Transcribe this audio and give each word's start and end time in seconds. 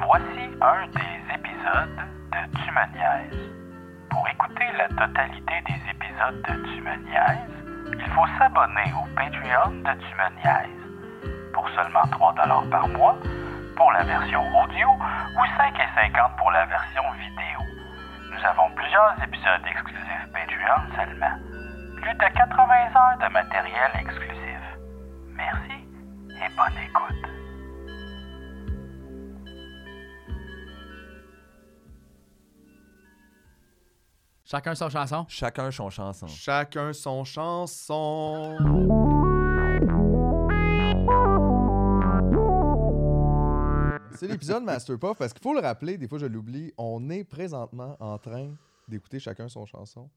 Voici 0.00 0.50
un 0.60 0.86
des 0.88 1.34
épisodes 1.34 2.00
de 2.32 2.56
Tu. 2.56 2.70
Pour 4.10 4.26
écouter 4.28 4.64
la 4.78 4.88
totalité 4.88 5.54
des 5.66 5.90
épisodes 5.90 6.42
de 6.48 6.54
Tu 6.66 6.82
il 7.94 8.10
faut 8.12 8.26
s'abonner 8.38 8.92
au 8.94 9.06
Patreon 9.14 9.70
de 9.70 9.92
Tu. 10.00 11.52
Pour 11.52 11.68
seulement 11.70 12.06
3 12.10 12.34
par 12.70 12.88
mois, 12.88 13.16
pour 13.76 13.92
la 13.92 14.02
version 14.04 14.40
audio, 14.62 14.88
ou 14.88 15.44
5,50 15.58 16.36
pour 16.36 16.50
la 16.50 16.64
version 16.66 17.02
vidéo. 17.12 17.60
Nous 18.30 18.46
avons 18.46 18.70
plusieurs 18.74 19.14
épisodes 19.22 19.66
exclusifs 19.66 20.28
Patreon 20.32 20.96
seulement. 20.96 21.36
Plus 22.00 22.14
de 22.14 22.34
80 22.34 22.74
heures 22.96 23.18
de 23.18 23.32
matériel 23.32 23.90
exclusif. 24.00 24.60
Merci 25.36 25.84
et 26.30 26.56
bonne 26.56 26.78
écoute. 26.82 27.11
Chacun 34.52 34.74
sa 34.74 34.90
chanson? 34.90 35.24
Chacun 35.28 35.70
son 35.70 35.88
chanson. 35.88 36.26
Chacun 36.26 36.92
son 36.92 37.24
chanson. 37.24 38.54
C'est 44.14 44.26
l'épisode 44.28 44.62
Master 44.62 44.98
Puff 44.98 45.16
parce 45.16 45.32
qu'il 45.32 45.40
faut 45.42 45.54
le 45.54 45.60
rappeler, 45.60 45.96
des 45.96 46.06
fois 46.06 46.18
je 46.18 46.26
l'oublie, 46.26 46.70
on 46.76 47.08
est 47.08 47.24
présentement 47.24 47.96
en 47.98 48.18
train 48.18 48.50
d'écouter 48.88 49.18
chacun 49.18 49.48
son 49.48 49.64
chanson. 49.64 50.10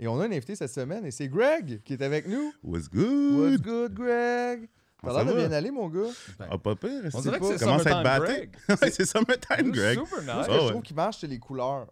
Et 0.00 0.08
on 0.08 0.18
a 0.20 0.24
un 0.24 0.32
invité 0.32 0.56
cette 0.56 0.72
semaine 0.72 1.04
et 1.04 1.10
c'est 1.10 1.28
Greg 1.28 1.82
qui 1.84 1.92
est 1.92 2.02
avec 2.02 2.26
nous. 2.26 2.50
What's 2.62 2.88
What's 2.94 3.60
good? 3.60 3.60
good, 3.60 3.92
Greg? 3.92 4.70
T'as 5.02 5.12
Ça 5.12 5.22
l'air 5.22 5.34
de 5.34 5.38
bien 5.38 5.52
aller, 5.52 5.70
mon 5.70 5.90
gars. 5.90 6.08
Ah, 6.50 6.56
pas 6.56 6.76
pire. 6.76 7.02
On 7.12 7.20
c'est 7.20 7.22
dirait 7.28 7.38
que 7.38 7.44
pas- 7.44 7.58
c'est 7.58 7.58
Summertime. 7.58 8.02
Greg. 8.24 8.56
C'est 8.90 9.04
Summertime, 9.04 9.70
Greg. 9.70 9.98
Super 9.98 10.22
Moi, 10.22 10.34
nice. 10.36 10.44
ce 10.44 10.48
que 10.48 10.52
Ah 10.54 10.56
je 10.58 10.62
ouais. 10.64 10.70
trouve 10.70 10.82
qui 10.82 10.94
marche, 10.94 11.18
c'est 11.20 11.26
les 11.26 11.38
couleurs. 11.38 11.88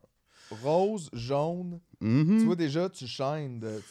Rose, 0.62 1.10
jaune. 1.12 1.78
Tu 2.00 2.44
vois 2.46 2.56
déjà, 2.56 2.88
tu 2.88 3.06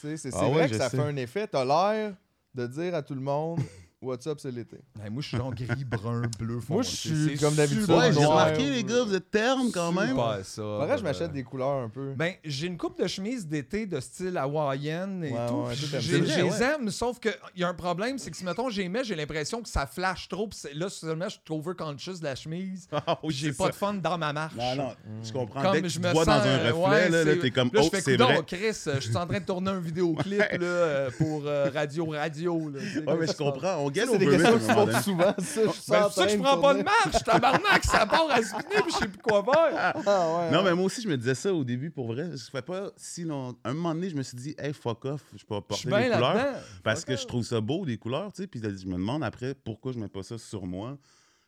sais, 0.00 0.16
C'est 0.16 0.30
Ah 0.34 0.46
ouais, 0.48 0.52
vrai 0.54 0.68
que 0.68 0.76
ça 0.76 0.90
sais. 0.90 0.96
fait 0.96 1.02
un 1.02 1.16
effet. 1.16 1.46
T'as 1.46 1.64
l'air 1.64 2.14
de 2.54 2.66
dire 2.66 2.94
à 2.94 3.02
tout 3.02 3.14
le 3.14 3.20
monde 3.20 3.60
What's 4.02 4.26
up, 4.26 4.38
c'est 4.40 4.50
l'été. 4.50 4.78
Ben, 4.98 5.10
moi, 5.12 5.20
je 5.20 5.28
suis 5.28 5.36
genre 5.36 5.54
gris, 5.54 5.84
brun, 5.84 6.22
bleu, 6.38 6.58
foncé. 6.60 6.72
Moi, 6.72 6.82
je 6.84 7.28
suis 7.28 7.38
comme 7.38 7.54
d'habitude, 7.54 7.90
Ouais, 7.90 8.10
j'ai 8.14 8.24
remarqué, 8.24 8.70
les 8.70 8.82
gars, 8.82 9.02
vous 9.04 9.14
êtes 9.14 9.30
termes 9.30 9.70
quand 9.70 9.92
même. 9.92 10.08
Super, 10.16 10.38
ça. 10.42 10.86
Que 10.90 10.96
je 10.96 11.02
m'achète 11.02 11.28
Euh, 11.30 11.34
des 11.34 11.42
couleurs 11.42 11.82
un 11.84 11.90
peu. 11.90 12.14
Ben, 12.16 12.32
j'ai 12.42 12.68
une 12.68 12.78
coupe 12.78 12.98
de 12.98 13.06
chemise 13.06 13.46
d'été 13.46 13.84
de 13.84 14.00
style 14.00 14.38
hawaïenne 14.38 15.22
et 15.22 15.32
Ouais, 15.32 15.46
tout. 15.48 15.54
ouais, 15.66 15.74
Je 16.00 16.16
les 16.16 16.62
aime, 16.62 16.88
sauf 16.88 17.20
qu'il 17.20 17.34
y 17.56 17.62
a 17.62 17.68
un 17.68 17.74
problème, 17.74 18.16
c'est 18.16 18.30
que 18.30 18.38
si, 18.38 18.44
mettons, 18.46 18.70
j'ai 18.70 18.84
aimé, 18.84 19.00
j'ai 19.04 19.14
l'impression 19.14 19.60
que 19.60 19.68
ça 19.68 19.84
flash 19.86 20.30
trop. 20.30 20.48
là, 20.74 20.88
seulement, 20.88 21.26
je 21.26 21.32
suis 21.32 21.40
trop 21.44 21.58
overconscious 21.58 22.20
de 22.20 22.24
la 22.24 22.34
chemise. 22.34 22.88
Oui, 23.22 23.28
puis 23.28 23.36
j'ai 23.36 23.52
pas 23.52 23.64
ça. 23.64 23.70
de 23.70 23.74
fun 23.74 23.94
dans 23.94 24.16
ma 24.16 24.32
marche. 24.32 24.54
Non, 24.56 24.76
non, 24.76 24.92
je 25.22 25.30
comprends. 25.30 25.60
Comme 25.60 25.72
Dès 25.72 25.82
que 25.82 25.88
je 25.88 25.94
tu 25.98 26.00
me 26.06 26.10
vois 26.12 26.24
sens, 26.24 26.42
dans 26.42 26.48
un 26.48 26.72
reflet, 26.72 27.10
ouais, 27.10 27.24
là, 27.24 27.36
t'es 27.36 27.50
comme, 27.50 27.68
Là, 27.74 27.80
oh, 27.84 27.88
c'est 27.92 28.16
vrai. 28.16 28.40
Chris, 28.46 28.82
je 28.94 29.00
suis 29.00 29.16
en 29.16 29.26
train 29.26 29.40
de 29.40 29.44
tourner 29.44 29.70
un 29.72 29.80
vidéoclip 29.90 30.38
là, 30.58 31.10
pour 31.18 31.42
euh, 31.44 31.68
Radio 31.74 32.06
Radio. 32.06 32.54
Ouais, 32.70 33.16
mais 33.20 33.26
je 33.26 33.32
comprends. 33.36 33.89
C'est 33.94 34.18
des 34.18 34.26
questions 34.26 34.58
qui 34.58 34.64
se 34.64 34.72
posent 34.74 35.00
souvent, 35.04 35.34
ça. 35.38 35.60
Je 35.62 35.64
Ben, 35.64 35.68
en 35.68 35.72
c'est 35.72 36.00
pour 36.00 36.12
ça 36.12 36.26
que 36.26 36.32
je 36.32 36.38
prends 36.38 36.60
pas 36.60 36.74
de 36.74 36.82
marche, 36.82 37.24
tabarnak, 37.24 37.84
ça 37.84 38.06
part 38.06 38.30
à 38.30 38.42
spinner, 38.42 38.82
puis 38.82 38.92
je 38.92 38.96
sais 38.98 39.08
plus 39.08 39.18
quoi 39.18 39.42
faire. 39.44 39.94
Ah, 40.06 40.48
Non, 40.52 40.62
mais 40.62 40.74
moi 40.74 40.84
aussi, 40.86 41.02
je 41.02 41.08
me 41.08 41.16
disais 41.16 41.34
ça 41.34 41.52
au 41.52 41.64
début, 41.64 41.90
pour 41.90 42.06
vrai. 42.08 42.36
Ça 42.36 42.50
fait 42.50 42.62
pas 42.62 42.90
si 42.96 43.24
long. 43.24 43.54
Un 43.64 43.74
moment 43.74 43.94
donné, 43.94 44.10
je 44.10 44.16
me 44.16 44.22
suis 44.22 44.36
dit, 44.36 44.54
hey, 44.58 44.72
fuck 44.72 45.04
off, 45.04 45.22
je 45.36 45.44
peux 45.44 45.54
Je 45.54 45.60
porter 45.60 45.88
les 45.90 46.10
couleurs. 46.10 46.56
Parce 46.82 47.04
que 47.04 47.16
je 47.16 47.26
trouve 47.26 47.44
ça 47.44 47.60
beau, 47.60 47.84
les 47.84 47.98
couleurs, 47.98 48.32
tu 48.32 48.42
sais. 48.42 48.46
Puis 48.46 48.60
je 48.60 48.86
me 48.86 48.94
demande 48.94 49.22
après 49.24 49.54
pourquoi 49.54 49.92
je 49.92 49.98
mets 49.98 50.08
pas 50.08 50.22
ça 50.22 50.38
sur 50.38 50.66
moi. 50.66 50.96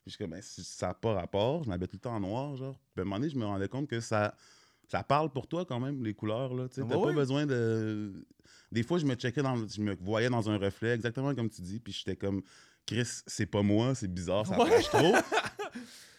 Puis 0.04 0.10
je 0.10 0.16
suis 0.16 0.18
comme, 0.24 0.32
ben, 0.32 0.42
ça 0.42 0.88
n'a 0.88 0.94
pas 0.94 1.14
rapport, 1.14 1.62
je 1.62 1.68
m'habille 1.68 1.86
tout 1.86 1.94
le 1.96 2.00
temps 2.00 2.16
en 2.16 2.20
noir, 2.20 2.56
genre. 2.56 2.74
Puis 2.92 2.98
à 2.98 3.02
un 3.02 3.04
moment 3.04 3.16
donné, 3.20 3.30
je 3.30 3.36
me 3.38 3.44
rendais 3.46 3.68
compte 3.68 3.86
que 3.88 4.00
ça, 4.00 4.34
ça 4.90 5.04
parle 5.04 5.30
pour 5.30 5.46
toi 5.46 5.64
quand 5.64 5.78
même, 5.78 6.02
les 6.02 6.12
couleurs, 6.12 6.52
là. 6.54 6.68
Tu 6.68 6.74
sais, 6.74 6.80
Ah 6.84 6.88
bah 6.88 6.96
pas 6.96 7.06
oui. 7.08 7.14
besoin 7.14 7.46
de. 7.46 8.12
Des 8.72 8.82
fois, 8.82 8.98
je 8.98 9.04
me 9.06 9.14
checkais 9.14 9.42
dans. 9.42 9.54
le- 9.54 9.68
Je 9.68 9.80
me 9.82 9.94
voyais 10.00 10.28
dans 10.30 10.50
un 10.50 10.56
reflet, 10.58 10.90
exactement 10.94 11.34
comme 11.34 11.48
tu 11.50 11.62
dis. 11.62 11.78
Puis 11.78 11.92
j'étais 11.92 12.16
comme, 12.16 12.42
Chris, 12.86 13.06
c'est 13.26 13.46
pas 13.46 13.62
moi, 13.62 13.94
c'est 13.94 14.12
bizarre, 14.12 14.46
ça 14.46 14.58
Ouais. 14.58 14.66
flash 14.66 14.88
trop. 14.88 15.14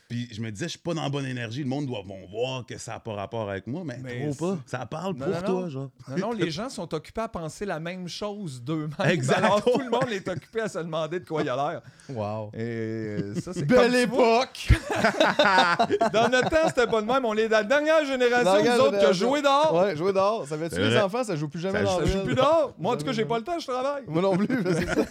Puis 0.10 0.28
je 0.32 0.42
me 0.42 0.52
disais, 0.52 0.66
je 0.66 0.72
suis 0.72 0.80
pas 0.80 0.94
dans 0.94 1.02
la 1.02 1.10
bonne 1.10 1.26
énergie. 1.26 1.64
Le 1.64 1.70
monde 1.70 1.86
doit 1.88 2.02
vont 2.06 2.26
voir 2.30 2.66
que 2.66 2.78
ça 2.78 2.94
n'a 2.94 3.00
pas 3.00 3.14
rapport 3.14 3.50
avec 3.50 3.66
moi, 3.68 3.82
mais, 3.86 3.98
Mais 4.04 4.30
trop 4.32 4.54
pas. 4.56 4.58
Ça 4.66 4.86
parle 4.86 5.16
Non, 5.16 5.26
pour 5.26 5.34
non, 5.36 5.42
toi, 5.42 5.62
non. 5.62 5.70
genre. 5.70 5.90
Non, 6.10 6.18
non, 6.18 6.32
les 6.34 6.52
gens 6.52 6.70
sont 6.70 6.94
occupés 6.94 7.22
à 7.22 7.28
penser 7.30 7.66
la 7.66 7.80
même 7.80 8.08
chose 8.08 8.62
d'eux-mêmes. 8.62 8.94
Exact. 9.10 9.38
Alors, 9.38 9.64
tout 9.64 9.80
le 9.80 9.90
monde 9.90 10.10
est 10.12 10.28
occupé 10.28 10.62
à 10.62 10.70
se 10.70 10.78
demander 10.80 11.20
de 11.20 11.26
quoi 11.28 11.42
il 11.42 11.50
a 11.50 11.56
l'air. 11.56 11.82
Wow. 12.10 12.50
Et 12.54 12.60
euh, 12.62 13.36
ça, 13.42 13.54
c'est 13.54 13.64
Belle 13.66 13.96
époque! 13.96 14.68
Dans 16.14 16.30
notre 16.30 16.50
temps, 16.50 16.68
c'était 16.68 16.88
pas 16.88 17.02
de 17.02 17.08
même. 17.08 17.26
On 17.26 17.36
est 17.36 17.48
la 17.48 17.64
dernière 17.64 18.06
génération, 18.06 18.54
Dernière 18.54 18.78
nous 18.78 18.84
autres, 18.84 19.00
qui 19.00 19.06
a 19.06 19.14
joué 19.14 19.42
dehors. 19.42 19.74
Ouais, 19.74 19.96
jouer 19.96 20.14
dehors. 20.14 20.48
Ça 20.48 20.58
fait 20.58 20.70
tuer 20.70 20.90
les 20.90 20.98
enfants, 20.98 21.24
ça 21.24 21.36
joue 21.36 21.48
plus 21.48 21.60
jamais 21.62 21.80
Ça 21.80 21.86
dans 21.86 22.06
joue- 22.06 22.24
plus 22.24 22.36
dehors. 22.36 22.74
Moi, 22.78 22.94
en 22.94 22.98
tout 22.98 23.06
cas, 23.06 23.14
j'ai 23.14 23.26
pas 23.26 23.38
le 23.38 23.44
temps, 23.44 23.58
je 23.58 23.66
travaille. 23.68 24.04
Moi 24.08 24.22
non 24.22 24.38
plus, 24.38 24.48
c'est 24.74 24.86
ça. 24.88 25.06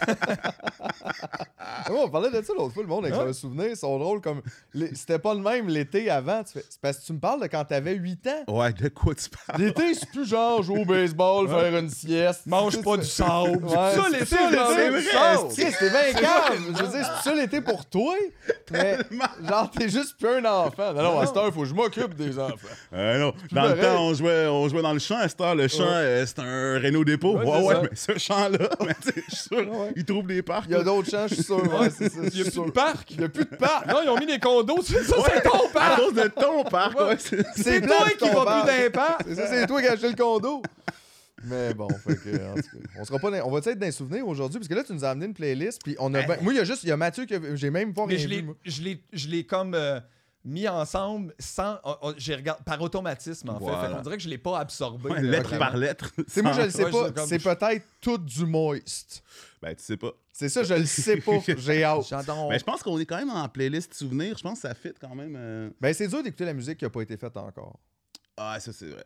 On 1.91 2.09
parlait 2.09 2.31
de 2.31 2.43
ça 2.45 2.53
l'autre 2.57 2.75
fois, 2.75 2.83
le 2.83 2.89
monde 2.89 3.05
avec 3.07 3.19
Ouais. 3.19 3.29
un 3.29 3.33
souvenir, 3.33 3.67
ils 3.69 3.77
sont 3.77 3.99
drôles 3.99 4.21
comme. 4.21 4.41
C'était 4.95 5.19
pas 5.19 5.35
le 5.35 5.41
même 5.41 5.69
l'été 5.69 6.11
avant. 6.11 6.43
tu 6.45 6.53
fais- 6.55 6.65
C'est 6.69 6.81
parce 6.81 6.99
que 6.99 7.07
tu 7.07 7.13
me 7.13 7.19
parles 7.19 7.41
de 7.43 7.47
quand 7.47 7.65
t'avais 7.65 7.95
8 7.95 8.27
ans. 8.27 8.53
Ouais, 8.59 8.73
de 8.73 8.89
quoi 8.89 9.15
tu 9.15 9.29
parles? 9.31 9.61
L'été, 9.63 9.95
c'est 9.95 10.09
plus 10.11 10.27
genre 10.29 10.63
jouer 10.63 10.81
au 10.81 10.85
baseball, 10.85 11.49
faire 11.49 11.77
une 11.79 11.89
sieste. 11.91 12.43
Mange 12.47 12.81
pas 12.83 12.97
du 12.97 13.07
sable. 13.07 13.65
Ouais, 13.65 13.71
ça, 13.73 14.05
c'est 14.05 14.11
l'été, 14.11 14.27
c'est 14.27 15.03
sais, 15.55 15.71
C'était 15.73 15.91
bien 15.91 16.13
calme. 16.21 16.65
Je 16.77 16.83
veux 16.83 16.89
dire, 16.89 17.11
c'est 17.23 17.29
ça 17.31 17.35
l'été 17.35 17.61
pour 17.61 17.87
toi. 17.87 18.15
Mais 18.71 18.99
genre, 19.49 19.71
t'es 19.71 19.89
juste 19.89 20.17
plus 20.19 20.29
un 20.29 20.45
enfant. 20.45 20.93
Non, 20.95 21.03
non, 21.03 21.21
à 21.21 21.27
cette 21.27 21.37
heure, 21.37 21.53
faut 21.53 21.61
que 21.63 21.67
je 21.69 21.75
m'occupe 21.75 22.15
des 22.15 22.39
enfants. 22.39 22.57
Euh, 22.95 23.19
non. 23.19 23.33
Dans 23.53 23.65
le 23.69 23.81
temps, 23.81 24.03
on 24.07 24.15
jouait, 24.15 24.47
on 24.47 24.69
jouait 24.69 24.83
dans 24.83 24.93
le 24.93 24.99
champ. 24.99 25.17
À 25.19 25.29
cette 25.29 25.41
heure, 25.41 25.55
le 25.55 25.69
champ, 25.69 25.85
euh, 25.87 26.25
c'est 26.27 26.39
un 26.39 26.79
Renault 26.81 27.05
dépôt. 27.05 27.37
Ouais, 27.39 27.63
Ouais, 27.63 27.75
mais 27.83 27.91
ce 27.95 28.19
champ-là, 28.19 28.59
je 29.05 29.21
suis 29.35 29.37
sûr, 29.49 29.67
ils 29.95 30.05
trouvent 30.05 30.27
des 30.27 30.43
parcs. 30.43 30.65
Il 30.69 30.73
y 30.73 30.75
a 30.75 30.83
d'autres 30.83 31.09
champs, 31.11 31.27
je 31.29 31.35
suis 31.35 31.45
sûr. 31.45 31.63
Il 31.63 32.39
y 32.39 32.41
a 32.43 32.51
plus 32.51 32.65
de 32.67 32.71
parc. 32.71 33.11
Il 33.13 33.21
y 33.21 33.25
a 33.25 33.29
plus 33.29 33.45
de 33.45 33.57
parc. 33.57 33.87
Non, 33.87 33.99
ils 34.03 34.09
ont 34.09 34.17
mis 34.19 34.27
des 34.27 34.39
condos. 34.39 34.72
Ça, 34.81 34.95
c'est 35.05 35.43
ton 35.43 35.69
À 35.69 35.73
parc. 35.73 36.01
cause 36.01 36.15
de 36.15 36.29
ton 36.29 36.65
parc, 36.65 36.99
ouais. 37.01 37.17
c'est- 37.19 37.45
C'est 37.57 37.81
toi 37.83 38.09
qui 38.19 38.29
vas 38.31 38.45
parc. 38.45 38.67
plus 38.69 38.73
d'un 38.85 38.91
parc. 38.91 39.21
C'est 39.29 39.35
ça, 39.35 39.47
c'est 39.49 39.67
toi 39.67 39.81
qui 39.83 39.89
as 39.89 39.93
acheté 39.93 40.09
le 40.09 40.15
condo. 40.17 40.63
Mais 41.45 41.75
bon, 41.75 41.89
fait 41.89 42.15
que, 42.17 42.37
en 42.51 42.55
tout 42.55 42.61
cas, 42.63 42.89
on 43.01 43.05
sera 43.05 43.19
pas 43.19 43.31
dans- 43.33 43.47
on 43.49 43.51
va 43.51 43.59
être 43.59 43.79
dans 43.79 43.87
les 43.87 43.91
souvenirs 43.93 44.27
aujourd'hui 44.29 44.61
parce 44.61 44.69
que 44.69 44.75
là 44.75 44.85
tu 44.85 44.93
nous 44.93 45.05
as 45.05 45.11
amené 45.11 45.27
une 45.27 45.35
playlist 45.35 45.81
puis 45.83 45.97
on 45.99 46.15
a 46.15 46.23
ben- 46.23 46.39
moi 46.41 46.53
il 46.53 46.57
y 46.57 46.61
a 46.61 46.65
juste 46.65 46.85
il 46.85 46.89
y 46.89 46.93
a 46.93 46.97
Mathieu 46.97 47.27
que 47.27 47.57
j'ai 47.57 47.71
même 47.71 47.93
pas 47.93 48.07
Mais 48.07 48.15
rien 48.15 48.23
je 48.23 48.29
vu. 48.29 48.35
l'ai, 48.37 48.43
moi. 48.43 48.55
je 48.65 48.83
l'ai, 48.83 49.03
je 49.13 49.27
l'ai 49.29 49.45
comme 49.45 49.75
euh, 49.75 49.99
mis 50.45 50.67
ensemble 50.69 51.35
sans. 51.39 51.79
oh, 51.85 51.95
oh, 52.03 52.13
j'ai 52.17 52.35
regardé 52.35 52.63
par 52.65 52.81
automatisme 52.83 53.49
en 53.51 53.59
fait. 53.59 53.65
Voilà. 53.65 53.89
Fait 53.89 53.95
qu'on 53.95 54.03
dirait 54.03 54.17
que 54.17 54.23
je 54.23 54.29
l'ai 54.29 54.39
pas 54.39 54.59
absorbé. 54.59 55.11
Ouais, 55.11 55.23
lettre 55.23 55.49
vraiment. 55.51 55.65
par 55.67 55.77
lettre. 55.77 56.11
Sais 56.27 56.43
moi 56.43 56.53
je 56.53 56.63
le 56.63 56.71
sais 56.71 56.85
Ouais, 56.85 56.91
pas, 56.91 57.07
c'est 57.07 57.15
comme- 57.15 57.27
c'est 57.29 57.39
peut-être 57.43 57.87
tout 58.01 58.19
du 58.19 58.45
moist. 58.47 59.23
Ben, 59.61 59.75
tu 59.77 59.83
sais 59.83 59.97
pas. 59.97 60.11
C'est 60.33 60.49
ça, 60.49 60.63
je 60.65 60.75
le 60.75 60.87
sais 60.87 61.19
pas, 61.19 61.33
j'ai 61.57 61.85
hâte. 61.85 62.07
J'adore. 62.09 62.49
Mais 62.49 62.59
je 62.59 62.65
pense 62.65 62.83
qu'on 62.83 62.99
est 62.99 63.07
quand 63.07 63.19
même 63.19 63.31
en 63.31 63.49
playlist 63.49 63.95
souvenirs. 63.95 64.37
Je 64.39 64.43
pense 64.43 64.61
que 64.61 64.69
ça 64.69 64.75
fit 64.75 64.93
quand 65.01 65.15
même. 65.15 65.35
euh, 65.37 65.71
Ben 65.81 65.93
c'est 65.95 66.09
dur 66.09 66.23
d'écouter 66.23 66.47
la 66.47 66.55
musique 66.55 66.79
qui 66.79 66.85
a 66.85 66.91
pas 66.91 67.03
été 67.03 67.17
faite 67.17 67.37
encore. 67.37 67.79
Ah, 68.37 68.59
ça, 68.59 68.73
c'est 68.73 68.87
vrai. 68.89 69.05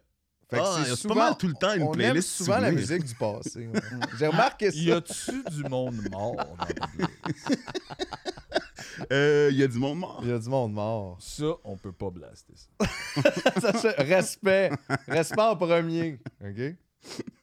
Fait 0.48 0.58
que 0.58 0.62
Ah, 0.64 0.82
c'est 0.86 0.94
souvent- 0.94 1.14
pas 1.16 1.20
mal 1.30 1.36
tout 1.36 1.48
le 1.48 1.54
temps 1.54 1.72
une 1.74 1.82
on 1.82 1.90
playlist 1.90 2.40
aime 2.40 2.44
souvent 2.46 2.58
la 2.60 2.70
musique 2.70 3.02
du 3.04 3.14
passé. 3.16 3.66
ouais. 3.66 3.80
J'ai 4.18 4.28
remarqué 4.28 4.70
ça. 4.70 4.76
Y 4.78 4.92
a-tu 4.92 5.42
du 5.50 5.64
monde 5.64 5.96
mort 6.12 6.36
dans 6.36 6.46
l'église? 8.76 9.06
Euh, 9.12 9.48
Il 9.52 9.58
y 9.58 9.62
a 9.62 9.68
du 9.68 9.78
monde 9.78 9.98
mort. 9.98 10.20
Il 10.22 10.28
y 10.28 10.32
a 10.32 10.38
du 10.38 10.48
monde 10.48 10.72
mort. 10.72 11.16
Ça, 11.20 11.44
on 11.64 11.76
peut 11.76 11.92
pas 11.92 12.10
blaster 12.10 12.54
ça. 12.54 13.70
Ça, 13.72 13.90
respect. 13.98 14.70
Respect 15.08 15.40
en 15.42 15.56
premier. 15.56 16.18
OK? 16.42 16.74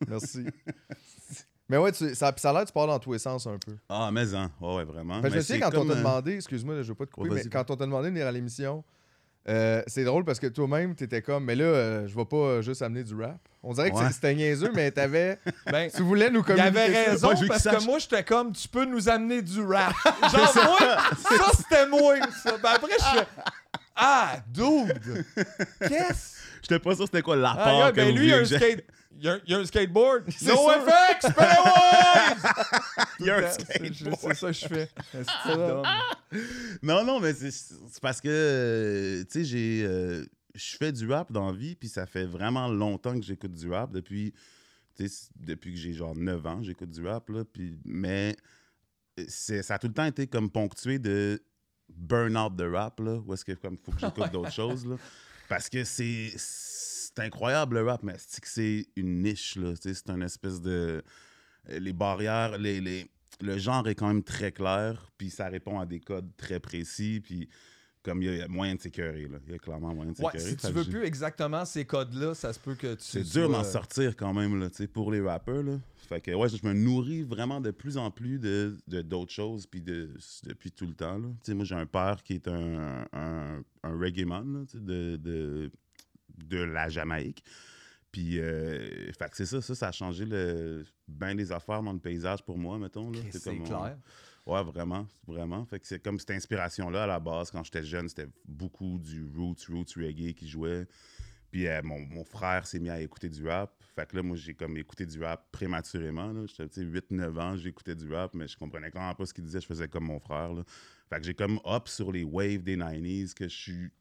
Merci. 0.07 0.45
Mais 1.69 1.77
ouais, 1.77 1.91
tu, 1.91 2.13
ça, 2.13 2.33
ça 2.35 2.49
a 2.49 2.53
l'air 2.53 2.61
que 2.63 2.67
tu 2.67 2.73
parles 2.73 2.89
dans 2.89 2.99
tous 2.99 3.13
les 3.13 3.19
sens 3.19 3.47
un 3.47 3.57
peu. 3.57 3.75
Ah, 3.89 4.11
mais 4.11 4.33
hein. 4.35 4.51
Ouais, 4.59 4.75
ouais, 4.75 4.83
vraiment. 4.83 5.15
Fait 5.21 5.29
que 5.29 5.29
je 5.29 5.35
Mais 5.37 5.41
sais 5.41 5.59
quand 5.59 5.75
on 5.75 5.85
t'a 5.85 5.93
euh, 5.93 5.95
demandé, 5.95 6.35
excuse-moi, 6.35 6.81
je 6.81 6.89
veux 6.89 6.95
pas 6.95 7.05
te 7.05 7.11
couper, 7.11 7.29
Ouais, 7.29 7.41
mais 7.43 7.49
quand 7.49 7.71
on 7.71 7.75
t'a 7.75 7.85
demandé 7.85 8.09
de 8.09 8.13
venir 8.13 8.27
à 8.27 8.31
l'émission, 8.31 8.83
euh, 9.49 9.81
c'est 9.87 10.03
drôle 10.03 10.23
parce 10.25 10.39
que 10.39 10.47
toi-même, 10.47 10.95
t'étais 10.95 11.21
comme, 11.21 11.45
mais 11.45 11.55
là, 11.55 11.65
euh, 11.65 12.07
je 12.07 12.15
vais 12.15 12.25
pas 12.25 12.35
euh, 12.37 12.61
juste 12.61 12.81
amener 12.81 13.03
du 13.03 13.13
rap. 13.15 13.37
On 13.61 13.73
dirait 13.73 13.91
que 13.91 13.95
Ouais. 13.95 14.03
c'est- 14.07 14.13
c'était 14.13 14.35
niaiseux, 14.35 14.71
mais 14.73 14.91
t'avais. 14.91 15.37
Ben, 15.71 15.89
tu 15.89 16.01
voulais 16.01 16.29
nous 16.29 16.39
il 16.41 16.45
communiquer. 16.45 16.67
avait 16.79 16.93
ça. 17.05 17.09
raison 17.11 17.27
Ouais, 17.29 17.35
je 17.35 17.39
veux 17.41 17.45
qu'il 17.45 17.47
parce 17.49 17.63
que 17.63 17.69
sache. 17.71 17.85
moi, 17.85 17.99
j'étais 17.99 18.23
comme, 18.23 18.51
tu 18.53 18.67
peux 18.67 18.85
nous 18.85 19.07
amener 19.09 19.41
du 19.41 19.61
rap. 19.63 19.93
Genre, 20.31 20.53
moi, 20.63 20.77
ça, 21.37 21.51
c'était 21.57 21.87
moi. 21.87 22.15
Ça. 22.43 22.57
Ben 22.61 22.69
après, 22.75 22.91
je 22.99 23.19
fais, 23.19 23.27
ah, 23.95 24.35
dude, 24.47 25.25
qu'est-ce? 25.87 26.33
J'étais 26.61 26.79
pas 26.79 26.95
sûr 26.95 27.05
c'était 27.05 27.21
quoi 27.21 27.35
l'apport 27.35 27.63
Ah, 27.65 27.79
gars, 27.85 27.91
que 27.91 27.95
ben 27.97 28.11
vous 28.11 28.17
lui, 28.17 28.27
il 28.27 28.33
a, 28.33 28.37
un 28.37 28.43
vouliez 28.43 28.57
que 28.57 28.59
j'aie. 28.65 28.71
skate... 28.71 28.85
il, 29.19 29.29
a, 29.29 29.37
il 29.45 29.53
a 29.53 29.57
un 29.59 29.65
skateboard. 29.65 30.23
C'est 30.37 30.45
No 30.47 30.55
sûr. 30.55 30.85
FX, 30.85 31.33
Pennywise! 31.33 32.43
Il 33.19 33.25
y 33.25 33.29
a 33.29 33.37
un 33.37 33.51
C'est- 33.51 33.61
skateboard. 33.63 34.17
C'est 34.21 34.33
ça 34.35 34.47
que 34.47 34.53
je 34.53 34.67
fais. 34.67 34.89
Dumb. 35.55 35.85
Non, 36.81 37.03
non, 37.05 37.19
mais 37.19 37.33
c'est 37.33 37.99
parce 38.01 38.19
que, 38.21 38.27
euh, 38.29 39.23
tu 39.25 39.31
sais, 39.31 39.45
j'ai. 39.45 39.83
euh, 39.85 40.25
je 40.55 40.77
fais 40.77 40.91
du 40.91 41.07
rap 41.09 41.31
dans 41.31 41.51
la 41.51 41.57
vie, 41.57 41.75
puis 41.75 41.89
ça 41.89 42.05
fait 42.05 42.25
vraiment 42.25 42.67
longtemps 42.67 43.15
que 43.19 43.25
j'écoute 43.25 43.53
du 43.53 43.69
rap. 43.71 43.91
Depuis, 43.91 44.33
depuis 45.35 45.73
que 45.73 45.79
j'ai 45.79 45.93
genre 45.93 46.15
9 46.15 46.45
ans, 46.45 46.61
j'écoute 46.63 46.89
du 46.91 47.05
rap, 47.05 47.29
là. 47.29 47.43
Puis, 47.45 47.77
mais 47.85 48.35
c'est- 49.27 49.63
ça 49.63 49.75
a 49.75 49.79
tout 49.79 49.87
le 49.87 49.93
temps 49.93 50.05
été 50.05 50.27
comme 50.27 50.49
ponctué 50.49 50.99
de 50.99 51.41
burn-out 51.89 52.55
de 52.55 52.65
rap, 52.65 52.99
là, 52.99 53.15
où 53.25 53.33
est-ce 53.33 53.45
que 53.45 53.51
comme 53.53 53.77
faut 53.77 53.91
que 53.91 53.99
j'écoute 54.01 54.31
d'autres 54.31 54.51
choses, 54.51 54.85
là. 54.85 54.95
Parce 55.49 55.69
que 55.69 55.83
c'est 55.83 56.31
incroyable 57.17 57.75
le 57.75 57.83
rap, 57.85 58.01
mais 58.01 58.15
c'est 58.17 58.87
une 58.95 59.21
niche, 59.21 59.57
C'est 59.81 60.09
une 60.09 60.23
espèce 60.23 60.61
de. 60.61 61.03
Les 61.69 61.93
barrières, 61.93 62.57
les, 62.57 62.81
les- 62.81 63.07
le 63.41 63.57
genre 63.57 63.87
est 63.87 63.95
quand 63.95 64.07
même 64.07 64.23
très 64.23 64.51
clair, 64.51 65.11
puis 65.17 65.29
ça 65.29 65.47
répond 65.49 65.79
à 65.79 65.85
des 65.85 65.99
codes 65.99 66.29
très 66.37 66.59
précis, 66.59 67.19
puis 67.23 67.49
comme 68.03 68.21
il 68.21 68.35
y 68.35 68.41
a 68.41 68.47
moyen 68.49 68.75
de 68.75 68.81
s'écœurer, 68.81 69.27
là. 69.29 69.37
Il 69.47 69.53
y 69.53 69.55
a 69.55 69.57
clairement 69.59 69.93
moyen 69.95 70.11
de 70.11 70.21
Ouais, 70.21 70.31
s'écœurer. 70.33 70.51
si 70.51 70.57
Fait 70.57 70.67
tu 70.67 70.73
veux 70.73 70.83
plus 70.83 71.03
exactement 71.05 71.63
ces 71.63 71.85
codes-là, 71.85 72.33
ça 72.35 72.51
se 72.51 72.59
peut 72.59 72.75
que 72.75 72.95
tu. 72.95 73.01
c'est 73.03 73.23
dur 73.23 73.49
d'en 73.49 73.63
sortir 73.63 74.15
quand 74.17 74.33
même, 74.33 74.59
là, 74.59 74.69
tu 74.69 74.75
sais, 74.77 74.87
pour 74.87 75.09
les 75.11 75.21
rappeurs. 75.21 75.63
Là. 75.63 75.79
Fait 76.09 76.19
que, 76.19 76.31
ouais, 76.31 76.49
je 76.49 76.65
me 76.67 76.73
nourris 76.73 77.23
vraiment 77.23 77.61
de 77.61 77.71
plus 77.71 77.97
en 77.97 78.11
plus 78.11 78.39
de 78.39 78.75
d'autres 79.01 79.31
choses 79.31 79.65
puis 79.65 79.79
de, 79.81 80.09
depuis 80.45 80.71
tout 80.71 80.85
le 80.85 80.93
temps. 80.93 81.17
Là. 81.17 81.27
Tu 81.29 81.37
sais, 81.45 81.53
moi, 81.53 81.63
j'ai 81.63 81.75
un 81.75 81.85
père 81.85 82.21
qui 82.23 82.33
est 82.33 82.47
un, 82.49 83.05
un, 83.13 83.63
un 83.83 83.97
reggae 83.97 84.25
man 84.25 84.53
là, 84.53 84.79
de, 84.81 85.15
de, 85.15 85.71
de 86.45 86.57
la 86.57 86.89
Jamaïque. 86.89 87.41
Puis, 88.13 88.39
euh, 88.39 89.11
fait 89.11 89.27
que 89.27 89.35
c'est 89.35 89.47
ça, 89.47 89.59
ça, 89.59 89.73
ça 89.73 89.87
a 89.87 89.91
changé 89.91 90.23
le, 90.23 90.85
ben 91.07 91.35
des 91.35 91.51
affaires 91.51 91.81
dans 91.81 91.93
le 91.93 91.99
paysage 91.99 92.45
pour 92.45 92.59
moi, 92.59 92.77
mettons. 92.77 93.09
Là. 93.09 93.19
C'est 93.31 93.43
comme, 93.43 93.63
clair. 93.63 93.97
Ouais, 94.45 94.63
vraiment, 94.63 95.07
vraiment. 95.25 95.65
Fait 95.65 95.79
que 95.79 95.87
c'est 95.87 95.99
comme 95.99 96.19
cette 96.19 96.29
inspiration-là 96.29 97.05
à 97.05 97.07
la 97.07 97.19
base, 97.19 97.49
quand 97.49 97.63
j'étais 97.63 97.83
jeune, 97.83 98.07
c'était 98.07 98.27
beaucoup 98.45 98.99
du 98.99 99.25
roots, 99.35 99.65
roots 99.67 99.95
reggae 99.97 100.35
qui 100.35 100.47
jouait. 100.47 100.85
Puis 101.49 101.67
euh, 101.67 101.81
mon, 101.83 101.99
mon 102.01 102.23
frère 102.23 102.67
s'est 102.67 102.79
mis 102.79 102.91
à 102.91 103.01
écouter 103.01 103.29
du 103.29 103.47
rap. 103.47 103.73
Fait 103.95 104.07
que 104.07 104.15
là, 104.15 104.21
moi, 104.21 104.37
j'ai 104.37 104.53
comme 104.53 104.77
écouté 104.77 105.07
du 105.07 105.19
rap 105.23 105.51
prématurément. 105.51 106.45
J'étais, 106.45 106.69
tu 106.69 106.81
sais, 106.81 107.01
8-9 107.11 107.39
ans, 107.39 107.57
j'écoutais 107.57 107.95
du 107.95 108.13
rap, 108.13 108.35
mais 108.35 108.47
je 108.47 108.57
comprenais 108.57 108.91
quand 108.91 109.15
pas 109.15 109.25
ce 109.25 109.33
qu'il 109.33 109.43
disait. 109.43 109.59
Je 109.59 109.67
faisais 109.67 109.87
comme 109.87 110.05
mon 110.05 110.19
frère, 110.19 110.53
là. 110.53 110.63
Fait 111.09 111.17
que 111.17 111.25
j'ai 111.25 111.33
comme 111.33 111.59
hop 111.63 111.87
sur 111.87 112.11
les 112.11 112.23
waves 112.23 112.61
des 112.61 112.77
90s 112.77 113.33
que 113.33 113.47
je 113.47 113.55
suis 113.55 113.91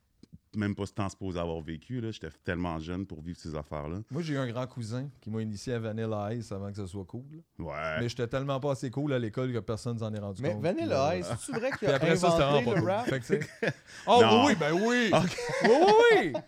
même 0.55 0.75
pas 0.75 0.84
tant 0.94 1.08
supposé 1.08 1.38
avoir 1.40 1.61
vécu, 1.62 2.00
là. 2.00 2.11
J'étais 2.11 2.29
tellement 2.44 2.79
jeune 2.79 3.06
pour 3.06 3.23
vivre 3.23 3.38
ces 3.40 3.55
affaires-là. 3.56 3.99
Moi, 4.11 4.20
j'ai 4.23 4.34
eu 4.34 4.38
un 4.38 4.46
grand 4.49 4.67
cousin 4.67 5.08
qui 5.20 5.31
m'a 5.31 5.40
initié 5.40 5.73
à 5.75 5.79
Vanilla 5.79 6.34
Ice 6.34 6.52
avant 6.52 6.70
que 6.70 6.76
ce 6.76 6.87
soit 6.87 7.05
cool. 7.06 7.25
là. 7.58 7.64
Ouais. 7.64 8.00
Mais 8.00 8.08
j'étais 8.11 8.26
tellement 8.26 8.61
pas 8.61 8.73
assez 8.73 8.90
cool 8.90 9.14
à 9.14 9.19
l'école 9.19 9.50
que 9.52 9.58
personne 9.61 9.99
s'en 9.99 10.12
est 10.12 10.19
rendu 10.19 10.43
Mais 10.43 10.52
compte. 10.52 10.62
Vanilla 10.62 11.08
Puis, 11.11 11.20
Ice, 11.20 11.26
euh, 11.31 11.34
c'est-tu 11.40 11.58
vrai 11.58 11.70
qu'il 11.79 11.88
a 11.88 11.94
après 11.96 12.17
ça, 12.17 12.26
inventé 12.29 12.64
vraiment 12.64 12.81
le 12.87 12.93
rap? 12.93 13.06
Fait 13.08 13.20
que, 13.20 13.44
Oh 14.06 14.20
Non. 14.23 14.44
oui, 14.46 14.55
ben 14.61 14.73
oui! 14.73 15.11
Oui, 15.64 15.70
oui, 15.70 15.93
oui! 16.17 16.32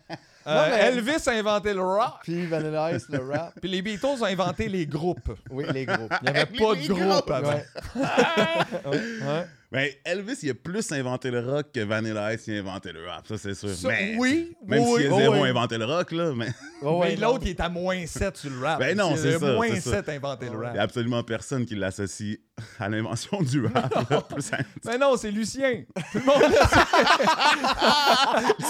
Euh, 0.46 0.68
mais- 0.68 0.88
Elvis 0.98 1.26
a 1.26 1.30
inventé 1.32 1.72
le 1.72 1.80
rock. 1.80 2.16
Puis 2.22 2.44
Vanilla 2.44 2.94
Ice, 2.94 3.08
le 3.08 3.18
rap. 3.26 3.54
Puis 3.58 3.70
les 3.70 3.80
Beatles 3.80 4.04
ont 4.20 4.24
inventé 4.26 4.68
les 4.68 4.86
groupes. 4.86 5.32
Oui, 5.50 5.64
les 5.72 5.86
groupes. 5.86 6.12
Il 6.20 6.24
n'y 6.30 6.36
avait 6.38 6.44
pas 6.44 6.74
de 6.74 6.86
groupe 6.86 7.30
avant. 7.30 7.62
Ouais. 7.96 9.24
Ouais. 9.26 9.46
Ben, 9.74 9.90
Elvis, 10.04 10.38
il 10.42 10.50
a 10.50 10.54
plus 10.54 10.92
inventé 10.92 11.30
le 11.32 11.40
rock 11.40 11.66
que 11.74 11.80
Vanilla 11.80 12.32
Ice, 12.32 12.44
il 12.46 12.56
a 12.56 12.60
inventé 12.60 12.92
le 12.92 13.04
rap, 13.06 13.26
ça 13.26 13.36
c'est 13.36 13.54
sûr. 13.54 13.68
Ça, 13.70 13.88
mais, 13.88 14.14
oui, 14.18 14.54
Même 14.66 14.82
oui, 14.84 15.02
s'il 15.02 15.10
a 15.10 15.14
oui, 15.14 15.20
zéro 15.22 15.42
oui. 15.42 15.48
inventé 15.48 15.78
le 15.78 15.84
rock, 15.84 16.12
là, 16.12 16.32
mais 16.36 16.46
Ouais, 16.82 16.90
ouais, 16.90 17.08
mais 17.10 17.16
non. 17.16 17.32
l'autre, 17.32 17.42
il 17.46 17.50
est 17.50 17.60
à 17.60 17.68
moins 17.68 18.06
7 18.06 18.36
sur 18.36 18.50
le 18.50 18.60
rap. 18.64 18.78
Ben 18.78 18.96
non, 18.96 19.16
c'est 19.16 19.32
le 19.32 19.38
ça, 19.40 19.52
Moins 19.52 19.68
c'est 19.74 19.80
ça. 19.80 19.90
7 19.96 20.08
a 20.08 20.12
inventé 20.12 20.46
le 20.46 20.52
il 20.52 20.58
n'y 20.58 20.64
a 20.64 20.68
rap. 20.68 20.78
absolument 20.78 21.22
personne 21.24 21.66
qui 21.66 21.74
l'associe 21.74 22.38
à 22.78 22.88
l'invention 22.88 23.42
du 23.42 23.66
rap. 23.66 23.94
à- 23.96 24.28
Mais 24.84 24.96
non, 24.98 25.16
c'est 25.16 25.30
Lucien. 25.32 25.82
Tout 26.12 26.18
le 26.18 26.24
monde 26.24 26.42
le 26.42 26.54
sait. 26.54 26.84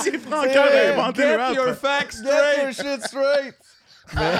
C'est 0.02 0.18
Franck 0.18 0.44
C'est 0.44 0.52
qui 0.52 0.56
vrai, 0.58 0.86
a 0.88 0.92
inventé 0.94 1.22
le 1.22 1.28
Get 1.28 1.36
rap. 1.36 1.54
your 1.54 1.74
facts 1.74 2.22
Get 2.22 2.62
your 2.62 2.72
shit 2.72 3.02
straight! 3.06 3.54
mais, 4.14 4.32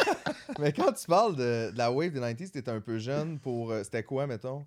mais 0.59 0.73
quand 0.73 0.93
tu 0.93 1.07
parles 1.07 1.37
de, 1.37 1.71
de 1.73 1.79
la 1.79 1.91
wave 1.91 2.11
des 2.13 2.21
90s, 2.21 2.51
t'étais 2.51 2.71
un 2.71 2.81
peu 2.81 2.99
jeune 2.99 3.39
pour. 3.39 3.73
euh, 3.73 3.83
C'était 3.83 4.03
quoi, 4.03 4.27
mettons? 4.27 4.65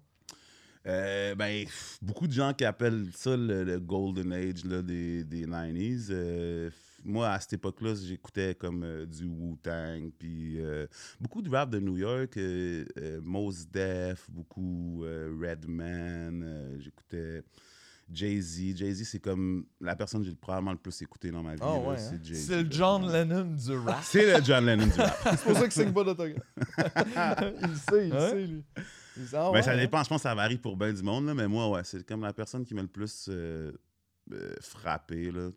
Euh, 0.87 1.35
ben, 1.35 1.65
beaucoup 2.01 2.27
de 2.27 2.31
gens 2.33 2.53
qui 2.53 2.63
appellent 2.65 3.07
ça 3.13 3.35
le, 3.35 3.63
le 3.63 3.79
golden 3.79 4.31
age 4.31 4.63
là, 4.65 4.81
des, 4.81 5.23
des 5.23 5.45
90s. 5.45 6.07
Euh, 6.11 6.69
moi, 7.03 7.29
à 7.29 7.39
cette 7.39 7.53
époque-là, 7.53 7.93
j'écoutais 7.95 8.55
comme 8.55 8.83
euh, 8.83 9.05
du 9.05 9.25
Wu-Tang, 9.25 10.11
puis 10.17 10.59
beaucoup 11.19 11.41
de 11.41 11.49
rap 11.49 11.69
de 11.69 11.79
New 11.79 11.97
York, 11.97 12.37
Mos 13.21 13.65
Def, 13.71 14.29
beaucoup 14.29 15.03
Redman, 15.03 16.77
j'écoutais 16.79 17.43
Jay-Z. 18.09 18.77
Jay-Z, 18.77 19.03
c'est 19.03 19.19
comme 19.19 19.65
la 19.81 19.95
personne 19.95 20.21
que 20.21 20.27
j'ai 20.29 20.35
probablement 20.35 20.71
le 20.71 20.77
plus 20.77 21.01
écouté 21.01 21.29
dans 21.29 21.43
ma 21.43 21.55
vie. 21.55 21.59
Là, 21.59 21.77
ouais, 21.79 21.95
hein? 21.99 22.19
c'est 22.33 22.63
le. 22.63 22.71
John 22.71 23.11
Lennon 23.11 23.53
du 23.55 23.73
rap. 23.77 23.99
C'est 24.03 24.37
le 24.39 24.43
John 24.43 24.65
Lennon 24.65 24.85
du 24.87 24.93
rap. 25.01 25.17
C'est 25.31 25.43
pour 25.43 25.53
ça 25.55 25.63
qu'il 25.63 25.71
signe 25.71 25.91
pas 25.93 26.03
d'autographe. 26.05 26.41
il 27.61 27.75
sait, 27.77 28.07
il 28.07 28.13
Hein? 28.13 28.29
sait, 28.29 28.47
lui. 28.47 28.63
Mais 29.51 29.57
ouais, 29.57 29.63
ça 29.63 29.71
hein? 29.71 29.77
dépend, 29.77 30.03
je 30.03 30.09
pense 30.09 30.19
que 30.19 30.29
ça 30.29 30.35
varie 30.35 30.57
pour 30.57 30.77
bien 30.77 30.93
du 30.93 31.03
monde, 31.03 31.25
là, 31.25 31.33
mais 31.33 31.47
moi, 31.47 31.69
ouais, 31.69 31.83
c'est 31.83 32.05
comme 32.05 32.21
la 32.21 32.33
personne 32.33 32.65
qui 32.65 32.73
m'a 32.73 32.81
le 32.81 32.87
plus 32.87 33.27
euh, 33.29 33.71
euh, 34.31 34.55
frappé, 34.61 35.31
là, 35.31 35.49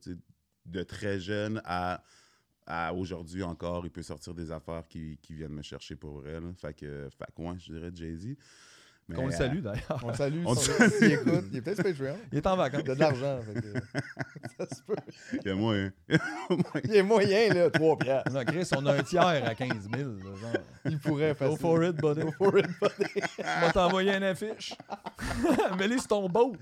de 0.67 0.83
très 0.83 1.21
jeune 1.21 1.61
à, 1.65 2.03
à 2.67 2.95
aujourd'hui 2.95 3.43
encore, 3.43 3.85
il 3.85 3.91
peut 3.91 4.03
sortir 4.03 4.35
des 4.35 4.53
affaires 4.53 4.87
qui, 4.89 5.19
qui 5.21 5.35
viennent 5.35 5.53
me 5.53 5.62
chercher 5.62 5.97
pour 5.97 6.21
vrai. 6.21 6.41
Là. 6.41 6.53
Fait 6.57 6.75
que, 6.75 7.09
fait 7.11 7.33
que, 7.35 7.43
ouais, 7.43 7.59
je 7.59 7.73
dirais 7.73 7.91
Jay-Z. 7.95 8.37
Mais, 9.11 9.17
Qu'on 9.17 9.27
le 9.27 9.33
euh, 9.35 9.37
salue 9.37 9.59
d'ailleurs. 9.59 10.01
On 10.05 10.09
le 10.09 10.15
salue. 10.15 10.43
On 10.47 10.55
son- 10.55 10.61
le 10.71 10.79
salue. 10.79 10.91
s'il 10.93 11.12
écoute. 11.12 11.45
Il 11.51 11.59
est 11.59 11.61
peut-être 11.62 11.83
Patreon. 11.83 12.17
Il 12.31 12.39
est 12.39 12.47
en 12.47 12.57
vacances. 12.57 12.83
Il 12.85 12.91
a 12.91 12.95
de 12.95 13.01
l'argent. 13.01 13.41
que- 13.55 13.99
ça 14.69 14.75
se 14.77 14.83
peut. 14.83 14.95
il 15.33 15.49
y 15.49 15.51
a 15.51 15.55
moyen. 15.57 15.93
Il 16.85 16.95
est 16.95 17.03
moyen, 17.03 17.53
là, 17.55 17.71
3 17.71 17.99
piastres. 17.99 18.33
Non, 18.33 18.45
Chris, 18.45 18.69
on 18.77 18.87
a 18.87 18.95
un 18.95 19.03
tiers 19.03 19.27
à 19.27 19.55
15 19.55 19.69
000. 19.95 20.11
là, 20.11 20.25
genre. 20.41 20.62
Il 20.85 20.99
pourrait 20.99 21.35
faire 21.35 21.49
Go 21.51 21.57
for 21.57 21.83
it, 21.85 21.97
buddy. 21.97 22.21
Go 22.23 22.31
for 22.39 22.59
it, 22.59 22.67
buddy. 22.81 23.11
Je 23.39 23.67
vais 23.67 23.73
t'envoyer 23.73 24.15
une 24.15 24.23
affiche. 24.23 24.75
Mets-les 25.79 25.99
sur 25.99 26.09
ton 26.09 26.29
boat. 26.29 26.53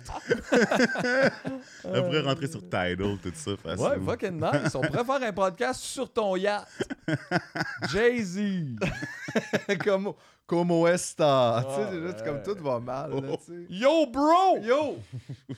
On 1.85 2.03
pourrait 2.03 2.21
rentrer 2.21 2.47
sur 2.49 2.63
Tidal, 2.63 2.97
tout 3.23 3.33
ça. 3.35 3.51
Ouais, 3.51 3.57
facilement. 3.77 4.11
fucking 4.11 4.41
nice. 4.41 4.75
On 4.75 4.81
pourrait 4.81 5.05
faire 5.05 5.29
un 5.29 5.33
podcast 5.33 5.81
sur 5.81 6.11
ton 6.13 6.37
yacht. 6.37 6.67
Jay-Z. 7.91 8.39
comme, 9.85 10.13
comme 10.49 10.71
Westa. 10.73 11.65
tu 11.69 11.75
sais, 11.75 11.87
Ah, 11.87 11.91
déjà, 11.93 12.19
c'est 12.19 12.25
comme 12.25 12.37
ouais. 12.39 12.43
tout 12.43 12.57
va 12.65 12.81
mal, 12.81 13.11
là, 13.13 13.37
sais. 13.39 13.67
Yo, 13.71 14.07
bro! 14.07 14.59
Yo! 14.61 14.97
Tu 15.49 15.55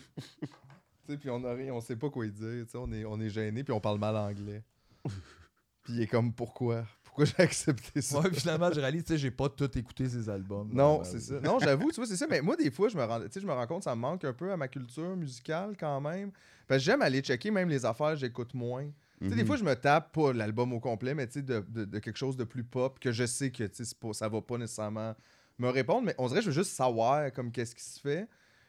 sais, 1.09 1.17
puis 1.17 1.31
on 1.31 1.43
a 1.45 1.55
rien, 1.55 1.73
on 1.73 1.81
sait 1.81 1.97
pas 1.97 2.11
quoi 2.11 2.27
dire, 2.27 2.65
tu 2.67 2.71
sais, 2.71 2.77
on 2.79 2.93
est, 2.93 3.05
on 3.05 3.19
est 3.21 3.31
gêné, 3.31 3.65
puis 3.65 3.73
on 3.73 3.81
parle 3.81 3.99
mal 3.99 4.17
anglais. 4.17 4.63
puis 5.83 5.95
il 5.95 6.03
est 6.03 6.07
comme, 6.07 6.33
pourquoi? 6.33 6.85
Pourquoi 7.05 7.25
j'ai 7.25 7.43
accepté 7.43 8.01
ça? 8.03 8.21
Ouais, 8.21 8.31
finalement, 8.33 8.71
je 8.73 8.79
réalise, 8.81 9.05
tu 9.05 9.13
sais, 9.13 9.19
j'ai 9.19 9.31
pas 9.33 9.49
tout 9.49 9.77
écouté 9.79 10.09
ces 10.09 10.29
albums. 10.29 10.69
Non, 10.73 10.99
Ouais, 10.99 11.05
c'est 11.05 11.15
ouais. 11.15 11.21
ça. 11.21 11.41
Non, 11.41 11.59
j'avoue, 11.59 11.91
tu 11.91 11.97
vois, 11.97 12.07
c'est 12.07 12.17
ça. 12.17 12.27
Mais 12.29 12.41
moi, 12.41 12.55
des 12.57 12.71
fois, 12.71 12.89
je 12.89 12.97
me 12.97 13.03
rends, 13.05 13.21
je 13.35 13.47
me 13.47 13.53
rends 13.53 13.67
compte, 13.67 13.83
ça 13.85 13.95
me 13.97 14.01
manque 14.01 14.25
un 14.25 14.33
peu 14.33 14.53
à 14.53 14.57
ma 14.57 14.69
culture 14.69 15.17
musicale 15.17 15.77
quand 15.79 16.01
même. 16.01 16.31
Parce 16.69 16.81
que 16.81 16.85
j'aime 16.85 17.03
aller 17.03 17.21
checker 17.21 17.51
même 17.51 17.69
les 17.69 17.85
affaires, 17.85 18.15
j'écoute 18.17 18.55
moins. 18.55 18.89
Des 19.21 19.29
Mhm. 19.37 19.47
fois, 19.47 19.57
je 19.57 19.65
me 19.65 19.75
tape 19.75 20.13
pas 20.15 20.33
l'album 20.33 20.73
au 20.73 20.81
complet, 20.81 21.15
mais 21.15 21.27
de, 21.27 21.43
de- 21.69 21.85
de 21.85 21.99
quelque 21.99 22.17
chose 22.17 22.37
de 22.39 22.45
plus 22.45 22.65
pop 22.65 22.99
que 22.99 23.13
je 23.13 23.27
sais 23.27 23.51
que 23.51 23.65
pas- 24.01 24.13
ça 24.15 24.29
va 24.29 24.41
pas 24.41 24.57
nécessairement 24.57 25.15
me 25.59 25.69
répondre, 25.69 26.03
mais 26.07 26.15
on 26.17 26.27
dirait 26.29 26.39
que 26.41 26.45
je 26.47 26.51
veux 26.51 26.55
juste 26.63 26.73
savoir 26.73 27.31
comme 27.33 27.53
qu'est-ce 27.53 27.75
qui 27.75 27.85
se 27.85 28.01
fait. 28.01 28.27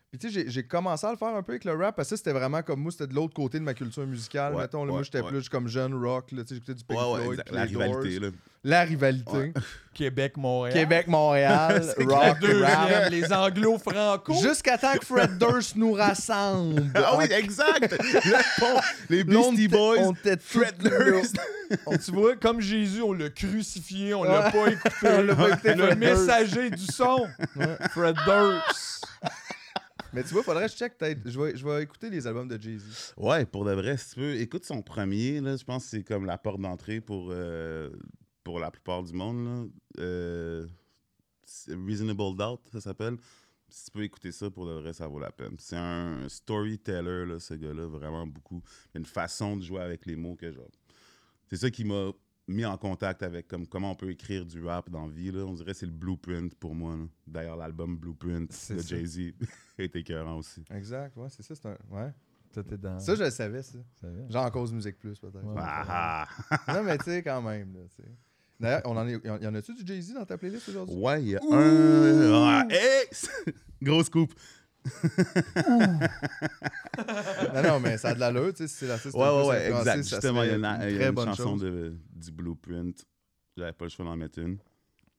Puis 0.10 0.20
tu 0.20 0.30
sais, 0.30 0.44
j'ai- 0.50 0.68
commencé 0.68 1.08
à 1.08 1.12
le 1.12 1.16
faire 1.18 1.30
un 1.34 1.42
peu 1.42 1.54
avec 1.54 1.64
le 1.64 1.74
rap, 1.74 1.96
parce 1.96 2.10
que 2.10 2.18
c'était 2.18 2.34
vraiment 2.34 2.62
comme 2.64 2.82
moi, 2.82 2.92
c'était 2.92 3.08
de 3.08 3.14
l'autre 3.16 3.34
côté 3.34 3.60
de 3.60 3.64
ma 3.64 3.74
culture 3.74 4.06
musicale, 4.06 4.54
Ouais, 4.54 4.64
mettons. 4.64 4.84
là, 4.84 4.92
ouais, 4.92 4.98
moi, 4.98 5.04
j'étais 5.04 5.22
ouais. 5.22 5.28
plus 5.30 5.48
comme 5.48 5.70
jeune 5.70 5.94
rock, 5.94 6.34
là, 6.34 6.42
tu 6.44 6.50
sais, 6.50 6.56
j'écoutais 6.56 6.74
du 6.74 6.84
Pink 6.84 7.00
Floyd, 7.00 7.44
La 7.50 7.64
rivalité, 7.64 8.20
là. 8.20 8.30
La 8.64 8.84
rivalité. 8.84 9.32
Ouais. 9.32 9.54
Québec, 9.94 10.38
Montréal. 10.38 10.74
Québec, 10.74 11.08
Montréal, 11.08 11.84
C'est 11.98 12.06
La 12.06 12.16
rock, 12.16 12.40
deuxième, 12.40 12.64
rap. 12.64 13.10
les 13.10 13.34
anglo-franco. 13.34 14.34
Jusqu'à 14.42 14.78
temps 14.78 14.98
que 14.98 15.06
Fred 15.06 15.38
Durst 15.38 15.76
nous 15.76 15.94
rassemble. 15.94 16.92
Ah 16.96 17.18
oui, 17.18 17.26
exact! 17.32 17.92
Le 17.92 18.60
pont, 18.60 18.82
les 19.10 19.24
Beastie 19.24 19.68
Boys, 19.68 19.98
on 20.00 20.14
Fred. 20.40 20.78
Durst. 20.78 21.38
tu 22.06 22.12
vois, 22.12 22.36
comme 22.38 22.62
Jésus, 22.62 23.02
on 23.02 23.14
l'a 23.14 23.30
crucifié, 23.30 24.14
on 24.14 24.24
l'a 24.24 24.50
pas 24.52 24.68
écouté. 24.70 24.92
On 25.04 25.22
l'a 25.24 25.36
pas 25.36 25.50
écouté, 25.50 25.76
le 25.76 25.96
messager 25.96 26.70
du 26.70 26.86
son. 26.86 27.28
Fred 27.90 28.16
Durst. 28.26 29.06
Mais 30.14 30.24
tu 30.24 30.34
vois, 30.34 30.44
faudrait 30.44 30.66
que 30.66 30.72
je 30.72 30.78
check 30.78 30.98
peut-être. 30.98 31.20
Je 31.26 31.40
vais, 31.40 31.56
je 31.56 31.66
vais 31.66 31.84
écouter 31.84 32.10
les 32.10 32.28
albums 32.28 32.48
de 32.48 32.62
Jay-Z. 32.62 33.14
Ouais, 33.18 33.46
pour 33.46 33.64
de 33.66 33.72
vrai, 33.72 33.96
si 33.98 34.14
tu 34.14 34.20
veux, 34.20 34.36
écoute 34.36 34.66
son 34.66 34.82
premier, 34.82 35.40
là, 35.40 35.56
je 35.56 35.64
pense 35.64 35.86
que 35.86 35.90
c'est 35.90 36.04
comme 36.04 36.26
la 36.26 36.38
porte 36.38 36.60
d'entrée 36.60 37.00
pour, 37.00 37.30
euh, 37.32 37.90
pour 38.44 38.60
la 38.60 38.72
plupart 38.72 39.04
du 39.04 39.14
monde. 39.14 39.46
Là. 39.46 39.66
Euh, 40.00 40.68
Reasonable 41.68 42.38
Doubt, 42.38 42.62
ça 42.72 42.82
s'appelle. 42.82 43.18
Si 43.68 43.86
tu 43.86 43.92
peux 43.92 44.04
écouter 44.04 44.32
ça, 44.32 44.50
pour 44.50 44.66
de 44.68 44.74
vrai, 44.74 44.92
ça 44.94 45.08
vaut 45.08 45.20
la 45.20 45.32
peine. 45.32 45.56
C'est 45.58 45.78
un 45.78 46.28
storyteller, 46.28 47.26
là, 47.26 47.40
ce 47.40 47.54
gars-là, 47.54 47.88
vraiment 47.88 48.28
beaucoup. 48.28 48.62
Il 48.94 48.98
a 48.98 49.00
une 49.00 49.06
façon 49.06 49.56
de 49.56 49.64
jouer 49.64 49.82
avec 49.82 50.06
les 50.06 50.16
mots 50.16 50.36
que 50.36 50.52
genre. 50.52 50.70
C'est 51.48 51.58
ça 51.58 51.70
qui 51.70 51.86
m'a 51.86 52.12
mis 52.48 52.66
en 52.66 52.78
contact 52.78 53.24
avec 53.24 53.48
comme, 53.48 53.66
comment 53.68 53.92
on 53.92 53.96
peut 53.96 54.10
écrire 54.12 54.46
du 54.46 54.64
rap 54.66 54.90
dans 54.90 55.08
la 55.08 55.14
vie. 55.14 55.32
Là. 55.32 55.46
On 55.46 55.54
dirait 55.54 55.72
que 55.72 55.78
c'est 55.78 55.86
le 55.86 55.92
blueprint 55.94 56.54
pour 56.56 56.76
moi. 56.76 56.98
là. 56.98 57.06
D'ailleurs, 57.26 57.56
l'album 57.56 57.98
Blueprint 57.98 58.52
C'est 58.52 58.76
de 58.76 58.82
ça. 58.82 58.88
Jay-Z 58.96 59.34
est 59.78 59.96
écœurant 59.96 60.38
aussi. 60.38 60.64
Exact, 60.70 61.16
ouais, 61.16 61.30
c'est 61.30 61.44
ça. 61.44 61.56
C'est 61.56 61.68
un... 61.68 61.78
Ouais. 61.90 62.12
Dans. 62.54 63.00
Ça, 63.00 63.16
je 63.16 63.24
le 63.24 63.30
savais, 63.30 63.64
ça. 63.64 63.80
Genre 64.30 64.46
en 64.46 64.52
cause 64.52 64.74
musique 64.74 65.00
plus, 65.00 65.18
peut-être. 65.18 65.42
Ouais. 65.42 65.54
Ah, 65.58 66.28
ah. 66.50 66.74
Non, 66.74 66.84
mais 66.84 66.98
tu 66.98 67.06
sais, 67.06 67.24
quand 67.24 67.42
même. 67.42 67.74
Là. 67.74 67.82
D'ailleurs, 68.62 68.82
on 68.86 68.96
en 68.96 69.08
est... 69.08 69.20
y 69.26 69.48
en 69.48 69.56
a-tu 69.56 69.74
du 69.74 69.82
Jay-Z 69.86 70.14
dans 70.14 70.26
ta 70.26 70.38
playlist 70.38 70.70
aujourd'hui? 70.70 70.96
Ouais, 70.96 71.22
il 71.22 71.30
y 71.30 71.36
a 71.36 71.40
un. 71.52 72.32
Ah, 72.34 72.68
hey! 72.70 73.08
Grosse 73.82 74.10
coupe. 74.10 74.34
non, 77.54 77.64
non, 77.64 77.80
mais 77.80 77.98
ça 77.98 78.10
a 78.10 78.14
de 78.16 78.20
l'allure, 78.20 78.52
tu 78.54 78.58
sais, 78.64 78.68
si 78.68 78.76
c'est 78.78 78.88
l'artiste 78.88 79.16
Ouais, 79.16 79.22
ouais, 79.30 79.48
ouais, 79.48 79.72
exact. 79.72 79.98
Justement, 80.04 80.44
il 80.44 80.50
y 80.50 80.52
a 80.52 80.56
une, 80.56 80.64
y 80.64 81.04
a 81.04 81.08
une 81.10 81.16
chanson 81.20 81.56
de, 81.58 81.96
du 82.16 82.32
Blueprint. 82.32 83.06
J'avais 83.58 83.74
pas 83.74 83.86
le 83.86 83.90
choix 83.90 84.06
d'en 84.06 84.16
mettre 84.16 84.40
une. 84.40 84.58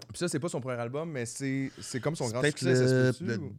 Puis 0.09 0.19
ça, 0.19 0.29
c'est 0.29 0.41
pas 0.41 0.49
son 0.49 0.61
premier 0.61 0.81
album, 0.81 1.11
mais 1.11 1.27
c'est 1.27 1.71
c'est 1.81 2.01
comme 2.01 2.17
son 2.17 2.29
grand 2.29 2.41
peut-être 2.41 2.59
succès, 2.59 2.73
le- 2.75 3.13
le- 3.21 3.39
ou- 3.39 3.57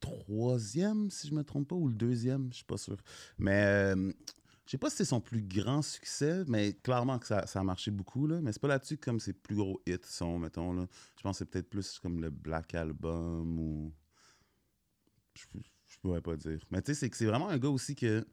troisième, 0.00 1.10
si 1.10 1.28
je 1.28 1.34
me 1.34 1.42
trompe 1.44 1.68
pas, 1.68 1.76
ou 1.76 1.88
le 1.88 1.94
deuxième, 1.94 2.48
je 2.50 2.56
suis 2.56 2.64
pas 2.64 2.76
sûr. 2.76 2.96
Mais 3.38 3.62
euh, 3.64 4.12
je 4.66 4.70
sais 4.70 4.78
pas 4.78 4.88
si 4.88 4.96
c'est 4.96 5.04
son 5.04 5.20
plus 5.20 5.42
grand 5.42 5.82
succès, 5.82 6.44
mais 6.48 6.72
clairement 6.72 7.18
que 7.18 7.26
ça, 7.26 7.46
ça 7.46 7.60
a 7.60 7.62
marché 7.62 7.90
beaucoup. 7.90 8.26
Là. 8.26 8.40
Mais 8.40 8.52
c'est 8.52 8.60
pas 8.60 8.68
là-dessus 8.68 8.96
que 8.96 9.04
comme 9.04 9.20
ses 9.20 9.34
plus 9.34 9.56
gros 9.56 9.80
hits 9.86 9.98
sont, 10.04 10.38
mettons. 10.38 10.72
Là. 10.72 10.86
Je 11.16 11.22
pense 11.22 11.36
que 11.36 11.38
c'est 11.40 11.50
peut-être 11.50 11.68
plus 11.68 11.98
comme 11.98 12.20
le 12.20 12.30
Black 12.30 12.74
Album 12.74 13.58
ou. 13.58 13.92
Je, 15.34 15.44
je 15.88 15.98
pourrais 15.98 16.20
pas 16.22 16.36
dire. 16.36 16.60
Mais 16.70 16.80
tu 16.80 16.94
sais, 16.94 17.00
c'est 17.00 17.10
que 17.10 17.16
c'est 17.16 17.26
vraiment 17.26 17.48
un 17.48 17.58
gars 17.58 17.68
aussi 17.68 17.94
que. 17.94 18.26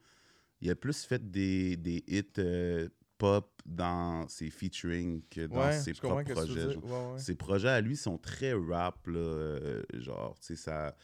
Il 0.60 0.70
a 0.70 0.76
plus 0.76 1.04
fait 1.04 1.28
des, 1.28 1.76
des 1.76 2.04
hits 2.06 2.22
euh, 2.38 2.88
pop 3.18 3.60
dans 3.66 4.28
ses 4.28 4.48
featuring 4.48 5.22
que 5.28 5.46
dans 5.46 5.58
Ouais, 5.58 5.78
ses 5.78 5.92
propres 5.92 6.22
projets. 6.32 6.76
Ouais, 6.76 6.76
ouais. 6.76 7.18
Ses 7.18 7.34
projets 7.34 7.68
à 7.68 7.80
lui 7.80 7.96
sont 7.96 8.16
très 8.16 8.52
rap, 8.52 9.06
là, 9.08 9.18
euh, 9.18 9.82
genre, 9.94 10.38
tu 10.38 10.46
sais, 10.46 10.56
ça... 10.56 10.96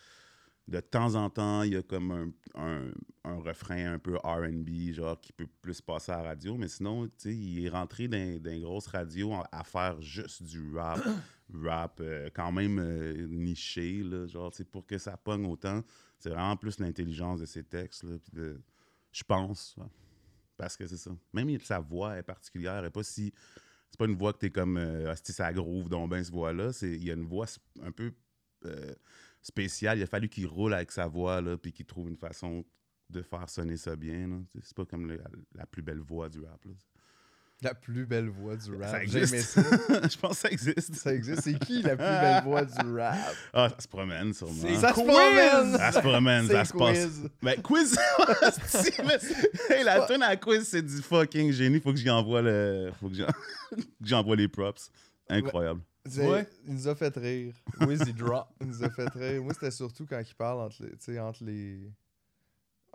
De 0.68 0.80
temps 0.80 1.14
en 1.14 1.30
temps, 1.30 1.62
il 1.62 1.72
y 1.72 1.76
a 1.76 1.82
comme 1.82 2.34
un, 2.54 2.92
refrain 3.24 3.94
un 3.94 3.98
peu 3.98 4.16
R&B, 4.16 4.92
genre, 4.92 5.18
qui 5.18 5.32
peut 5.32 5.46
plus 5.62 5.80
passer 5.80 6.12
à 6.12 6.18
la 6.18 6.22
radio, 6.24 6.58
mais 6.58 6.68
sinon, 6.68 7.06
tu 7.06 7.12
sais, 7.16 7.34
il 7.34 7.64
est 7.64 7.70
rentré 7.70 8.06
dans, 8.06 8.18
une 8.18 8.60
grosse 8.60 8.86
radio 8.86 9.32
à 9.50 9.64
faire 9.64 9.98
juste 10.02 10.42
du 10.42 10.76
rap, 10.76 11.00
rap 11.54 12.00
euh, 12.00 12.28
quand 12.34 12.52
même 12.52 12.78
euh, 12.80 13.26
niché, 13.30 14.02
là, 14.02 14.26
genre, 14.26 14.52
pour 14.70 14.86
que 14.86 14.98
ça 14.98 15.16
pogne 15.16 15.46
autant, 15.46 15.82
c'est 16.18 16.28
vraiment 16.28 16.56
plus 16.58 16.78
l'intelligence 16.80 17.40
de 17.40 17.46
ses 17.46 17.64
textes. 17.64 18.04
Je 19.10 19.24
pense. 19.24 19.74
Parce 20.58 20.76
que 20.76 20.86
c'est 20.86 20.98
ça. 20.98 21.12
Même 21.32 21.58
sa 21.60 21.78
voix 21.78 22.18
est 22.18 22.22
particulière, 22.22 22.84
est 22.84 22.90
pas 22.90 23.02
si... 23.02 23.32
C'est 23.90 23.98
pas 23.98 24.04
une 24.04 24.16
voix 24.16 24.34
que 24.34 24.38
t'es 24.40 24.50
comme 24.50 24.76
euh, 24.76 25.10
Asti, 25.10 25.32
ça 25.32 25.50
groove 25.50 25.88
donc 25.88 26.10
ben 26.10 26.22
cette 26.22 26.34
voix-là. 26.34 26.72
Il 26.82 27.02
y 27.02 27.10
a 27.10 27.14
une 27.14 27.26
voix 27.26 27.46
un 27.82 27.90
peu 27.90 28.12
spéciale. 29.42 29.98
Il 29.98 30.02
a 30.02 30.06
fallu 30.06 30.28
qu'il 30.28 30.46
roule 30.46 30.74
avec 30.74 30.90
sa 30.92 31.06
voix, 31.06 31.40
là, 31.40 31.56
puis 31.56 31.72
qu'il 31.72 31.86
trouve 31.86 32.08
une 32.08 32.16
façon 32.16 32.64
de 33.10 33.22
faire 33.22 33.48
sonner 33.48 33.76
ça 33.76 33.96
bien. 33.96 34.42
C'est 34.62 34.76
pas 34.76 34.84
comme 34.84 35.06
le- 35.08 35.20
la 35.54 35.66
plus 35.66 35.82
belle 35.82 36.00
voix 36.00 36.28
du 36.28 36.40
rap. 36.40 36.62
là. 36.64 36.72
La 37.60 37.74
plus 37.74 38.06
belle 38.06 38.28
voix 38.28 38.54
du 38.54 38.72
rap. 38.76 38.88
Ça 38.88 39.04
J'ai 39.04 39.18
aimé 39.18 39.22
existe. 39.22 39.48
ça. 39.60 39.62
Je 40.08 40.16
pense 40.16 40.30
que 40.30 40.36
ça 40.36 40.50
existe. 40.50 40.94
Ça 40.94 41.12
existe. 41.12 41.40
C'est 41.42 41.58
qui 41.58 41.82
la 41.82 41.96
plus 41.96 42.04
belle 42.04 42.44
voix 42.44 42.64
du 42.64 42.96
rap? 42.96 43.16
Ah, 43.52 43.68
ça 43.70 43.80
se 43.80 43.88
promène 43.88 44.32
sûrement. 44.32 44.54
Ça 44.78 44.90
se 44.90 44.94
quiz! 44.94 45.04
promène! 45.06 45.76
Ça 45.76 45.92
se 45.92 45.98
promène, 45.98 46.46
ça 46.46 46.64
se 46.64 46.72
passe. 46.72 46.98
quiz. 47.04 47.28
Ben, 47.42 47.60
quiz! 47.62 47.98
Si, 48.66 48.92
mais- 49.04 49.74
hey, 49.76 49.82
la 49.84 50.06
tune 50.06 50.22
à 50.22 50.36
quiz, 50.36 50.68
c'est 50.68 50.82
du 50.82 51.02
fucking 51.02 51.50
génie. 51.50 51.80
Faut 51.80 51.90
que 51.92 51.98
j'y 51.98 52.10
envoie 52.10 52.42
le. 52.42 52.92
Faut 53.00 53.08
que 53.08 53.14
j'envoie 54.04 54.36
les 54.36 54.46
props. 54.48 54.90
Incroyable. 55.28 55.80
Ouais. 56.16 56.46
Il 56.66 56.74
nous 56.74 56.88
a 56.88 56.94
fait 56.94 57.16
rire. 57.16 57.54
Wizzy 57.80 58.12
Drop. 58.12 58.48
Il 58.60 58.68
nous 58.68 58.84
a 58.84 58.90
fait 58.90 59.08
rire. 59.10 59.42
Moi, 59.42 59.54
c'était 59.54 59.70
surtout 59.70 60.06
quand 60.06 60.20
il 60.20 60.34
parle 60.34 60.60
entre 60.60 60.82
les, 60.82 60.90
tu 60.90 60.96
sais, 61.00 61.18
entre 61.18 61.44
les, 61.44 61.90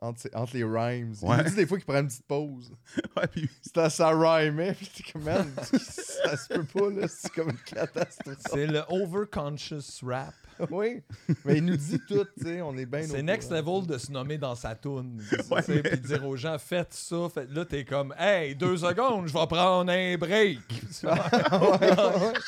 entre, 0.02 0.30
entre 0.34 0.56
les 0.56 0.64
rhymes. 0.64 1.14
Il 1.22 1.28
Ouais. 1.28 1.38
nous 1.38 1.50
dit 1.50 1.56
des 1.56 1.66
fois 1.68 1.78
qu'il 1.78 1.86
prend 1.86 2.00
une 2.00 2.08
petite 2.08 2.26
pause. 2.28 2.72
Ouais, 3.18 3.28
puis 3.28 3.48
C'était 3.62 3.90
ça 3.90 4.10
rhymait. 4.10 4.74
Puis 4.74 4.90
t'es 4.96 5.12
comme, 5.12 5.24
man, 5.24 5.48
ça 5.72 6.36
se 6.38 6.48
peut 6.54 6.64
pas, 6.64 6.90
là. 6.90 7.08
C'est 7.08 7.32
comme 7.32 7.50
une 7.52 7.58
catastrophe. 7.58 8.38
C'est 8.52 8.66
le 8.68 8.82
overconscious 8.90 10.02
rap. 10.04 10.34
Oui. 10.70 11.02
Mais 11.46 11.58
il 11.58 11.66
nous 11.66 11.76
dit 11.76 12.00
tout, 12.08 12.24
tu 12.38 12.44
sais. 12.46 12.62
On 12.62 12.78
est 12.78 12.86
bien 12.86 13.02
C'est 13.08 13.24
next 13.24 13.50
courant. 13.50 13.80
level 13.80 13.88
de 13.88 13.98
se 13.98 14.12
nommer 14.12 14.38
dans 14.38 14.54
sa 14.54 14.76
toune. 14.76 15.20
Ouais, 15.50 15.64
tu 15.64 15.74
sais, 15.74 15.82
Puis 15.82 16.00
dire 16.00 16.24
aux 16.28 16.36
gens, 16.38 16.58
faites 16.60 16.94
ça. 16.94 17.28
Faites... 17.34 17.52
Là, 17.52 17.66
t'es 17.66 17.84
comme, 17.84 18.14
hey, 18.20 18.56
deux 18.56 18.78
secondes, 18.78 19.28
je 19.28 19.34
vais 19.34 19.48
prendre 19.48 19.92
un 19.92 20.16
break. 20.16 20.60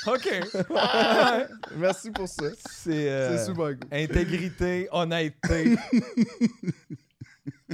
OK. 0.07 0.29
Ouais. 0.69 1.47
Merci 1.77 2.11
pour 2.11 2.27
ça. 2.27 2.45
C'est 2.69 3.09
euh, 3.09 3.43
super 3.43 3.69
cool. 3.69 3.79
intégrité, 3.91 4.87
honnêteté. 4.91 5.75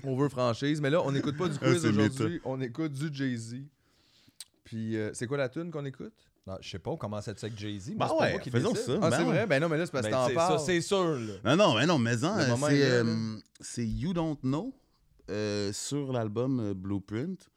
On 0.03 0.15
veut 0.15 0.29
franchise. 0.29 0.79
Mais 0.81 0.89
là, 0.89 1.01
on 1.03 1.11
n'écoute 1.11 1.37
pas 1.37 1.47
du 1.49 1.57
Ah, 1.61 1.65
quiz 1.65 1.85
aujourd'hui. 1.85 2.39
On 2.45 2.59
écoute 2.61 2.93
du 2.93 3.13
Jay-Z. 3.13 3.57
Puis, 4.63 4.95
euh, 4.95 5.11
c'est 5.13 5.27
quoi 5.27 5.37
la 5.37 5.49
tune 5.49 5.69
qu'on 5.71 5.83
écoute? 5.85 6.13
Non, 6.47 6.55
je 6.61 6.69
sais 6.69 6.79
pas, 6.79 6.91
on 6.91 6.97
commence 6.97 7.27
à 7.27 7.31
être 7.31 7.43
avec 7.43 7.57
Jay-Z. 7.57 7.93
Bah 7.95 8.05
mais 8.05 8.05
c'est 8.07 8.09
pas 8.17 8.23
ouais, 8.23 8.31
moi 8.31 8.39
qui 8.41 8.49
faisons 8.49 8.71
décide. 8.71 8.85
ça. 8.85 8.99
Ah, 9.01 9.09
Ben 9.09 9.17
c'est 9.17 9.23
ouais. 9.23 9.29
vrai? 9.29 9.47
Ben 9.47 9.61
non, 9.61 9.69
mais 9.69 9.77
là, 9.77 9.85
c'est 9.85 9.91
parce 9.91 10.07
que 10.07 10.11
Ben, 10.11 10.27
t'en 10.29 10.33
parles. 10.33 10.59
ça, 10.59 10.65
c'est 10.65 10.81
sûr. 10.81 11.19
Là. 11.19 11.33
Non, 11.43 11.55
non, 11.55 11.75
mais 11.75 11.85
non, 11.85 11.99
mais 11.99 12.23
en, 12.23 12.37
euh, 12.39 13.37
c'est, 13.59 13.81
euh, 13.81 13.85
You 13.85 14.13
Don't 14.13 14.37
Know 14.43 14.73
euh, 15.29 15.71
sur 15.73 16.11
l'album 16.13 16.59
euh, 16.59 16.73
Blueprint. 16.73 17.49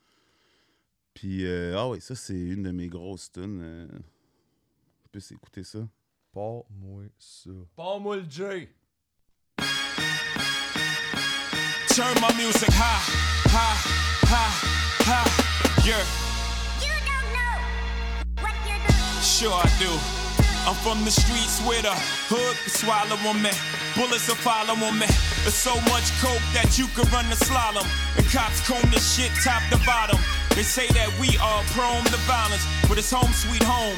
Puis, 1.14 1.46
euh, 1.46 1.76
ah 1.78 1.88
oui, 1.88 2.00
ça, 2.00 2.14
c'est 2.14 2.38
une 2.38 2.64
de 2.64 2.72
mes 2.72 2.88
grosses 2.88 3.30
tunes. 3.32 3.60
euh. 3.62 3.86
On 3.92 5.08
peut 5.12 5.20
s'écouter 5.20 5.62
ça. 5.62 5.78
Pas 6.32 6.62
moi 6.70 7.04
ça. 7.18 7.50
Pas 7.76 7.98
moi 8.00 8.16
le 8.16 8.24
Jay. 8.28 8.68
Turn 11.94 12.14
my 12.20 12.32
music 12.34 12.70
high, 12.74 12.98
high, 13.54 13.78
high, 14.26 14.50
high. 15.06 15.30
Yeah, 15.86 16.02
You 16.82 16.90
don't 17.06 17.28
know 17.30 17.54
what 18.42 18.54
you're 18.66 18.82
doing. 18.82 19.22
sure 19.22 19.54
I 19.54 19.70
do. 19.78 19.86
I'm 20.66 20.74
from 20.82 21.04
the 21.06 21.14
streets 21.14 21.62
where 21.62 21.82
the 21.86 21.94
hood 22.26 22.56
can 22.58 22.72
swallow 22.74 23.14
on 23.30 23.38
me. 23.38 23.54
Bullets 23.94 24.26
will 24.26 24.34
follow 24.42 24.74
on 24.74 24.98
me. 24.98 25.06
There's 25.46 25.54
so 25.54 25.78
much 25.94 26.10
coke 26.18 26.42
that 26.50 26.74
you 26.74 26.90
could 26.98 27.06
run 27.14 27.30
the 27.30 27.38
slalom. 27.38 27.86
And 28.18 28.26
cops 28.26 28.58
comb 28.66 28.82
this 28.90 29.14
shit 29.14 29.30
top 29.46 29.62
to 29.70 29.78
bottom. 29.86 30.18
They 30.58 30.66
say 30.66 30.90
that 30.98 31.14
we 31.22 31.38
are 31.38 31.62
prone 31.78 32.02
to 32.10 32.18
violence, 32.26 32.66
but 32.90 32.98
it's 32.98 33.12
home 33.14 33.30
sweet 33.30 33.62
home. 33.62 33.94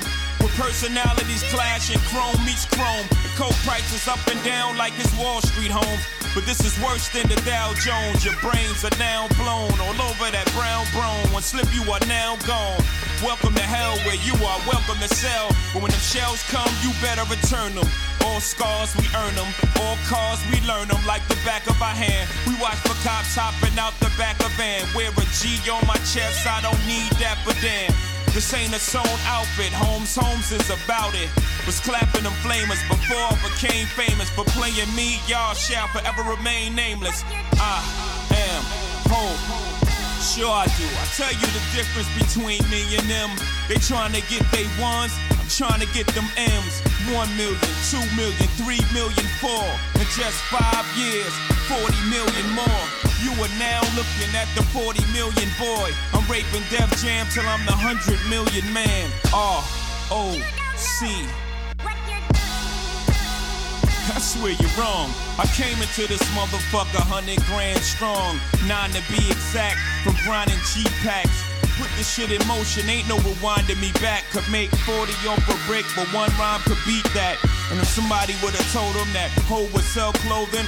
Personalities 0.57 1.45
clash 1.53 1.93
and 1.93 2.01
chrome 2.09 2.41
meets 2.41 2.65
chrome. 2.65 3.05
The 3.21 3.29
coke 3.37 3.57
prices 3.69 4.09
up 4.09 4.21
and 4.25 4.41
down 4.43 4.77
like 4.81 4.97
it's 4.97 5.13
Wall 5.21 5.45
Street 5.45 5.71
home. 5.71 6.01
But 6.33 6.49
this 6.49 6.65
is 6.65 6.73
worse 6.81 7.13
than 7.13 7.29
the 7.29 7.37
Dow 7.45 7.77
Jones. 7.85 8.25
Your 8.25 8.37
brains 8.41 8.81
are 8.81 8.97
now 8.97 9.29
blown 9.37 9.77
all 9.77 10.01
over 10.09 10.33
that 10.33 10.49
brown 10.57 10.89
brown. 10.97 11.21
One 11.29 11.45
slip, 11.45 11.69
you 11.77 11.85
are 11.93 12.01
now 12.09 12.41
gone. 12.49 12.81
Welcome 13.21 13.53
to 13.53 13.67
hell 13.69 14.01
where 14.09 14.17
you 14.25 14.33
are 14.41 14.61
welcome 14.65 14.97
to 15.05 15.09
sell. 15.13 15.53
But 15.77 15.85
when 15.85 15.93
them 15.93 16.01
shells 16.01 16.41
come, 16.49 16.73
you 16.81 16.89
better 17.05 17.29
return 17.29 17.77
them. 17.77 17.89
All 18.25 18.41
scars, 18.41 18.97
we 18.97 19.05
earn 19.13 19.37
them. 19.37 19.53
All 19.85 20.01
cars, 20.09 20.41
we 20.49 20.65
learn 20.65 20.89
them 20.89 21.05
like 21.05 21.25
the 21.29 21.37
back 21.45 21.69
of 21.69 21.77
our 21.85 21.93
hand. 21.93 22.33
We 22.49 22.57
watch 22.65 22.81
for 22.81 22.97
cops 23.05 23.37
hopping 23.37 23.77
out 23.77 23.93
the 24.01 24.09
back 24.17 24.41
of 24.41 24.53
van. 24.57 24.89
Wear 24.97 25.13
a 25.13 25.25
G 25.37 25.61
on 25.69 25.85
my 25.85 26.01
chest, 26.09 26.49
I 26.49 26.65
don't 26.65 26.81
need 26.89 27.13
that, 27.21 27.37
but 27.45 27.61
damn. 27.61 27.93
This 28.37 28.53
ain't 28.53 28.77
a 28.77 28.79
sewn 28.79 29.09
outfit, 29.25 29.73
Holmes 29.73 30.15
Holmes 30.15 30.53
is 30.53 30.69
about 30.69 31.15
it. 31.17 31.33
Was 31.65 31.81
clapping 31.81 32.21
them 32.21 32.37
flamers 32.45 32.85
before 32.85 33.17
I 33.17 33.33
became 33.41 33.89
famous. 33.97 34.29
For 34.29 34.45
playing 34.53 34.93
me, 34.93 35.17
y'all 35.25 35.55
shall 35.57 35.89
forever 35.89 36.21
remain 36.21 36.77
nameless. 36.77 37.25
I 37.57 37.81
am 38.37 38.61
home. 39.09 39.41
Sure 40.21 40.53
I 40.53 40.69
do. 40.77 40.85
I 40.85 41.05
tell 41.17 41.33
you 41.33 41.49
the 41.49 41.65
difference 41.73 42.13
between 42.13 42.61
me 42.69 42.85
and 43.01 43.09
them. 43.09 43.33
They 43.73 43.81
trying 43.81 44.13
to 44.13 44.21
get 44.29 44.45
they 44.53 44.69
ones, 44.77 45.17
trying 45.49 45.81
to 45.81 45.89
get 45.95 46.07
them 46.15 46.27
M's. 46.37 46.81
One 47.15 47.31
million, 47.37 47.59
two 47.91 48.03
million, 48.19 48.49
three 48.59 48.83
million, 48.93 49.27
four. 49.39 49.67
In 50.01 50.07
just 50.15 50.39
five 50.51 50.87
years, 50.99 51.33
40 51.71 51.95
million 52.11 52.47
more. 52.55 52.85
You 53.23 53.33
are 53.43 53.55
now 53.59 53.81
looking 53.95 54.31
at 54.35 54.49
the 54.55 54.63
40 54.75 55.01
million 55.13 55.49
boy. 55.59 55.91
I'm 56.13 56.27
raping 56.31 56.63
Def 56.71 56.91
Jam 57.03 57.27
till 57.31 57.47
I'm 57.47 57.65
the 57.67 57.75
100 57.75 58.19
million 58.31 58.67
man. 58.73 59.11
R 59.33 59.63
O 60.11 60.35
C. 60.77 61.27
You're 64.07 64.23
swear 64.23 64.53
you're 64.53 64.77
wrong. 64.79 65.11
I 65.39 65.47
came 65.59 65.77
into 65.83 66.07
this 66.07 66.23
motherfucker 66.31 67.03
100 67.11 67.43
grand 67.47 67.83
strong. 67.83 68.39
Nine 68.67 68.91
to 68.95 69.03
be 69.11 69.19
exact, 69.29 69.77
from 70.05 70.15
grinding 70.25 70.59
cheap 70.73 70.91
packs. 71.03 71.43
Put 71.77 71.93
this 71.97 72.09
shit 72.09 72.33
in 72.33 72.41
motion, 72.49 72.89
ain't 72.89 73.07
no 73.07 73.19
rewinding 73.21 73.81
me 73.81 73.93
back. 74.01 74.25
Could 74.33 74.49
make 74.51 74.71
40 74.89 75.13
off 75.29 75.45
a 75.45 75.57
brick, 75.69 75.85
but 75.95 76.09
one 76.09 76.31
rhyme 76.41 76.61
could 76.65 76.81
beat 76.87 77.05
that. 77.13 77.37
And 77.71 77.79
if 77.79 77.89
somebody 77.89 78.33
would've 78.43 78.73
told 78.73 78.97
him 78.97 79.13
that 79.13 79.29
Ho 79.53 79.69
would 79.77 79.85
sell 79.85 80.13
clothing, 80.25 80.65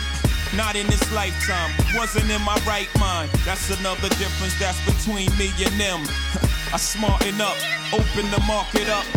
not 0.53 0.77
in 0.77 0.87
this 0.87 1.00
lifetime, 1.12 1.73
wasn't 1.97 2.29
in 2.29 2.43
my 2.43 2.61
right 2.69 2.88
mind. 3.00 3.33
That's 3.49 3.73
another 3.81 4.12
difference 4.21 4.53
that's 4.61 4.77
between 4.85 5.33
me 5.41 5.49
and 5.65 5.73
them. 5.81 6.05
I 6.73 6.77
smarten 6.77 7.41
up, 7.41 7.57
open 7.97 8.29
the 8.29 8.45
market 8.45 8.88
up. 8.93 9.09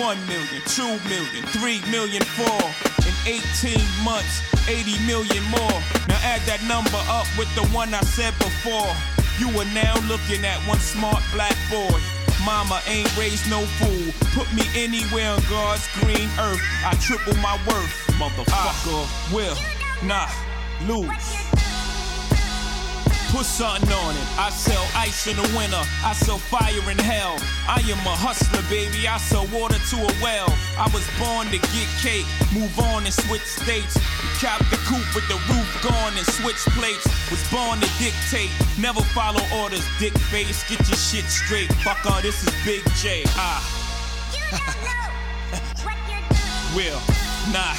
One 0.00 0.18
million, 0.26 0.64
two 0.64 0.96
million, 1.12 1.44
three 1.52 1.84
million, 1.92 2.24
four. 2.40 2.64
In 3.04 3.14
18 3.28 3.76
months, 4.02 4.40
80 4.66 4.96
million 5.04 5.44
more. 5.52 5.76
Now 6.08 6.18
add 6.24 6.40
that 6.48 6.64
number 6.64 7.00
up 7.12 7.28
with 7.36 7.52
the 7.54 7.68
one 7.68 7.92
I 7.92 8.00
said 8.00 8.32
before. 8.40 8.88
You 9.38 9.48
are 9.58 9.64
now 9.74 9.94
looking 10.06 10.44
at 10.44 10.58
one 10.68 10.78
smart 10.78 11.22
black 11.32 11.56
boy. 11.68 11.98
Mama 12.44 12.80
ain't 12.86 13.10
raised 13.16 13.50
no 13.50 13.62
fool. 13.80 14.12
Put 14.32 14.52
me 14.54 14.62
anywhere 14.76 15.30
on 15.30 15.42
God's 15.50 15.88
green 15.94 16.28
earth. 16.38 16.60
I 16.84 16.94
triple 17.00 17.34
my 17.42 17.58
worth. 17.66 17.90
Motherfucker. 18.18 19.34
will 19.34 19.56
not 20.06 20.30
lose. 20.86 21.73
Put 23.34 23.46
something 23.46 23.90
on 23.90 24.14
it. 24.14 24.26
I 24.38 24.48
sell 24.50 24.86
ice 24.94 25.26
in 25.26 25.34
the 25.34 25.42
winter. 25.58 25.82
I 26.06 26.12
sell 26.14 26.38
fire 26.38 26.70
in 26.88 26.98
hell. 26.98 27.34
I 27.66 27.82
am 27.90 27.98
a 28.06 28.14
hustler, 28.14 28.62
baby. 28.70 29.08
I 29.10 29.18
sell 29.18 29.42
water 29.50 29.74
to 29.90 29.96
a 30.06 30.12
well. 30.22 30.46
I 30.78 30.86
was 30.94 31.02
born 31.18 31.50
to 31.50 31.58
get 31.58 31.88
cake, 31.98 32.26
move 32.54 32.70
on 32.94 33.02
and 33.02 33.12
switch 33.12 33.42
states. 33.42 33.98
Cap 34.38 34.62
the 34.70 34.78
coupe 34.86 35.02
with 35.18 35.26
the 35.26 35.34
roof 35.50 35.66
gone 35.82 36.14
and 36.14 36.26
switch 36.38 36.62
plates. 36.78 37.02
Was 37.34 37.42
born 37.50 37.82
to 37.82 37.90
dictate, 37.98 38.54
never 38.78 39.02
follow 39.10 39.42
orders. 39.58 39.82
Dick 39.98 40.14
face, 40.30 40.62
get 40.70 40.78
your 40.86 40.94
shit 40.96 41.26
straight. 41.26 41.70
Fucker, 41.82 42.22
this 42.22 42.38
is 42.46 42.54
Big 42.62 42.86
J. 43.02 43.24
Ah, 43.34 43.58
You 44.30 44.46
don't 44.46 44.62
know 44.86 45.10
what 45.82 45.98
you're 46.06 46.22
doing. 46.22 46.70
will 46.78 47.02
not 47.50 47.74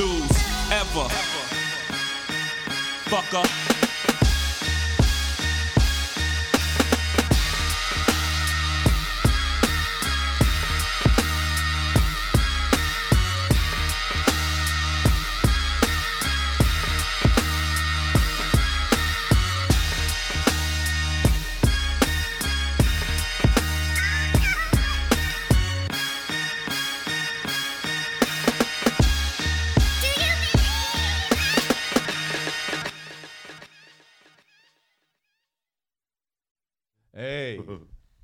lose 0.00 0.32
ever. 0.72 1.06
Fucker. 3.12 3.44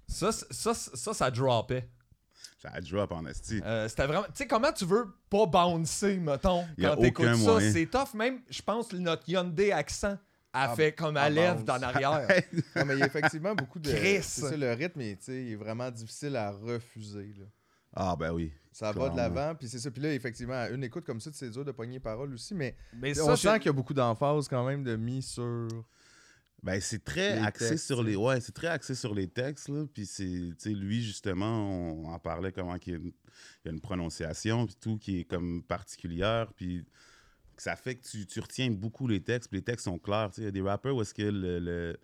Ça, 0.06 0.32
ça, 0.32 0.74
ça, 0.74 1.14
ça 1.14 1.30
droppait. 1.30 1.88
Ça 2.58 2.70
a 2.72 2.80
drop 2.80 3.12
en 3.12 3.24
esti. 3.26 3.60
Euh, 3.64 3.88
C'était 3.88 4.06
vraiment. 4.06 4.24
Tu 4.24 4.30
sais, 4.34 4.46
comment 4.46 4.72
tu 4.72 4.84
veux 4.84 5.06
pas 5.30 5.46
bouncer, 5.46 6.18
mettons, 6.18 6.64
quand 6.78 6.96
t'écoutes 6.96 7.36
ça? 7.36 7.60
C'est 7.60 7.86
tough. 7.86 8.14
Même, 8.14 8.40
je 8.50 8.60
pense, 8.60 8.88
que 8.88 8.96
notre 8.96 9.26
Hyundai 9.28 9.72
accent 9.72 10.18
a 10.52 10.70
Ah, 10.70 10.74
fait 10.74 10.92
comme 10.92 11.16
à 11.16 11.22
ah, 11.22 11.30
lèvres 11.30 11.54
bounce. 11.56 11.64
dans 11.64 11.76
l'arrière. 11.78 12.26
Non, 12.76 12.84
mais 12.84 12.94
il 12.94 12.98
y 12.98 13.02
a 13.02 13.06
effectivement 13.06 13.54
beaucoup 13.54 13.78
de. 13.78 13.90
Chris. 13.90 14.22
Ça, 14.22 14.56
le 14.56 14.72
rythme, 14.72 15.00
il, 15.00 15.16
tu 15.16 15.24
sais, 15.24 15.42
il 15.44 15.52
est 15.52 15.56
vraiment 15.56 15.90
difficile 15.90 16.36
à 16.36 16.50
refuser. 16.50 17.32
là. 17.38 17.46
Ah, 17.94 18.16
ben 18.16 18.32
oui. 18.32 18.52
Ça 18.72 18.92
va 18.92 19.08
de 19.08 19.16
l'avant, 19.16 19.54
puis 19.54 19.68
c'est 19.68 19.78
ça. 19.78 19.90
Puis 19.90 20.02
là, 20.02 20.12
effectivement, 20.12 20.54
à 20.54 20.68
une 20.68 20.84
écoute 20.84 21.04
comme 21.04 21.20
ça, 21.20 21.30
c'est 21.32 21.50
dur 21.50 21.64
de 21.64 21.72
pogner 21.72 21.94
les 21.94 22.00
paroles 22.00 22.32
aussi, 22.34 22.54
mais 22.54 22.76
Mais 22.94 23.18
on 23.20 23.34
ça, 23.34 23.36
sent 23.36 23.58
qu'il 23.58 23.66
y 23.66 23.70
a 23.70 23.72
beaucoup 23.72 23.94
d'emphase 23.94 24.48
quand 24.48 24.64
même 24.64 24.84
de 24.84 24.96
mis 24.96 25.22
sur. 25.22 25.68
Ben, 26.62 26.78
c'est 26.80 27.02
très 27.02 27.36
Les 27.36 27.42
axé 27.46 27.68
textes, 27.70 27.86
sur 27.86 28.02
les 28.02 28.16
ouais, 28.16 28.40
c'est 28.40 28.52
très 28.52 28.66
axé 28.66 28.94
sur 28.94 29.14
les 29.14 29.28
textes 29.28 29.68
là, 29.70 29.84
puis 29.92 30.04
c'est 30.06 30.52
lui 30.66 31.02
justement, 31.02 31.68
on 31.94 32.12
en 32.12 32.18
parlait 32.18 32.52
comment 32.52 32.78
qu'il 32.78 32.92
y 32.92 32.96
a 32.96 32.98
une, 32.98 33.06
il 33.06 33.66
y 33.66 33.68
a 33.68 33.72
une 33.72 33.80
prononciation 33.80 34.66
puis 34.66 34.76
tout 34.78 34.98
qui 34.98 35.20
est 35.20 35.24
comme 35.24 35.62
particulière 35.62 36.52
puis 36.54 36.84
ça 37.56 37.76
fait 37.76 37.94
que 37.94 38.06
tu, 38.06 38.26
tu 38.26 38.40
retiens 38.40 38.70
beaucoup 38.70 39.06
les 39.08 39.22
textes, 39.22 39.48
puis 39.50 39.58
les 39.60 39.64
textes 39.64 39.84
sont 39.84 39.98
clairs, 39.98 40.30
il 40.38 40.44
y 40.44 40.46
a 40.46 40.50
des 40.50 40.60
rappeurs 40.62 40.94
où 40.96 41.00
est-ce 41.02 41.14
que 41.14 41.22
le, 41.22 41.58
le- 41.60 41.98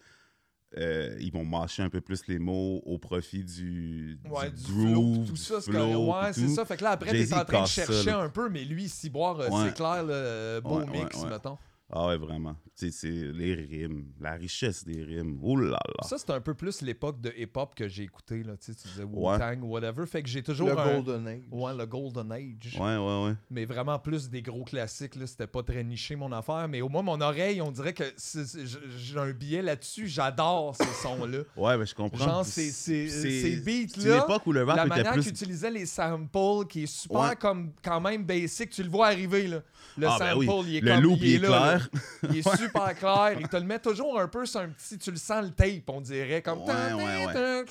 euh, 0.78 1.16
ils 1.20 1.32
vont 1.32 1.44
mâcher 1.44 1.82
un 1.82 1.88
peu 1.88 2.00
plus 2.00 2.26
les 2.26 2.38
mots 2.38 2.82
au 2.84 2.98
profit 2.98 3.44
du, 3.44 4.18
Ouais, 4.28 4.50
du 4.50 4.56
du 4.56 4.62
flow, 4.64 4.92
groove, 4.92 5.28
tout 5.28 5.36
ça, 5.36 5.60
c'est 5.60 5.70
flow, 5.70 6.12
Ouais, 6.12 6.32
c'est 6.32 6.48
ça. 6.48 6.64
Fait 6.66 6.76
que 6.76 6.82
là, 6.82 6.90
après, 6.90 7.12
t'es 7.12 7.32
en 7.32 7.44
train 7.44 7.62
de 7.62 7.66
ça, 7.68 7.84
chercher 7.86 8.10
un 8.10 8.28
peu, 8.28 8.48
mais 8.50 8.64
lui, 8.64 8.88
si 8.88 9.08
boire, 9.08 9.38
euh, 9.40 9.48
Ouais. 9.48 9.66
c'est 9.68 9.74
clair, 9.76 10.02
là, 10.02 10.12
euh, 10.12 10.60
beau 10.60 10.84
mix, 10.86 11.22
mettons. 11.24 11.56
Ah 11.92 12.08
ouais, 12.08 12.16
vraiment. 12.16 12.56
Tu 12.76 12.90
sais, 12.90 12.90
c'est 12.90 13.08
les 13.32 13.54
rimes, 13.54 14.06
la 14.20 14.32
richesse 14.32 14.84
des 14.84 15.04
rimes. 15.04 15.38
Oh 15.40 15.56
là 15.56 15.70
là. 15.70 16.02
Ça, 16.08 16.18
c'est 16.18 16.30
un 16.30 16.40
peu 16.40 16.52
plus 16.52 16.82
l'époque 16.82 17.20
de 17.20 17.32
hip-hop 17.38 17.74
que 17.76 17.86
j'ai 17.86 18.02
écouté, 18.02 18.42
là. 18.42 18.54
Tu 18.56 18.72
sais, 18.72 18.74
tu 18.74 18.88
disais 18.88 19.04
Ouais. 19.04 19.34
Wu-Tang 19.34 19.62
ou 19.62 19.68
whatever. 19.68 20.04
Fait 20.04 20.20
que 20.22 20.28
j'ai 20.28 20.42
toujours 20.42 20.68
Le 20.70 20.78
un... 20.78 21.00
Golden 21.00 21.28
Age. 21.28 21.42
Ouais, 21.52 21.72
le 21.74 21.86
Golden 21.86 22.32
Age. 22.32 22.76
Ouais, 22.78 22.96
ouais, 22.96 23.24
ouais. 23.28 23.34
Mais 23.50 23.64
vraiment 23.66 23.98
plus 24.00 24.28
des 24.28 24.42
gros 24.42 24.64
classiques, 24.64 25.14
là. 25.14 25.28
C'était 25.28 25.46
pas 25.46 25.62
très 25.62 25.84
niché, 25.84 26.16
mon 26.16 26.32
affaire. 26.32 26.66
Mais 26.68 26.80
au 26.82 26.88
moins, 26.88 27.02
mon 27.02 27.20
oreille, 27.20 27.62
on 27.62 27.70
dirait 27.70 27.92
que 27.94 28.04
c'est- 28.16 28.44
c'est- 28.44 28.66
j'ai 28.66 29.18
un 29.18 29.30
billet 29.30 29.62
là-dessus. 29.62 30.08
J'adore 30.08 30.74
ces 30.74 30.84
sons-là. 31.02 31.38
Ouais, 31.56 31.78
ben 31.78 31.86
je 31.86 31.94
comprends. 31.94 32.24
Genre, 32.24 32.44
ces- 32.44 32.72
ces- 32.72 33.08
ces 33.08 33.42
C'est 33.42 33.56
beats-là, 33.60 34.16
une 34.16 34.22
époque 34.24 34.44
où 34.46 34.52
le 34.52 34.64
rap 34.64 34.76
la 34.76 34.86
était 34.86 34.88
manière 34.96 35.12
plus... 35.12 35.22
qu'il 35.22 35.30
utilisait 35.30 35.70
les 35.70 35.86
samples, 35.86 36.66
qui 36.68 36.82
est 36.82 36.86
super 36.86 37.20
Ouais. 37.20 37.36
comme 37.36 37.70
quand 37.80 38.00
même 38.00 38.24
basic, 38.24 38.70
tu 38.70 38.82
le 38.82 38.90
vois 38.90 39.06
arriver 39.06 39.46
là. 39.46 39.62
Le 39.96 40.08
Ah, 40.08 40.16
ben 40.18 40.32
sample, 40.32 40.38
oui. 40.38 40.48
il 40.66 40.76
est 40.76 40.80
Le 40.80 40.90
comme 40.92 41.00
loop, 41.04 41.18
il 41.20 41.24
est, 41.26 41.28
il 41.30 41.34
est 41.36 41.48
là, 41.48 41.48
là. 41.48 41.75
Clair. 41.78 41.88
Il 42.30 42.36
est 42.38 42.56
super 42.56 42.94
clair. 42.94 43.36
Il 43.40 43.48
te 43.48 43.56
le 43.56 43.64
met 43.64 43.78
toujours 43.78 44.20
un 44.20 44.28
peu 44.28 44.44
sur 44.46 44.60
un 44.60 44.68
petit. 44.68 44.98
Tu 44.98 45.10
le 45.10 45.16
sens 45.16 45.44
le 45.44 45.50
tape, 45.50 45.88
on 45.88 46.00
dirait. 46.00 46.42
Comme. 46.42 46.60
Ouais, 46.60 46.92
ouais, 46.92 47.64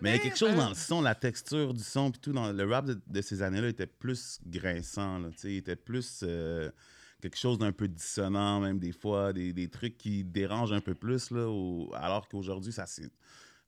Mais 0.00 0.10
il 0.10 0.16
y 0.16 0.18
a 0.18 0.18
quelque 0.18 0.38
chose 0.38 0.54
dans 0.54 0.68
le 0.68 0.74
son, 0.74 1.00
la 1.02 1.14
texture 1.14 1.72
du 1.74 1.82
son, 1.82 2.10
puis 2.10 2.20
tout. 2.20 2.32
Dans 2.32 2.50
le 2.52 2.64
rap 2.70 2.86
de, 2.86 3.00
de 3.06 3.20
ces 3.22 3.42
années-là 3.42 3.68
était 3.68 3.86
plus 3.86 4.38
grinçant, 4.46 5.18
là, 5.18 5.28
il 5.44 5.56
était 5.56 5.76
plus 5.76 6.20
euh, 6.22 6.70
quelque 7.20 7.38
chose 7.38 7.58
d'un 7.58 7.72
peu 7.72 7.88
dissonant, 7.88 8.60
même 8.60 8.78
des 8.78 8.92
fois, 8.92 9.32
des, 9.32 9.52
des 9.52 9.68
trucs 9.68 9.96
qui 9.98 10.24
dérangent 10.24 10.72
un 10.72 10.80
peu 10.80 10.94
plus, 10.94 11.30
là, 11.30 11.46
au- 11.48 11.92
alors 11.94 12.28
qu'aujourd'hui, 12.28 12.72
ça 12.72 12.86
c'est. 12.86 13.08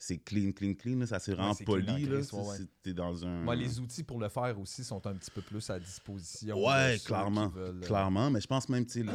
C'est 0.07 0.19
clean, 0.19 0.53
clean, 0.53 0.75
clean, 0.75 0.99
là, 0.99 1.07
ça 1.07 1.19
clean 1.19 1.38
en 1.38 1.55
poli. 1.55 1.87
là, 1.87 1.95
ouais, 1.95 2.19
ouais. 2.19 2.57
c'est- 2.59 2.69
T'es 2.83 2.93
dans 2.93 3.25
un. 3.25 3.40
Moi, 3.40 3.57
les 3.57 3.81
outils 3.81 4.03
pour 4.03 4.21
le 4.21 4.29
faire 4.29 4.61
aussi 4.61 4.85
sont 4.85 5.07
un 5.07 5.14
petit 5.14 5.31
peu 5.31 5.40
plus 5.40 5.71
à 5.71 5.79
disposition. 5.81 6.62
Ouais, 6.62 6.99
clairement. 7.07 7.49
veulent, 7.49 7.83
euh, 7.83 7.87
Clairement, 7.87 8.31
mais 8.31 8.43
je 8.43 8.47
pense 8.47 8.69
même, 8.69 8.87
sais, 8.87 9.03
le, 9.03 9.12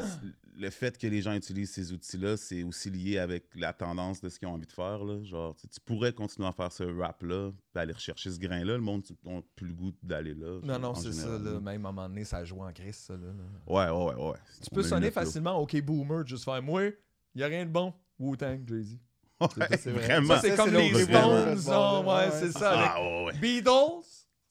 le 0.58 0.70
fait 0.72 0.98
que 0.98 1.06
les 1.06 1.22
gens 1.22 1.34
utilisent 1.36 1.70
ces 1.74 1.92
outils-là, 1.94 2.38
c'est 2.38 2.64
aussi 2.64 2.90
lié 2.90 3.20
avec 3.20 3.46
la 3.54 3.72
tendance 3.72 4.20
de 4.22 4.30
ce 4.30 4.40
qu'ils 4.40 4.48
ont 4.48 4.54
envie 4.54 4.66
de 4.66 4.72
faire. 4.72 5.04
Là. 5.04 5.24
Genre, 5.24 5.56
tu 5.56 5.80
pourrais 5.86 6.12
continuer 6.12 6.48
à 6.48 6.54
faire 6.54 6.72
ce 6.72 6.82
rap-là, 6.84 7.52
aller 7.76 7.94
rechercher 7.94 8.32
ce 8.32 8.40
grain-là. 8.40 8.74
Le 8.74 8.80
monde 8.82 9.04
n'a 9.26 9.42
plus 9.56 9.68
le 9.68 9.74
goût 9.74 9.92
d'aller 10.02 10.34
là. 10.34 10.60
Non, 10.64 10.80
non, 10.80 10.96
c'est 10.96 11.14
ça. 11.14 11.38
Là. 11.38 11.60
Même 11.60 11.86
à 11.86 11.90
un 11.90 11.92
moment 11.92 12.10
donné, 12.10 12.24
ça 12.26 12.44
joue 12.44 12.62
en 12.64 12.74
crise, 12.74 12.96
ça. 12.96 13.14
Là. 13.14 13.28
Ouais, 13.68 13.90
ouais, 13.92 14.16
ouais, 14.16 14.30
ouais. 14.32 14.38
Tu 14.60 14.70
On 14.72 14.76
peux 14.76 14.82
sonner 14.84 15.12
facilement 15.12 15.56
OK 15.60 15.80
Boomer, 15.84 16.26
juste 16.26 16.46
faire 16.46 16.64
moi, 16.64 16.90
y 17.36 17.44
a 17.44 17.46
rien 17.48 17.64
de 17.68 17.72
bon. 17.72 17.94
Wu-Tang, 18.18 18.68
Jay-Z. 18.68 18.98
Ouais, 19.42 19.48
c'est 19.82 19.92
vrai. 19.92 20.06
vraiment. 20.06 20.36
Ça, 20.36 20.42
c'est 20.42 20.56
comme 20.56 20.74
les 20.74 20.94
Stones, 21.04 22.06
ouais, 22.06 22.30
c'est 22.40 22.52
ça. 22.52 22.74
Ah, 22.96 23.02
ouais. 23.26 23.34
Beatles. 23.40 23.72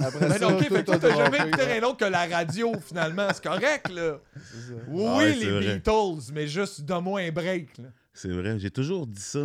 Après 0.00 0.28
Mais 0.28 0.38
ça, 0.38 0.48
non, 0.48 0.56
ok, 0.56 0.62
fait 0.62 0.68
que 0.68 0.74
a 0.76 0.82
toi, 0.84 0.98
t'as 0.98 1.16
jamais 1.16 1.38
écouté 1.38 1.64
rien 1.64 1.80
d'autre 1.80 1.96
que 1.96 2.04
la 2.04 2.26
radio, 2.26 2.72
finalement. 2.86 3.26
C'est 3.34 3.42
correct, 3.42 3.90
là. 3.90 4.18
C'est 4.36 4.72
ça. 4.72 4.78
Oui, 4.86 5.04
Ah 5.08 5.16
ouais, 5.18 5.34
les 5.34 5.50
vrai. 5.50 5.74
Beatles, 5.74 6.32
mais 6.32 6.46
juste 6.46 6.82
donne-moi 6.82 7.20
un 7.22 7.32
break, 7.32 7.78
là. 7.78 7.88
C'est 8.14 8.28
vrai, 8.30 8.58
j'ai 8.60 8.70
toujours 8.70 9.06
dit 9.06 9.20
ça. 9.20 9.40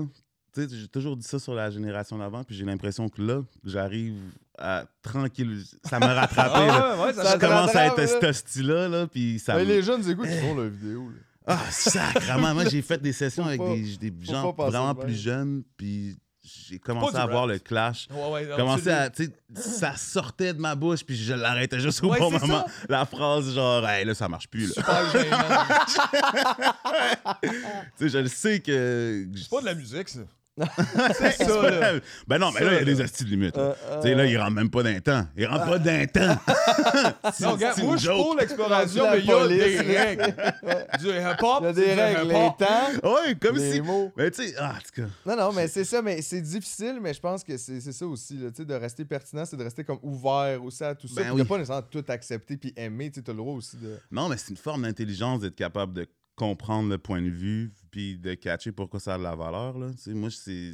Tu 0.53 0.61
sais, 0.61 0.75
j'ai 0.77 0.87
toujours 0.87 1.17
dit 1.17 1.25
ça 1.27 1.39
sur 1.39 1.55
la 1.55 1.71
génération 1.71 2.17
d'avant, 2.19 2.43
puis 2.43 2.55
j'ai 2.55 2.65
l'impression 2.65 3.09
que 3.09 3.19
là, 3.21 3.41
j'arrive 3.65 4.15
à 4.59 4.85
tranquille. 5.01 5.63
Ça 5.83 5.97
m'a 5.99 6.13
rattrapé. 6.13 6.67
là. 6.67 7.03
ouais, 7.03 7.13
Ça 7.13 7.33
Je 7.33 7.39
commence 7.39 7.75
à 7.75 7.87
être 7.87 7.97
là. 7.97 8.07
ce 8.07 8.31
style-là, 8.33 8.87
là, 8.87 9.07
puis 9.07 9.39
ça 9.39 9.55
Mais 9.55 9.65
me- 9.65 9.69
les 9.69 9.81
jeunes 9.81 10.07
écoutent 10.07 10.29
toujours 10.29 10.57
la 10.61 10.67
vidéo. 10.69 11.09
là. 11.09 11.15
Ah, 11.45 11.59
sacrément. 11.69 12.53
Moi, 12.53 12.65
j'ai 12.69 12.81
fait 12.81 13.01
des 13.01 13.13
sessions 13.13 13.45
avec 13.45 13.59
pas- 13.59 13.75
des, 13.75 14.13
gens 14.21 14.51
vraiment 14.53 14.95
plus 14.95 15.15
jeunes, 15.15 15.63
puis 15.77 16.15
j'ai 16.43 16.77
commencé 16.79 17.15
à 17.15 17.25
voir 17.25 17.47
le 17.47 17.59
clash. 17.59 18.07
Ouais, 18.11 18.31
ouais, 18.31 18.55
Commencé 18.55 18.89
à, 18.89 19.09
ça 19.55 19.95
sortait 19.95 20.53
de 20.53 20.59
ma 20.59 20.75
bouche, 20.75 21.03
puis 21.03 21.15
je 21.15 21.33
l'arrêtais 21.33 21.79
juste 21.79 22.03
au 22.03 22.09
Ouais, 22.09 22.19
bon 22.19 22.31
moment. 22.31 22.65
ça. 22.65 22.85
La 22.89 23.05
phrase, 23.05 23.53
genre, 23.53 23.87
hey, 23.87 24.05
là, 24.05 24.13
ça 24.13 24.27
marche 24.27 24.47
plus, 24.47 24.75
là. 24.75 24.83
Super 24.83 25.11
je 27.99 28.17
le 28.17 28.27
sais 28.27 28.59
que. 28.59 29.27
C'est 29.35 29.49
pas 29.49 29.61
de 29.61 29.65
la 29.65 29.75
musique, 29.75 30.09
ça. 30.09 30.19
C'est 31.17 31.43
ça, 31.45 31.69
là. 31.69 31.93
Ben 32.27 32.37
non, 32.37 32.51
mais 32.51 32.59
là, 32.63 32.73
il 32.73 32.77
y 32.77 32.81
a 32.81 32.85
des 32.85 33.01
astuces 33.01 33.25
de 33.25 33.31
limite. 33.31 33.57
Euh, 33.57 33.69
là. 33.89 33.95
Tu 33.97 34.07
sais, 34.09 34.13
là, 34.15 34.25
il 34.27 34.37
rentre 34.37 34.51
même 34.51 34.69
pas 34.69 34.83
d'un 34.83 34.99
temps. 34.99 35.25
Il 35.35 35.47
rentre 35.47 35.65
pas 35.65 35.79
d'un 35.79 36.05
temps. 36.05 36.37
C'est- 37.33 37.43
Non, 37.43 37.51
regarde, 37.53 37.81
moi, 37.81 37.97
je 37.97 38.07
pour 38.11 38.35
l'exploration, 38.39 39.03
mais 39.11 39.19
il 39.19 39.25
y 39.25 39.31
a 39.31 39.47
des 39.47 39.79
règles. 39.79 40.35
Du 40.99 41.07
hip-hop, 41.07 41.57
Il 41.61 41.65
y 41.65 41.67
a 41.67 41.73
des 41.73 41.93
règles, 41.93 42.27
les 42.27 42.33
temps, 42.33 43.09
Ouais, 43.15 43.35
comme 43.41 43.55
les 43.57 43.73
si. 43.73 43.81
mots. 43.81 44.11
Mais 44.15 44.29
tu 44.29 44.47
sais, 44.47 44.53
ah, 44.59 44.75
en 44.75 44.79
tout 44.79 45.01
cas. 45.01 45.07
Non, 45.25 45.35
non, 45.35 45.51
mais 45.53 45.67
c'est 45.67 45.83
ça, 45.85 46.01
mais 46.03 46.21
c'est 46.21 46.41
difficile, 46.41 46.99
mais 47.01 47.13
je 47.15 47.19
pense 47.19 47.43
que 47.43 47.57
c'est 47.57 47.79
c'est 47.81 47.91
ça 47.91 48.05
aussi, 48.05 48.37
là, 48.37 48.49
tu 48.51 48.57
sais, 48.57 48.65
de 48.65 48.73
rester 48.75 49.05
pertinent, 49.05 49.45
c'est 49.45 49.57
de 49.57 49.63
rester 49.63 49.83
comme 49.83 49.99
ouvert 50.03 50.63
aussi 50.63 50.83
à 50.83 50.93
tout 50.93 51.07
ça, 51.07 51.21
Ben 51.23 51.31
oui. 51.31 51.41
de 51.41 51.47
pas 51.47 51.57
nécessairement 51.57 51.87
tout 51.89 52.05
accepter 52.07 52.57
puis 52.57 52.71
aimer, 52.75 53.09
tu 53.09 53.15
sais, 53.19 53.23
t'as 53.23 53.31
le 53.31 53.39
droit 53.39 53.53
aussi 53.55 53.77
de... 53.77 53.97
Non, 54.11 54.29
mais 54.29 54.37
c'est 54.37 54.51
une 54.51 54.57
forme 54.57 54.83
d'intelligence 54.83 55.39
d'être 55.41 55.55
capable 55.55 55.93
de 55.93 56.07
comprendre 56.35 56.89
le 56.89 56.97
point 56.97 57.21
de 57.21 57.29
vue 57.29 57.71
puis 57.93 58.17
de 58.17 58.33
catcher 58.33 58.71
pourquoi 58.71 58.99
ça 58.99 59.13
a 59.13 59.17
de 59.19 59.23
la 59.23 59.35
valeur. 59.35 59.77
Là. 59.77 59.91
Moi, 60.07 60.31
c'est... 60.31 60.71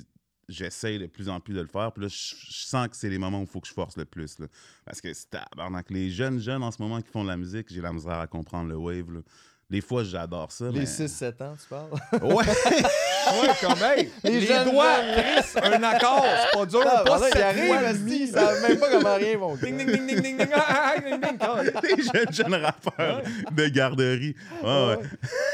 j'essaie 0.48 0.98
de 0.98 1.06
plus 1.06 1.28
en 1.28 1.42
plus 1.42 1.54
de 1.54 1.60
le 1.60 1.68
faire. 1.68 1.92
Puis 1.92 2.04
là, 2.04 2.08
je 2.08 2.34
sens 2.66 2.88
que 2.88 2.96
c'est 2.96 3.10
les 3.10 3.18
moments 3.18 3.42
où 3.42 3.44
il 3.44 3.50
faut 3.50 3.60
que 3.60 3.68
je 3.68 3.74
force 3.74 3.98
le 3.98 4.06
plus. 4.06 4.38
Parce 4.86 5.02
que 5.02 5.14
c'est 5.14 5.30
tabarnak. 5.30 5.90
Les 5.90 6.10
jeunes 6.10 6.40
jeunes 6.40 6.64
en 6.64 6.72
ce 6.72 6.82
moment 6.82 7.02
qui 7.02 7.10
font 7.12 7.24
de 7.24 7.28
la 7.28 7.36
musique, 7.36 7.68
j'ai 7.70 7.82
la 7.82 7.92
misère 7.92 8.20
à 8.20 8.28
comprendre 8.28 8.70
le 8.70 8.78
wave. 8.78 9.22
Des 9.70 9.82
fois, 9.82 10.04
j'adore 10.04 10.52
ça. 10.52 10.66
Les 10.70 10.80
mais... 10.80 10.86
6-7 10.86 11.44
ans, 11.44 11.56
tu 11.62 11.68
parles? 11.70 12.24
Ouais! 12.24 12.44
Ouais, 12.44 13.50
comme, 13.62 13.78
hey, 13.84 14.10
les, 14.24 14.42
jeunes 14.42 14.72
doigts. 14.72 14.96
Chris, 15.16 15.60
un 15.62 15.84
accord, 15.84 16.26
c'est 16.26 16.58
pas 16.58 16.66
dur, 16.66 16.84
Ah, 16.88 17.04
pas 17.06 17.20
sept 17.20 17.56
demi. 18.00 18.18
ils 18.22 18.28
savent 18.30 18.62
même 18.68 18.80
pas 18.80 18.90
comment 18.90 19.16
rien 19.16 19.38
vont. 19.38 19.56
Ding, 19.58 19.78
ding, 19.78 19.86
ding, 19.92 20.08
ding, 20.08 20.22
ding, 20.22 20.38
ding, 20.38 20.50
ah, 20.56 20.94
ah, 20.96 21.00
ding, 21.00 21.22
ding, 21.22 21.38
ah. 21.40 21.62
Les 21.84 22.04
jeunes, 22.04 22.34
jeunes 22.34 22.56
rappeurs 22.56 23.22
de 23.52 23.68
garderie. 23.68 24.36
Ouais, 24.64 24.68
ouais. 24.88 24.98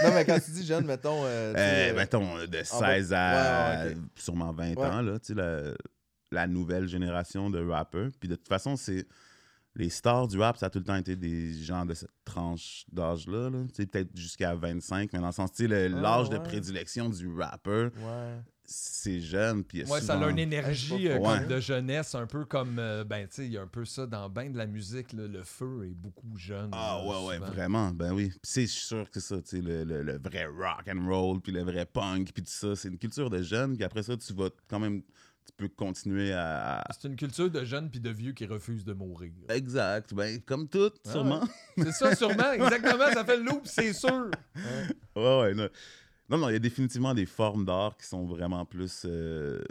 Non, 0.04 0.12
mais 0.14 0.24
quand 0.24 0.40
tu 0.40 0.52
dis 0.52 0.66
jeune, 0.66 0.86
mettons. 0.86 1.24
euh, 1.26 1.54
Euh, 1.58 1.90
euh, 1.92 1.94
mettons, 1.96 2.38
de 2.38 2.46
en 2.46 2.80
bas- 2.80 2.96
16 2.96 3.14
à 3.14 3.84
Ouais, 3.88 3.96
sûrement 4.16 4.54
20 4.54 4.76
Ouais. 4.76 4.86
ans, 4.86 5.02
là, 5.02 5.20
tu 5.20 5.34
sais, 5.34 5.34
la, 5.34 5.74
la 6.32 6.48
nouvelle 6.48 6.88
génération 6.88 7.50
de 7.50 7.68
rappeurs. 7.68 8.12
Puis 8.18 8.30
de 8.30 8.36
toute 8.36 8.48
façon, 8.48 8.78
c'est 8.78 9.06
les 9.76 9.90
stars 9.90 10.28
du 10.28 10.40
rap, 10.40 10.58
ça 10.58 10.68
a 10.68 10.70
tout 10.70 10.80
le 10.80 10.86
temps 10.86 10.96
été 10.96 11.16
des 11.16 11.54
gens 11.54 11.86
de 11.86 11.94
cette 11.94 12.10
tranche 12.24 12.86
d'âge-là. 12.92 13.50
là. 13.50 13.60
Peut-être 13.76 14.16
jusqu'à 14.16 14.56
25, 14.56 15.12
mais 15.14 15.20
dans 15.20 15.26
le 15.28 15.32
sens, 15.32 15.52
tu 15.52 15.64
sais, 15.64 15.68
le- 15.68 16.00
l'âge 16.00 16.30
de 16.30 16.38
prédilection 16.38 17.10
du 17.10 17.28
rappeur, 17.36 17.92
Ouais. 17.98 18.40
c'est 18.64 19.20
jeune. 19.20 19.64
Puis 19.64 19.84
Ouais, 19.84 20.00
ça 20.02 20.18
a 20.18 20.30
une 20.30 20.40
énergie 20.40 21.08
euh, 21.10 21.20
comme 21.20 21.48
de 21.48 21.60
jeunesse, 21.60 22.16
un 22.16 22.26
peu 22.26 22.46
comme, 22.46 22.80
euh, 22.80 23.04
ben, 23.04 23.28
tu 23.28 23.36
sais, 23.36 23.46
il 23.46 23.52
y 23.52 23.58
a 23.58 23.62
un 23.62 23.68
peu 23.68 23.86
ça 23.86 24.08
dans 24.08 24.30
ben 24.30 24.52
de 24.52 24.58
la 24.58 24.66
musique, 24.66 25.12
là, 25.14 25.28
le 25.28 25.44
feu 25.44 25.86
est 25.86 25.94
beaucoup 25.94 26.38
jeune. 26.38 26.70
Ah 26.72 27.02
là, 27.04 27.08
ouais, 27.10 27.28
ouais, 27.28 27.38
vraiment, 27.40 27.92
ben 27.92 28.14
oui. 28.14 28.30
Puis 28.30 28.40
c'est 28.44 28.68
sûr 28.68 29.10
que 29.12 29.20
c'est 29.20 29.36
ça, 29.36 29.42
tu 29.42 29.58
sais, 29.58 29.62
le, 29.62 29.84
le- 29.84 30.04
le 30.04 30.18
vrai 30.18 30.46
rock 30.46 30.88
and 30.90 31.06
roll, 31.08 31.42
puis 31.42 31.52
le 31.52 31.64
vrai 31.64 31.86
punk, 31.86 32.32
puis 32.34 32.44
tout 32.44 32.50
ça, 32.52 32.76
c'est 32.76 32.88
une 32.88 32.98
culture 32.98 33.30
de 33.30 33.42
jeunes, 33.44 33.76
puis 33.76 33.84
après 33.84 34.04
ça, 34.04 34.16
tu 34.18 34.34
vas 34.34 34.50
quand 34.70 34.80
même, 34.80 35.02
tu 35.46 35.52
peux 35.58 35.68
continuer 35.70 36.34
à... 36.34 36.84
C'est 37.00 37.08
une 37.08 37.16
culture 37.16 37.50
de 37.50 37.64
jeunes 37.64 37.90
puis 37.90 38.00
de 38.00 38.10
vieux 38.10 38.32
qui 38.34 38.46
refusent 38.46 38.84
de 38.86 38.94
mourir. 38.94 39.32
Exact, 39.50 40.14
ben 40.14 40.42
comme 40.42 40.68
tout, 40.68 40.92
Ah 41.06 41.12
sûrement. 41.12 41.44
C'est 41.78 41.92
ça, 41.92 42.16
sûrement, 42.16 42.52
exactement, 42.52 43.12
ça 43.14 43.24
fait 43.26 43.38
le 43.38 43.44
loop, 43.44 43.62
c'est 43.66 43.94
sûr. 43.94 44.32
Ouais, 45.16 45.40
ouais. 45.42 45.54
Non, 45.54 45.70
non, 46.30 46.38
non, 46.40 46.50
il 46.50 46.54
y 46.54 46.56
a 46.56 46.60
définitivement 46.60 47.14
des 47.14 47.26
formes 47.26 47.66
d'art 47.66 47.96
qui 47.98 48.06
sont 48.08 48.26
vraiment 48.26 48.66
plus. 48.66 49.04
euh, 49.06 49.62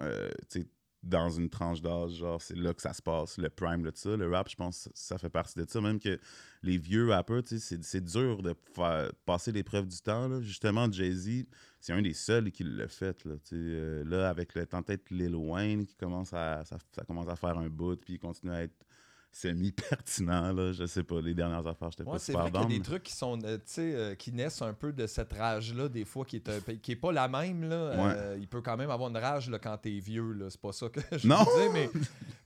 euh, 0.00 0.30
tu 0.50 0.60
sais, 0.60 0.66
dans 1.02 1.30
une 1.30 1.48
tranche 1.48 1.80
d'âge, 1.80 2.12
genre, 2.12 2.42
c'est 2.42 2.56
là 2.56 2.74
que 2.74 2.82
ça 2.82 2.92
se 2.92 3.00
passe, 3.00 3.38
le 3.38 3.48
prime 3.48 3.82
de 3.82 3.90
ça. 3.94 4.14
Le 4.16 4.30
rap, 4.30 4.50
je 4.50 4.56
pense, 4.56 4.90
ça 4.92 5.16
fait 5.16 5.30
partie 5.30 5.58
de 5.58 5.64
ça. 5.66 5.80
Même 5.80 5.98
que 5.98 6.20
les 6.62 6.76
vieux 6.76 7.08
rappeurs, 7.08 7.42
tu 7.42 7.58
sais, 7.58 7.76
c'est- 7.76 7.82
c'est 7.84 8.04
dur 8.04 8.42
de 8.42 8.54
faire 8.74 9.10
passer 9.24 9.50
l'épreuve 9.50 9.86
du 9.86 9.96
temps. 9.98 10.28
là. 10.28 10.42
Justement, 10.42 10.92
Jay-Z, 10.92 11.46
c'est 11.80 11.92
un 11.92 12.02
des 12.02 12.12
seuls 12.14 12.50
qui 12.50 12.62
l'a 12.64 12.88
fait. 12.88 13.24
Là, 13.24 13.34
euh, 13.52 14.04
là, 14.06 14.28
avec 14.28 14.54
le 14.54 14.66
temps, 14.66 14.82
Lil 15.10 15.34
Wayne, 15.34 15.86
qui 15.86 15.96
commence 15.96 16.32
à, 16.32 16.64
ça, 16.64 16.76
ça 16.94 17.04
commence 17.04 17.28
à 17.28 17.36
faire 17.36 17.56
un 17.58 17.68
bout, 17.68 17.96
puis 17.96 18.14
il 18.14 18.18
continue 18.18 18.52
à 18.52 18.62
être 18.62 18.86
semi-pertinent. 19.32 20.52
Là, 20.52 20.72
je 20.72 20.86
sais 20.86 21.02
pas, 21.02 21.20
les 21.20 21.34
dernières 21.34 21.66
affaires, 21.66 21.90
j'étais 21.90 22.02
Ouais, 22.04 22.12
pas 22.12 22.18
c'est 22.18 22.32
super 22.32 22.48
vrai 22.48 22.50
qu'il 22.62 22.72
y 22.72 22.74
a 22.74 22.78
des 22.78 22.84
trucs 22.84 23.02
qui 23.04 23.12
sont, 23.14 23.38
euh, 23.44 23.58
euh, 23.78 24.14
qui 24.14 24.32
naissent 24.32 24.62
un 24.62 24.72
peu 24.74 24.92
de 24.92 25.06
cette 25.06 25.32
rage-là, 25.32 25.88
des 25.88 26.04
fois, 26.04 26.24
qui 26.24 26.36
est, 26.36 26.80
qui 26.80 26.96
pas 26.96 27.12
la 27.12 27.28
même, 27.28 27.68
là. 27.68 28.34
Il 28.36 28.48
peut 28.48 28.60
quand 28.60 28.76
même 28.76 28.90
avoir 28.90 29.08
une 29.10 29.16
rage, 29.16 29.48
là, 29.50 29.58
quand 29.58 29.76
t'es 29.78 29.98
vieux, 29.98 30.32
là. 30.32 30.50
C'est 30.50 30.60
pas 30.60 30.72
ça 30.72 30.88
que 30.88 31.00
je 31.16 31.26
Non. 31.26 31.44
veux 31.44 31.62
dire, 31.62 31.72
mais, 31.72 31.90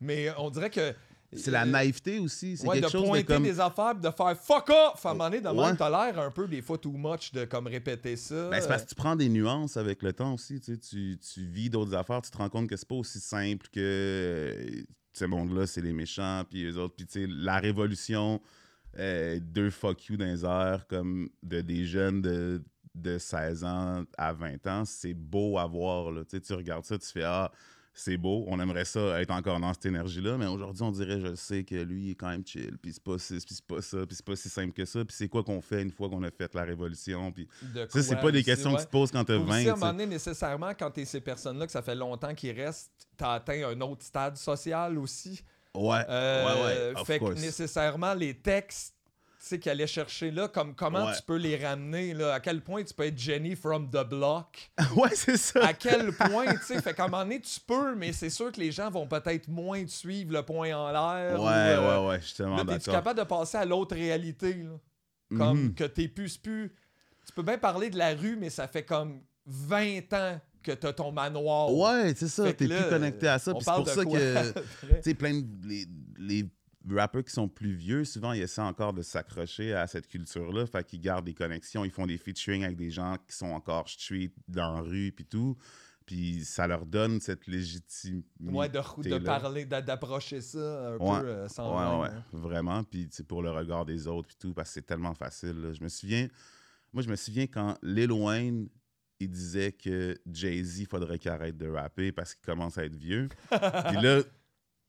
mais 0.00 0.30
on 0.38 0.50
dirait 0.50 0.70
que... 0.70 0.94
C'est 1.36 1.50
la 1.50 1.64
naïveté 1.64 2.18
aussi. 2.18 2.56
C'est 2.56 2.66
Ouais, 2.66 2.74
quelque 2.80 2.86
de 2.86 2.90
chose 2.92 3.02
de 3.02 3.06
pointer 3.08 3.24
comme. 3.24 3.42
des 3.42 3.60
affaires 3.60 3.94
de 3.94 4.10
faire 4.10 4.36
fuck 4.36 4.70
off! 4.70 5.04
À 5.06 5.10
un 5.10 5.12
moment 5.14 5.24
donné, 5.30 5.40
de 5.40 5.48
Ouais. 5.48 5.76
t'as 5.76 5.90
l'air 5.90 6.18
un 6.20 6.30
peu, 6.30 6.46
des 6.46 6.62
fois, 6.62 6.78
too 6.78 6.92
much 6.92 7.32
de 7.32 7.44
comme 7.44 7.66
répéter 7.66 8.16
ça. 8.16 8.48
Ben, 8.50 8.60
c'est 8.60 8.68
parce 8.68 8.82
que 8.84 8.88
tu 8.88 8.94
prends 8.94 9.16
des 9.16 9.28
nuances 9.28 9.76
avec 9.76 10.02
le 10.02 10.12
temps 10.12 10.34
aussi. 10.34 10.60
Tu, 10.60 10.74
sais, 10.74 10.78
tu, 10.78 11.18
tu 11.18 11.44
vis 11.46 11.70
d'autres 11.70 11.94
affaires, 11.94 12.22
tu 12.22 12.30
te 12.30 12.36
rends 12.38 12.48
compte 12.48 12.68
que 12.68 12.76
c'est 12.76 12.88
pas 12.88 12.94
aussi 12.94 13.20
simple 13.20 13.66
que 13.72 13.80
euh, 13.80 14.82
ce 15.12 15.24
monde-là, 15.24 15.66
c'est 15.66 15.80
les 15.80 15.92
méchants, 15.92 16.42
puis 16.48 16.64
eux 16.64 16.78
autres. 16.78 16.94
Puis 16.96 17.06
tu 17.06 17.20
sais, 17.22 17.26
la 17.28 17.58
révolution, 17.58 18.40
euh, 18.98 19.38
deux 19.42 19.70
fuck 19.70 20.06
you 20.06 20.16
dans 20.16 20.24
les 20.26 20.44
airs, 20.44 20.86
comme 20.88 21.28
de 21.42 21.60
des 21.60 21.84
jeunes 21.84 22.22
de, 22.22 22.62
de 22.94 23.18
16 23.18 23.64
ans 23.64 24.04
à 24.16 24.32
20 24.32 24.66
ans, 24.68 24.84
c'est 24.84 25.14
beau 25.14 25.58
à 25.58 25.66
voir. 25.66 26.12
Là. 26.12 26.22
Tu 26.24 26.36
sais, 26.36 26.40
tu 26.40 26.52
regardes 26.52 26.84
ça, 26.84 26.96
tu 26.98 27.06
fais 27.08 27.24
Ah, 27.24 27.50
c'est 27.96 28.16
beau, 28.16 28.44
on 28.48 28.58
aimerait 28.58 28.84
ça 28.84 29.20
être 29.22 29.30
encore 29.30 29.60
dans 29.60 29.72
cette 29.72 29.86
énergie-là, 29.86 30.36
mais 30.36 30.46
aujourd'hui, 30.46 30.82
on 30.82 30.90
dirait, 30.90 31.20
je 31.20 31.34
sais 31.36 31.62
que 31.62 31.76
lui, 31.76 32.06
il 32.06 32.10
est 32.10 32.14
quand 32.16 32.28
même 32.28 32.44
chill, 32.44 32.76
puis 32.82 32.92
c'est 32.92 33.02
pas, 33.02 33.18
c'est 33.18 33.38
pas 33.66 33.80
ça, 33.80 33.98
puis 34.04 34.16
c'est 34.16 34.24
pas 34.24 34.34
si 34.34 34.48
simple 34.48 34.72
que 34.72 34.84
ça, 34.84 35.04
puis 35.04 35.14
c'est 35.16 35.28
quoi 35.28 35.44
qu'on 35.44 35.60
fait 35.60 35.82
une 35.82 35.92
fois 35.92 36.08
qu'on 36.08 36.22
a 36.24 36.30
fait 36.30 36.52
la 36.54 36.64
révolution, 36.64 37.30
puis 37.30 37.48
ça, 37.88 38.02
c'est 38.02 38.16
pas 38.16 38.32
des 38.32 38.42
questions 38.42 38.70
ouais. 38.70 38.76
que 38.76 38.80
tu 38.80 38.86
te 38.86 38.90
poses 38.90 39.12
quand 39.12 39.24
t'as 39.24 39.36
Ou 39.36 39.44
20. 39.44 39.58
aussi, 39.58 39.68
à 39.68 39.72
un 39.72 39.76
moment 39.76 39.92
donné, 39.92 40.06
nécessairement, 40.06 40.72
quand 40.76 40.90
t'es 40.90 41.04
ces 41.04 41.20
personnes-là, 41.20 41.66
que 41.66 41.72
ça 41.72 41.82
fait 41.82 41.94
longtemps 41.94 42.34
qu'ils 42.34 42.60
restent, 42.60 42.90
t'as 43.16 43.34
atteint 43.34 43.68
un 43.68 43.80
autre 43.80 44.04
stade 44.04 44.36
social 44.36 44.98
aussi. 44.98 45.40
Ouais, 45.74 46.04
Euh, 46.08 46.46
ouais, 46.46 46.62
ouais, 46.62 47.00
of 47.00 47.06
fait 47.06 47.18
que 47.18 47.32
nécessairement, 47.34 48.14
les 48.14 48.34
textes 48.34 48.93
qu'ils 49.58 49.70
allaient 49.70 49.86
chercher 49.86 50.30
là, 50.30 50.48
comme 50.48 50.74
comment 50.74 51.06
Ouais. 51.06 51.16
tu 51.16 51.22
peux 51.26 51.36
les 51.36 51.56
ramener, 51.64 52.14
là, 52.14 52.34
à 52.34 52.40
quel 52.40 52.60
point 52.62 52.82
tu 52.82 52.94
peux 52.94 53.04
être 53.04 53.18
Jenny 53.18 53.54
from 53.56 53.88
the 53.90 54.02
block, 54.08 54.70
ouais, 54.96 55.14
c'est 55.14 55.36
ça. 55.36 55.66
à 55.66 55.72
quel 55.74 56.12
point, 56.12 56.46
tu 56.54 56.64
sais, 56.64 56.80
fait 56.82 56.94
qu'à 56.94 57.04
un 57.04 57.08
moment 57.08 57.22
donné, 57.24 57.40
tu 57.40 57.60
peux, 57.60 57.94
mais 57.94 58.12
c'est 58.12 58.30
sûr 58.30 58.50
que 58.52 58.60
les 58.60 58.72
gens 58.72 58.90
vont 58.90 59.06
peut-être 59.06 59.48
moins 59.48 59.84
te 59.84 59.90
suivre 59.90 60.32
le 60.32 60.42
point 60.42 60.72
en 60.74 60.90
l'air. 60.90 61.32
Ouais, 61.40 61.44
ou, 61.44 61.48
euh, 61.48 62.02
ouais, 62.02 62.08
ouais, 62.10 62.20
je 62.20 62.26
suis 62.26 62.36
tellement 62.36 62.64
d'accord. 62.64 62.94
capable 62.94 63.18
de 63.20 63.24
passer 63.24 63.58
à 63.58 63.64
l'autre 63.64 63.94
réalité, 63.94 64.54
là? 64.54 64.78
Comme 65.36 65.64
Mhm. 65.64 65.74
que 65.74 65.84
t'es 65.84 66.08
plus, 66.08 66.36
plus... 66.36 66.72
Tu 67.26 67.32
peux 67.32 67.42
bien 67.42 67.58
parler 67.58 67.90
de 67.90 67.96
la 67.98 68.14
rue, 68.14 68.36
mais 68.36 68.50
ça 68.50 68.68
fait 68.68 68.82
comme 68.84 69.20
20 69.46 70.12
ans 70.12 70.40
que 70.62 70.72
t'as 70.72 70.92
ton 70.92 71.10
manoir. 71.12 71.72
Ouais, 71.74 72.14
c'est 72.16 72.28
ça, 72.28 72.52
t'es 72.52 72.66
plus 72.66 72.88
connecté 72.88 73.28
à 73.28 73.38
ça. 73.38 73.52
Puis 73.52 73.64
c'est 73.64 73.72
pour 73.72 73.84
de 73.84 73.88
ça 73.90 74.04
que, 74.04 74.52
tu 74.96 75.02
sais, 75.02 75.14
plein 75.14 75.34
de. 75.34 75.46
Les, 75.66 75.86
les 76.18 76.44
rappeurs 76.88 77.24
qui 77.24 77.32
sont 77.32 77.48
plus 77.48 77.74
vieux, 77.74 78.04
souvent, 78.04 78.32
ils 78.32 78.42
essaient 78.42 78.60
encore 78.60 78.92
de 78.92 79.02
s'accrocher 79.02 79.72
à 79.74 79.86
cette 79.86 80.06
culture-là. 80.08 80.66
Fait 80.66 80.84
qu'ils 80.84 81.00
gardent 81.00 81.24
des 81.24 81.34
connexions, 81.34 81.84
ils 81.84 81.90
font 81.90 82.06
des 82.06 82.18
featuring 82.18 82.64
avec 82.64 82.76
des 82.76 82.90
gens 82.90 83.16
qui 83.28 83.36
sont 83.36 83.46
encore 83.52 83.88
street, 83.88 84.32
dans 84.48 84.74
la 84.74 84.80
rue, 84.82 85.12
puis 85.12 85.24
tout. 85.24 85.56
Puis 86.06 86.44
ça 86.44 86.66
leur 86.66 86.84
donne 86.84 87.18
cette 87.20 87.46
légitimité. 87.46 88.28
Ouais, 88.40 88.68
de, 88.68 88.78
de 89.08 89.18
parler, 89.18 89.64
d'a- 89.64 89.80
d'approcher 89.80 90.42
ça 90.42 90.90
un 90.90 90.96
Ouais. 90.98 91.20
peu 91.20 91.26
euh, 91.28 91.48
sans 91.48 91.74
Ouais, 91.74 91.90
même, 91.90 92.00
ouais, 92.00 92.08
hein. 92.18 92.24
vraiment. 92.32 92.84
Puis 92.84 93.08
c'est 93.10 93.26
pour 93.26 93.42
le 93.42 93.50
regard 93.50 93.86
des 93.86 94.06
autres 94.06 94.28
puis 94.28 94.36
tout, 94.38 94.52
parce 94.52 94.68
que 94.68 94.74
c'est 94.74 94.86
tellement 94.86 95.14
facile. 95.14 95.58
là. 95.62 95.72
Je 95.72 95.82
me 95.82 95.88
souviens, 95.88 96.28
moi 96.92 97.02
je 97.02 97.08
me 97.08 97.16
souviens 97.16 97.46
quand 97.46 97.78
Lil 97.82 98.12
Wayne, 98.12 98.68
il 99.18 99.30
disait 99.30 99.72
que 99.72 100.14
Jay-Z, 100.30 100.80
il 100.80 100.86
faudrait 100.86 101.18
qu'il 101.18 101.30
arrête 101.30 101.56
de 101.56 101.68
rapper 101.68 102.12
parce 102.12 102.34
qu'il 102.34 102.44
commence 102.44 102.76
à 102.76 102.84
être 102.84 102.96
vieux. 102.96 103.28
puis 103.48 104.02
là, 104.02 104.20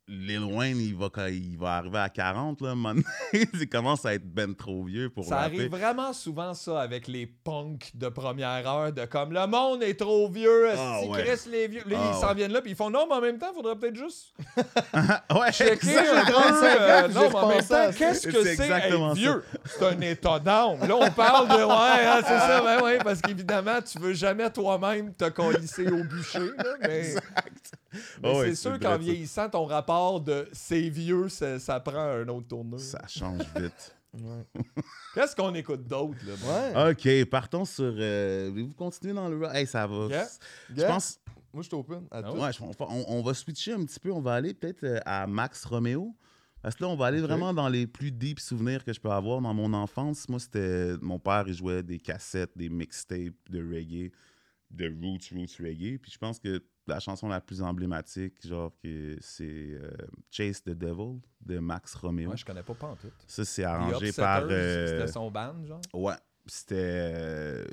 Lil 0.07 0.43
Wayne, 0.43 0.77
il 0.79 0.95
va, 0.95 1.09
il 1.29 1.57
va 1.57 1.77
arriver 1.77 1.97
à 1.97 2.09
40, 2.09 2.61
là, 2.61 2.75
donné, 2.75 3.01
il 3.33 3.67
commence 3.67 4.05
à 4.05 4.13
être 4.13 4.23
ben 4.25 4.53
trop 4.53 4.83
vieux 4.83 5.09
pour 5.09 5.25
Ça 5.25 5.37
rapper. 5.37 5.57
arrive 5.57 5.71
vraiment 5.71 6.13
souvent, 6.13 6.53
ça, 6.53 6.79
avec 6.79 7.07
les 7.07 7.25
punks 7.25 7.89
de 7.95 8.07
première 8.09 8.67
heure, 8.69 8.93
de 8.93 9.05
comme 9.05 9.33
le 9.33 9.47
monde 9.47 9.81
est 9.81 9.99
trop 9.99 10.29
vieux, 10.29 10.69
Ah, 10.77 10.99
si 11.01 11.09
ouais. 11.09 11.23
Chris 11.23 11.49
les 11.49 11.67
vieux. 11.67 11.81
Là, 11.87 11.97
Ah, 11.99 12.11
ils 12.13 12.19
s'en 12.21 12.27
ouais. 12.27 12.35
viennent 12.35 12.51
là, 12.51 12.61
puis 12.61 12.71
ils 12.71 12.75
font 12.77 12.91
non, 12.91 13.07
mais 13.09 13.15
en 13.15 13.21
même 13.21 13.39
temps, 13.39 13.51
faudrait 13.51 13.75
peut-être 13.77 13.95
juste 13.95 14.33
ouais, 15.33 15.51
checker 15.51 15.73
exact. 15.73 16.07
un 16.13 16.25
peu. 16.25 16.31
35 16.33 16.35
ans, 16.35 16.61
euh, 16.75 17.07
non, 17.13 17.29
mais 17.29 17.35
en 17.35 17.47
même 17.49 17.65
temps, 17.65 17.91
qu'est-ce 17.97 18.27
que 18.27 18.43
C'est 18.43 18.69
être 18.69 19.13
vieux? 19.15 19.43
C'est 19.65 19.85
un 19.87 20.01
état 20.01 20.37
d'âme. 20.39 20.87
Là, 20.87 20.95
on 20.97 21.09
parle 21.09 21.47
de 21.47 21.63
ouais, 21.63 22.05
hein, 22.07 22.21
c'est 22.21 22.37
ça, 22.39 22.61
ben 22.61 22.79
ouais, 22.83 22.99
parce 22.99 23.21
qu'évidemment, 23.21 23.81
tu 23.81 23.97
veux 23.97 24.13
jamais 24.13 24.51
toi-même 24.51 25.15
te 25.15 25.29
colisser 25.29 25.87
au 25.87 26.03
bûcher, 26.03 26.51
là, 26.57 26.75
mais. 26.81 27.15
Mais 28.23 28.29
Ah 28.33 28.41
c'est 28.43 28.55
sûr 28.55 28.79
qu'en 28.79 28.97
vieillissant, 28.97 29.49
ton 29.49 29.65
rapport 29.65 30.21
de 30.21 30.47
c'est 30.51 30.89
vieux, 30.89 31.29
ça, 31.29 31.59
ça 31.59 31.79
prend 31.79 31.97
un 31.99 32.27
autre 32.27 32.47
tournure. 32.47 32.79
Ça 32.79 33.01
change 33.07 33.41
vite. 33.55 33.95
Qu'est-ce 35.13 35.35
qu'on 35.35 35.53
écoute 35.55 35.85
d'autre, 35.87 36.17
là? 36.25 36.85
Ouais. 36.85 36.91
OK, 36.91 37.29
partons 37.29 37.65
sur... 37.65 37.93
euh, 37.97 38.47
Voulez-vous 38.49 38.73
continuer 38.73 39.13
dans 39.13 39.27
le 39.29 39.37
rap? 39.45 39.55
Hey, 39.55 39.67
ça 39.67 39.85
va. 39.87 40.07
Yeah. 40.07 40.27
Je 40.69 40.79
Yeah. 40.81 40.87
pense... 40.89 41.19
Moi, 41.53 41.63
je 41.63 41.69
t'open. 41.69 42.05
À 42.11 42.21
Ah 42.23 42.33
ouais? 42.33 42.49
On, 43.07 43.21
va 43.21 43.33
switcher 43.33 43.73
un 43.73 43.85
petit 43.85 43.99
peu. 43.99 44.11
On 44.11 44.19
va 44.21 44.33
aller 44.33 44.53
peut-être 44.53 44.83
euh, 44.83 44.99
à 45.05 45.25
Max 45.25 45.63
Romeo. 45.63 46.13
Parce 46.61 46.75
que 46.75 46.83
là, 46.83 46.89
on 46.89 46.95
va 46.97 47.05
aller 47.05 47.21
vraiment 47.21 47.53
dans 47.53 47.69
les 47.69 47.87
plus 47.87 48.11
deep 48.11 48.39
souvenirs 48.39 48.83
que 48.83 48.91
je 48.91 48.99
peux 48.99 49.11
avoir 49.11 49.39
dans 49.39 49.53
mon 49.53 49.71
enfance. 49.73 50.27
Moi, 50.27 50.39
c'était. 50.39 50.95
Mon 51.01 51.17
père, 51.19 51.45
il 51.47 51.53
jouait 51.53 51.81
des 51.83 51.99
cassettes, 51.99 52.51
des 52.57 52.67
mixtapes 52.69 53.35
de 53.49 53.59
reggae, 53.59 54.11
de 54.71 54.87
roots, 54.87 55.29
roots 55.33 55.57
reggae. 55.63 55.97
Puis 56.01 56.11
je 56.11 56.17
pense 56.17 56.39
que 56.39 56.61
la 56.87 56.99
chanson 56.99 57.27
la 57.27 57.41
plus 57.41 57.61
emblématique, 57.61 58.45
genre, 58.45 58.71
que 58.81 59.17
c'est 59.21 59.43
euh, 59.45 59.89
Chase 60.29 60.61
the 60.63 60.69
Devil 60.69 61.19
de 61.41 61.59
Max 61.59 61.95
Romeo. 61.95 62.27
Moi, 62.27 62.35
je 62.35 62.45
connais 62.45 62.63
pas 62.63 62.73
pantoute. 62.73 63.13
Ça, 63.27 63.43
c'est 63.45 63.63
arrangé 63.63 64.11
par. 64.11 64.43
euh, 64.49 64.87
C'était 64.87 65.11
son 65.11 65.31
band, 65.31 65.65
genre? 65.65 65.81
Ouais. 65.93 66.15
C'était 66.47 66.75
euh, 66.77 67.65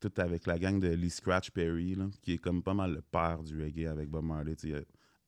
tout 0.00 0.12
avec 0.18 0.46
la 0.46 0.58
gang 0.58 0.78
de 0.78 0.88
Lee 0.88 1.08
Scratch 1.08 1.50
Perry, 1.50 1.94
là, 1.94 2.08
qui 2.20 2.34
est 2.34 2.38
comme 2.38 2.62
pas 2.62 2.74
mal 2.74 2.92
le 2.92 3.00
père 3.00 3.42
du 3.42 3.58
reggae 3.62 3.86
avec 3.86 4.10
Bob 4.10 4.24
Marley. 4.24 4.52
Il 4.64 4.74
a 4.74 4.80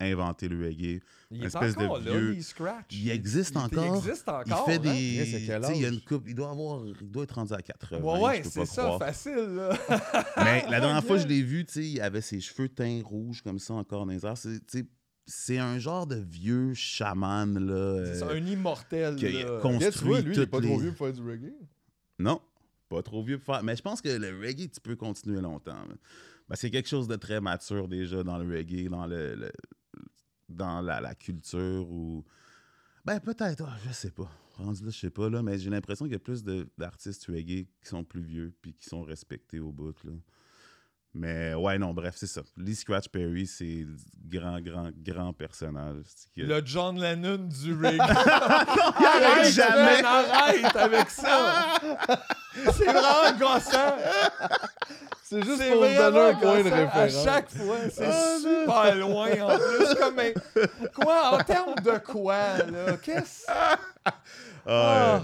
inventé 0.05 0.49
le 0.49 0.65
reggae. 0.65 1.01
Il 1.31 1.43
est 1.43 1.47
espèce 1.47 1.77
de 1.77 1.85
encore 1.85 1.99
là, 1.99 2.11
vieux- 2.13 2.31
Lee 2.33 2.43
Scratch. 2.43 2.87
Il 2.93 3.11
existe 3.11 3.55
il- 3.55 3.59
encore. 3.59 3.85
Il 4.03 4.09
existe 4.09 4.25
Il 4.27 4.31
encore. 4.53 4.65
fait 4.67 4.75
hein? 4.77 4.79
des. 4.79 5.71
Il 5.75 5.81
y 5.83 5.85
a 5.85 5.89
une 5.89 6.01
coupe. 6.01 6.25
Il 6.29 6.35
doit 6.35 6.51
avoir. 6.51 6.85
Il 7.01 7.11
doit 7.11 7.25
être 7.25 7.33
rendu 7.35 7.53
à 7.53 7.63
80. 7.63 8.01
Ouais, 8.03 8.21
ouais, 8.21 8.43
c'est 8.45 8.55
pas 8.61 8.67
ça, 8.67 8.83
croire. 8.83 8.99
facile, 8.99 9.35
là. 9.57 9.71
Mais 10.39 10.65
la 10.71 10.81
dernière 10.81 11.03
fois 11.05 11.17
que 11.17 11.23
je 11.23 11.29
l'ai 11.29 11.43
vu, 11.43 11.65
tu 11.67 11.73
sais, 11.73 11.85
il 11.85 12.01
avait 12.01 12.21
ses 12.21 12.41
cheveux 12.41 12.69
teints 12.69 13.01
rouges 13.05 13.43
comme 13.43 13.59
ça 13.59 13.75
encore 13.75 14.07
dans 14.07 14.13
les 14.13 14.25
airs. 14.25 14.37
C'est, 14.37 14.61
tu 14.67 14.79
sais, 14.81 14.87
c'est 15.27 15.59
un 15.59 15.79
genre 15.79 16.07
de 16.07 16.17
vieux 16.17 16.75
chaman, 16.75 17.59
là. 17.59 18.05
C'est 18.15 18.23
euh, 18.23 18.35
un 18.37 18.47
immortel, 18.47 19.17
qui 19.17 19.27
a 19.27 19.31
là. 19.31 19.61
construit 19.61 20.09
vois, 20.09 20.21
lui, 20.21 20.35
il 20.37 20.41
est 20.43 20.47
pas 20.47 20.61
les- 20.61 20.69
trop 20.69 20.79
vieux 20.79 20.93
pour 20.93 21.07
faire 21.07 21.13
du 21.15 21.23
reggae. 21.29 21.53
Non. 22.19 22.41
pas 22.91 23.03
trop 23.03 23.25
vieux 23.25 23.39
pour 23.39 23.55
faire. 23.55 23.65
Mais 23.65 23.75
je 23.75 23.83
pense 23.83 24.01
que 24.01 24.09
le 24.11 24.39
reggae, 24.39 24.71
tu 24.71 24.81
peux 24.81 24.95
continuer 24.97 25.41
longtemps. 25.41 25.75
Ben, 26.49 26.57
c'est 26.57 26.71
quelque 26.71 26.89
chose 26.91 27.09
de 27.09 27.17
très 27.17 27.41
mature 27.41 27.89
déjà 27.89 28.23
dans 28.23 28.37
le 28.37 28.55
reggae, 28.57 28.89
dans 28.91 29.07
le, 29.07 29.35
le- 29.35 29.53
dans 30.49 30.81
la, 30.81 31.01
la 31.01 31.15
culture 31.15 31.89
ou. 31.91 32.25
Ben 33.05 33.21
peut-être, 33.21 33.65
ah, 33.69 33.77
je 33.87 33.93
sais 33.93 34.11
pas. 34.11 34.31
Rendu 34.57 34.85
là, 34.85 34.91
je 34.91 34.99
sais 34.99 35.11
pas, 35.11 35.29
là, 35.29 35.43
mais 35.43 35.59
j'ai 35.59 35.69
l'impression 35.69 36.05
qu'il 36.05 36.13
y 36.13 36.17
a 36.17 36.21
plus 36.21 36.45
d'artistes 36.79 37.27
reggae 37.27 37.67
qui 37.83 37.89
sont 37.89 38.05
plus 38.05 38.23
vieux 38.23 38.55
puis 38.63 38.73
qui 38.73 38.89
sont 38.89 39.03
respectés 39.03 39.59
au 39.59 39.73
bout. 39.73 39.97
Là. 40.05 40.13
Mais 41.13 41.55
ouais, 41.55 41.79
non, 41.79 41.93
bref, 41.95 42.15
c'est 42.17 42.27
ça. 42.27 42.43
Lee 42.57 42.75
Scratch 42.75 43.09
Perry, 43.09 43.47
c'est 43.47 43.87
grand, 44.27 44.61
grand, 44.61 44.91
grand 44.97 45.33
personnage. 45.33 46.05
Le 46.37 46.61
John 46.65 47.01
Lennon 47.01 47.37
du 47.37 47.73
reggae. 47.77 48.01
arrête 48.01 49.53
jamais. 49.53 50.03
man, 50.03 50.05
arrête 50.05 50.77
avec 50.77 51.11
ça. 51.11 51.79
C'est 52.55 52.85
vraiment 52.85 53.39
gossant. 53.39 53.97
C'est 55.23 55.43
juste 55.43 55.59
pour 55.73 55.85
se 55.85 55.97
donner 55.97 56.21
un 56.21 56.35
point 56.35 56.59
de 56.59 56.71
référence. 56.71 56.97
À 56.97 57.25
chaque 57.25 57.51
fois, 57.51 57.77
c'est 57.91 58.05
Ah, 58.07 58.37
super 58.39 58.97
loin 58.97 59.29
en 59.43 59.59
plus. 59.59 59.95
Comme, 59.99 60.15
mais, 60.17 60.35
quoi, 60.95 61.35
en 61.35 61.39
termes 61.43 61.75
de 61.77 61.99
quoi, 61.99 62.59
là? 62.59 62.97
Qu'est-ce? 63.03 63.47
Ah, 64.67 65.23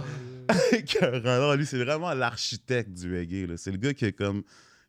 ouais. 0.73 0.79
Écœurant. 0.79 1.21
Non, 1.41 1.55
lui, 1.55 1.67
c'est 1.67 1.83
vraiment 1.83 2.13
l'architecte 2.15 2.91
du 2.91 3.15
reggae. 3.17 3.47
là. 3.49 3.57
C'est 3.57 3.71
le 3.71 3.79
gars 3.79 3.95
qui 3.95 4.07
est 4.07 4.13
comme. 4.13 4.43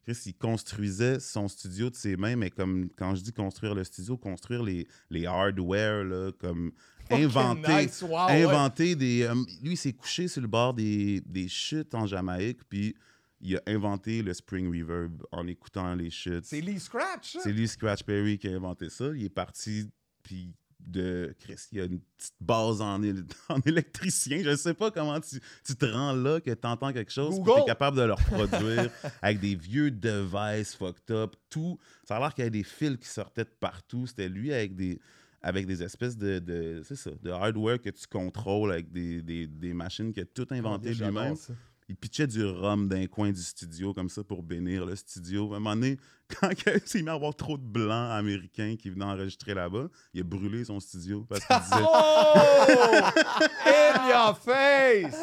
Chris, 0.04 0.18
il 0.26 0.34
construisait 0.34 1.20
son 1.20 1.48
studio 1.48 1.92
de 1.92 1.96
ses 1.96 2.18
mains, 2.18 2.36
mais 2.36 2.50
comme 2.50 2.90
quand 2.98 3.14
je 3.14 3.22
dis 3.22 3.32
construire 3.32 3.76
le 3.76 3.84
studio, 3.84 4.18
construire 4.18 4.64
les, 4.64 4.88
les 5.12 5.28
hardware, 5.28 6.04
là, 6.04 6.32
comme 6.40 6.72
inventer, 7.24 7.84
nice, 7.86 8.02
wow, 8.02 8.28
ouais. 8.28 8.44
inventer 8.44 8.96
des. 8.96 9.24
euh, 9.24 9.34
lui, 9.62 9.74
il 9.74 9.78
s'est 9.78 9.94
couché 9.94 10.28
sur 10.28 10.42
le 10.42 10.48
bord 10.48 10.74
des, 10.74 11.22
des 11.26 11.48
chutes 11.48 11.94
en 11.96 12.06
Jamaïque, 12.06 12.62
puis 12.70 12.96
il 13.42 13.56
a 13.58 13.62
inventé 13.68 14.22
le 14.22 14.34
Spring 14.34 14.68
Reverb 14.70 15.24
en 15.32 15.48
écoutant 15.48 15.96
les 15.96 16.10
chutes. 16.12 16.46
C'est 16.46 16.62
Lee 16.62 16.80
Scratch? 16.80 17.38
C'est 17.42 17.52
lui, 17.52 17.68
Scratch 17.68 18.04
Perry, 18.04 18.38
qui 18.38 18.48
a 18.48 18.52
inventé 18.56 18.90
ça. 18.90 19.06
Il 19.16 19.24
est 19.26 19.30
parti, 19.30 19.90
puis 20.24 20.54
de. 20.80 21.36
Chris, 21.40 21.58
il 21.72 21.78
y 21.78 21.82
a 21.82 21.86
une 21.86 22.00
petite 22.00 22.34
base 22.40 22.82
en, 22.82 23.02
en 23.50 23.60
électricien. 23.66 24.42
Je 24.44 24.56
sais 24.56 24.74
pas 24.74 24.92
comment 24.92 25.20
tu, 25.20 25.40
tu 25.66 25.76
te 25.76 25.86
rends 25.86 26.14
là, 26.14 26.40
que 26.40 26.52
tu 26.52 26.68
entends 26.68 26.92
quelque 26.94 27.12
chose, 27.12 27.40
puis 27.44 27.54
tu 27.54 27.62
es 27.62 27.66
capable 27.66 27.98
de 27.98 28.04
le 28.04 28.14
reproduire 28.32 28.90
avec 29.22 29.40
des 29.40 29.56
vieux 29.56 29.92
devices 29.92 30.76
fucked 30.76 31.12
up, 31.12 31.36
tout. 31.50 31.78
Ça 32.08 32.18
a 32.18 32.20
l'air 32.20 32.34
qu'il 32.34 32.44
y 32.44 32.48
avait 32.48 32.52
des 32.52 32.64
fils 32.64 32.98
qui 32.98 33.08
sortaient 33.08 33.44
de 33.44 33.54
partout. 33.60 34.06
C'était 34.08 34.30
lui 34.30 34.54
avec 34.54 34.76
des 34.76 35.00
avec 35.42 35.66
des 35.66 35.82
espèces 35.84 36.18
de, 36.18 36.40
de 36.40 36.82
c'est 36.84 36.96
ça, 36.96 37.12
de 37.22 37.30
hardware 37.32 37.82
que 37.82 37.90
tu 37.90 38.08
contrôles 38.08 38.72
avec 38.72 38.92
des, 38.92 39.22
des, 39.22 39.48
des 39.48 39.74
machines 39.74 40.14
a 40.18 40.26
tout 40.26 40.48
inventé 40.52 40.94
J'adore 40.94 41.24
lui-même 41.24 41.38
il 41.92 41.98
pitchait 41.98 42.28
du 42.28 42.46
rhum 42.46 42.88
d'un 42.88 43.06
coin 43.08 43.32
du 43.32 43.42
studio 43.42 43.94
comme 43.94 44.08
ça 44.08 44.24
pour 44.24 44.44
bénir 44.44 44.86
le 44.86 44.96
studio. 44.96 45.54
À 45.54 45.58
un 45.58 45.60
moment 45.60 45.76
donné, 45.76 45.98
quand 46.40 46.50
il 46.68 46.82
s'est 46.86 47.02
mis 47.02 47.10
à 47.10 47.14
avoir 47.14 47.36
trop 47.36 47.58
de 47.58 47.64
blancs 47.64 48.12
américains 48.12 48.76
qui 48.78 48.90
venaient 48.90 49.06
enregistrer 49.06 49.54
là-bas, 49.54 49.88
il 50.14 50.22
a 50.22 50.24
brûlé 50.24 50.64
son 50.64 50.80
studio 50.80 51.26
parce 51.28 51.46
qu'il 51.46 51.58
disait. 51.58 51.84
Oh! 51.84 52.34
In 53.66 54.10
your 54.10 54.38
face! 54.38 55.16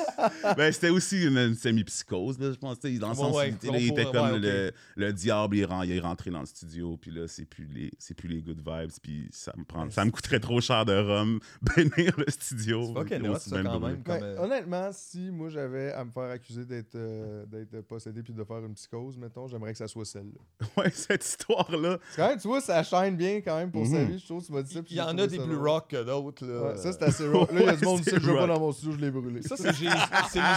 ben, 0.56 0.72
c'était 0.72 0.90
aussi 0.90 1.24
une, 1.24 1.38
une 1.38 1.54
semi-psychose, 1.54 2.38
là, 2.38 2.52
je 2.52 2.58
pense. 2.58 2.78
Dans 2.80 3.08
le 3.10 3.14
sens 3.14 3.34
où 3.34 3.38
ouais, 3.38 3.54
il 3.62 3.74
il 3.76 3.92
était 3.92 4.04
comme 4.04 4.32
ouais, 4.32 4.38
le, 4.38 4.72
le 4.96 5.12
diable, 5.12 5.56
il 5.56 5.68
il 5.84 5.92
est 5.92 6.00
rentré 6.00 6.30
dans 6.30 6.40
le 6.40 6.46
studio, 6.46 6.96
puis 6.96 7.10
là, 7.10 7.28
c'est 7.28 7.44
plus 7.44 7.66
les, 7.66 7.90
c'est 7.98 8.14
plus 8.14 8.28
les 8.28 8.42
good 8.42 8.58
vibes, 8.58 8.90
puis 9.02 9.28
ça 9.30 9.52
me, 9.56 9.64
prend, 9.64 9.88
ça 9.90 10.04
me 10.04 10.10
coûterait 10.10 10.40
trop 10.40 10.60
cher 10.60 10.84
de 10.84 10.94
rhum 10.94 11.40
bénir 11.76 12.12
le 12.18 12.26
studio. 12.28 12.94
C'est 13.08 13.50
ça, 13.50 13.58
le 13.58 13.64
quand 13.64 13.80
même. 13.80 14.02
Comme, 14.02 14.18
Ben, 14.18 14.22
euh, 14.22 14.38
Honnêtement, 14.38 14.90
si 14.92 15.30
moi 15.30 15.48
j'avais 15.48 15.92
à 15.92 16.04
me 16.04 16.10
faire 16.10 16.30
accuser 16.30 16.64
d'être 16.64 16.94
euh, 16.94 17.44
d'être 17.46 17.80
possédé 17.82 18.22
puis 18.22 18.32
de 18.32 18.44
faire 18.44 18.64
une 18.64 18.74
psychose, 18.74 19.16
mettons, 19.16 19.48
j'aimerais 19.48 19.72
que 19.72 19.78
ça 19.78 19.88
soit 19.88 20.04
celle-là. 20.04 20.66
Ouais, 20.76 20.90
cette 21.08 21.24
histoire-là. 21.24 21.98
Quand 22.16 22.28
même, 22.28 22.38
tu 22.40 22.48
vois, 22.48 22.60
ça 22.60 22.82
shine 22.82 23.16
bien 23.16 23.40
quand 23.40 23.56
même 23.56 23.70
pour 23.70 23.86
sa 23.86 23.92
Mhm. 23.98 24.10
vie, 24.12 24.18
je 24.18 24.24
trouve. 24.26 24.44
Tu 24.44 24.52
m'as 24.52 24.62
dit 24.62 24.74
ça. 24.74 24.82
puis 24.82 24.94
Il 24.94 24.98
y 24.98 25.00
en 25.00 25.16
a 25.18 25.26
des 25.26 25.38
plus 25.38 25.56
rock 25.56 25.88
que 25.88 26.02
d'autres. 26.02 26.44
là. 26.46 26.76
Ça, 26.76 26.92
c'est 26.92 27.02
assez 27.02 27.28
rock. 27.28 27.52
Là, 27.52 27.60
il 27.60 27.66
y 27.66 27.68
a 27.68 27.76
du 27.76 27.84
monde 27.84 27.98
qui 27.98 28.04
sait 28.04 28.16
que 28.16 28.20
je 28.22 28.30
pas 28.32 28.46
dans 28.46 28.60
mon 28.60 28.72
studio, 28.72 28.92
je 28.96 29.00
l'ai 29.04 29.10
brûlé. 29.10 29.42
Ça, 29.42 29.56
c'est 29.56 29.72
Jésus, 29.74 29.96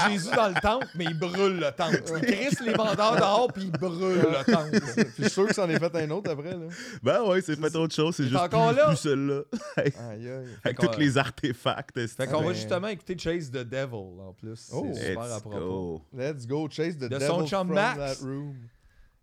Jésus 0.09 0.35
dans 0.35 0.47
le 0.49 0.61
temple, 0.61 0.87
mais 0.95 1.05
il 1.05 1.17
brûle 1.17 1.57
le 1.59 1.71
temple. 1.71 2.03
Il 2.17 2.21
crisse 2.35 2.59
les 2.61 2.73
vendeurs 2.73 3.15
dehors, 3.15 3.47
puis 3.53 3.63
il 3.65 3.71
brûle 3.71 4.19
le 4.21 4.51
temple. 4.51 4.79
Puis 4.81 5.13
je 5.19 5.21
suis 5.23 5.29
sûr 5.31 5.47
que 5.47 5.53
ça 5.55 5.65
en 5.65 5.69
est 5.69 5.79
fait 5.79 5.95
un 5.95 6.09
autre 6.11 6.31
après. 6.31 6.51
Là. 6.51 6.67
Ben 7.03 7.23
ouais, 7.23 7.41
c'est 7.41 7.55
fait 7.59 7.75
autre 7.75 7.93
chose, 7.95 8.15
c'est 8.15 8.23
juste 8.25 8.35
encore 8.35 8.69
plus, 8.69 8.77
là? 8.77 8.87
plus 8.87 8.97
celle-là. 8.97 9.41
Aïe, 9.77 9.93
aïe. 10.29 10.47
Avec 10.63 10.79
tous 10.79 10.97
les 10.99 11.17
artefacts. 11.17 11.97
est-ce 11.97 12.15
Fait 12.15 12.27
qu'on 12.27 12.41
va 12.41 12.47
Ben- 12.47 12.53
justement 12.55 12.87
écouter 12.87 13.17
Chase 13.17 13.49
the 13.51 13.57
Devil 13.63 14.19
en 14.19 14.33
plus. 14.33 14.69
Oh. 14.73 14.85
c'est 14.93 15.09
super 15.09 15.21
à 15.23 15.27
Let's 15.27 15.41
propos. 15.41 15.59
go. 15.59 16.01
Let's 16.17 16.47
go, 16.47 16.67
chase 16.69 16.97
the 16.97 17.01
De 17.01 17.07
devil 17.09 17.27
son 17.27 17.45
chum 17.47 17.67
from 17.67 17.75
Max. 17.75 17.97
that 18.19 18.25
room. 18.25 18.55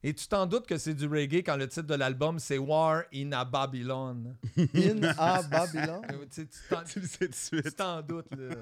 Et 0.08 0.14
tu 0.14 0.26
t'en 0.26 0.46
doutes 0.46 0.66
que 0.66 0.78
c'est 0.78 0.94
du 0.94 1.06
reggae 1.06 1.42
quand 1.44 1.56
le 1.58 1.68
titre 1.68 1.86
de 1.86 1.94
l'album 1.94 2.38
c'est 2.38 2.56
War 2.56 3.02
in 3.14 3.30
a 3.32 3.44
Babylon. 3.44 4.36
In 4.74 5.02
a 5.18 5.42
Babylon? 5.42 6.00
Tu 6.08 6.16
sais, 6.30 6.46
tu 6.46 6.58
t'en- 6.70 6.82
Tu 6.82 7.00
le 7.00 7.06
sais 7.06 7.28
tout 7.28 7.56
de 7.56 7.60
tu 7.60 7.72
t'en 7.72 8.00
doutes, 8.00 8.30
là. 8.34 8.54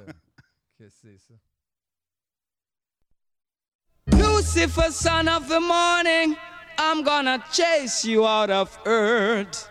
Que 0.77 0.89
c'est 0.91 1.17
ça. 1.19 1.35
Lucifer, 4.09 4.91
son 4.91 5.29
of 5.29 5.47
the 5.49 5.61
morning, 5.61 6.37
I'm 6.79 7.05
gonna 7.05 7.39
chase 7.53 8.05
you 8.05 8.27
out 8.27 8.51
of 8.51 8.77
earth. 8.85 9.71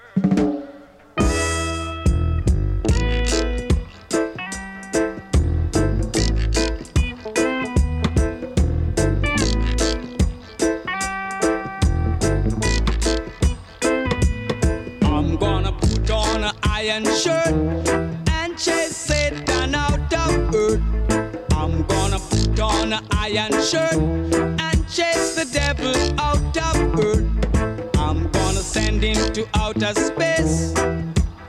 Iron 23.26 23.52
shirt 23.64 23.94
and 23.94 24.88
chase 24.88 25.34
the 25.34 25.50
devil 25.52 25.96
out 26.20 26.58
of 26.58 27.00
earth. 27.00 27.98
I'm 27.98 28.30
gonna 28.32 28.62
send 28.62 29.02
him 29.02 29.34
to 29.34 29.48
outer 29.56 29.94
space 29.96 30.74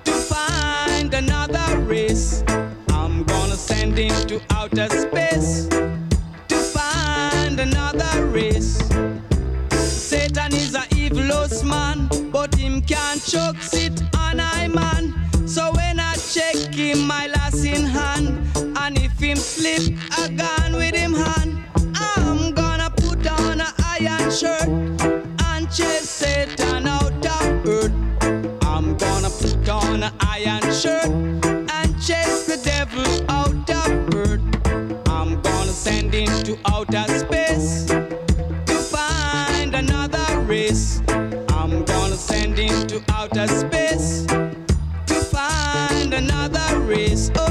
to 0.04 0.12
find 0.12 1.12
another 1.12 1.78
race. 1.80 2.42
I'm 2.88 3.24
gonna 3.24 3.56
send 3.56 3.98
him 3.98 4.14
to 4.28 4.40
outer 4.52 4.88
space 4.88 5.66
to 6.48 6.56
find 6.56 7.60
another 7.60 8.26
race. 8.26 8.78
Satan 9.72 10.54
is 10.54 10.74
a 10.74 10.84
evilous 10.96 11.62
man, 11.62 12.08
but 12.32 12.54
him 12.54 12.80
can't 12.80 13.22
choke 13.22 13.60
sit 13.60 14.00
on 14.16 14.40
I 14.40 14.68
man. 14.68 15.14
So 15.46 15.72
when 15.72 16.00
I 16.00 16.14
check 16.14 16.72
him, 16.72 17.06
my 17.06 17.26
last 17.26 17.64
in 17.66 17.84
hand, 17.84 18.28
and 18.78 18.96
if 18.98 19.20
him 19.20 19.36
slip, 19.36 19.82
gone 20.38 20.55
shirt 24.36 24.68
and 24.68 25.72
chase 25.72 26.10
Satan 26.10 26.86
out 26.86 27.24
of 27.24 27.66
earth. 27.66 27.92
I'm 28.64 28.94
gonna 28.98 29.30
put 29.30 29.66
on 29.66 30.02
a 30.02 30.12
iron 30.20 30.60
shirt 30.74 31.06
and 31.06 32.02
chase 32.02 32.44
the 32.44 32.60
devil 32.62 33.06
out 33.30 33.70
of 33.70 34.14
earth. 34.14 34.42
I'm 35.08 35.40
gonna 35.40 35.72
send 35.72 36.12
him 36.12 36.28
to 36.42 36.58
outer 36.66 37.06
space 37.18 37.86
to 37.86 38.76
find 38.94 39.74
another 39.74 40.40
race. 40.40 41.00
I'm 41.08 41.82
gonna 41.86 42.16
send 42.16 42.58
him 42.58 42.86
to 42.88 43.02
outer 43.12 43.48
space 43.48 44.26
to 44.26 45.14
find 45.14 46.12
another 46.12 46.80
race. 46.80 47.30
Oh 47.36 47.45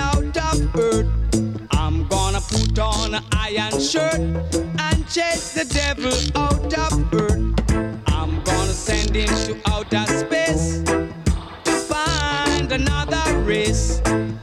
out 0.00 0.36
of 0.48 0.76
earth. 0.76 1.06
I'm 1.72 2.06
gonna 2.08 2.40
put 2.40 2.78
on 2.78 3.14
an 3.14 3.24
iron 3.32 3.78
shirt 3.80 4.20
and 4.86 4.98
chase 5.08 5.52
the 5.52 5.64
devil 5.64 6.16
out 6.36 6.72
of 6.86 7.14
earth. 7.14 7.42
I'm 8.06 8.42
gonna 8.42 8.76
send 8.88 9.14
him 9.14 9.28
to 9.46 9.52
outer 9.66 10.06
space 10.06 10.82
to 11.66 11.72
find 11.92 12.72
another 12.72 13.24
race. 13.42 14.00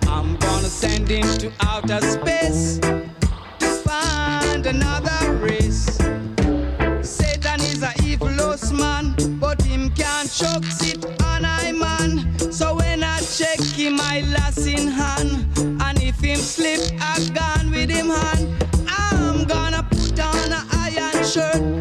I'm 0.07 0.37
gonna 0.37 0.69
send 0.83 1.09
him 1.09 1.27
to 1.39 1.51
outer 1.61 2.01
space 2.01 2.79
to 2.79 3.67
find 3.87 4.65
another 4.65 5.33
race. 5.35 5.85
Satan 7.01 7.59
is 7.71 7.83
a 7.83 7.93
evil 8.03 8.29
host 8.29 8.73
man, 8.73 9.15
but 9.39 9.61
him 9.61 9.89
can't 9.91 10.31
choke 10.31 10.65
it 10.91 11.05
on 11.23 11.45
I 11.45 11.71
man. 11.71 12.51
So 12.51 12.75
when 12.75 13.03
I 13.03 13.19
check 13.19 13.59
him, 13.59 13.99
I 13.99 14.21
last 14.35 14.65
in 14.67 14.87
hand. 14.87 15.36
Slip, 16.47 16.79
I 17.01 17.19
gone 17.33 17.71
with 17.71 17.89
him 17.89 18.07
hand. 18.09 18.63
I'm 18.87 19.43
gonna 19.43 19.83
put 19.91 20.17
on 20.17 20.51
a 20.53 20.65
iron 20.71 21.25
shirt 21.25 21.76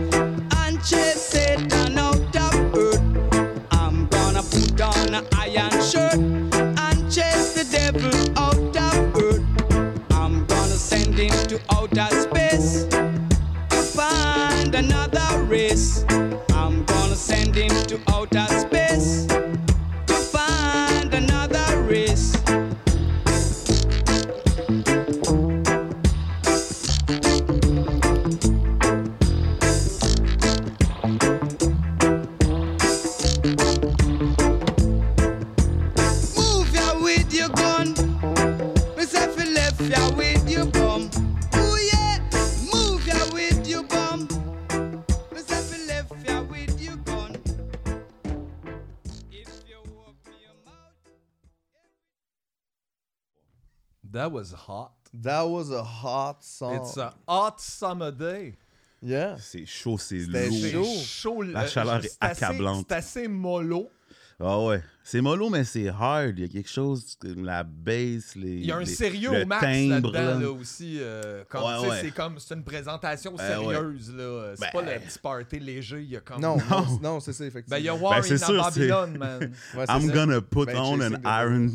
That 55.26 55.44
was 55.48 55.70
a 55.72 55.82
hot 55.82 56.36
song. 56.42 56.76
It's 56.76 56.96
a 56.96 57.14
hot 57.28 57.56
summer 57.58 58.10
day. 58.12 58.54
Yeah. 59.02 59.36
C'est 59.38 59.66
chaud, 59.66 59.98
c'est 59.98 60.18
lourd. 60.20 60.52
C'est 60.52 61.04
chaud. 61.04 61.42
La 61.42 61.62
le- 61.64 61.68
chaleur 61.68 61.96
est 62.04 62.16
assez- 62.20 62.44
accablante. 62.44 62.86
C'est 62.88 62.94
assez 62.94 63.28
mollo. 63.28 63.90
Ah 64.38 64.60
ouais. 64.62 64.82
C'est 65.02 65.20
mollo, 65.22 65.48
mais 65.48 65.64
c'est 65.64 65.88
hard. 65.88 66.34
Il 66.38 66.42
y 66.42 66.44
a 66.44 66.48
quelque 66.48 66.68
chose, 66.68 67.16
comme 67.18 67.44
la 67.44 67.62
bass, 67.62 68.34
les. 68.36 68.56
Il 68.56 68.66
y 68.66 68.72
a 68.72 68.76
un 68.76 68.80
les- 68.80 68.86
sérieux 68.86 69.30
le 69.32 69.42
au 69.44 69.46
max 69.46 69.62
timbre, 69.62 70.10
là-dedans 70.12 70.12
là. 70.12 70.34
là, 70.46 70.50
aussi. 70.50 70.98
euh, 71.00 71.42
comme, 71.48 71.62
Ouais, 71.64 71.88
ouais. 71.88 71.98
C'est 72.02 72.10
comme 72.10 72.38
c'est 72.38 72.54
une 72.54 72.64
présentation 72.64 73.34
ouais. 73.34 73.46
sérieuse. 73.46 74.12
là. 74.14 74.52
C'est 74.56 74.60
Ben- 74.60 74.70
pas 74.72 74.82
le 74.94 75.00
petit 75.00 75.18
party 75.18 75.58
léger. 75.58 76.02
Il 76.02 76.10
y 76.10 76.16
a 76.16 76.20
comme. 76.20 76.40
Non, 76.42 76.56
non, 76.70 76.98
non, 77.02 77.20
c'est 77.20 77.32
ça, 77.32 77.44
Ben, 77.44 77.48
effectivement. 77.48 77.76
il 77.78 77.84
y 77.84 77.88
a 77.88 77.94
War 77.94 78.22
c'est 78.24 78.34
in 78.34 78.46
sûr, 78.46 78.62
Babylon, 78.62 79.16
man. 79.18 79.40
Ouais, 79.74 79.84
c'est 79.86 79.92
I'm 79.92 80.06
ça. 80.08 80.12
gonna 80.12 80.40
put 80.42 80.66
Ben, 80.66 80.76
on 80.78 81.00
an 81.00 81.10
the 81.12 81.20
iron, 81.24 81.68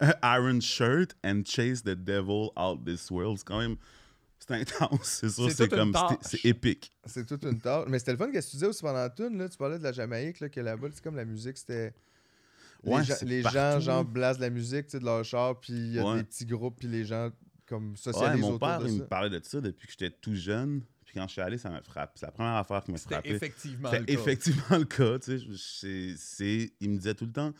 iron 0.22 0.60
shirt 0.60 1.14
and 1.24 1.42
chase 1.44 1.82
the 1.82 1.94
devil 1.94 2.50
out 2.56 2.84
this 2.84 3.10
world. 3.10 3.38
C'est 3.38 3.46
quand 3.46 3.58
même. 3.60 3.76
C'est 4.38 4.54
intense, 4.54 5.04
c'est 5.04 5.28
sûr. 5.30 5.50
C'est 5.52 5.68
comme. 5.68 5.94
C'est 6.20 6.44
épique. 6.44 6.90
C'est 7.06 7.24
toute 7.26 7.44
une 7.44 7.60
tâche. 7.60 7.86
Mais 7.88 7.98
c'était 8.00 8.12
le 8.12 8.18
fun 8.18 8.30
qu'est-ce 8.32 8.46
que 8.48 8.50
tu 8.50 8.56
disais 8.56 8.66
aussi 8.66 8.82
pendant 8.82 8.94
la 8.98 9.10
tune, 9.10 9.38
là. 9.38 9.48
Tu 9.48 9.56
parlais 9.56 9.78
de 9.78 9.84
la 9.84 9.92
Jamaïque, 9.92 10.40
là, 10.40 10.48
que 10.48 10.60
là-bas, 10.60 10.88
c'est 10.92 11.02
comme 11.02 11.14
la 11.16 11.24
musique, 11.24 11.56
c'était. 11.58 11.94
Les, 12.84 12.92
Ouais, 12.92 13.04
gens, 13.04 13.14
les 13.22 13.42
gens, 13.42 13.78
genre, 13.78 14.04
blasent 14.04 14.40
la 14.40 14.50
musique, 14.50 14.86
tu 14.86 14.92
sais, 14.92 14.98
de 14.98 15.04
leur 15.04 15.24
char, 15.24 15.60
puis 15.60 15.72
il 15.72 15.92
y 15.92 15.98
a 16.00 16.04
Ouais. 16.04 16.16
des 16.16 16.24
petits 16.24 16.44
groupes, 16.46 16.76
puis 16.80 16.88
les 16.88 17.04
gens, 17.04 17.30
comme, 17.66 17.90
Ouais, 17.90 17.96
socialisent 17.96 18.40
mon 18.40 18.48
autour 18.54 18.58
père, 18.68 18.80
de 18.80 18.86
il 18.88 18.96
ça. 18.96 19.02
me 19.04 19.06
parlait 19.06 19.30
de 19.30 19.40
ça 19.44 19.60
depuis 19.60 19.86
que 19.86 19.92
j'étais 19.96 20.10
tout 20.20 20.34
jeune. 20.34 20.82
Puis 21.04 21.14
quand 21.14 21.28
je 21.28 21.32
suis 21.34 21.40
allé, 21.40 21.58
ça 21.58 21.70
m'a 21.70 21.80
frappé. 21.80 22.14
C'est 22.16 22.26
la 22.26 22.32
première 22.32 22.54
affaire 22.56 22.82
qui 22.82 22.90
m'a 22.90 22.98
C'était 22.98 23.14
frappé. 23.14 23.30
effectivement 23.30 23.88
le 23.92 23.98
C'était 23.98 24.14
cas. 24.16 24.20
effectivement 24.20 24.78
le 24.78 24.84
cas. 24.86 25.18
Tu 25.20 25.38
sais, 25.56 26.14
c'est- 26.16 26.72
il 26.80 26.90
me 26.90 26.96
disait 26.96 27.14
tout 27.14 27.26
le 27.26 27.32
temps, 27.32 27.52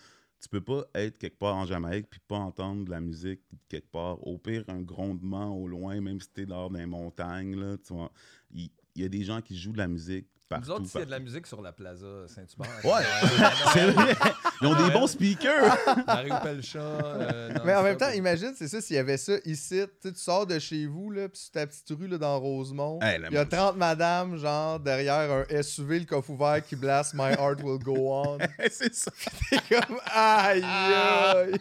tu 0.42 0.48
peux 0.48 0.60
pas 0.60 0.84
être 0.94 1.18
quelque 1.18 1.38
part 1.38 1.54
en 1.54 1.66
Jamaïque 1.66 2.08
puis 2.10 2.20
pas 2.26 2.36
entendre 2.36 2.84
de 2.84 2.90
la 2.90 3.00
musique 3.00 3.40
quelque 3.68 3.90
part. 3.90 4.26
Au 4.26 4.38
pire, 4.38 4.64
un 4.66 4.82
grondement 4.82 5.56
au 5.56 5.68
loin, 5.68 6.00
même 6.00 6.20
si 6.20 6.28
t'es 6.30 6.46
dans 6.46 6.68
des 6.68 6.84
montagnes. 6.84 7.54
Là, 7.54 7.76
tu 7.78 7.94
vois. 7.94 8.12
il, 8.52 8.70
y 8.96 9.04
a 9.04 9.08
des 9.08 9.22
gens 9.22 9.40
qui 9.40 9.56
jouent 9.56 9.72
de 9.72 9.78
la 9.78 9.86
musique 9.86 10.26
partout. 10.52 10.66
Nous 10.66 10.70
autres, 10.74 10.84
ici, 10.84 10.92
il 10.96 11.00
y 11.00 11.02
a 11.02 11.06
de 11.06 11.10
la 11.10 11.18
musique 11.18 11.46
sur 11.46 11.60
la 11.62 11.72
plaza 11.72 12.06
Saint-Hubert. 12.28 12.84
Ouais, 12.84 13.02
Euh, 13.02 13.48
c'est 13.72 13.90
vrai. 13.90 14.14
Ils 14.60 14.66
ont 14.68 14.86
des 14.86 14.92
bons 14.92 15.06
speakers. 15.06 15.76
Mario 16.06 16.34
Pelcha. 16.42 16.78
euh, 16.78 17.50
Mais 17.64 17.74
en 17.74 17.82
même 17.82 17.96
temps, 17.96 18.10
imagine, 18.10 18.52
c'est 18.56 18.68
ça, 18.68 18.80
s'il 18.80 18.96
y 18.96 18.98
avait 18.98 19.16
ça 19.16 19.32
ici, 19.44 19.80
tu 20.00 20.08
sais, 20.08 20.12
tu 20.12 20.18
sors 20.20 20.46
de 20.46 20.58
chez 20.58 20.86
vous, 20.86 21.10
là, 21.10 21.28
puis 21.28 21.40
sur 21.40 21.50
ta 21.52 21.66
petite 21.66 21.88
rue 21.90 22.06
là, 22.08 22.18
dans 22.18 22.38
Rosemont, 22.38 22.98
Hey, 23.02 23.20
il 23.28 23.34
y 23.34 23.36
a 23.38 23.44
mo- 23.44 23.50
30 23.50 23.76
madames, 23.76 24.36
genre, 24.36 24.78
derrière 24.80 25.30
un 25.50 25.62
SUV, 25.62 26.00
le 26.00 26.04
coffre 26.06 26.30
ouvert, 26.30 26.64
qui 26.64 26.76
blast 26.76 27.14
My 27.14 27.32
Heart 27.32 27.62
Will 27.62 27.78
Go 27.82 27.94
On. 28.12 28.38
c'est 28.70 28.94
ça. 28.94 29.10
C'est 29.48 29.60
comme, 29.68 29.98
aïe, 30.06 30.62
aïe. 30.64 31.56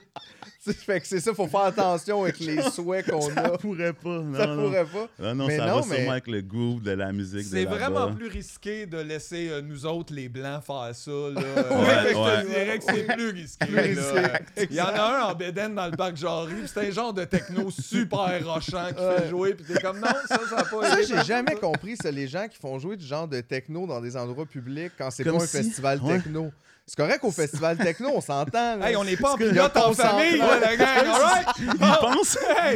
Fait 0.85 1.01
que 1.01 1.07
c'est 1.07 1.19
ça, 1.19 1.33
faut 1.33 1.47
faire 1.47 1.61
attention 1.61 2.21
avec 2.21 2.39
les 2.39 2.61
souhaits 2.71 3.09
qu'on 3.09 3.21
Ça 3.21 3.41
a. 3.45 3.57
pourrait 3.57 3.93
pas. 3.93 4.09
Non, 4.19 4.37
Ça 4.37 4.45
non. 4.45 4.63
pourrait 4.63 4.85
pas. 4.85 5.33
Non, 5.33 5.47
Mais 5.47 5.57
ça 5.57 5.65
non, 5.65 5.79
va 5.81 5.85
mais- 5.87 5.95
sûrement 5.95 6.11
avec 6.11 6.27
le 6.27 6.41
groove 6.41 6.81
de 6.83 6.91
la 6.91 7.11
musique 7.11 7.45
C'est 7.49 7.65
vraiment 7.65 8.13
plus 8.13 8.27
risqué 8.27 8.85
de 8.85 8.97
laisser 8.99 9.49
euh, 9.49 9.61
nous 9.63 9.87
autres, 9.87 10.13
les 10.13 10.29
Blancs, 10.29 10.63
faire 10.63 10.91
ça. 10.93 11.09
Là. 11.11 11.41
Euh, 11.41 11.81
Ouais, 11.81 12.09
je 12.09 12.13
te 12.13 12.17
ouais. 12.17 12.45
dirais 12.45 12.77
que 12.79 12.83
c'est 12.93 13.03
plus 13.15 13.29
risqué. 13.31 13.65
Plus 13.65 13.95
là. 13.95 14.11
risqué, 14.55 14.67
Il 14.69 14.75
y 14.75 14.81
en 14.81 14.85
a 14.85 15.01
un 15.01 15.31
en 15.31 15.35
Bédène 15.35 15.73
dans 15.73 15.87
le 15.87 15.97
parc 15.97 16.15
Jarry, 16.17 16.53
c'est 16.67 16.87
un 16.87 16.91
genre 16.91 17.13
de 17.13 17.23
techno 17.25 17.71
super 17.71 18.39
rochant 18.45 18.87
qui 18.89 19.03
fait 19.21 19.29
jouer, 19.29 19.55
puis 19.55 19.65
t'es 19.73 19.81
comme 19.81 19.99
non, 19.99 20.07
ça, 20.27 20.39
ça 20.47 20.55
n'a 20.57 20.63
pas 20.63 20.89
Ça, 20.89 21.01
j'ai 21.01 21.23
jamais 21.23 21.55
compris, 21.55 21.95
ça, 21.99 22.11
les 22.11 22.27
gens 22.27 22.47
qui 22.47 22.57
font 22.59 22.77
jouer 22.77 22.97
du 22.97 23.05
genre 23.05 23.27
de 23.27 23.41
techno 23.41 23.87
dans 23.87 23.99
des 23.99 24.15
endroits 24.15 24.45
publics 24.45 24.91
quand 24.97 25.09
c'est 25.09 25.23
pas 25.23 25.31
un 25.31 25.39
festival 25.39 25.99
ouais. 26.01 26.17
techno. 26.17 26.51
C'est 26.93 27.01
correct 27.01 27.23
au 27.23 27.31
festival 27.31 27.77
techno, 27.77 28.09
on 28.15 28.19
s'entend. 28.19 28.81
Hey, 28.81 28.97
on 28.97 29.05
n'est 29.05 29.15
pas 29.15 29.31
en 29.31 29.37
pilote 29.37 29.77
en 29.77 29.93
famille, 29.93 30.39
la 30.39 30.75
gang, 30.75 31.07
alright? 31.07 31.47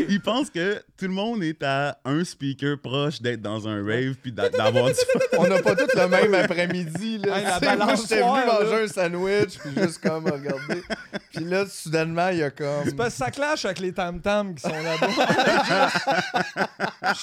Ils 0.08 0.22
pensent 0.22 0.50
que 0.54 0.76
tout 0.98 1.04
le 1.04 1.10
monde 1.10 1.44
est 1.44 1.62
à 1.62 1.98
un 2.06 2.24
speaker 2.24 2.78
proche 2.82 3.22
d'être 3.22 3.42
dans 3.42 3.68
un 3.68 3.84
rave 3.86 4.16
puis 4.22 4.32
d'a- 4.32 4.48
d'avoir 4.48 4.86
du. 4.88 4.96
On 5.38 5.46
n'a 5.48 5.62
pas 5.62 5.76
tous 5.76 5.94
le 5.94 6.08
même 6.08 6.34
après-midi. 6.34 7.18
Là. 7.18 7.40
Moi, 7.76 7.96
j'étais 7.96 8.22
venu 8.22 8.46
manger 8.46 8.72
là. 8.72 8.84
un 8.84 8.88
sandwich, 8.88 9.58
puis 9.60 9.84
juste 9.84 10.02
comme 10.02 10.24
regarder. 10.28 10.82
Puis 11.36 11.44
là, 11.44 11.66
soudainement, 11.68 12.30
il 12.30 12.38
y 12.38 12.44
a 12.44 12.52
comme. 12.52 12.86
C'est 12.86 12.96
parce 12.96 13.10
que 13.10 13.18
ça 13.18 13.32
clash 13.32 13.66
avec 13.66 13.80
les 13.80 13.92
tam-tams 13.92 14.56
qui 14.56 14.62
sont 14.62 14.70
là-bas. 14.70 15.08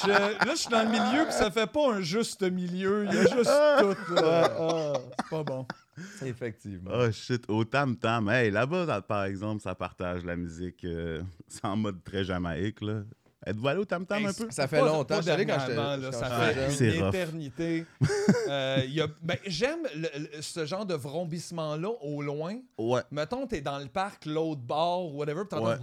Je- 0.05 0.09
là, 0.11 0.31
je 0.51 0.57
suis 0.57 0.69
dans 0.71 0.83
le 0.83 0.89
milieu, 0.91 1.25
puis 1.25 1.33
ça 1.33 1.51
fait 1.51 1.67
pas 1.67 1.93
un 1.95 2.03
juste 2.03 2.43
milieu. 2.43 3.07
Il 3.09 3.15
y 3.15 3.19
a 3.19 3.23
juste 3.23 3.51
tout. 3.81 4.15
là. 4.15 4.51
Ah, 4.61 4.93
C'est 5.19 5.31
pas 5.31 5.43
bon. 5.43 5.67
effectivement. 6.25 6.91
Oh 6.95 7.11
shit, 7.13 7.45
au 7.49 7.65
tam 7.65 7.97
tam. 7.97 8.29
Hey, 8.31 8.51
là-bas, 8.51 8.87
ça- 8.87 9.03
par 9.03 9.25
exemple, 9.25 9.63
ça 9.63 9.75
partage 9.75 10.25
la 10.25 10.37
musique. 10.37 10.85
euh, 10.85 11.23
c'est 11.49 11.65
en 11.65 11.77
mode 11.77 12.03
très 12.05 12.25
jamaïque, 12.25 12.81
là. 12.81 13.03
Êtes-vous 13.45 13.67
allé 13.67 13.81
au 13.81 13.85
tam 13.85 14.07
tam 14.07 14.21
Hey, 14.21 14.27
un 14.29 14.33
peu? 14.33 14.47
Ça 14.51 14.69
fait 14.69 14.79
Pas- 14.79 14.87
longtemps. 14.87 15.17
pas 15.17 15.21
quand 15.23 15.37
là, 15.37 15.45
quand 15.45 16.13
ça 16.13 16.31
fait. 16.53 16.71
C'est 16.71 16.97
une 16.97 17.03
rough. 17.03 17.15
éternité. 17.15 17.87
Euh, 18.49 18.83
il 18.85 18.93
y 18.95 19.01
a- 19.01 19.07
ben, 19.23 19.37
J'aime 19.47 19.81
le- 19.97 20.09
le- 20.37 20.43
ce 20.43 20.65
genre 20.67 20.85
de 20.85 20.95
vrombissement-là 20.95 21.89
au 22.03 22.23
loin. 22.23 22.57
Ouais. 22.79 23.01
Mettons, 23.11 23.47
t'es 23.47 23.61
dans 23.61 23.79
le 23.79 23.87
parc, 23.87 24.27
l'autre 24.27 24.61
bord, 24.61 25.15
whatever, 25.15 25.41
puis 25.41 25.49
t'entends 25.59 25.67
Ouais. 25.71 25.77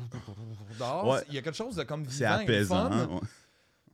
dehors. 0.77 1.07
Ouais. 1.07 1.19
Il 1.29 1.35
y 1.35 1.37
a 1.37 1.41
quelque 1.41 1.55
chose 1.55 1.75
de 1.75 1.83
comme 1.83 2.05
C'est 2.09 2.25
vivant 2.25 2.39
et 2.39 2.43
apaisant. 2.43 2.89
fun. 2.89 2.95
hein, 2.95 3.07
ouais. 3.11 3.19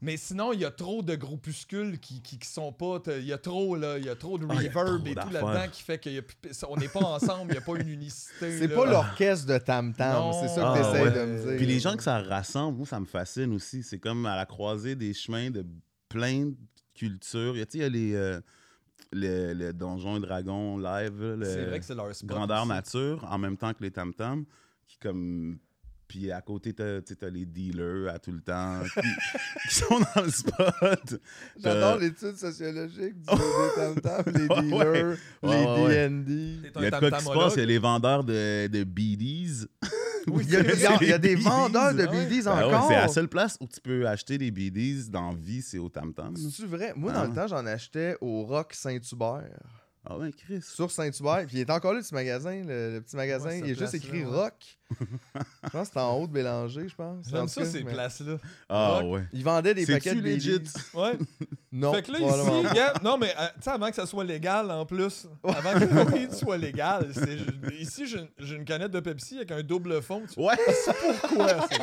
Mais 0.06 0.18
sinon, 0.18 0.54
il 0.54 0.60
y 0.60 0.66
a 0.66 0.70
trop 0.72 1.02
de 1.02 1.16
groupuscules 1.16 2.00
qui, 2.00 2.22
qui, 2.22 2.38
qui 2.38 2.48
sont 2.48 2.72
pas. 2.72 3.02
Il 3.08 3.26
y 3.26 3.34
a 3.34 3.40
trop, 3.40 3.76
là. 3.76 3.98
Il 3.98 4.06
y 4.06 4.10
a 4.10 4.16
trop 4.16 4.38
de 4.38 4.46
Ah, 4.48 4.54
reverb 4.54 4.74
trop 5.04 5.08
et 5.08 5.16
tout 5.16 5.30
là-dedans 5.32 5.68
qui 5.72 5.82
fait 5.82 6.00
qu'on 6.00 6.78
n'est 6.78 6.88
pas 6.88 7.00
ensemble, 7.00 7.52
il 7.52 7.54
n'y 7.54 7.58
a 7.58 7.62
pas 7.62 7.76
une 7.80 7.90
unicité. 7.90 8.60
C'est 8.60 8.68
pas 8.68 8.86
l'orchestre 8.86 9.48
de 9.48 9.58
Tam 9.58 9.94
Tam, 9.94 10.32
c'est 10.42 10.48
ça 10.50 10.62
que 10.62 10.66
Ah, 10.68 10.74
t'essayes 10.78 11.04
ouais. 11.04 11.12
de 11.12 11.26
me 11.26 11.48
dire. 11.48 11.58
Puis 11.58 11.66
les 11.66 11.80
gens 11.80 11.98
que 11.98 12.04
ça 12.04 12.20
rassemble, 12.22 12.78
moi, 12.78 12.86
ça 12.86 13.00
me 13.00 13.06
fascine 13.06 13.52
aussi. 13.54 13.82
C'est 13.82 14.00
comme 14.00 14.26
à 14.28 14.36
la 14.36 14.46
croisée 14.46 14.96
des 14.96 15.14
chemins 15.16 15.50
de 15.50 15.66
plein 16.08 16.46
de 16.46 16.56
cultures. 16.94 17.56
Il 17.56 17.60
y 17.60 17.62
a, 17.62 17.66
tu 17.66 17.72
sais, 17.72 17.78
il 17.80 17.82
y 17.82 17.86
a 17.86 17.90
les, 17.90 18.14
euh, 18.14 18.40
le, 19.12 19.54
le 19.54 19.74
Donjon 19.74 20.18
et 20.18 20.20
Dragon 20.20 20.78
live, 20.78 21.20
le 21.20 21.46
C'est 21.46 21.66
vrai 21.66 21.80
que 21.80 21.86
c'est 21.86 21.96
leur 21.96 22.14
spot. 22.14 22.30
Grandeur 22.30 22.60
aussi. 22.62 22.70
Nature, 22.70 23.28
en 23.30 23.38
même 23.40 23.58
temps 23.58 23.74
que 23.74 23.82
les 23.84 23.92
Tam 23.92 24.14
Tam, 24.14 24.46
qui 24.88 24.98
comme... 25.00 25.58
Puis 26.08 26.32
à 26.32 26.40
côté, 26.42 26.72
t'as 26.74 27.02
t'as 27.02 27.30
les 27.30 27.46
dealers 27.46 28.14
à 28.14 28.20
tout 28.20 28.32
le 28.32 28.40
temps 28.42 28.80
qui, 28.94 29.68
qui 29.70 29.76
sont 29.76 30.00
dans 30.00 30.22
le 30.22 30.30
spot. 30.30 31.20
J'adore 31.58 31.98
l'étude 31.98 32.36
sociologique 32.38 33.16
du 33.20 33.26
des 33.26 33.76
Tam 33.76 33.96
Tam, 34.02 34.24
les 34.28 34.48
dealers, 34.48 35.18
ouais, 35.42 35.66
ouais, 35.66 35.88
les 35.90 36.10
D&D. 36.10 36.58
C'est 36.76 36.80
Il 36.80 36.82
y 36.84 36.86
a 36.86 36.88
un 36.88 37.00
de 37.02 37.10
quoi 37.10 37.18
qui 37.20 37.26
se 37.26 37.30
passe, 37.34 37.54
il 37.56 37.60
y 37.60 37.64
a 37.64 37.66
les 37.66 37.78
vendeurs 37.80 38.24
de, 38.24 38.68
de 38.68 38.84
BDs. 38.84 39.66
Oui, 40.28 40.44
Il 40.48 40.54
y 40.54 40.56
a, 40.58 40.64
c'est 40.64 40.74
il 40.76 40.80
y 40.82 40.86
a- 40.88 40.98
il 41.02 41.08
y 41.10 41.14
a 41.14 41.18
des 41.18 41.36
BDs. 41.36 41.44
vendeurs 41.44 41.94
de 41.94 42.02
Ah 42.08 42.12
ouais. 42.12 42.26
BDs 42.26 42.44
Ben 42.46 42.56
ouais, 42.58 42.64
encore. 42.64 42.88
c'est 42.88 42.96
la 42.96 43.08
seule 43.08 43.28
place 43.28 43.58
où 43.60 43.68
tu 43.68 43.80
peux 43.82 44.08
acheter 44.08 44.38
des 44.38 44.50
BDs 44.52 45.10
dans 45.10 45.34
vie, 45.34 45.62
c'est 45.62 45.78
au 45.78 45.90
Tam 45.90 46.14
Tam. 46.14 46.36
C'est 46.36 46.66
vrai? 46.66 46.94
Moi, 46.96 47.12
Ah 47.14 47.18
dans 47.20 47.24
le 47.24 47.30
ouais. 47.30 47.36
temps, 47.36 47.48
j'en 47.48 47.66
achetais 47.66 48.16
au 48.22 48.44
Rock 48.44 48.74
Saint-Hubert. 48.74 49.50
Ah 50.08 50.18
ouais, 50.20 50.32
Chris. 50.32 50.62
Sur 50.62 50.92
Saint-Hubert. 50.92 51.46
Puis 51.48 51.58
il 51.58 51.60
est 51.62 51.70
encore 51.72 51.92
là, 51.94 52.00
le 52.00 52.04
petit 52.04 52.14
magasin. 52.14 52.62
Le, 52.64 52.94
le 52.94 53.02
petit 53.02 53.16
magasin. 53.16 53.50
Ouais, 53.50 53.60
il 53.60 53.72
est 53.72 53.76
juste 53.80 53.94
écrit 53.96 54.24
ouais. 54.24 54.32
Rock. 54.32 54.78
Je 54.92 55.70
pense 55.72 55.82
que 55.82 55.86
c'était 55.88 56.00
en 56.00 56.14
haut 56.18 56.28
de 56.28 56.32
Bélanger, 56.34 56.88
je 56.88 56.96
pense. 56.96 57.28
En 57.28 57.30
J'aime 57.30 57.48
ça, 57.48 57.62
cas, 57.62 57.68
ces 57.68 57.84
mais- 57.84 57.92
places-là. 57.94 58.38
Ah 58.70 59.04
ouais. 59.04 59.24
Ils 59.34 59.44
vendaient 59.44 59.74
des 59.74 59.86
paquets 59.86 60.16
de 60.16 60.22
legit? 60.22 60.62
Ouais. 60.94 61.14
Non. 61.78 61.92
fait 61.94 62.04
que 62.04 62.12
là, 62.14 62.20
ici, 62.20 63.04
non, 63.04 63.18
mais 63.18 63.34
euh, 63.38 63.48
tu 63.56 63.64
sais, 63.64 63.70
avant 63.72 63.90
que 63.90 63.96
ça 63.96 64.06
soit 64.06 64.24
légal 64.24 64.72
en 64.72 64.86
plus, 64.86 65.28
avant 65.44 65.74
que 65.74 65.84
le 65.84 66.04
weed 66.14 66.32
soit 66.32 66.56
légal, 66.58 67.10
c'est, 67.14 67.38
je- 67.38 67.74
ici, 67.78 68.08
j'ai, 68.08 68.30
j'ai 68.40 68.56
une 68.56 68.64
canette 68.64 68.92
de 68.92 69.02
Pepsi 69.02 69.36
avec 69.36 69.52
un 69.52 69.62
double 69.62 70.02
fond. 70.02 70.22
Tu- 70.34 70.40
Ouais. 70.40 70.56
Pourquoi 71.22 71.68
ça? 71.68 71.74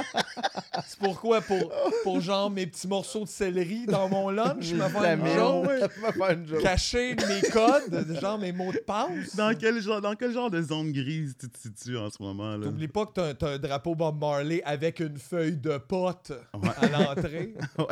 C'est 0.86 0.98
pourquoi? 0.98 1.40
Pour, 1.42 1.70
pour 2.04 2.20
genre 2.22 2.48
mes 2.50 2.66
petits 2.66 2.88
morceaux 2.88 3.24
de 3.24 3.28
céleri 3.28 3.84
dans 3.84 4.08
mon 4.08 4.30
lunch, 4.30 4.72
Me 4.72 4.88
faire 4.88 6.30
une 6.30 6.46
joke. 6.48 6.62
cacher 6.62 7.14
mes 7.14 7.50
codes, 7.50 8.18
genre 8.18 8.38
mes 8.38 8.52
mots 8.52 8.72
de 8.72 8.78
passe. 8.78 9.36
Dans 9.36 9.54
quel, 9.54 9.78
genre, 9.82 10.00
dans 10.00 10.14
quel 10.14 10.32
genre 10.32 10.50
de 10.50 10.62
zone 10.62 10.90
grise 10.92 11.36
tu 11.38 11.50
te 11.50 11.58
situes 11.58 11.98
en 11.98 12.08
ce 12.08 12.22
moment? 12.22 12.56
là? 12.56 12.66
Pas 12.92 13.06
que 13.06 13.12
t'as, 13.12 13.34
t'as 13.34 13.50
un 13.54 13.58
drapeau 13.58 13.94
Bob 13.94 14.18
Marley 14.20 14.62
avec 14.64 15.00
une 15.00 15.18
feuille 15.18 15.56
de 15.56 15.78
pote 15.78 16.32
à 16.52 16.88
l'entrée. 17.14 17.54
Ouais. 17.78 17.86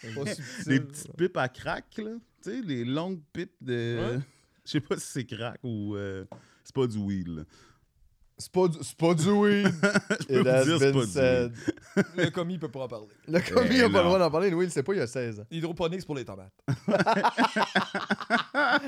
C'est 0.00 0.14
ça. 0.14 0.64
petites 0.64 1.16
pipes 1.16 1.36
à 1.36 1.48
crack, 1.48 1.86
là. 1.98 2.12
Tu 2.42 2.50
sais, 2.50 2.60
les 2.62 2.84
longues 2.84 3.20
pipes 3.32 3.52
de. 3.60 3.98
Ouais. 4.16 4.18
Je 4.64 4.70
sais 4.70 4.80
pas 4.80 4.96
si 4.96 5.06
c'est 5.06 5.24
crack 5.24 5.58
ou. 5.62 5.94
euh, 5.96 6.24
C'est 6.62 6.74
pas 6.74 6.86
du 6.86 6.98
weed, 6.98 7.28
là. 7.28 7.42
C'est 8.36 8.50
pas, 8.50 8.66
du- 8.66 8.78
c'est 8.82 8.96
pas 8.96 9.14
du 9.14 9.30
weed. 9.30 9.66
peux 10.28 10.38
vous 10.38 10.42
dire, 10.42 10.78
c'est 10.78 10.78
been 10.80 10.92
pas 10.92 11.04
du 11.06 11.12
said. 11.12 11.52
Le 12.16 12.30
commis 12.30 12.58
peut 12.58 12.68
pas 12.68 12.80
en 12.80 12.88
parler. 12.88 13.06
Le 13.28 13.38
commis 13.40 13.76
Eh 13.76 13.82
a 13.82 13.88
pas 13.88 13.98
le 13.98 14.04
droit 14.06 14.18
d'en 14.18 14.30
parler. 14.30 14.50
Louis, 14.50 14.64
il 14.64 14.70
sait 14.72 14.82
pas, 14.82 14.92
il 14.92 15.00
a 15.00 15.06
16 15.06 15.38
ans. 15.40 15.44
Hydroponique, 15.52 16.00
c'est 16.00 16.06
pour 16.06 16.16
les 16.16 16.24
tomates. 16.24 16.52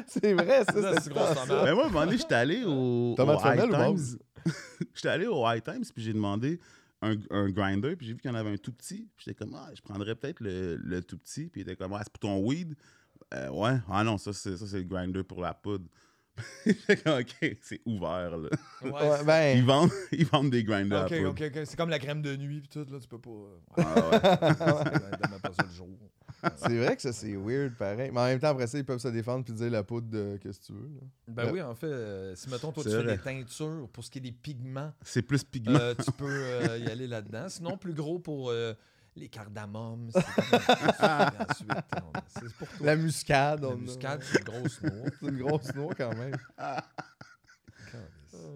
C'est 0.09 0.33
vrai, 0.35 0.65
ça, 0.65 0.73
Ça, 0.73 0.95
c'est 0.95 1.01
c'est 1.03 1.11
grosse 1.13 1.29
tomate. 1.35 1.65
Mais 1.65 1.75
moi, 1.75 1.85
à 1.85 1.87
un 1.87 1.91
moment 1.91 2.05
donné, 2.07 2.19
j'étais 2.19 2.35
allé 2.35 2.65
au, 2.65 3.15
Tomate 3.17 3.41
au 3.45 3.47
High 3.49 3.71
Times. 3.71 4.19
j'étais 4.95 5.09
allé 5.09 5.27
au 5.27 5.45
High 5.49 5.63
Times, 5.63 5.85
puis 5.95 6.03
j'ai 6.03 6.13
demandé 6.13 6.61
un, 7.03 7.15
un 7.31 7.51
grinder, 7.51 7.95
puis 7.97 8.07
j'ai 8.07 8.13
vu 8.15 8.21
qu'il 8.21 8.31
y 8.31 8.35
en 8.35 8.37
avait 8.37 8.53
un 8.53 8.57
tout 8.57 8.73
petit. 8.73 9.09
Puis 9.17 9.27
j'étais 9.27 9.35
comme, 9.45 9.55
ah, 9.55 9.71
je 9.75 9.81
prendrais 9.83 10.15
peut-être 10.15 10.41
le, 10.41 10.77
le 10.77 11.03
tout 11.03 11.19
petit. 11.19 11.49
Puis 11.49 11.61
il 11.61 11.63
était 11.63 11.77
comme, 11.77 11.93
ah, 11.93 12.01
c'est 12.03 12.13
pour 12.13 12.21
ton 12.21 12.39
weed? 12.45 12.75
Euh, 13.35 13.49
ouais, 13.51 13.79
ah 13.91 14.05
non, 14.05 14.19
ça, 14.19 14.33
c'est, 14.33 14.57
ça, 14.57 14.67
c'est 14.67 14.79
le 14.79 14.85
grinder 14.85 15.23
pour 15.25 15.41
la 15.41 15.53
poudre. 15.55 15.87
J'étais 16.67 16.97
comme, 16.99 17.19
ok, 17.21 17.57
c'est 17.63 17.81
ouvert, 17.87 18.37
là. 18.37 18.51
Ouais, 18.83 19.25
ben, 19.25 19.57
Ils 19.59 19.65
vendent, 19.65 19.91
ils 20.13 20.27
vendent 20.27 20.51
des 20.51 20.63
grinders 20.65 21.05
Ok, 21.07 21.13
à 21.13 21.17
poudre. 21.17 21.31
ok, 21.31 21.43
ok. 21.57 21.63
C'est 21.67 21.77
comme 21.77 21.89
la 21.89 21.99
crème 21.99 22.23
de 22.23 22.37
nuit 22.37 22.61
pis 22.61 22.69
tout, 22.69 22.87
là, 22.91 22.99
tu 23.01 23.09
peux 23.09 23.19
pas. 23.21 23.31
euh, 23.31 23.59
Ah 23.79 24.11
ouais. 24.11 24.21
Donne-moi 25.19 25.39
pas 25.43 25.53
ça 25.53 25.63
le 25.65 25.71
jour. 25.75 25.89
c'est 26.57 26.77
vrai 26.79 26.97
que 26.97 27.03
ça, 27.03 27.13
c'est 27.13 27.35
weird, 27.37 27.75
pareil. 27.77 28.11
Mais 28.13 28.21
en 28.21 28.25
même 28.27 28.39
temps, 28.39 28.49
après 28.49 28.67
ça, 28.67 28.79
ils 28.79 28.85
peuvent 28.85 28.99
se 28.99 29.09
défendre 29.09 29.45
puis 29.45 29.53
dire 29.55 29.71
la 29.71 29.83
poudre 29.83 30.09
de 30.09 30.39
qu'est-ce 30.43 30.61
que 30.61 30.67
tu 30.67 30.73
veux. 30.73 30.89
là. 30.95 31.01
Ben 31.29 31.51
oui, 31.53 31.63
en 31.63 31.75
fait, 31.75 31.87
euh, 31.87 32.35
si 32.37 32.49
mettons, 32.51 32.73
toi, 32.73 32.83
tu 32.85 32.91
fais 32.91 33.05
des 33.05 33.19
teintures 33.19 33.89
pour 33.93 34.05
ce 34.05 34.11
qui 34.11 34.19
est 34.19 34.23
des 34.23 34.33
pigments, 34.33 34.93
C'est 35.03 35.23
plus 35.23 35.43
pigment. 35.45 35.79
euh, 35.79 35.95
tu 35.95 36.11
peux 36.13 36.27
euh, 36.29 36.79
y 36.79 36.91
aller 36.91 37.07
là-dedans. 37.07 37.49
Sinon, 37.49 37.77
plus 37.77 37.95
gros 37.95 38.19
pour 38.19 38.51
euh, 38.51 38.75
les 39.17 39.29
cardamomes. 39.29 40.11
c'est 40.13 40.23
pour 42.59 42.69
toi. 42.69 42.87
La 42.87 42.97
muscade, 42.97 43.61
La 43.63 43.69
on 43.69 43.73
a- 43.73 43.77
muscade, 43.77 44.23
c'est 44.23 44.39
une 44.39 44.45
grosse 44.45 44.83
noix. 44.83 44.93
C'est 45.21 45.27
une 45.29 45.39
grosse 45.39 45.75
noix 45.75 45.95
quand 45.97 46.15
même. 46.15 46.37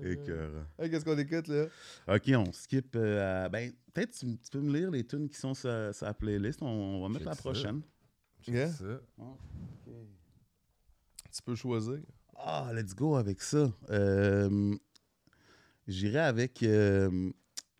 Écœurant. 0.02 0.64
Hey, 0.78 0.90
Qu'est-ce 0.90 1.04
qu'on 1.04 1.18
écoute 1.18 1.48
là? 1.48 1.66
Ok, 2.08 2.30
on 2.36 2.52
skip. 2.52 2.94
euh, 2.96 3.44
à- 3.44 3.48
ben, 3.48 3.72
peut-être 3.92 4.12
tu, 4.18 4.26
tu 4.26 4.50
peux 4.50 4.60
me 4.60 4.72
lire 4.76 4.90
les 4.90 5.06
tunes 5.06 5.28
qui 5.28 5.38
sont 5.38 5.54
sur, 5.54 5.94
sur 5.94 6.06
la 6.06 6.14
playlist. 6.14 6.62
On, 6.62 6.66
on 6.66 7.02
va 7.02 7.08
mettre 7.08 7.26
la 7.26 7.34
ça. 7.34 7.40
prochaine. 7.40 7.82
Yeah. 8.46 8.68
C'est. 8.70 9.00
Tu 11.32 11.42
peux 11.44 11.54
choisir. 11.54 11.98
Ah, 12.36 12.70
let's 12.74 12.94
go 12.94 13.16
avec 13.16 13.40
ça. 13.42 13.70
Euh, 13.90 14.74
J'irai 15.86 16.20
avec 16.20 16.62
euh, 16.62 17.30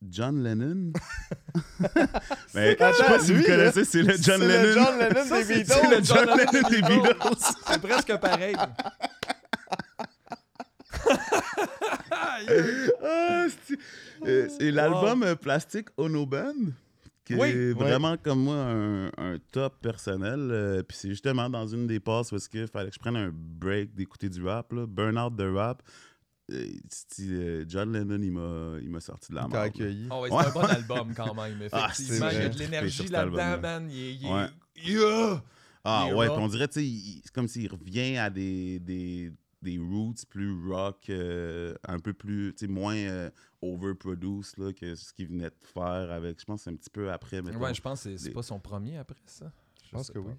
John 0.02 0.42
Lennon. 0.42 0.92
Mais 2.54 2.72
je 2.78 2.92
sais 2.96 3.04
pas 3.04 3.18
si 3.20 3.32
vous 3.32 3.38
lui, 3.38 3.44
connaissez, 3.46 3.84
c'est 3.84 4.02
le 4.02 4.12
John 4.16 4.40
c'est 4.40 4.46
Lennon. 4.48 4.62
le 4.62 4.72
John 4.74 4.98
Lennon 4.98 5.24
Ça, 5.24 5.38
des 5.38 5.44
c'est- 5.44 5.54
Beatles. 5.54 5.72
c'est 5.72 5.88
le 5.98 6.04
John 6.04 6.26
John 6.26 6.38
Lennon 6.38 6.68
des 6.68 6.82
Beatles. 6.82 7.36
C'est 7.66 7.80
presque 7.82 8.16
pareil. 8.18 8.56
Ah, 13.02 13.46
c'est- 13.66 13.78
euh, 14.26 14.48
c'est 14.58 14.70
l'album 14.70 15.22
euh, 15.22 15.34
Plastic 15.34 15.88
Ono 15.96 16.26
Band. 16.26 16.54
Qui 17.24 17.34
Oui. 17.36 17.48
est 17.48 17.72
Ouais. 17.72 17.72
vraiment 17.74 18.16
comme 18.16 18.42
moi 18.44 18.56
un, 18.56 19.06
un 19.18 19.38
top 19.52 19.80
personnel. 19.80 20.40
euh, 20.50 20.82
Puis 20.82 20.96
c'est 20.96 21.08
justement 21.10 21.48
dans 21.48 21.66
une 21.66 21.86
des 21.86 22.00
passes 22.00 22.32
où 22.32 22.36
est-ce 22.36 22.48
qu'il 22.48 22.66
fallait 22.66 22.88
que 22.88 22.94
je 22.94 22.98
prenne 22.98 23.16
un 23.16 23.30
break 23.32 23.94
d'écouter 23.94 24.28
du 24.28 24.42
rap, 24.44 24.72
là, 24.72 24.84
burn 24.86 25.16
out 25.18 25.36
de 25.36 25.48
rap. 25.48 25.82
John 27.68 27.92
Lennon, 27.92 28.20
il 28.22 28.32
m'a, 28.32 28.76
il 28.82 28.90
m'a 28.90 29.00
sorti 29.00 29.30
de 29.30 29.36
la 29.36 29.44
accueilli. 29.44 30.08
Oh, 30.10 30.22
ouais, 30.22 30.30
c'est 30.30 30.48
un 30.48 30.50
bon 30.50 30.60
album 30.62 31.14
quand 31.14 31.34
même, 31.34 31.68
Ah, 31.72 31.88
effectivement. 31.92 32.28
c'est 32.30 32.36
il 32.36 32.42
y 32.42 32.44
a 32.44 32.48
de 32.48 32.58
l'énergie 32.58 33.08
là-dedans, 33.08 33.60
man. 33.60 33.88
Il 33.90 34.22
il 34.22 34.26
Ouais. 34.26 34.46
Yeah! 34.82 35.42
Ah 35.84 36.06
Il 36.08 36.14
ouais, 36.14 36.28
on 36.28 36.48
dirait, 36.48 36.68
tu 36.68 36.74
sais, 36.80 36.84
il- 36.86 37.20
c'est 37.24 37.32
comme 37.32 37.48
s'il 37.48 37.70
revient 37.70 38.16
à 38.18 38.28
des, 38.30 38.78
des, 38.80 39.32
des 39.62 39.78
roots 39.78 40.24
plus 40.28 40.68
rock, 40.70 41.08
euh, 41.10 41.74
un 41.86 41.98
peu 41.98 42.12
plus, 42.12 42.54
tu 42.56 42.66
sais, 42.66 42.72
moins 42.72 42.96
euh, 42.96 43.30
overproduced 43.62 44.58
là, 44.58 44.72
que 44.72 44.94
ce 44.94 45.12
qu'il 45.12 45.28
venait 45.28 45.50
de 45.50 45.54
faire 45.74 46.10
avec, 46.10 46.40
je 46.40 46.44
pense, 46.44 46.60
que 46.60 46.64
c'est 46.64 46.70
un 46.70 46.76
petit 46.76 46.90
peu 46.90 47.10
après. 47.12 47.42
mettons. 47.42 47.58
Ouais, 47.58 47.74
je 47.74 47.80
pense 47.82 48.04
que 48.04 48.16
c'est- 48.16 48.30
pas 48.30 48.42
son 48.42 48.58
premier 48.60 48.96
après 48.98 49.16
ça. 49.26 49.52
Je 49.84 49.90
pense 49.90 50.08
que 50.10 50.18
pas. 50.18 50.28
oui. 50.28 50.34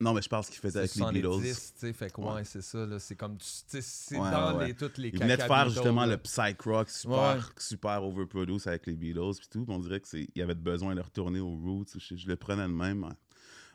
Non, 0.00 0.12
mais 0.12 0.22
je 0.22 0.28
pense 0.28 0.50
qu'il 0.50 0.58
faisait 0.58 0.80
avec 0.80 0.90
les 0.96 0.98
70, 1.00 1.22
Beatles. 1.22 1.40
tu 1.44 1.78
sais, 1.78 1.92
fait 1.92 2.12
que 2.12 2.20
ouais, 2.20 2.32
Ouais. 2.34 2.44
c'est 2.44 2.60
ça, 2.62 2.84
là, 2.84 2.98
c'est 2.98 3.14
comme, 3.14 3.38
tu 3.38 3.46
sais, 3.46 3.80
c'est 3.80 4.18
Ouais, 4.18 4.30
dans 4.30 4.58
ouais, 4.58 4.66
les, 4.66 4.74
toutes 4.74 4.98
les 4.98 5.08
Il 5.08 5.18
venait 5.20 5.36
de 5.36 5.42
faire 5.42 5.68
justement 5.70 6.04
là. 6.04 6.08
le 6.08 6.18
psych 6.18 6.60
rock 6.62 6.90
super, 6.90 7.36
Ouais. 7.36 7.40
super 7.58 8.02
overproduced 8.04 8.66
avec 8.68 8.86
les 8.86 8.96
Beatles 8.96 9.36
puis 9.38 9.48
tout. 9.48 9.64
On 9.68 9.78
dirait 9.78 10.00
qu'il 10.00 10.26
y 10.34 10.42
avait 10.42 10.56
besoin 10.56 10.94
de 10.96 11.00
retourner 11.00 11.38
aux 11.40 11.56
roots. 11.56 11.96
Je, 11.96 12.16
je 12.16 12.26
le 12.26 12.36
prenais 12.36 12.64
de 12.64 12.72
même. 12.72 13.08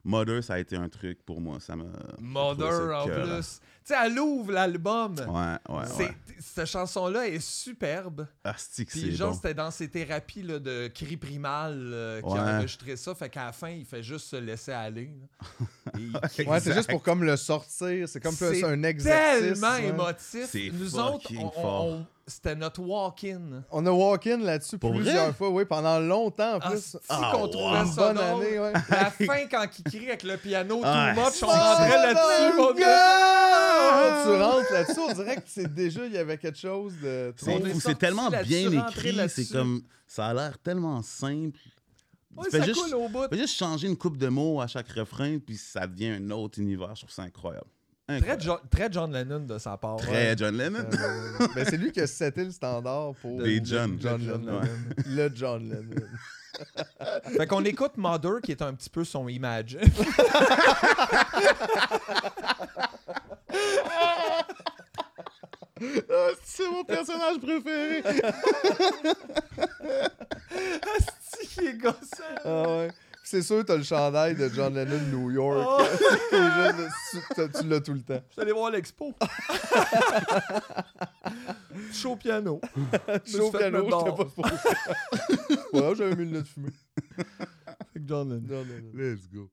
Mother, 0.03 0.43
ça 0.43 0.55
a 0.55 0.59
été 0.59 0.75
un 0.75 0.87
truc 0.89 1.23
pour 1.25 1.39
moi. 1.41 1.59
Ça 1.61 1.75
m'a. 1.75 1.85
Mother 2.19 2.95
en 2.97 3.05
plus. 3.05 3.59
Tu 3.89 3.95
sais, 3.95 4.01
elle 4.05 4.19
ouvre 4.19 4.51
l'album. 4.51 5.15
Ouais, 5.27 5.75
ouais. 5.75 6.15
Cette 6.39 6.67
chanson-là 6.67 7.27
est 7.27 7.39
superbe. 7.39 8.27
Asti 8.43 8.85
que 8.85 8.91
Puis 8.91 9.15
genre, 9.15 9.31
bon. 9.31 9.35
c'était 9.35 9.55
dans 9.55 9.71
ses 9.71 9.89
thérapies 9.89 10.43
là, 10.43 10.59
de 10.59 10.87
cri 10.93 11.17
primal 11.17 11.73
euh, 11.91 12.21
qui 12.21 12.27
Ouais. 12.27 12.39
a 12.39 12.57
enregistré 12.57 12.95
ça. 12.95 13.15
Fait 13.15 13.29
qu'à 13.29 13.45
la 13.45 13.51
fin, 13.51 13.69
il 13.69 13.85
fait 13.85 14.03
juste 14.03 14.27
se 14.27 14.35
laisser 14.35 14.71
aller. 14.73 15.09
Et. 16.37 16.45
Ouais, 16.47 16.59
c'est 16.59 16.73
juste 16.75 16.89
pour 16.91 17.01
comme 17.01 17.23
le 17.23 17.35
sortir. 17.35 18.07
C'est 18.07 18.19
comme 18.19 18.35
plus 18.35 18.63
un 18.63 18.83
exercice. 18.83 19.59
tellement 19.59 19.75
émotif. 19.77 20.47
C'est 20.51 20.69
Nous 20.71 20.95
autres, 20.99 21.31
on- 21.37 21.45
on- 21.47 21.51
fort. 21.51 21.85
on- 21.85 22.05
c'était 22.27 22.55
notre 22.55 22.81
walk-in. 22.81 23.63
On 23.71 23.83
a 23.87 23.89
walk-in 23.91 24.37
là-dessus 24.37 24.77
Pour 24.77 24.91
plusieurs 24.93 25.35
fois, 25.35 25.49
oui, 25.49 25.65
pendant 25.65 25.99
longtemps 25.99 26.57
en 26.57 26.59
Ah, 26.61 26.69
plus. 26.69 26.81
c'est 26.91 26.99
Ah, 27.09 27.31
qu'on 27.33 27.41
wow. 27.41 27.47
trouvait 27.47 27.85
ça 27.87 27.95
bonne 27.95 28.15
drôle. 28.17 28.45
année, 28.45 28.59
ouais. 28.59 28.73
La 28.89 29.09
fin, 29.09 29.47
quand 29.49 29.65
il 29.79 29.83
crie 29.83 30.07
avec 30.09 30.21
le 30.23 30.37
piano 30.37 30.75
too 30.75 31.21
much, 31.21 31.41
on 31.41 31.47
rentrait 31.47 32.13
là-dessus. 32.13 32.55
Tu 34.23 34.41
rentres 34.41 34.71
là-dessus, 34.73 34.99
on 34.99 35.13
dirait 35.13 35.35
que 35.37 35.41
c'est 35.47 35.73
déjà, 35.73 36.05
il 36.05 36.13
y 36.13 36.17
avait 36.17 36.37
quelque 36.37 36.57
chose 36.57 36.93
de 37.01 37.33
trop... 37.37 37.59
C'est 37.79 37.97
tellement 37.97 38.29
bien 38.29 38.71
écrit, 38.71 39.17
c'est 39.29 39.49
comme 39.51 39.81
ça 40.07 40.27
a 40.27 40.33
l'air 40.33 40.57
tellement 40.59 41.01
simple. 41.01 41.59
Ouais, 42.35 42.45
tu 42.45 42.51
fais 42.51 42.59
ça 42.59 42.65
juste, 42.65 42.81
coule 42.81 42.95
au 42.95 43.09
bout. 43.09 43.27
fais 43.29 43.37
juste 43.37 43.57
changer 43.57 43.87
une 43.87 43.97
coupe 43.97 44.17
de 44.17 44.27
mots 44.27 44.61
à 44.61 44.67
chaque 44.67 44.89
refrain, 44.89 45.39
puis 45.39 45.57
ça 45.57 45.87
devient 45.87 46.09
un 46.09 46.29
autre 46.31 46.59
univers. 46.59 46.95
Je 46.95 47.01
trouve 47.01 47.13
ça 47.13 47.23
incroyable. 47.23 47.67
Très, 48.07 48.17
Incroyable. 48.17 48.41
John, 48.41 48.57
très 48.69 48.91
John 48.91 49.11
Lennon 49.11 49.39
de 49.41 49.57
sa 49.57 49.77
part. 49.77 49.97
Très 49.97 50.35
John 50.35 50.57
Lennon. 50.57 50.85
Euh, 50.93 51.47
ben, 51.55 51.65
c'est 51.65 51.77
lui 51.77 51.91
qui 51.91 52.01
a 52.01 52.07
seté 52.07 52.43
le 52.43 52.51
standard 52.51 53.13
pour 53.21 53.41
Des 53.41 53.61
John. 53.63 53.97
John 53.99 54.21
John 54.21 54.45
Lennon. 54.45 54.61
Le 55.05 55.29
John 55.33 55.69
Lennon. 55.69 56.07
Fait 57.37 57.47
qu'on 57.47 57.63
écoute 57.63 57.97
Mother, 57.97 58.41
qui 58.41 58.51
est 58.51 58.61
un 58.61 58.73
petit 58.73 58.89
peu 58.89 59.03
son 59.03 59.27
image. 59.27 59.77
Ah, 66.11 66.29
c'est 66.43 66.69
mon 66.69 66.83
personnage 66.83 67.39
préféré. 67.39 68.03
C'est 71.21 71.45
qui 71.47 71.67
est 71.67 71.77
gossant. 71.77 71.95
Ah 72.43 72.61
ouais. 72.67 72.91
C'est 73.23 73.43
sûr, 73.43 73.63
t'as 73.63 73.75
le 73.77 73.83
chandail 73.83 74.35
de 74.35 74.49
John 74.49 74.73
Lennon 74.73 74.99
New 75.11 75.29
York. 75.31 75.67
Oh. 75.69 75.83
Juste- 76.31 77.61
tu- 77.61 77.67
l'as 77.67 77.79
tout 77.79 77.93
le 77.93 78.01
temps. 78.01 78.21
Je 78.29 78.33
suis 78.33 78.41
allé 78.41 78.51
voir 78.51 78.71
l'expo. 78.71 79.13
Chaud 81.93 82.15
piano. 82.15 82.59
Chaud 83.25 83.51
piano, 83.51 83.83
j'étais 83.85 84.15
pas 84.15 84.25
supposé. 84.25 84.55
Voilà, 85.71 85.93
j'avais 85.93 86.15
mis 86.15 86.25
le 86.25 86.31
nez 86.31 86.41
de 86.41 86.47
fumée. 86.47 86.71
Fait 87.93 87.99
que 87.99 88.07
John 88.07 88.29
Lennon. 88.29 88.47
John 88.49 88.67
Lennon. 88.67 88.91
Let's 88.95 89.27
go. 89.29 89.49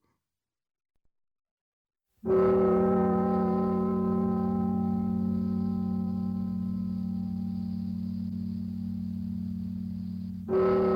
thank 10.49 10.59
mm 10.59 10.65
-hmm. 10.65 10.91
you 10.91 10.96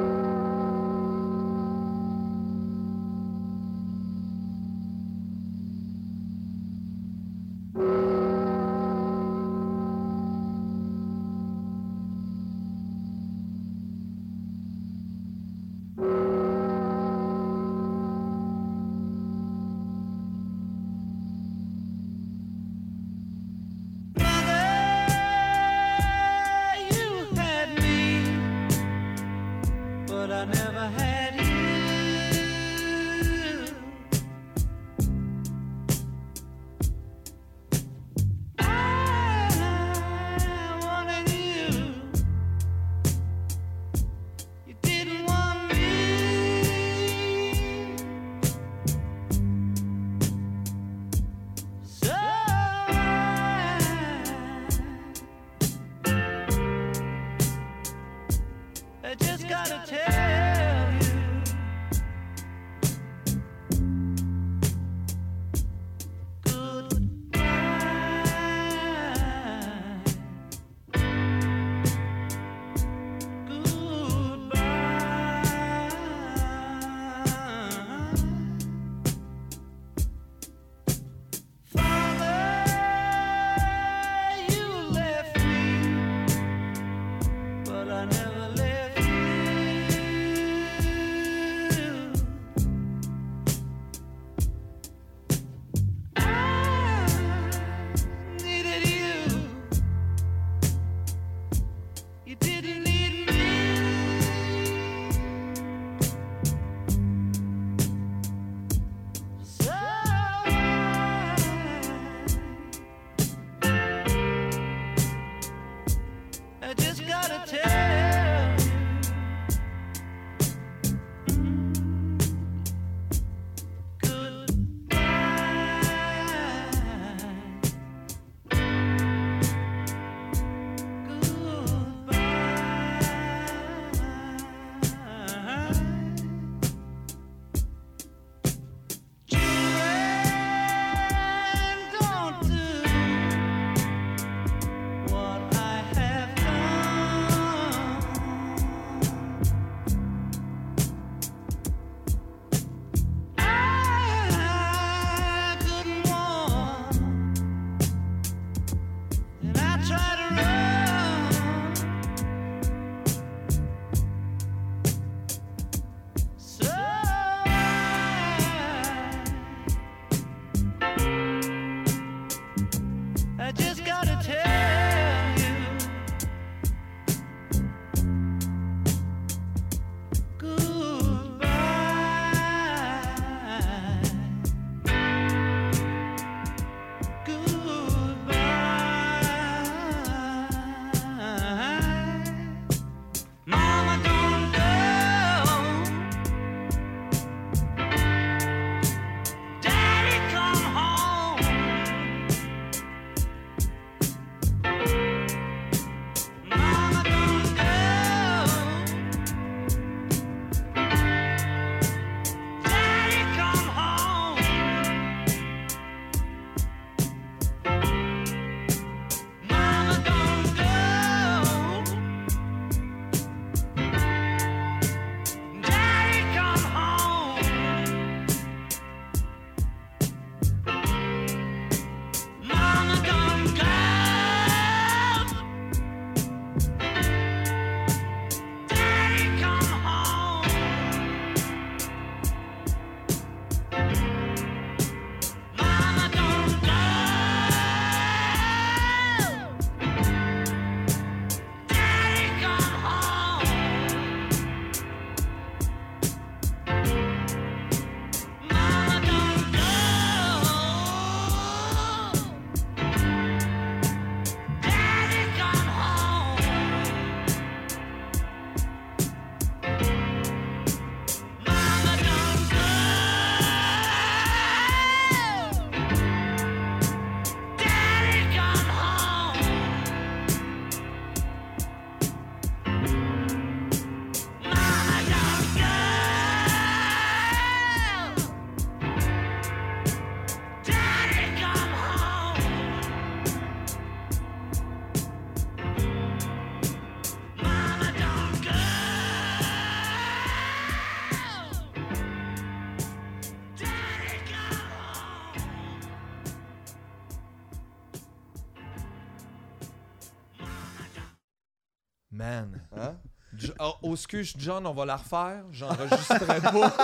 Oh, 313.90 313.92
oh, 313.92 313.96
excuse, 313.96 314.34
John, 314.38 314.66
on 314.66 314.72
va 314.72 314.84
la 314.84 314.96
refaire. 314.96 315.44
J'enregistrerai 315.50 316.40
pas. 316.40 316.76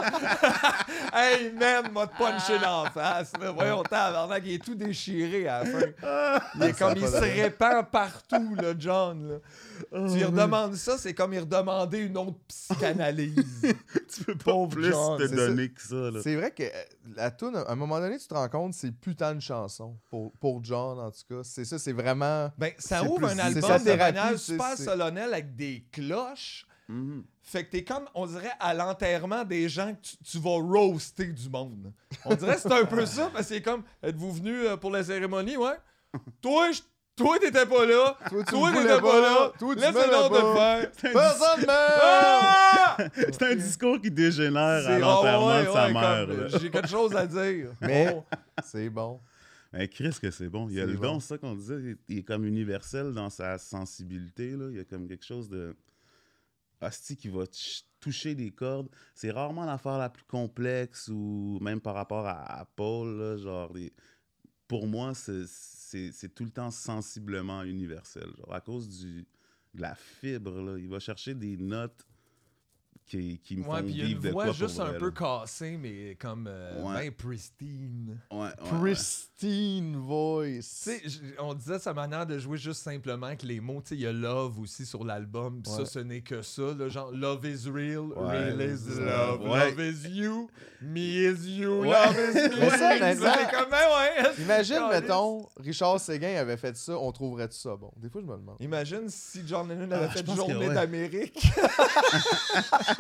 hey, 1.14 1.52
man, 1.52 1.92
m'a 1.92 2.06
punché 2.08 2.58
dans 2.58 2.82
la 2.84 2.90
face. 2.90 3.32
Là. 3.40 3.52
Voyons, 3.52 3.82
tabarnak, 3.84 4.42
il 4.44 4.54
est 4.54 4.64
tout 4.64 4.74
déchiré 4.74 5.46
à 5.46 5.62
la 5.62 5.70
fin. 5.70 5.86
Il 6.56 6.62
est 6.64 6.78
comme, 6.78 6.94
il 6.96 7.06
se 7.06 7.16
répand 7.16 7.86
partout, 7.88 8.54
là, 8.56 8.74
John. 8.76 9.28
là. 9.28 10.08
tu 10.08 10.16
lui 10.16 10.24
redemandes 10.24 10.74
ça, 10.74 10.98
c'est 10.98 11.14
comme 11.14 11.32
il 11.32 11.40
redemander 11.40 11.98
une 11.98 12.18
autre 12.18 12.38
psychanalyse. 12.48 13.36
Tu 14.16 14.24
peux 14.24 14.36
pas 14.36 14.44
Pauvre 14.44 14.70
plus 14.70 14.90
John, 14.90 15.18
te 15.18 15.26
c'est 15.26 15.34
donner 15.36 15.68
que 15.68 15.82
ça. 15.82 15.94
Là. 15.94 16.20
C'est 16.22 16.36
vrai 16.36 16.50
que 16.50 16.62
euh, 16.62 16.68
la 17.16 17.30
tune, 17.30 17.54
à 17.54 17.70
un 17.70 17.74
moment 17.74 17.98
donné, 18.00 18.18
tu 18.18 18.26
te 18.26 18.32
rends 18.34 18.48
compte, 18.48 18.72
c'est 18.72 18.92
putain 18.92 19.34
de 19.34 19.40
chanson. 19.40 19.96
Pour, 20.08 20.32
pour 20.40 20.64
John, 20.64 20.98
en 20.98 21.10
tout 21.10 21.20
cas. 21.28 21.40
C'est 21.42 21.64
ça, 21.66 21.78
c'est 21.78 21.92
vraiment. 21.92 22.50
Ben, 22.56 22.72
ça 22.78 23.02
ouvre 23.04 23.16
plus- 23.16 23.26
un 23.26 23.38
album 23.38 23.78
de 23.78 23.84
thérapie, 23.84 24.14
manière 24.14 24.38
super 24.38 24.72
c'est- 24.76 24.84
solennel 24.84 25.34
avec 25.34 25.54
des 25.54 25.84
cloches. 25.92 26.66
Mhm. 26.88 27.24
Fait 27.42 27.64
que 27.64 27.70
t'es 27.70 27.84
comme, 27.84 28.04
on 28.14 28.26
dirait, 28.26 28.52
à 28.60 28.72
l'enterrement 28.74 29.44
des 29.44 29.68
gens 29.68 29.92
que 29.94 30.00
tu, 30.00 30.16
tu 30.24 30.38
vas 30.38 30.50
roaster 30.60 31.26
du 31.26 31.48
monde. 31.48 31.92
On 32.24 32.34
dirait 32.34 32.54
que 32.54 32.60
c'est 32.60 32.72
un 32.72 32.84
peu 32.84 33.04
ça, 33.06 33.28
parce 33.32 33.48
que 33.48 33.54
c'est 33.54 33.62
comme, 33.62 33.82
êtes-vous 34.02 34.32
venu 34.32 34.52
euh, 34.66 34.76
pour 34.76 34.90
la 34.90 35.02
cérémonie, 35.02 35.56
ouais? 35.56 35.74
Toi, 36.40 36.70
je- 36.72 36.82
toi, 37.16 37.38
t'étais 37.38 37.66
pas 37.66 37.86
là. 37.86 38.16
Toi, 38.28 38.70
t'étais 38.72 39.00
pas 39.00 39.20
là. 39.20 39.52
Toi, 39.58 39.74
tu 39.74 39.80
Laisse 39.80 39.94
m'aimais 39.94 40.06
le 40.06 40.12
nom 40.12 40.28
de 40.28 40.34
le 40.34 40.54
faire. 40.54 40.90
Personne 41.12 41.60
m'aime! 41.60 41.66
Ah! 41.70 42.96
C'est 43.14 43.42
un 43.42 43.54
discours 43.56 44.00
qui 44.00 44.10
dégénère 44.10 44.62
à 44.62 44.82
C'est- 44.82 44.98
l'enterrement 45.00 45.48
ah 45.48 45.58
ouais, 45.60 45.66
de 45.66 45.72
sa 45.72 45.86
ouais, 45.86 45.92
mère. 45.92 46.48
J'ai 46.60 46.70
quelque 46.70 46.88
chose 46.88 47.16
à 47.16 47.26
dire. 47.26 47.70
Mais-. 47.80 48.22
C'est 48.64 48.90
bon. 48.90 49.20
Mais 49.72 49.88
Chris, 49.88 50.16
que 50.20 50.30
c'est 50.30 50.48
bon. 50.48 50.68
Il 50.68 50.76
y 50.76 50.80
a 50.80 50.86
le 50.86 50.94
bon. 50.94 51.14
don, 51.14 51.20
c'est 51.20 51.28
ça 51.28 51.38
qu'on 51.38 51.54
disait. 51.54 51.74
il- 51.76 51.96
Il 52.08 52.18
est 52.18 52.22
comme 52.22 52.44
universel 52.44 53.12
dans 53.12 53.30
sa 53.30 53.58
sensibilité. 53.58 54.50
Là. 54.52 54.66
Il 54.70 54.76
y 54.76 54.80
a 54.80 54.84
comme 54.84 55.08
quelque 55.08 55.24
chose 55.24 55.48
de. 55.48 55.74
Hostie 56.80 57.16
qui 57.16 57.28
va 57.28 57.44
ch- 57.46 57.84
toucher 58.00 58.34
des 58.34 58.50
cordes. 58.50 58.88
C'est 59.14 59.30
rarement 59.30 59.64
l'affaire 59.64 59.98
la 59.98 60.10
plus 60.10 60.24
complexe 60.24 61.08
ou 61.08 61.58
même 61.60 61.80
par 61.80 61.94
rapport 61.94 62.26
à, 62.26 62.64
Paul. 62.76 63.18
là, 63.18 63.36
genre, 63.36 63.72
pour 64.68 64.86
moi, 64.86 65.14
c'est- 65.14 66.34
tout 66.34 66.44
le 66.44 66.50
temps 66.50 66.70
sensiblement 66.70 67.62
universel. 67.62 68.28
À 68.50 68.60
cause 68.60 68.88
du, 68.88 69.26
de 69.74 69.80
la 69.80 69.94
fibre, 69.94 70.60
là. 70.60 70.78
il 70.78 70.88
va 70.88 70.98
chercher 70.98 71.34
des 71.34 71.56
notes 71.56 72.06
qui, 73.06 73.38
qui 73.44 73.56
me 73.56 73.62
Ouais, 73.64 73.78
font 73.78 73.84
puis 73.84 73.92
il 73.92 73.98
y 73.98 74.02
a 74.02 74.04
vivre 74.06 74.18
une 74.20 74.26
de 74.26 74.30
voix 74.32 74.44
quoi 74.44 74.52
juste 74.52 74.76
pour 74.76 74.84
un 74.84 74.88
vrai, 74.90 74.98
peu 74.98 75.10
cassée, 75.12 75.78
mais 75.80 76.16
comme 76.20 76.46
euh, 76.48 76.82
Ouais. 76.82 77.04
ben 77.04 77.12
pristine. 77.12 78.18
Ouais. 78.32 78.48
Pristine 78.80 79.96
voice. 79.96 80.88
on 81.38 81.54
disait 81.54 81.78
sa 81.78 81.94
manière 81.94 82.26
de 82.26 82.38
jouer 82.38 82.58
juste 82.58 82.82
simplement 82.82 83.26
avec 83.26 83.42
les 83.42 83.60
mots. 83.60 83.80
Tu 83.82 83.90
sais, 83.90 83.94
il 83.94 84.00
y 84.00 84.06
a 84.06 84.12
love 84.12 84.58
aussi 84.58 84.84
sur 84.84 85.04
l'album. 85.04 85.62
Ça, 85.64 85.84
ce 85.86 85.98
n'est 86.00 86.20
que 86.22 86.42
ça. 86.42 86.74
là, 86.76 86.88
genre, 86.88 87.10
love 87.12 87.44
is 87.46 87.68
real, 87.70 88.06
Ouais. 88.16 88.50
real 88.50 88.60
is 88.60 88.98
love. 89.00 89.42
Ouais. 89.48 89.70
Love 89.70 89.80
is 89.80 90.08
you, 90.08 90.50
me 90.82 90.98
is 91.30 91.46
you, 91.58 91.82
Ouais. 91.82 91.88
love 91.90 92.16
is 92.16 92.34
me. 92.56 92.60
Mais 92.60 92.70
ça, 92.70 93.34
C'est 93.34 93.50
comme, 93.56 93.70
ben 93.70 93.76
ouais. 93.76 94.32
Imagine, 94.42 94.88
mettons, 94.90 95.48
Richard 95.58 96.00
Séguin 96.00 96.36
avait 96.36 96.56
fait 96.56 96.76
ça, 96.76 96.98
on 96.98 97.12
trouverait 97.12 97.48
tout 97.48 97.56
ça 97.56 97.76
bon? 97.76 97.92
Des 97.96 98.08
fois, 98.10 98.20
je 98.20 98.26
me 98.26 98.36
demande. 98.36 98.56
Imagine 98.60 99.08
si 99.08 99.42
John 99.46 99.68
Lennon 99.68 99.90
avait 99.92 100.06
Ah, 100.06 100.08
fait 100.08 100.24
que 100.24 100.34
Journée 100.34 100.68
ouais. 100.68 100.74
d'Amérique. 100.74 101.46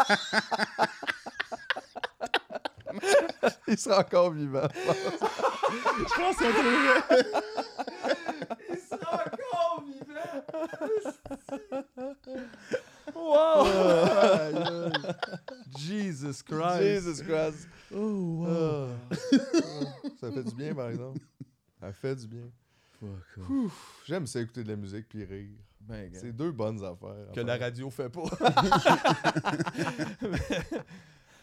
Il 3.68 3.78
sera 3.78 4.00
encore 4.00 4.32
vivant. 4.32 4.68
Je 4.72 6.04
pense 6.14 6.36
qu'on 6.36 6.52
trouverait. 6.52 7.02
Il 8.70 8.78
sera 8.78 9.24
encore 9.26 9.84
vivant. 9.86 10.36
wow. 13.14 13.66
Jesus 15.76 16.42
Christ. 16.42 16.80
Jesus 16.80 17.22
Christ. 17.22 17.68
Ah. 17.92 18.88
ça 20.20 20.30
fait 20.32 20.44
du 20.44 20.54
bien, 20.54 20.74
par 20.74 20.88
exemple. 20.90 21.20
Ça 21.80 21.92
fait 21.92 22.16
du 22.16 22.26
bien. 22.26 22.48
Ouf, 23.50 24.02
J'aime 24.26 24.32
ça 24.32 24.40
écouter 24.40 24.64
de 24.64 24.68
la 24.68 24.76
musique 24.76 25.08
puis 25.08 25.24
rire. 25.24 25.48
Ben. 25.80 26.10
C'est 26.12 26.32
deux 26.32 26.50
bonnes 26.50 26.84
affaires. 26.84 27.30
que 27.32 27.40
la 27.40 27.56
radio 27.56 27.88
fait 27.90 28.08
pas. 28.08 28.22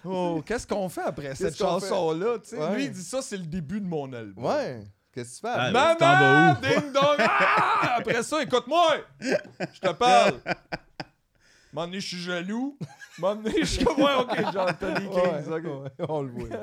oh, 0.04 0.44
qu'est-ce 0.46 0.68
qu'on 0.68 0.90
fait 0.90 1.04
après 1.04 1.34
cette 1.34 1.56
chanson-là? 1.56 2.40
tu 2.40 2.50
sais? 2.50 2.58
Ouais. 2.58 2.76
Lui, 2.76 2.84
il 2.86 2.92
dit 2.92 3.04
ça, 3.04 3.22
c'est 3.22 3.38
le 3.38 3.46
début 3.46 3.80
de 3.80 3.88
mon 3.88 4.12
album. 4.12 4.44
Ouais. 4.44 4.84
Qu'est-ce 5.14 5.42
que 5.42 5.48
tu 5.48 5.54
fais? 5.54 5.56
Ah, 5.56 5.72
Maman! 5.72 6.52
où? 6.52 6.56
Ding 6.62 6.92
dong! 6.92 7.16
Ah! 7.20 7.96
Après 8.00 8.22
ça, 8.22 8.44
écoute-moi! 8.44 8.98
Je 9.22 9.80
te 9.80 9.94
parle! 9.94 10.42
M'en 11.74 11.90
je 11.92 12.00
suis 12.00 12.18
jaloux? 12.18 12.78
M'en 13.20 13.38
je 13.46 13.64
suis 13.64 13.86
comme, 13.86 14.02
ouais, 14.02 14.16
ok, 14.20 14.36
j'ai 14.52 14.60
entendu 14.60 15.08
Ouais, 15.08 15.42
Kings, 15.44 15.54
ok. 15.54 15.64
ouais, 15.64 15.90
on 16.10 16.22
le 16.22 16.32
voit. 16.32 16.50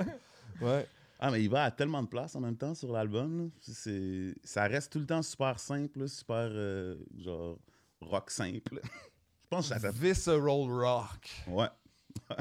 Ouais. 0.61 0.87
Ah, 1.23 1.31
mais 1.31 1.45
il 1.45 1.51
va 1.51 1.65
à 1.65 1.71
tellement 1.71 2.03
de 2.03 2.09
places 2.09 2.35
en 2.35 2.41
même 2.41 2.57
temps 2.57 2.75
sur 2.75 2.91
l'album. 2.93 3.51
C'est... 3.61 4.35
Ça 4.43 4.65
reste 4.65 4.91
tout 4.91 4.99
le 4.99 5.07
temps 5.07 5.23
super 5.23 5.61
simple, 5.61 6.09
super 6.09 6.49
euh, 6.51 6.97
genre 7.19 7.59
rock 8.01 8.31
simple. 8.31 8.81
Je 9.43 9.49
pense 9.57 9.69
que 9.69 9.79
ça. 9.79 9.91
Visceral 9.91 10.41
Rock. 10.71 11.45
Ouais. 11.49 11.69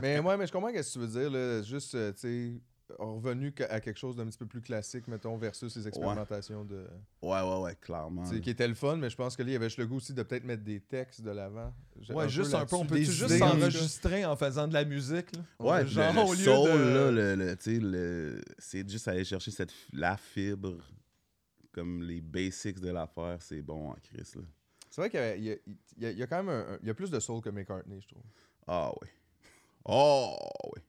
mais 0.01 0.19
ouais, 0.19 0.37
mais 0.37 0.47
je 0.47 0.51
comprends 0.51 0.69
ce 0.69 0.73
que 0.73 0.93
tu 0.93 0.99
veux 0.99 1.07
dire. 1.07 1.29
Là. 1.31 1.61
Juste, 1.63 1.95
euh, 1.95 2.13
tu 2.13 2.19
sais, 2.19 2.61
revenu 2.97 3.53
à 3.69 3.79
quelque 3.79 3.97
chose 3.97 4.15
d'un 4.15 4.25
petit 4.27 4.37
peu 4.37 4.45
plus 4.45 4.61
classique, 4.61 5.07
mettons, 5.07 5.37
versus 5.37 5.71
ces 5.73 5.87
expérimentations 5.87 6.63
de. 6.65 6.87
Ouais, 7.21 7.41
ouais, 7.41 7.59
ouais, 7.61 7.75
clairement. 7.79 8.23
qui 8.41 8.49
était 8.49 8.67
le 8.67 8.73
fun, 8.73 8.95
mais 8.97 9.09
je 9.09 9.15
pense 9.15 9.35
que 9.35 9.43
là, 9.43 9.49
il 9.49 9.53
y 9.53 9.55
avait 9.55 9.67
juste 9.67 9.77
le 9.79 9.87
goût 9.87 9.97
aussi 9.97 10.13
de 10.13 10.23
peut-être 10.23 10.43
mettre 10.45 10.63
des 10.63 10.79
textes 10.79 11.21
de 11.21 11.31
l'avant. 11.31 11.73
Ouais, 12.09 12.27
juste 12.29 12.53
un 12.55 12.65
peu. 12.65 12.75
On 12.77 12.85
peut 12.85 12.97
juste 12.97 13.37
s'enregistrer 13.37 14.25
en 14.25 14.35
faisant 14.35 14.67
de 14.67 14.73
la 14.73 14.85
musique. 14.85 15.35
Là? 15.35 15.41
Ouais, 15.59 15.87
genre 15.87 16.13
le, 16.13 16.19
le 16.19 16.25
au 16.27 16.33
lieu 16.33 16.43
soul, 16.43 16.69
de. 16.79 16.93
là, 16.93 17.35
le, 17.35 17.55
tu 17.57 17.63
sais, 17.75 17.79
le- 17.79 18.41
c'est 18.57 18.89
juste 18.89 19.07
aller 19.07 19.23
chercher 19.25 19.51
cette, 19.51 19.73
la 19.93 20.17
fibre, 20.17 20.77
comme 21.71 22.01
les 22.03 22.21
basics 22.21 22.79
de 22.79 22.89
l'affaire, 22.89 23.37
c'est 23.41 23.61
bon 23.61 23.89
en 23.91 23.95
Chris. 24.03 24.31
Là. 24.35 24.41
C'est 24.89 25.01
vrai 25.01 25.09
qu'il 25.09 25.19
y 25.19 25.23
a, 25.23 25.35
il 25.35 25.43
y 25.99 26.05
a- 26.05 26.11
y 26.11 26.21
y 26.23 26.27
quand 26.27 26.43
même 26.43 26.49
un- 26.49 26.73
un- 26.73 26.79
il 26.81 26.87
y 26.87 26.89
a 26.89 26.93
plus 26.95 27.11
de 27.11 27.19
soul 27.19 27.41
que 27.41 27.49
McCartney, 27.49 28.01
je 28.01 28.07
trouve. 28.07 28.23
Ah 28.65 28.91
oui. 29.01 29.07
Oh 29.85 30.35
oui. 30.75 30.81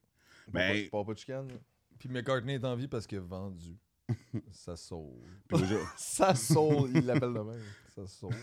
Mais- 0.53 0.89
Pas, 0.89 1.03
pas 1.05 1.13
de 1.13 1.17
chicane, 1.19 1.47
là. 1.47 1.53
Puis 2.01 2.09
McCartney 2.09 2.55
est 2.55 2.65
en 2.65 2.75
vie 2.75 2.87
parce 2.87 3.05
qu'il 3.05 3.19
a 3.19 3.21
vendu 3.21 3.77
sa 4.51 4.75
soul. 4.75 5.21
Sa 5.95 6.33
soul, 6.33 6.89
il 6.95 7.05
l'appelle 7.05 7.31
de 7.31 7.39
même. 7.39 7.61
Sa 7.95 8.07
soul. 8.07 8.33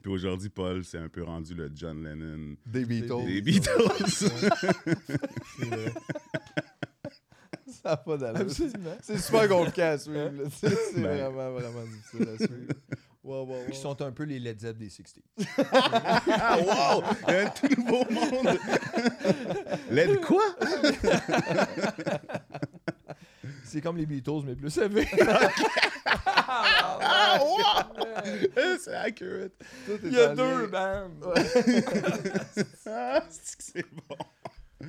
puis 0.00 0.10
aujourd'hui, 0.10 0.48
Paul 0.48 0.82
s'est 0.82 0.96
un 0.96 1.10
peu 1.10 1.22
rendu 1.22 1.52
le 1.52 1.70
John 1.74 2.02
Lennon 2.02 2.56
Des 2.64 2.86
Beatles. 2.86 3.26
des 3.26 3.42
Beatles. 3.42 3.70
Ça 7.66 7.90
n'a 7.90 7.96
pas 7.98 8.16
d'allure. 8.16 8.50
C'est 9.02 9.18
super 9.18 9.46
compliqué 9.46 9.82
à 9.82 9.98
suivre. 9.98 10.30
là. 10.30 10.44
C'est 10.50 10.70
c'est 10.74 11.02
Ben. 11.02 11.28
vraiment, 11.28 11.50
vraiment 11.52 11.84
difficile 11.84 12.28
à 12.30 12.36
suivre. 12.38 12.72
Wow, 13.22 13.44
wow, 13.44 13.56
wow. 13.56 13.70
Qui 13.70 13.78
sont 13.78 14.00
un 14.00 14.10
peu 14.10 14.24
les 14.24 14.38
Led 14.40 14.58
Zepp 14.58 14.78
des 14.78 14.88
60 14.88 15.22
ah 15.70 16.56
wow! 16.58 17.04
Il 17.28 17.34
y 17.34 17.36
a 17.36 17.46
un 17.46 17.50
tout 17.50 17.68
nouveau 17.80 18.04
monde. 18.10 18.58
Led 19.90 20.20
quoi? 20.22 20.42
C'est 23.72 23.80
comme 23.80 23.96
les 23.96 24.04
Beatles, 24.04 24.42
mais 24.44 24.54
plus 24.54 24.76
élevés. 24.76 25.08
Ah 26.54 27.38
wow! 27.40 28.02
c'est 28.78 28.94
accurate. 28.94 29.52
Il 30.04 30.12
y 30.12 30.20
a 30.20 30.34
deux 30.34 30.66
bandes. 30.66 31.24
Ah, 32.86 33.22
c'est 33.30 33.56
que 33.56 33.62
c'est 33.62 33.86
bon. 33.90 34.88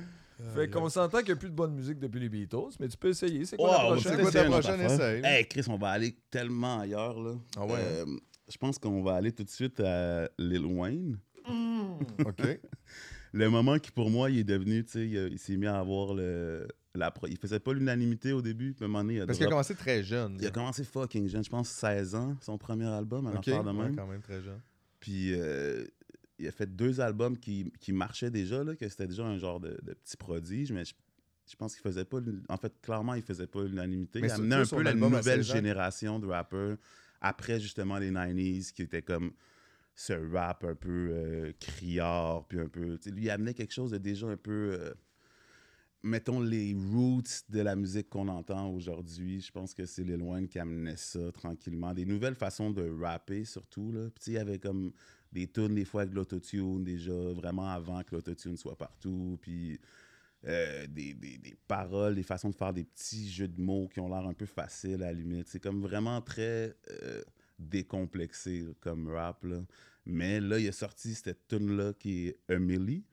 Fait 0.54 0.68
qu'on 0.68 0.90
s'entend 0.90 1.18
qu'il 1.18 1.28
n'y 1.28 1.32
a 1.32 1.36
plus 1.36 1.48
de 1.48 1.54
bonne 1.54 1.74
musique 1.74 1.98
depuis 1.98 2.20
les 2.20 2.28
Beatles, 2.28 2.76
mais 2.78 2.88
tu 2.88 2.98
peux 2.98 3.08
essayer. 3.08 3.46
C'est 3.46 3.56
quoi 3.56 3.70
Wow, 3.70 3.94
la 3.94 4.00
prochaine? 4.00 4.12
C'est 4.16 4.22
quoi 4.22 4.30
ta 4.30 4.44
prochaine 4.44 4.80
essaye? 4.82 5.22
Hey 5.24 5.48
Chris, 5.48 5.64
on 5.68 5.78
va 5.78 5.88
aller 5.90 6.14
tellement 6.30 6.80
ailleurs 6.80 7.18
là. 7.18 7.34
Ah 7.56 7.64
ouais? 7.64 7.72
Euh, 7.78 8.04
je 8.48 8.58
pense 8.58 8.78
qu'on 8.78 9.02
va 9.02 9.14
aller 9.14 9.32
tout 9.32 9.44
de 9.44 9.50
suite 9.50 9.80
à 9.80 10.28
Lil 10.38 10.66
Wayne. 10.66 11.18
OK. 11.48 12.60
Le 13.32 13.48
moment 13.48 13.78
qui 13.78 13.90
pour 13.90 14.10
moi 14.10 14.28
il 14.30 14.40
est 14.40 14.44
devenu, 14.44 14.84
tu 14.84 14.92
sais, 14.92 15.06
il 15.06 15.38
s'est 15.38 15.56
mis 15.56 15.66
à 15.66 15.78
avoir 15.78 16.12
le 16.12 16.68
la 16.94 17.10
pro- 17.10 17.26
il 17.26 17.36
faisait 17.38 17.60
pas 17.60 17.72
l'unanimité 17.72 18.32
au 18.32 18.40
début, 18.42 18.72
puis 18.74 18.84
à 18.84 18.86
un 18.86 18.88
moment 18.88 19.02
donné, 19.02 19.14
il 19.16 19.20
a, 19.22 19.26
Parce 19.26 19.38
qu'il 19.38 19.46
a 19.46 19.50
commencé 19.50 19.74
très 19.74 20.02
jeune. 20.02 20.36
il 20.40 20.46
a 20.46 20.50
commencé 20.50 20.84
fucking 20.84 21.28
jeune, 21.28 21.42
je 21.44 21.50
pense 21.50 21.68
16 21.68 22.14
ans, 22.14 22.36
son 22.40 22.56
premier 22.58 22.86
album, 22.86 23.26
à 23.26 23.30
OK. 23.30 23.46
l'affaire 23.46 23.64
de 23.64 23.70
Ouais, 23.70 23.84
même. 23.84 23.96
quand 23.96 24.06
même 24.06 24.20
très 24.22 24.40
jeune. 24.42 24.60
Puis 25.00 25.32
euh, 25.34 25.84
il 26.38 26.46
a 26.46 26.52
fait 26.52 26.66
deux 26.74 27.00
albums 27.00 27.36
qui, 27.36 27.72
qui 27.80 27.92
marchaient 27.92 28.30
déjà, 28.30 28.62
là, 28.64 28.76
que 28.76 28.88
c'était 28.88 29.06
déjà 29.06 29.24
un 29.24 29.38
genre 29.38 29.60
de, 29.60 29.76
de 29.82 29.92
petit 29.94 30.16
prodige, 30.16 30.72
mais 30.72 30.84
je, 30.84 30.94
je 31.50 31.56
pense 31.56 31.74
qu'il 31.74 31.82
faisait 31.82 32.04
pas. 32.04 32.18
En 32.48 32.56
fait, 32.56 32.72
clairement, 32.80 33.14
il 33.14 33.22
faisait 33.22 33.46
pas 33.46 33.62
l'unanimité. 33.64 34.20
Il 34.20 34.30
amenait 34.30 34.54
un 34.56 34.64
peu 34.66 34.82
la 34.82 34.94
nouvelle 34.94 35.22
16 35.44 35.50
ans. 35.50 35.54
génération 35.54 36.18
de 36.20 36.26
rappeurs 36.26 36.76
après 37.20 37.58
justement 37.60 37.98
les 37.98 38.10
90s, 38.10 38.72
qui 38.72 38.82
était 38.82 39.02
comme 39.02 39.32
ce 39.96 40.12
rap 40.32 40.64
un 40.64 40.74
peu 40.74 41.08
euh, 41.12 41.52
criard, 41.60 42.46
puis 42.48 42.58
un 42.60 42.68
peu. 42.68 42.98
Lui, 43.06 43.24
il 43.24 43.30
amenait 43.30 43.54
quelque 43.54 43.72
chose 43.74 43.90
de 43.90 43.98
déjà 43.98 44.26
un 44.28 44.36
peu. 44.36 44.76
euh, 44.80 44.92
mettons 46.04 46.38
les 46.40 46.74
roots 46.92 47.44
de 47.48 47.60
la 47.60 47.74
musique 47.74 48.10
qu'on 48.10 48.28
entend 48.28 48.70
aujourd'hui. 48.70 49.40
Je 49.40 49.50
pense 49.50 49.74
que 49.74 49.86
c'est 49.86 50.04
Lil 50.04 50.22
Wayne 50.22 50.46
qui 50.46 50.58
amenait 50.58 50.96
ça 50.96 51.32
tranquillement. 51.32 51.94
Des 51.94 52.04
nouvelles 52.04 52.34
façons 52.34 52.70
de 52.70 52.88
rapper, 53.00 53.44
surtout. 53.44 53.90
Là. 53.90 54.10
Puis, 54.10 54.32
il 54.32 54.32
y 54.34 54.38
avait 54.38 54.58
comme 54.58 54.92
des 55.32 55.48
tunes, 55.48 55.74
des 55.74 55.84
fois, 55.84 56.02
avec 56.02 56.14
l'autotune, 56.14 56.84
déjà, 56.84 57.32
vraiment 57.32 57.68
avant 57.70 58.02
que 58.02 58.14
l'autotune 58.14 58.56
soit 58.56 58.76
partout. 58.76 59.38
Puis, 59.40 59.80
euh, 60.46 60.86
des, 60.86 61.14
des- 61.14 61.56
paroles, 61.66 62.14
des 62.14 62.22
façons 62.22 62.50
de 62.50 62.54
faire 62.54 62.74
des 62.74 62.84
petits 62.84 63.30
jeux 63.30 63.48
de 63.48 63.60
mots 63.60 63.88
qui 63.88 63.98
ont 64.00 64.08
l'air 64.08 64.28
un 64.28 64.34
peu 64.34 64.46
faciles 64.46 65.02
à 65.02 65.06
la 65.06 65.12
limite. 65.14 65.48
C'est 65.48 65.60
comme 65.60 65.80
vraiment 65.80 66.20
très 66.20 66.76
euh, 66.90 67.22
décomplexé 67.58 68.66
comme 68.80 69.08
rap. 69.08 69.42
Là. 69.44 69.64
Mais 70.04 70.38
là, 70.40 70.58
il 70.58 70.68
a 70.68 70.72
sorti 70.72 71.14
cette 71.14 71.48
tune-là 71.48 71.94
qui 71.94 72.28
est 72.28 72.38
Emily, 72.50 73.04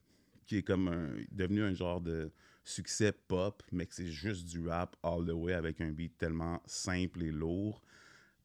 qui 0.46 0.58
est 0.58 0.64
comme 0.64 0.90
un, 0.90 1.16
devenu 1.32 1.64
un 1.64 1.74
genre 1.74 2.02
de 2.02 2.30
succès 2.64 3.12
pop, 3.12 3.64
mais 3.72 3.86
que 3.86 3.96
c'est 3.96 4.12
juste 4.12 4.46
du 4.46 4.68
rap 4.68 4.96
all 5.04 5.26
the 5.26 5.32
way 5.34 5.54
avec 5.54 5.82
un 5.82 5.92
beat 5.92 6.18
tellement 6.18 6.62
simple 6.66 7.24
et 7.24 7.32
lourd. 7.32 7.82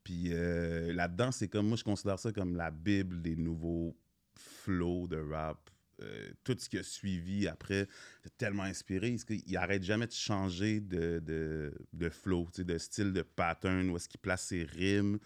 Puis 0.04 0.32
euh, 0.32 0.92
là-dedans, 0.92 1.32
c'est 1.32 1.48
comme, 1.48 1.68
moi, 1.68 1.76
je 1.76 1.84
considère 1.84 2.18
ça 2.18 2.32
comme 2.32 2.54
la 2.56 2.70
bible 2.70 3.20
des 3.22 3.36
nouveaux 3.36 3.96
flows 4.36 5.08
de 5.08 5.16
rap. 5.16 5.70
Euh, 6.02 6.30
tout 6.44 6.54
ce 6.58 6.68
qui 6.68 6.76
a 6.78 6.82
suivi 6.82 7.48
après, 7.48 7.88
c'est 8.22 8.36
tellement 8.36 8.64
inspiré. 8.64 9.16
Il 9.46 9.56
arrête 9.56 9.82
jamais 9.82 10.06
de 10.06 10.12
changer 10.12 10.80
de, 10.80 11.20
de, 11.20 11.72
de 11.92 12.08
flow, 12.10 12.48
de 12.56 12.78
style, 12.78 13.12
de 13.12 13.22
pattern, 13.22 13.88
où 13.88 13.96
est-ce 13.96 14.08
qu'il 14.08 14.20
place 14.20 14.46
ses 14.46 14.64
rimes. 14.64 15.18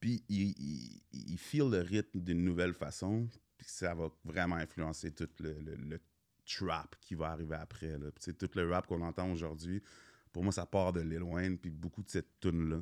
Puis 0.00 0.24
il, 0.28 0.54
il, 1.12 1.38
le 1.70 1.80
rythme 1.80 2.20
d'une 2.20 2.42
nouvelle 2.42 2.74
façon. 2.74 3.28
Puis 3.58 3.66
ça 3.68 3.94
va 3.94 4.10
vraiment 4.24 4.56
influencer 4.56 5.12
tout 5.12 5.28
le- 5.40 5.60
le 5.60 6.00
trap 6.44 6.96
qui 7.00 7.14
va 7.14 7.30
arriver 7.30 7.56
après. 7.56 7.98
Là. 7.98 8.06
Puis, 8.14 8.34
tu 8.34 8.34
tout 8.34 8.50
le 8.58 8.70
rap 8.70 8.86
qu'on 8.86 9.00
entend 9.02 9.30
aujourd'hui, 9.30 9.82
pour 10.32 10.42
moi, 10.42 10.52
ça 10.52 10.66
part 10.66 10.92
de 10.92 11.00
Lil 11.00 11.22
Wayne, 11.22 11.58
puis 11.58 11.70
beaucoup 11.70 12.02
de 12.02 12.08
cette 12.08 12.40
tune-là. 12.40 12.78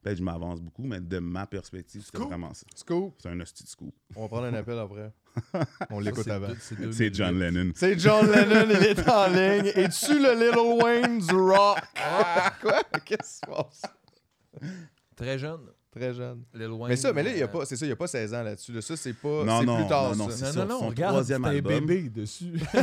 Peut-être 0.00 0.16
que 0.16 0.18
je 0.18 0.24
m'avance 0.24 0.60
beaucoup, 0.60 0.82
mais 0.84 1.00
de 1.00 1.18
ma 1.18 1.46
perspective, 1.46 2.02
Scoop. 2.04 2.28
vraiment 2.28 2.52
ça. 2.52 2.66
Scoop, 2.74 3.14
C'est 3.22 3.28
un 3.30 3.40
hostie 3.40 3.64
de 3.64 3.68
scoop. 3.68 3.94
on 4.14 4.22
va 4.22 4.28
prendre 4.28 4.44
un 4.44 4.54
appel 4.54 4.78
après. 4.78 5.10
On 5.90 5.98
l'écoute 5.98 6.28
avant. 6.28 6.52
C'est 6.92 7.14
John 7.14 7.38
Lennon. 7.38 7.72
C'est 7.74 7.98
John 7.98 8.26
Lennon, 8.30 8.66
il 8.70 8.84
est 8.86 9.08
en 9.08 9.26
ligne. 9.28 9.72
Es-tu 9.74 10.18
le 10.20 10.34
Little 10.34 10.82
Wayne 10.84 11.18
du 11.20 11.34
rock? 11.34 11.78
Quoi? 12.60 12.82
Qu'est-ce 13.04 13.40
qui 13.40 13.46
se 13.46 13.46
passe? 13.46 13.82
Très 15.16 15.38
jeune. 15.38 15.70
Très 15.94 16.12
jeune. 16.12 16.42
Wayne, 16.54 16.86
Mais 16.88 16.96
ça, 16.96 17.12
mais 17.12 17.22
là, 17.22 17.30
il 17.30 17.38
y 17.38 17.42
a 17.42 17.44
euh, 17.44 17.48
pas, 17.48 17.64
c'est 17.64 17.76
ça, 17.76 17.86
il 17.86 17.88
y 17.88 17.92
a 17.92 17.96
pas 17.96 18.08
16 18.08 18.34
ans 18.34 18.42
là-dessus. 18.42 18.72
là. 18.72 18.82
Ça, 18.82 18.96
c'est 18.96 19.12
pas. 19.12 19.44
Non, 19.44 19.60
c'est 19.60 19.66
non, 19.66 19.76
plus 19.76 19.86
tard, 19.86 20.16
non, 20.16 20.24
non, 20.24 20.30
ça. 20.30 20.52
Non, 20.52 20.58
non, 20.60 20.66
non, 20.66 20.78
son 20.80 20.88
regarde, 20.88 21.22
c'était 21.24 21.34
un 21.46 21.60
bébé 21.60 22.10
dessus. 22.10 22.52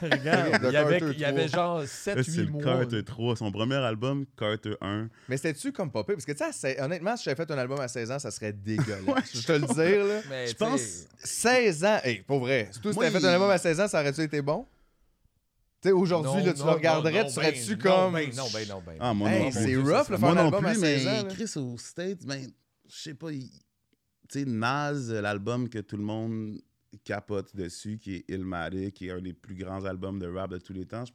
Regarde, 0.00 0.62
de 0.62 0.68
il 0.68 0.72
y 0.72 0.76
avait, 0.76 0.98
il 1.12 1.18
y 1.18 1.24
avait 1.24 1.46
3. 1.48 1.58
genre 1.58 1.78
Là, 1.80 1.84
7-8 1.84 2.22
c'est 2.22 2.36
le 2.36 2.46
mois. 2.46 2.62
Carter 2.62 3.04
3, 3.04 3.36
son 3.36 3.52
premier 3.52 3.76
album, 3.76 4.24
Carter 4.38 4.74
1. 4.80 5.08
Mais 5.28 5.36
c'était-tu 5.36 5.72
comme 5.72 5.90
popé? 5.90 6.14
Parce 6.14 6.24
que, 6.24 6.32
tu 6.32 6.44
sais, 6.52 6.80
honnêtement, 6.80 7.16
si 7.16 7.24
j'avais 7.24 7.36
fait 7.36 7.50
un 7.50 7.58
album 7.58 7.80
à 7.80 7.88
16 7.88 8.10
ans, 8.10 8.18
ça 8.18 8.30
serait 8.30 8.52
dégueulasse. 8.52 9.02
Je 9.34 9.46
te 9.46 9.52
le 9.52 9.60
dire, 9.66 10.04
là. 10.04 10.20
Mais, 10.30 10.46
Je 10.46 10.52
tu 10.52 10.56
pense- 10.56 11.06
16 11.18 11.84
ans, 11.84 11.98
hey, 12.04 12.22
pour 12.26 12.40
vrai. 12.40 12.68
Si 12.72 12.80
Moi, 12.84 13.04
t'avais 13.04 13.20
fait 13.20 13.26
un 13.26 13.32
album 13.32 13.50
à 13.50 13.58
16 13.58 13.80
ans, 13.80 13.88
ça 13.88 14.00
aurait-tu 14.00 14.22
été 14.22 14.40
bon? 14.42 14.66
Tu 15.82 15.90
aujourd'hui, 15.90 16.40
non, 16.40 16.46
là, 16.46 16.52
tu 16.52 16.60
non, 16.60 16.66
le 16.66 16.72
regarderais, 16.72 17.22
non, 17.22 17.26
tu 17.26 17.32
serais-tu 17.34 17.76
ben, 17.76 17.82
comme. 17.82 18.12
Non, 18.12 18.20
ben, 18.20 18.34
non, 18.36 18.48
ben, 18.52 18.68
non, 18.68 18.82
ben. 18.86 18.96
Ah, 19.00 19.14
moi 19.14 19.30
Hey, 19.30 19.42
non 19.44 19.50
c'est 19.50 19.64
plus. 19.64 19.78
rough, 19.78 20.08
le 20.10 20.16
faire 20.16 20.38
album 20.38 20.64
à 20.64 20.70
plus, 20.70 20.80
16 20.80 21.04
mais 21.04 21.10
ans. 21.10 21.22
là. 21.24 21.34
Chris 21.34 21.52
aux 21.56 21.78
States, 21.78 22.24
ben, 22.24 22.50
je 22.88 22.96
sais 22.96 23.14
pas, 23.14 23.32
il- 23.32 23.50
tu 24.28 24.38
sais, 24.40 24.44
Nas, 24.44 24.92
l'album 24.92 25.68
que 25.68 25.80
tout 25.80 25.96
le 25.96 26.04
monde 26.04 26.60
capote 27.04 27.54
dessus, 27.56 27.98
qui 27.98 28.16
est 28.16 28.24
Illmatic, 28.30 28.94
qui 28.94 29.08
est 29.08 29.10
un 29.10 29.20
des 29.20 29.32
plus 29.32 29.56
grands 29.56 29.84
albums 29.84 30.18
de 30.18 30.26
rap 30.28 30.50
de 30.50 30.58
tous 30.58 30.72
les 30.72 30.86
temps, 30.86 31.04
je, 31.04 31.12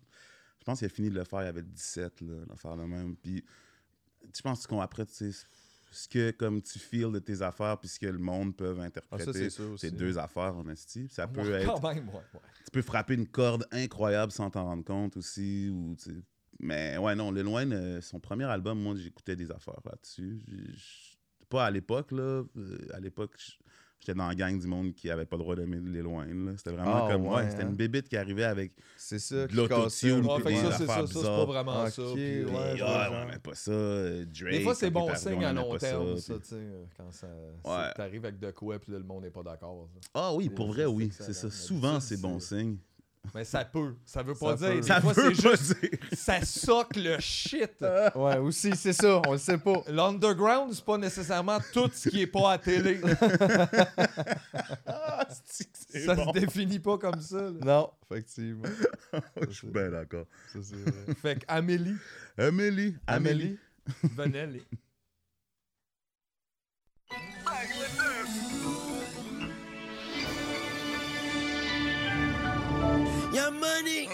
pense 0.65 0.79
qu'il 0.79 0.87
a 0.87 0.89
fini 0.89 1.09
de 1.09 1.15
le 1.15 1.23
faire, 1.23 1.43
il 1.43 1.47
avait 1.47 1.61
17, 1.63 2.19
là, 2.21 2.33
l'affaire 2.49 2.75
de 2.75 2.83
même. 2.83 3.15
Puis, 3.15 3.45
je 4.35 4.41
pense 4.41 4.67
qu'après, 4.67 5.05
tu 5.05 5.31
sais, 5.31 5.45
ce 5.91 6.07
que 6.07 6.31
comme 6.31 6.61
tu 6.61 6.79
feels 6.79 7.11
de 7.11 7.19
tes 7.19 7.41
affaires, 7.41 7.77
puis 7.79 7.87
ce 7.89 7.99
que 7.99 8.07
le 8.07 8.17
monde 8.17 8.55
peut 8.55 8.75
Ah, 8.79 8.83
interpréter, 8.83 9.49
c'est 9.77 9.91
deux 9.91 10.17
affaires, 10.17 10.55
en 10.55 10.67
esti. 10.69 11.07
Ça 11.09 11.27
peut 11.27 11.41
Ouais, 11.49 11.63
être 11.63 11.79
Quand 11.81 11.93
même, 11.93 12.07
ouais, 12.09 12.15
ouais. 12.33 12.39
tu 12.65 12.71
peux 12.71 12.81
frapper 12.81 13.13
une 13.15 13.27
corde 13.27 13.65
incroyable 13.71 14.31
sans 14.31 14.49
t'en 14.49 14.65
rendre 14.65 14.83
compte 14.83 15.17
aussi. 15.17 15.69
Ou, 15.71 15.95
mais 16.59 16.97
ouais, 16.97 17.15
non, 17.15 17.31
Lil 17.31 17.47
Wayne, 17.47 17.73
euh, 17.73 18.01
son 18.01 18.19
premier 18.19 18.45
album, 18.45 18.79
moi, 18.81 18.95
j'écoutais 18.95 19.35
des 19.35 19.51
affaires 19.51 19.79
là-dessus. 19.85 20.41
Pas 21.49 21.65
à 21.65 21.71
l'époque, 21.71 22.11
là. 22.11 22.43
Euh, 22.57 22.77
à 22.93 22.99
l'époque, 22.99 23.37
j'étais 23.99 24.13
dans 24.17 24.27
la 24.27 24.35
gang 24.35 24.57
du 24.59 24.67
monde 24.67 24.93
qui 24.93 25.09
avait 25.09 25.25
pas 25.25 25.35
le 25.37 25.43
droit 25.43 25.55
d'aimer 25.55 25.77
Wayne. 26.01 26.45
là. 26.45 26.51
C'était 26.57 26.71
vraiment 26.71 27.05
Ah, 27.07 27.11
comme, 27.11 27.25
ouais, 27.27 27.35
ouais, 27.35 27.49
c'était 27.49 27.63
hein. 27.63 27.69
une 27.69 27.75
bébite 27.75 28.07
qui 28.09 28.17
arrivait 28.17 28.43
avec 28.43 28.73
C'est 28.95 29.19
ça. 29.19 29.43
de 29.43 29.47
qui 29.47 29.55
l'autotune, 29.55 30.25
Ouais, 30.25 30.41
des 30.43 30.55
ça, 30.55 30.71
c'est 30.71 30.85
ça, 30.85 30.95
ça, 30.95 31.07
c'est 31.07 31.21
pas 31.23 31.45
vraiment 31.45 31.85
ça. 31.89 32.01
puis, 32.13 32.43
ouais, 32.45 32.73
Puis, 32.73 32.81
ah, 32.85 33.11
ouais, 33.11 33.25
mais 33.31 33.39
pas 33.39 33.53
ça. 33.55 33.71
euh, 33.71 34.25
Drake, 34.25 34.51
Des 34.53 34.61
fois, 34.61 34.75
c'est 34.75 34.89
bon 34.89 35.13
signe 35.15 35.43
à 35.45 35.53
long 35.53 35.75
terme, 35.77 36.17
ça, 36.17 36.33
tu 36.39 36.45
sais, 36.45 36.55
euh, 36.55 36.83
quand 36.95 37.11
ça, 37.11 37.27
Ouais. 37.65 37.93
t'arrives 37.95 38.25
avec 38.25 38.39
de 38.39 38.51
quoi, 38.51 38.79
puis 38.79 38.91
là, 38.91 38.97
le 38.99 39.03
monde 39.05 39.23
n'est 39.23 39.29
pas 39.31 39.43
d'accord. 39.43 39.89
Ah 40.13 40.33
oui, 40.33 40.49
pour 40.49 40.67
vrai, 40.67 40.85
oui. 40.85 41.09
C'est 41.11 41.33
ça. 41.33 41.49
Souvent, 41.49 41.99
c'est 41.99 42.19
bon 42.21 42.39
signe. 42.39 42.77
Mais 43.35 43.43
ça 43.45 43.65
peut. 43.65 43.95
Ça 44.05 44.23
veut 44.23 44.33
Ça 44.33 44.45
pas 44.45 44.55
dire. 44.55 44.67
peut. 44.69 44.75
Des 44.75 44.81
Ça 44.83 45.01
fois, 45.01 45.13
veut 45.13 45.23
pas 45.23 45.51
juste. 45.55 45.79
dire. 45.79 45.89
Ça 46.13 46.41
soque 46.45 46.95
le 46.95 47.19
shit. 47.19 47.71
Ouais, 48.15 48.37
aussi, 48.37 48.75
c'est 48.75 48.93
ça. 48.93 49.21
On 49.27 49.33
le 49.33 49.37
sait 49.37 49.57
pas. 49.57 49.81
L'underground, 49.87 50.73
c'est 50.73 50.83
pas 50.85 50.97
nécessairement 50.97 51.59
tout 51.73 51.89
ce 51.93 52.09
qui 52.09 52.21
est 52.21 52.27
pas 52.27 52.53
à 52.53 52.57
télé. 52.57 52.99
Ah, 54.85 55.27
c'est 55.45 55.65
que 55.65 55.77
c'est 55.89 56.05
ça 56.05 56.15
bon? 56.15 56.31
se 56.33 56.39
définit 56.39 56.79
pas 56.79 56.97
comme 56.97 57.19
ça. 57.21 57.41
là. 57.41 57.51
Non, 57.63 57.91
effectivement. 58.09 58.63
Je 59.47 59.51
suis 59.51 59.67
bien 59.67 59.89
d'accord. 59.89 60.25
Ça, 60.53 60.59
c'est 60.61 60.75
vrai. 60.75 61.15
Fait 61.21 61.43
qu'Amélie, 61.45 61.95
Amélie. 62.37 62.95
Amélie. 63.07 63.57
venez 64.15 64.45
les. 64.47 64.63
Your 73.33 73.51
money. 73.51 74.07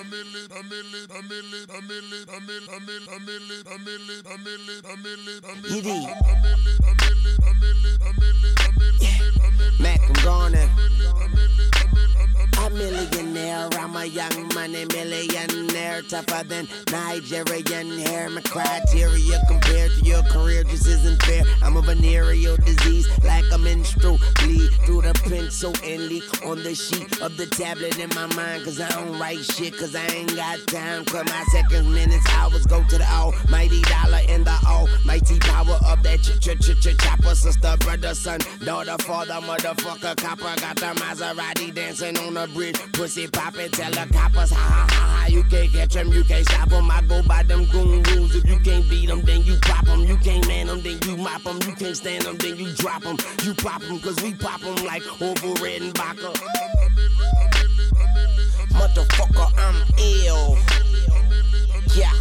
Edie. 5.69 6.07
Mac, 9.79 9.99
I'm 10.01 10.13
gonna. 10.23 10.69
A 12.57 12.69
millionaire, 12.69 13.67
I'm 13.73 13.95
a 13.97 14.05
young 14.05 14.47
money 14.55 14.85
millionaire, 14.85 16.01
tougher 16.03 16.43
than 16.47 16.67
Nigerian 16.91 17.99
hair. 17.99 18.29
My 18.29 18.39
criteria 18.41 19.41
compared 19.49 19.91
to 19.91 20.05
your 20.05 20.23
career 20.23 20.63
just 20.63 20.87
isn't 20.87 21.21
fair. 21.23 21.43
I'm 21.61 21.75
a 21.75 21.81
venereal 21.81 22.55
disease, 22.57 23.09
like 23.23 23.43
a 23.51 23.57
menstrual 23.57 24.17
bleed 24.35 24.71
through 24.85 25.01
the 25.01 25.13
pencil 25.25 25.73
and 25.83 26.03
leak 26.07 26.23
on 26.45 26.63
the 26.63 26.73
sheet 26.73 27.21
of 27.21 27.35
the 27.35 27.47
tablet 27.47 27.99
in 27.99 28.09
my 28.15 28.27
mind. 28.35 28.63
Cause 28.63 28.79
I 28.79 28.87
don't 28.89 29.02
write 29.19 29.43
shit, 29.45 29.77
cause 29.77 29.95
I 29.95 30.05
ain't 30.07 30.35
got 30.35 30.59
time. 30.67 31.05
Cause 31.05 31.25
my 31.25 31.43
seconds, 31.51 31.87
minutes, 31.87 32.25
hours 32.31 32.65
go 32.65 32.83
to 32.83 32.97
the 32.97 33.09
almighty 33.11 33.81
dollar 33.83 34.21
and 34.29 34.45
the 34.45 34.57
almighty 34.67 35.39
power 35.39 35.79
of 35.85 36.03
that 36.03 36.21
ch 36.21 36.39
ch 36.39 36.57
ch 36.59 36.79
ch 36.81 36.97
chopper. 36.97 37.35
Sister, 37.35 37.75
brother, 37.79 38.13
son, 38.13 38.39
daughter, 38.63 38.97
father, 39.03 39.39
motherfucker, 39.41 40.15
copper. 40.17 40.53
Got 40.61 40.75
the 40.77 40.93
Maserati 41.01 41.73
dancing 41.73 42.17
on 42.19 42.33
the 42.35 42.47
bridge. 42.53 42.77
Pussy 42.93 43.27
poppin', 43.27 43.71
tell 43.71 43.91
the 43.91 44.11
coppers, 44.13 44.51
ha 44.51 44.59
ha 44.59 44.87
ha 44.89 45.19
ha. 45.21 45.25
You 45.27 45.43
can't 45.43 45.71
catch 45.71 45.95
'em, 45.95 46.09
you 46.11 46.23
can't 46.23 46.45
stop 46.47 46.71
'em. 46.71 46.91
I 46.91 47.01
go 47.01 47.21
by 47.23 47.43
them 47.43 47.65
goon 47.65 48.03
rules. 48.03 48.35
If 48.35 48.45
you 48.47 48.59
can't 48.59 48.89
beat 48.89 49.09
'em, 49.09 49.21
then 49.21 49.43
you 49.43 49.57
pop 49.61 49.87
'em. 49.87 50.01
You 50.01 50.17
can't 50.17 50.47
man 50.47 50.69
'em, 50.69 50.81
then 50.81 50.99
you 51.05 51.17
mop 51.17 51.45
'em. 51.45 51.59
You 51.67 51.73
can't 51.75 51.97
stand 51.97 52.25
'em, 52.25 52.37
then 52.37 52.57
you 52.57 52.73
drop 52.73 53.05
'em. 53.05 53.17
You 53.43 53.53
pop 53.53 53.81
'em, 53.83 53.99
cause 53.99 54.15
we 54.21 54.33
pop 54.33 54.63
'em 54.63 54.75
like 54.85 55.03
Orville 55.21 55.55
Redenbacher. 55.55 56.33
Motherfucker, 58.73 59.51
I'm 59.57 59.77
ill. 59.97 60.57
Yeah. 61.95 62.11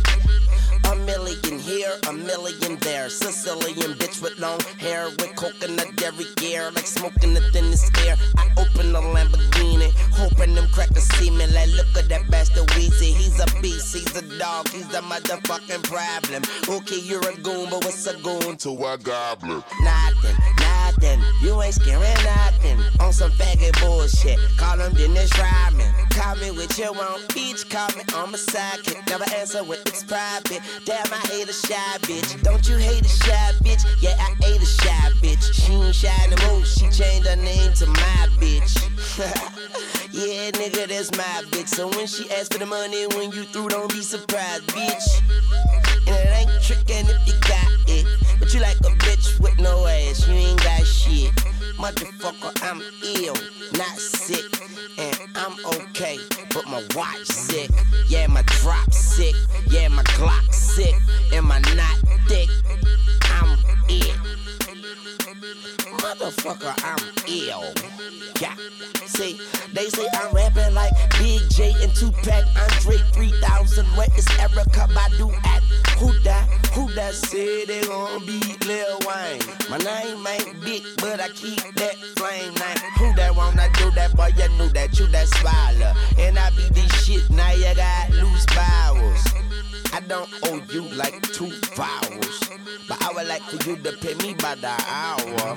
A 0.85 0.97
million 0.97 1.59
here, 1.59 1.95
a 2.09 2.13
million 2.13 2.77
there. 2.81 3.09
Sicilian 3.09 3.95
bitch 3.95 4.21
with 4.23 4.39
long 4.39 4.61
hair, 4.79 5.09
with 5.09 5.35
coconut 5.37 5.97
dairy 5.97 6.27
gear, 6.37 6.71
like 6.73 6.87
smoking 6.87 7.35
the 7.35 7.41
thinnest 7.53 7.97
air. 8.07 8.17
I 8.37 8.49
open 8.59 8.93
the 8.93 9.01
Lamborghini, 9.01 9.91
hoping 10.13 10.55
them 10.55 10.69
crackers 10.73 11.05
see 11.17 11.31
me. 11.31 11.47
Like, 11.47 11.71
look 11.71 11.97
at 11.97 12.09
that 12.09 12.31
bastard 12.31 12.69
Weezy. 12.69 13.15
He's 13.15 13.41
a 13.41 13.47
beast, 13.63 13.95
he's 13.95 14.15
a 14.17 14.39
dog, 14.39 14.69
he's 14.69 14.89
the 14.89 14.99
motherfucking 14.99 15.85
problem. 15.85 16.43
Okay, 16.69 17.01
you're 17.01 17.27
a 17.27 17.35
goon, 17.41 17.69
but 17.71 17.85
what's 17.85 18.07
a 18.07 18.15
goon 18.19 18.57
to 18.59 18.71
a 18.71 18.99
goblin? 18.99 19.63
Nothing, 19.81 20.37
nothing. 20.83 21.23
You 21.41 21.61
ain't 21.63 21.75
scaring 21.75 22.03
nothing. 22.25 22.79
On 23.01 23.13
some 23.13 23.31
faggot 23.33 23.79
bullshit. 23.81 24.39
Call 24.57 24.79
him 24.79 24.93
Dennis 24.95 25.31
Rodman. 25.39 25.93
Call 26.11 26.37
me 26.37 26.51
with 26.51 26.79
your 26.79 26.91
own 26.91 27.21
bitch. 27.35 27.69
Call 27.69 27.89
me 27.97 28.03
on 28.17 28.33
my 28.33 28.39
sidekick. 28.39 29.07
Never 29.09 29.25
answer 29.37 29.63
when 29.65 29.79
it's 29.87 30.05
private. 30.05 30.61
Damn, 30.85 31.07
I 31.13 31.21
hate 31.31 31.49
a 31.49 31.53
shy 31.53 31.99
bitch. 32.03 32.43
Don't 32.43 32.67
you 32.69 32.77
hate 32.77 33.05
a 33.05 33.09
shy 33.09 33.53
bitch? 33.65 33.83
Yeah, 34.01 34.17
I 34.19 34.35
hate 34.45 34.63
a 34.63 34.67
shy 34.67 35.11
bitch. 35.23 35.45
She 35.53 35.73
ain't 35.73 35.95
shy 35.95 36.27
no 36.31 36.37
more. 36.49 36.65
She 36.65 36.89
changed 36.91 37.27
her 37.29 37.37
name 37.37 37.73
to 37.75 37.87
my 37.87 38.29
bitch. 38.41 38.73
yeah, 40.13 40.51
nigga, 40.53 40.89
that's 40.89 41.11
my 41.13 41.43
bitch. 41.51 41.69
So 41.69 41.89
when 41.89 42.07
she 42.07 42.31
asks 42.31 42.49
for 42.49 42.59
the 42.59 42.67
money, 42.67 43.07
when 43.17 43.33
you 43.33 43.45
through, 43.45 43.69
don't 43.69 43.93
be 43.93 44.03
surprised, 44.03 44.67
bitch. 44.69 45.23
And 46.07 46.17
it 46.17 46.33
ain't 46.41 46.51
trickin' 46.63 47.09
if 47.09 47.21
you 47.27 47.35
got 47.41 47.73
it. 47.89 48.07
But 48.39 48.53
you 48.55 48.61
like 48.61 48.79
a 48.81 48.93
bitch 49.05 49.39
with 49.41 49.59
no 49.59 49.87
ass, 49.87 50.27
you 50.27 50.35
ain't 50.35 50.63
got 50.63 50.72
shit. 50.81 51.35
Motherfucker, 51.77 52.53
I'm 52.63 52.81
ill, 53.03 53.35
not 53.77 53.99
sick. 53.99 54.45
And 54.99 55.19
I'm 55.35 55.57
okay, 55.79 56.19
but 56.55 56.67
my 56.67 56.83
watch 56.95 57.25
sick. 57.25 57.71
Yeah, 58.09 58.27
my 58.27 58.43
drop 58.43 58.93
sick. 58.93 59.35
Yeah, 59.69 59.89
my 59.89 60.03
Glock 60.03 60.53
sick. 60.53 60.95
And 61.33 61.47
my 61.47 61.59
not 61.75 61.97
thick. 62.29 62.49
I'm 63.25 63.59
it. 63.89 64.42
Motherfucker, 66.03 66.75
I'm 66.85 66.99
ill. 67.29 67.65
Yeah. 68.41 68.55
See, 69.07 69.39
they 69.73 69.89
say 69.89 70.07
I'm 70.15 70.35
rapping 70.35 70.75
like 70.75 70.93
Big 71.19 71.43
J 71.51 71.75
and 71.83 71.95
Tupac, 71.95 72.45
Andre 72.57 72.99
3000. 73.13 73.87
Where 73.97 74.07
is 74.17 74.27
Erica 74.39 74.89
Badu 74.93 75.33
at? 75.47 75.63
Who 75.99 76.13
that? 76.21 76.49
Who 76.75 76.91
that 76.95 77.15
said 77.15 77.69
they 77.69 77.83
gon' 77.83 78.25
be 78.27 78.41
Lil 78.67 78.99
Wayne? 79.07 79.41
My 79.71 79.79
name 79.79 80.27
ain't 80.27 80.61
big, 80.65 80.83
but 80.97 81.21
I 81.21 81.29
keep 81.29 81.61
that 81.75 81.95
flame 82.17 82.55
name. 82.55 82.91
Who 82.99 83.15
that 83.15 83.35
wanna 83.37 83.69
do 83.75 83.91
that? 83.93 84.17
Boy, 84.17 84.31
you 84.37 84.49
knew 84.57 84.69
that 84.71 84.99
you 84.99 85.07
that 85.09 85.29
swallow. 85.29 85.93
And 86.19 86.39
I 86.39 86.51
be 86.51 86.69
this 86.71 87.05
shit, 87.05 87.31
now 87.31 87.53
you 87.53 87.75
got 87.75 88.11
loose 88.11 88.47
bowels. 88.47 89.25
I 89.93 90.01
don't 90.01 90.29
owe 90.45 90.63
you 90.73 90.83
like 90.83 91.21
two 91.33 91.51
vowels. 91.75 92.41
But 92.89 93.03
I 93.03 93.13
would 93.15 93.27
like 93.27 93.43
for 93.43 93.69
you 93.69 93.77
to 93.77 93.93
pay 93.99 94.15
me 94.15 94.35
by 94.35 94.55
the 94.55 94.75
hour. 94.89 95.57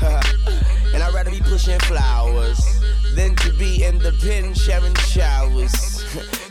and 0.94 1.02
I'd 1.02 1.12
rather 1.14 1.30
be 1.30 1.40
pushing 1.40 1.78
flowers 1.80 2.58
than 3.14 3.36
to 3.36 3.52
be 3.52 3.84
in 3.84 3.98
the 3.98 4.12
pen 4.22 4.54
sharing 4.54 4.94
showers. 4.94 5.95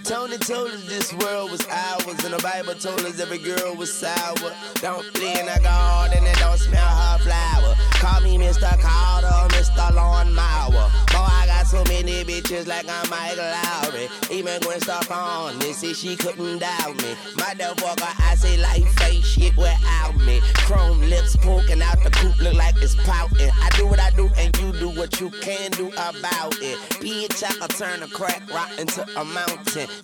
Tony 0.03 0.37
told 0.37 0.69
us 0.69 0.83
this 0.85 1.13
world 1.13 1.51
was 1.51 1.65
ours, 1.67 2.23
and 2.23 2.33
the 2.33 2.41
Bible 2.43 2.75
told 2.75 2.99
us 3.01 3.19
every 3.19 3.39
girl 3.39 3.75
was 3.75 3.91
sour. 3.91 4.51
Don't 4.75 5.03
play 5.13 5.39
in 5.39 5.45
the 5.45 5.59
garden 5.63 6.25
and 6.25 6.37
don't 6.37 6.57
smell 6.57 6.85
her 6.85 7.17
flower. 7.19 7.75
Call 7.93 8.21
me 8.21 8.37
Mr. 8.37 8.69
Carter, 8.79 9.55
Mr. 9.55 9.93
Lawn 9.95 10.33
Mower. 10.33 10.91
Boy, 11.09 11.25
I 11.25 11.45
got 11.47 11.65
so 11.65 11.83
many 11.85 12.23
bitches 12.23 12.67
like 12.67 12.85
I'm 12.87 13.09
Mike 13.09 13.37
Lowry. 13.37 14.07
Even 14.29 14.59
Gwen 14.61 14.79
Stefani, 14.79 15.73
say 15.73 15.93
she 15.93 16.15
couldn't 16.15 16.59
doubt 16.59 16.95
me. 16.97 17.15
Motherfucker, 17.33 18.21
I 18.21 18.35
say 18.35 18.57
life 18.57 19.01
ain't 19.09 19.23
shit 19.23 19.57
without 19.57 20.15
me. 20.17 20.41
Chrome 20.67 21.01
lips 21.01 21.35
poking 21.37 21.81
out 21.81 22.03
the 22.03 22.11
coop, 22.11 22.39
look 22.39 22.53
like 22.53 22.75
it's 22.77 22.95
pouting. 22.95 23.49
I 23.49 23.69
do 23.75 23.87
what 23.87 23.99
I 23.99 24.11
do, 24.11 24.29
and 24.37 24.55
you 24.59 24.71
do 24.73 24.89
what 24.89 25.19
you 25.19 25.31
can 25.31 25.71
do 25.71 25.87
about 25.87 26.55
it. 26.61 26.77
Bitch, 27.01 27.43
I 27.43 27.53
can 27.57 27.69
turn 27.69 28.03
a 28.03 28.07
crack 28.07 28.41
rock 28.53 28.69
into 28.77 29.01
a 29.19 29.25
mountain. 29.25 29.54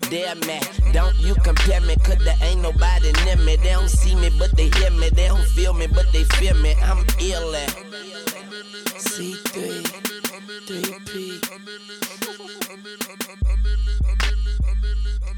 Damn 0.10 0.40
man, 0.48 0.62
don't 0.94 1.16
you 1.20 1.34
compare 1.36 1.82
me, 1.82 1.96
cause 1.98 2.18
there 2.24 2.36
ain't 2.42 2.62
nobody 2.62 3.12
near 3.26 3.38
me. 3.38 3.56
They 3.58 3.72
don't 3.74 3.90
see 3.90 4.16
me, 4.16 4.30
but 4.38 4.52
they 4.56 4.70
hear 4.80 4.92
me. 4.92 5.10
They 5.10 5.28
don't 5.28 5.46
feel 5.56 5.74
me, 5.74 5.88
but 5.88 6.06
they 6.12 6.24
feel 6.36 6.56
me. 6.56 6.74
I'm 6.82 7.06
ill 7.20 7.56
at 7.56 7.70
C3, 8.98 9.84
3P. 10.68 11.42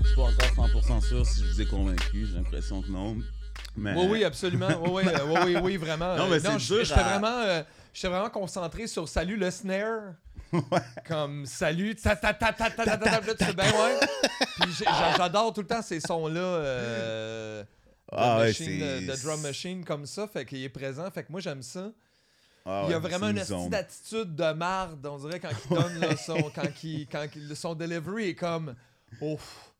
Je 0.01 0.07
suis 0.07 0.15
pas 0.15 0.21
encore 0.23 0.67
100% 0.67 1.01
sûr 1.01 1.25
si 1.25 1.41
je 1.41 1.45
vous 1.47 1.61
ai 1.61 1.65
convaincu, 1.65 2.27
j'ai 2.27 2.35
l'impression 2.37 2.81
que 2.81 2.89
non. 2.89 3.17
Mais... 3.75 3.93
Oui, 3.95 4.05
oui, 4.09 4.23
absolument. 4.23 4.67
Oui, 4.85 5.03
oui, 5.05 5.11
euh, 5.13 5.25
oui, 5.27 5.39
oui, 5.55 5.55
oui, 5.63 5.77
vraiment. 5.77 6.15
Non, 6.15 6.25
Euh, 6.25 6.29
mais 6.29 6.39
c'est 6.39 6.59
je- 6.59 6.73
dur 6.75 6.85
J'étais 6.85 6.99
à- 6.99 7.03
vraiment, 7.03 7.39
euh, 7.41 7.63
j'étais 7.93 8.07
vraiment 8.09 8.29
concentré 8.29 8.85
sur 8.87 9.07
salut 9.09 9.35
le 9.37 9.49
snare. 9.49 10.13
Comme 11.07 11.45
salut, 11.45 11.95
ta 11.95 12.15
ta 12.15 12.33
ta 12.33 12.51
ta 12.53 12.69
ta 12.69 12.85
ta 12.97 12.97
ta 13.35 13.53
ben 13.53 13.63
ouais. 13.71 13.99
Puis 14.61 14.83
j'adore 15.17 15.53
tout 15.53 15.61
le 15.61 15.67
temps 15.67 15.81
ces 15.81 15.99
sons-là. 15.99 16.39
euh, 16.39 17.63
Ah 18.11 18.37
ouais, 18.39 18.45
machine, 18.47 18.65
c'est- 18.65 19.01
de, 19.07 19.11
de 19.11 19.23
drum 19.23 19.41
machine 19.41 19.83
comme 19.85 20.05
ça, 20.05 20.27
fait 20.27 20.45
qu'il 20.45 20.61
est 20.63 20.69
présent, 20.69 21.09
fait 21.11 21.23
que 21.23 21.31
moi 21.31 21.41
j'aime 21.41 21.61
ça. 21.63 21.91
Ah 22.65 22.83
il 22.85 22.91
y 22.91 22.93
a 22.93 22.97
ouais, 22.99 23.09
vraiment 23.09 23.29
une 23.29 23.69
d'attitude 23.69 24.35
de 24.35 24.53
marde, 24.53 25.05
on 25.05 25.17
dirait 25.17 25.39
quand 25.39 25.49
il 25.69 25.75
donne 25.75 25.99
là, 25.99 26.15
son, 26.15 26.41
quand 26.55 26.83
il, 26.83 27.07
quand 27.07 27.25
il- 27.35 27.55
son 27.55 27.75
delivery 27.75 28.29
est 28.29 28.35
comme, 28.35 28.73
ouf, 29.19 29.73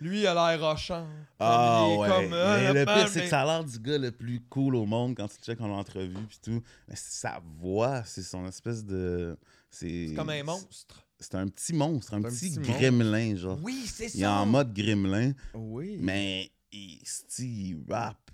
lui 0.00 0.20
il 0.20 0.26
a 0.28 0.34
l'air 0.34 0.60
rochant. 0.60 1.06
Ah 1.40 1.84
il 1.88 1.92
est 1.94 1.96
ouais. 1.98 2.08
comme, 2.08 2.32
ah, 2.34 2.58
Mais 2.58 2.72
le 2.74 2.84
pire, 2.84 3.08
c'est 3.08 3.22
que 3.22 3.28
ça 3.28 3.40
a 3.40 3.44
l'air 3.44 3.64
du 3.64 3.78
gars 3.80 3.98
le 3.98 4.12
plus 4.12 4.40
cool 4.50 4.76
au 4.76 4.84
monde 4.86 5.14
quand 5.16 5.26
tu 5.28 5.36
checkes 5.42 5.60
en 5.60 5.70
entrevue 5.70 6.14
puis 6.28 6.38
tout. 6.42 6.62
Mais 6.88 6.94
sa 6.96 7.40
voix, 7.58 8.04
c'est 8.04 8.22
son 8.22 8.46
espèce 8.46 8.84
de. 8.84 9.36
C'est 9.72 10.12
comme 10.14 10.28
un 10.30 10.42
monstre. 10.44 11.04
C'est 11.18 11.34
un 11.34 11.46
petit 11.48 11.72
monstre, 11.72 12.14
un, 12.14 12.22
petit, 12.22 12.50
petit 12.50 12.58
monstre. 12.58 12.78
gremlin, 12.78 13.36
genre. 13.36 13.58
Oui, 13.62 13.84
c'est 13.86 14.08
ça. 14.08 14.18
Il 14.18 14.22
est 14.22 14.26
en 14.26 14.44
mode 14.46 14.72
gremlin, 14.74 15.32
Oui. 15.54 15.96
mais 16.00 16.50
il, 16.72 17.00
il 17.38 17.76
rappe 17.88 18.30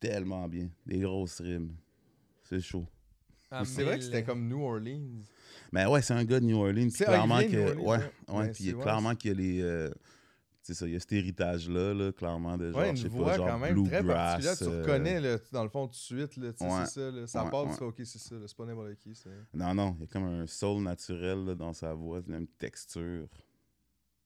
tellement 0.00 0.46
bien. 0.48 0.68
Des 0.86 0.98
grosses 1.00 1.40
rimes. 1.40 1.74
C'est 2.48 2.60
chaud. 2.60 2.86
Ah, 3.50 3.64
c'est 3.64 3.84
vrai 3.84 3.98
que 3.98 4.04
c'était 4.04 4.24
comme 4.24 4.48
New 4.48 4.60
Orleans. 4.62 5.22
Mais 5.72 5.86
ouais, 5.86 6.02
c'est 6.02 6.12
un 6.14 6.24
gars 6.24 6.40
de 6.40 6.44
New 6.46 6.56
Orleans. 6.58 6.88
C'est- 6.90 7.04
clairement 7.04 7.40
que. 7.40 7.46
New 7.74 7.86
Orleans, 7.88 8.00
ouais, 8.28 8.34
ouais. 8.36 8.52
puis 8.52 8.72
clairement 8.74 9.14
qu'il 9.14 9.30
y 9.30 9.34
a 9.34 9.36
les. 9.36 9.62
euh, 9.62 9.90
c'est 10.66 10.74
ça, 10.74 10.86
il 10.86 10.94
y 10.94 10.96
a 10.96 11.00
cet 11.00 11.12
héritage-là, 11.12 11.92
là, 11.94 12.10
clairement, 12.12 12.56
de 12.56 12.72
genre, 12.72 12.80
Ouais, 12.80 12.96
je 12.96 13.02
sais 13.02 13.08
une 13.08 13.12
pas, 13.12 13.18
voix 13.18 13.36
genre 13.36 13.46
quand 13.48 13.58
même 13.58 13.86
très 13.86 14.02
particulière. 14.02 14.56
Tu 14.56 14.64
euh, 14.64 14.80
reconnais, 14.82 15.20
là, 15.20 15.36
dans 15.52 15.62
le 15.62 15.68
fond, 15.68 15.86
tout 15.86 15.92
de 15.92 15.96
suite. 15.96 16.36
Là, 16.38 16.52
tu 16.52 16.58
sais, 16.58 16.64
Ouais. 16.64 16.84
c'est 16.86 16.90
ça. 17.00 17.10
Là, 17.10 17.26
ça 17.26 17.44
Ouais, 17.44 17.50
part, 17.50 17.64
ouais. 17.66 17.72
tu 17.72 17.76
fais 17.78 17.84
OK, 17.84 17.96
c'est 18.04 18.18
ça. 18.18 18.34
là, 18.34 18.40
C'est 18.46 18.56
pas 18.56 18.64
n'importe 18.64 18.94
qui. 18.96 19.14
c'est- 19.14 19.28
Non, 19.52 19.74
non, 19.74 19.94
il 19.98 20.00
y 20.00 20.04
a 20.04 20.06
comme 20.06 20.24
un 20.24 20.46
soul 20.46 20.82
naturel 20.82 21.44
là, 21.44 21.54
dans 21.54 21.72
sa 21.72 21.92
voix, 21.94 22.20
une 22.26 22.46
texture. 22.46 23.26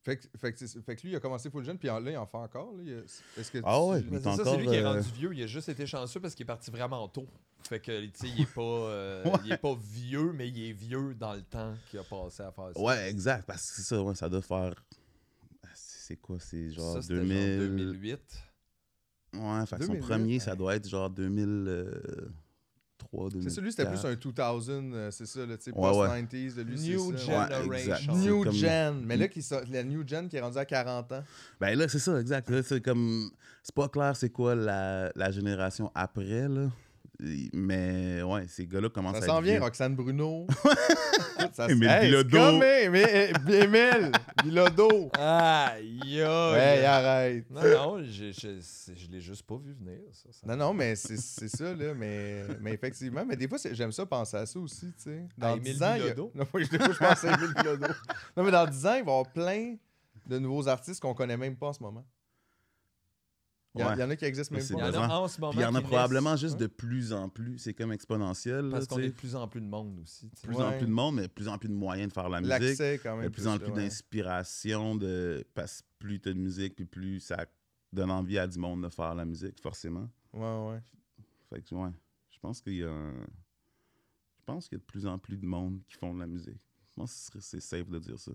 Fait 0.05 0.16
que, 0.16 0.26
fait, 0.39 0.53
que, 0.53 0.59
c'est- 0.66 0.80
fait 0.80 0.97
que 0.97 1.03
lui, 1.03 1.11
il 1.11 1.16
a 1.16 1.20
commencé 1.20 1.51
full 1.51 1.64
jeune, 1.64 1.76
puis 1.76 1.89
là, 1.89 2.01
il 2.01 2.16
en 2.16 2.24
fait 2.24 2.36
encore. 2.39 2.72
Là, 2.76 2.82
il 2.84 2.93
a- 2.95 3.41
Est-ce 3.41 3.51
que 3.51 3.59
Ah 3.64 3.76
tu- 3.78 3.91
ouais, 3.91 4.01
Mais 4.03 4.07
Il 4.09 4.14
est 4.14 4.22
c'est 4.22 4.36
ça, 4.36 4.45
c'est 4.45 4.57
lui 4.57 4.66
qui 4.68 4.74
est 4.74 4.82
euh, 4.82 4.93
rendu 4.93 5.09
vieux. 5.12 5.34
Il 5.34 5.43
a 5.43 5.47
juste 5.47 5.68
été 5.68 5.86
chanceux 5.86 6.20
parce 6.20 6.34
qu'il 6.34 6.45
est 6.45 6.47
parti 6.47 6.70
vraiment 6.70 7.07
tôt. 7.09 7.26
Fait 7.68 7.80
que, 7.80 8.07
tu 8.07 8.11
sais, 8.14 8.28
il 8.28 8.43
est 8.43 8.55
pas, 8.55 8.62
euh, 8.62 9.24
Ouais. 9.34 9.39
il 9.45 9.53
est 9.53 9.59
pas 9.59 9.74
vieux, 9.93 10.32
mais 10.32 10.49
il 10.49 10.70
est 10.70 10.72
vieux 10.72 11.14
dans 11.14 11.34
le 11.34 11.43
temps 11.43 11.74
qu'il 11.91 11.99
a 11.99 12.05
passé 12.05 12.43
à 12.45 12.53
faire 12.53 12.70
ça. 12.74 12.80
Ouais, 12.80 13.11
exact, 13.11 13.45
parce 13.45 13.68
que 13.70 13.76
c'est 13.76 13.82
ça, 13.82 14.01
ouais, 14.03 14.14
ça 14.14 14.28
doit 14.28 14.41
faire. 14.41 14.72
C'est 16.09 16.16
quoi, 16.16 16.38
c'est 16.40 16.70
genre 16.70 16.94
ça, 16.94 17.02
c'était 17.02 17.16
genre 17.16 17.24
2000. 17.26 17.59
2008. 17.76 18.20
Ouais, 19.34 19.66
fait 19.66 19.76
son 19.84 19.92
2008, 19.92 19.98
premier, 20.00 20.38
ça 20.40 20.52
ouais. 20.52 20.56
doit 20.56 20.76
être 20.76 20.88
genre 20.88 21.11
2003, 21.11 23.28
2004. 23.30 23.42
C'est 23.42 23.50
ça, 23.54 23.61
lui, 23.61 23.70
c'était 23.72 23.84
plus 23.86 24.04
un 24.06 24.14
2000, 24.16 24.94
euh, 24.94 25.11
c'est 25.11 25.26
ça, 25.26 25.40
Ouais, 25.72 25.90
ouais. 25.90 26.09
post-90s. 26.09 26.56
là, 26.56 26.62
Lui, 26.62 26.80
New 26.80 27.12
c'est 27.12 27.18
ça. 27.26 27.48
Generation. 27.61 28.14
Ouais. 28.14 28.18
New 28.20 28.42
comme- 28.44 28.52
Gen. 28.54 29.02
Mais 29.04 29.18
là, 29.18 29.28
qui 29.28 29.42
sort- 29.42 29.64
la 29.70 29.84
New 29.84 30.02
Gen 30.09 30.30
qui 30.30 30.36
est 30.36 30.40
rendue 30.40 30.56
à 30.56 30.64
40 30.64 31.12
ans. 31.12 31.22
Ben 31.61 31.76
là, 31.78 31.86
c'est 31.88 31.98
ça, 31.98 32.18
exact. 32.18 32.48
Là, 32.48 32.62
c'est 32.62 32.80
comme. 32.80 33.28
C'est 33.62 33.74
pas 33.74 33.90
clair 33.90 34.16
c'est 34.16 34.30
quoi 34.30 34.54
la, 34.54 35.12
la 35.14 35.30
génération 35.30 35.92
après, 35.94 36.48
là. 36.48 36.70
Mais 37.52 38.22
ouais, 38.22 38.46
ces 38.48 38.66
gars-là 38.66 38.88
commencent 38.90 39.18
Ça 39.18 39.24
à. 39.24 39.26
s'en 39.26 39.38
être 39.38 39.44
vient. 39.44 39.60
Roxane 39.60 39.96
Bruno. 39.96 40.46
ça, 41.52 41.68
Émile 41.68 41.88
Hey, 41.88 42.06
Bilodeau. 42.10 42.38
comme, 42.38 42.62
eh, 42.62 42.84
Émile 42.84 44.12
Bilodeau. 44.44 45.10
Aïe, 45.18 46.22
aïe. 46.22 46.58
Hey, 46.60 46.84
arrête. 46.84 47.50
Non, 47.50 47.62
non, 47.62 48.02
je, 48.04 48.30
je, 48.32 48.94
je 48.94 49.10
l'ai 49.10 49.20
juste 49.20 49.42
pas 49.42 49.56
vu 49.56 49.72
venir. 49.74 49.98
Ça, 50.12 50.28
ça. 50.30 50.46
Non, 50.46 50.56
non, 50.56 50.74
mais 50.74 50.94
c'est 50.94 51.16
c'est 51.18 51.48
ça, 51.48 51.74
là. 51.74 51.92
Mais, 51.94 52.44
mais 52.60 52.72
effectivement, 52.74 53.24
mais 53.26 53.36
des 53.36 53.48
fois, 53.48 53.58
c'est- 53.58 53.74
j'aime 53.74 53.92
ça 53.92 54.06
penser 54.06 54.36
à 54.36 54.46
ça 54.46 54.58
aussi, 54.60 54.86
tu 54.86 55.02
sais. 55.02 55.24
Dans 55.36 55.48
À 55.48 55.56
Émile 55.56 55.72
10 55.74 55.82
ans, 55.82 55.94
il 55.94 55.98
y 55.98 56.02
a- 56.02 56.04
Bilodeau? 56.14 56.32
Non, 56.34 56.44
moi, 56.52 56.62
je, 56.62 56.68
des 56.70 56.78
fois, 56.78 56.92
je 56.92 56.98
pense 56.98 57.24
à 57.24 57.34
Émile 57.36 57.54
Bilodeau. 57.56 57.94
Non, 58.36 58.44
mais 58.44 58.50
dans 58.52 58.66
10 58.66 58.86
ans, 58.86 58.94
il 58.94 59.04
va 59.04 59.10
y 59.10 59.14
avoir 59.14 59.32
plein 59.32 59.74
de 60.26 60.38
nouveaux 60.38 60.68
artistes 60.68 61.00
qu'on 61.00 61.14
connaît 61.14 61.36
même 61.36 61.56
pas 61.56 61.68
en 61.68 61.72
ce 61.72 61.82
moment. 61.82 62.04
Il 63.74 63.80
y, 63.82 63.84
en- 63.84 63.88
Ouais. 63.88 63.94
il 63.96 64.00
y 64.00 64.02
en 64.02 64.10
a 64.10 64.16
qui 64.16 64.24
existent 64.24 64.52
Mais 64.54 64.58
même 64.60 64.66
c'est 64.66 64.74
Il 64.74 64.78
y 64.78 64.82
en 64.82 64.84
pas. 64.84 64.88
a 64.88 64.92
Présent. 65.06 65.22
en 65.24 65.28
ce 65.28 65.40
moment. 65.40 65.50
Puis 65.52 65.60
il 65.60 65.62
y 65.62 65.66
en 65.66 65.74
a 65.74 65.82
probablement 65.82 66.30
naissent, 66.32 66.40
juste 66.40 66.56
de 66.56 66.66
plus 66.66 67.12
en 67.12 67.28
plus. 67.28 67.58
C'est 67.58 67.74
comme 67.74 67.92
exponentiel. 67.92 68.70
Parce 68.70 68.86
qu'on 68.86 68.98
est 68.98 69.02
sais. 69.02 69.08
de 69.08 69.14
plus 69.14 69.36
en 69.36 69.46
plus 69.46 69.60
de 69.60 69.66
monde 69.66 69.98
aussi. 70.00 70.30
plus 70.42 70.56
Ouais. 70.56 70.62
en 70.64 70.72
plus 70.78 70.86
de 70.86 70.90
monde, 70.92 71.16
mais 71.16 71.22
de 71.22 71.26
plus 71.32 71.48
en 71.48 71.58
plus 71.58 71.68
de 71.68 71.74
moyens 71.74 72.08
de 72.08 72.12
faire 72.14 72.28
la 72.30 72.40
musique. 72.40 72.58
L'accès, 72.58 72.98
quand 73.02 73.16
même. 73.16 73.26
a 73.26 73.28
de 73.28 73.32
plus 73.32 73.46
en 73.46 73.58
plus 73.58 73.68
ouais. 73.68 73.74
d'inspiration, 73.84 74.96
de... 74.96 75.44
parce 75.54 75.82
que 75.82 75.86
plus 75.98 76.18
tu 76.20 76.28
as 76.30 76.32
de 76.32 76.38
musique, 76.38 76.76
puis 76.76 76.86
plus 76.86 77.20
ça 77.20 77.46
donne 77.92 78.10
envie 78.10 78.38
à 78.38 78.46
du 78.46 78.58
monde 78.58 78.82
de 78.84 78.88
faire 78.88 79.14
la 79.14 79.24
musique, 79.24 79.60
forcément. 79.60 80.08
Ouais, 80.32 80.40
ouais. 80.70 80.80
Fait 81.50 81.62
que, 81.62 81.74
ouais, 81.74 81.90
je 82.30 82.38
pense 82.40 82.60
qu'il 82.60 82.74
y 82.76 82.84
a 82.84 82.90
un... 82.90 83.12
Je 83.12 84.44
pense 84.54 84.66
qu'il 84.68 84.76
y 84.76 84.80
a 84.80 84.80
de 84.80 84.84
plus 84.86 85.06
en 85.06 85.18
plus 85.18 85.36
de 85.36 85.44
monde 85.46 85.80
qui 85.86 85.94
font 85.96 86.14
de 86.14 86.20
la 86.20 86.26
musique. 86.26 86.56
Je 86.56 86.94
pense 86.96 87.12
que 87.12 87.18
ce 87.18 87.26
serait- 87.26 87.40
c'est 87.40 87.60
safe 87.60 87.88
de 87.90 87.98
dire 87.98 88.18
ça. 88.18 88.32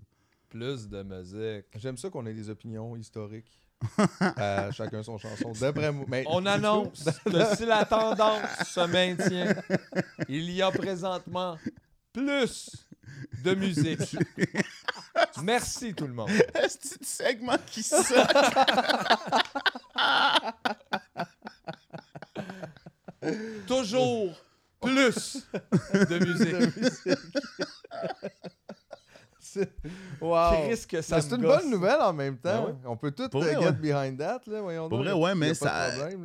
Plus 0.48 0.88
de 0.88 1.02
musique. 1.02 1.66
J'aime 1.76 1.96
ça 1.96 2.08
qu'on 2.08 2.24
ait 2.26 2.34
des 2.34 2.48
opinions 2.48 2.94
historiques. 2.96 3.60
Euh, 4.38 4.72
chacun 4.72 5.02
son 5.02 5.18
chanson. 5.18 5.52
D'après 5.60 5.92
moi. 5.92 6.04
mais- 6.08 6.24
On 6.28 6.44
annonce 6.46 7.04
que 7.24 7.56
si 7.56 7.66
la 7.66 7.84
tendance 7.84 8.42
se 8.66 8.80
maintient, 8.86 9.54
il 10.28 10.50
y 10.50 10.62
a 10.62 10.70
présentement 10.70 11.58
plus 12.12 12.70
de 13.44 13.54
musique. 13.54 14.16
Merci 15.42 15.94
tout 15.94 16.06
le 16.06 16.14
monde. 16.14 16.30
Est-ce 16.54 16.98
que 16.98 17.04
segment 17.04 17.56
qui 17.66 17.82
sort? 17.82 18.04
Toujours 23.66 24.34
plus 24.80 25.44
de 25.94 26.18
musique 26.24 27.18
Wow. 30.20 30.53
Chris, 30.68 30.86
que 30.88 31.02
ça 31.02 31.16
Mais 31.16 31.22
C'est 31.22 31.34
une 31.36 31.42
gosse. 31.42 31.62
bonne 31.62 31.70
nouvelle 31.70 32.00
en 32.00 32.12
même 32.12 32.36
temps. 32.36 32.64
Ben 32.64 32.70
ouais. 32.70 32.74
On 32.86 32.96
peut 32.96 33.10
tout 33.10 33.28
Pour 33.28 33.42
euh, 33.42 33.46
vrai, 33.46 33.54
get 33.54 33.66
ouais. 33.66 33.72
behind 33.72 34.18
that. 34.18 34.40
Là, 34.46 34.60
voyons 34.62 34.88
Pour 34.88 34.98
donc. 34.98 35.06
vrai, 35.06 35.12
ouais, 35.14 35.34
mais 35.34 35.52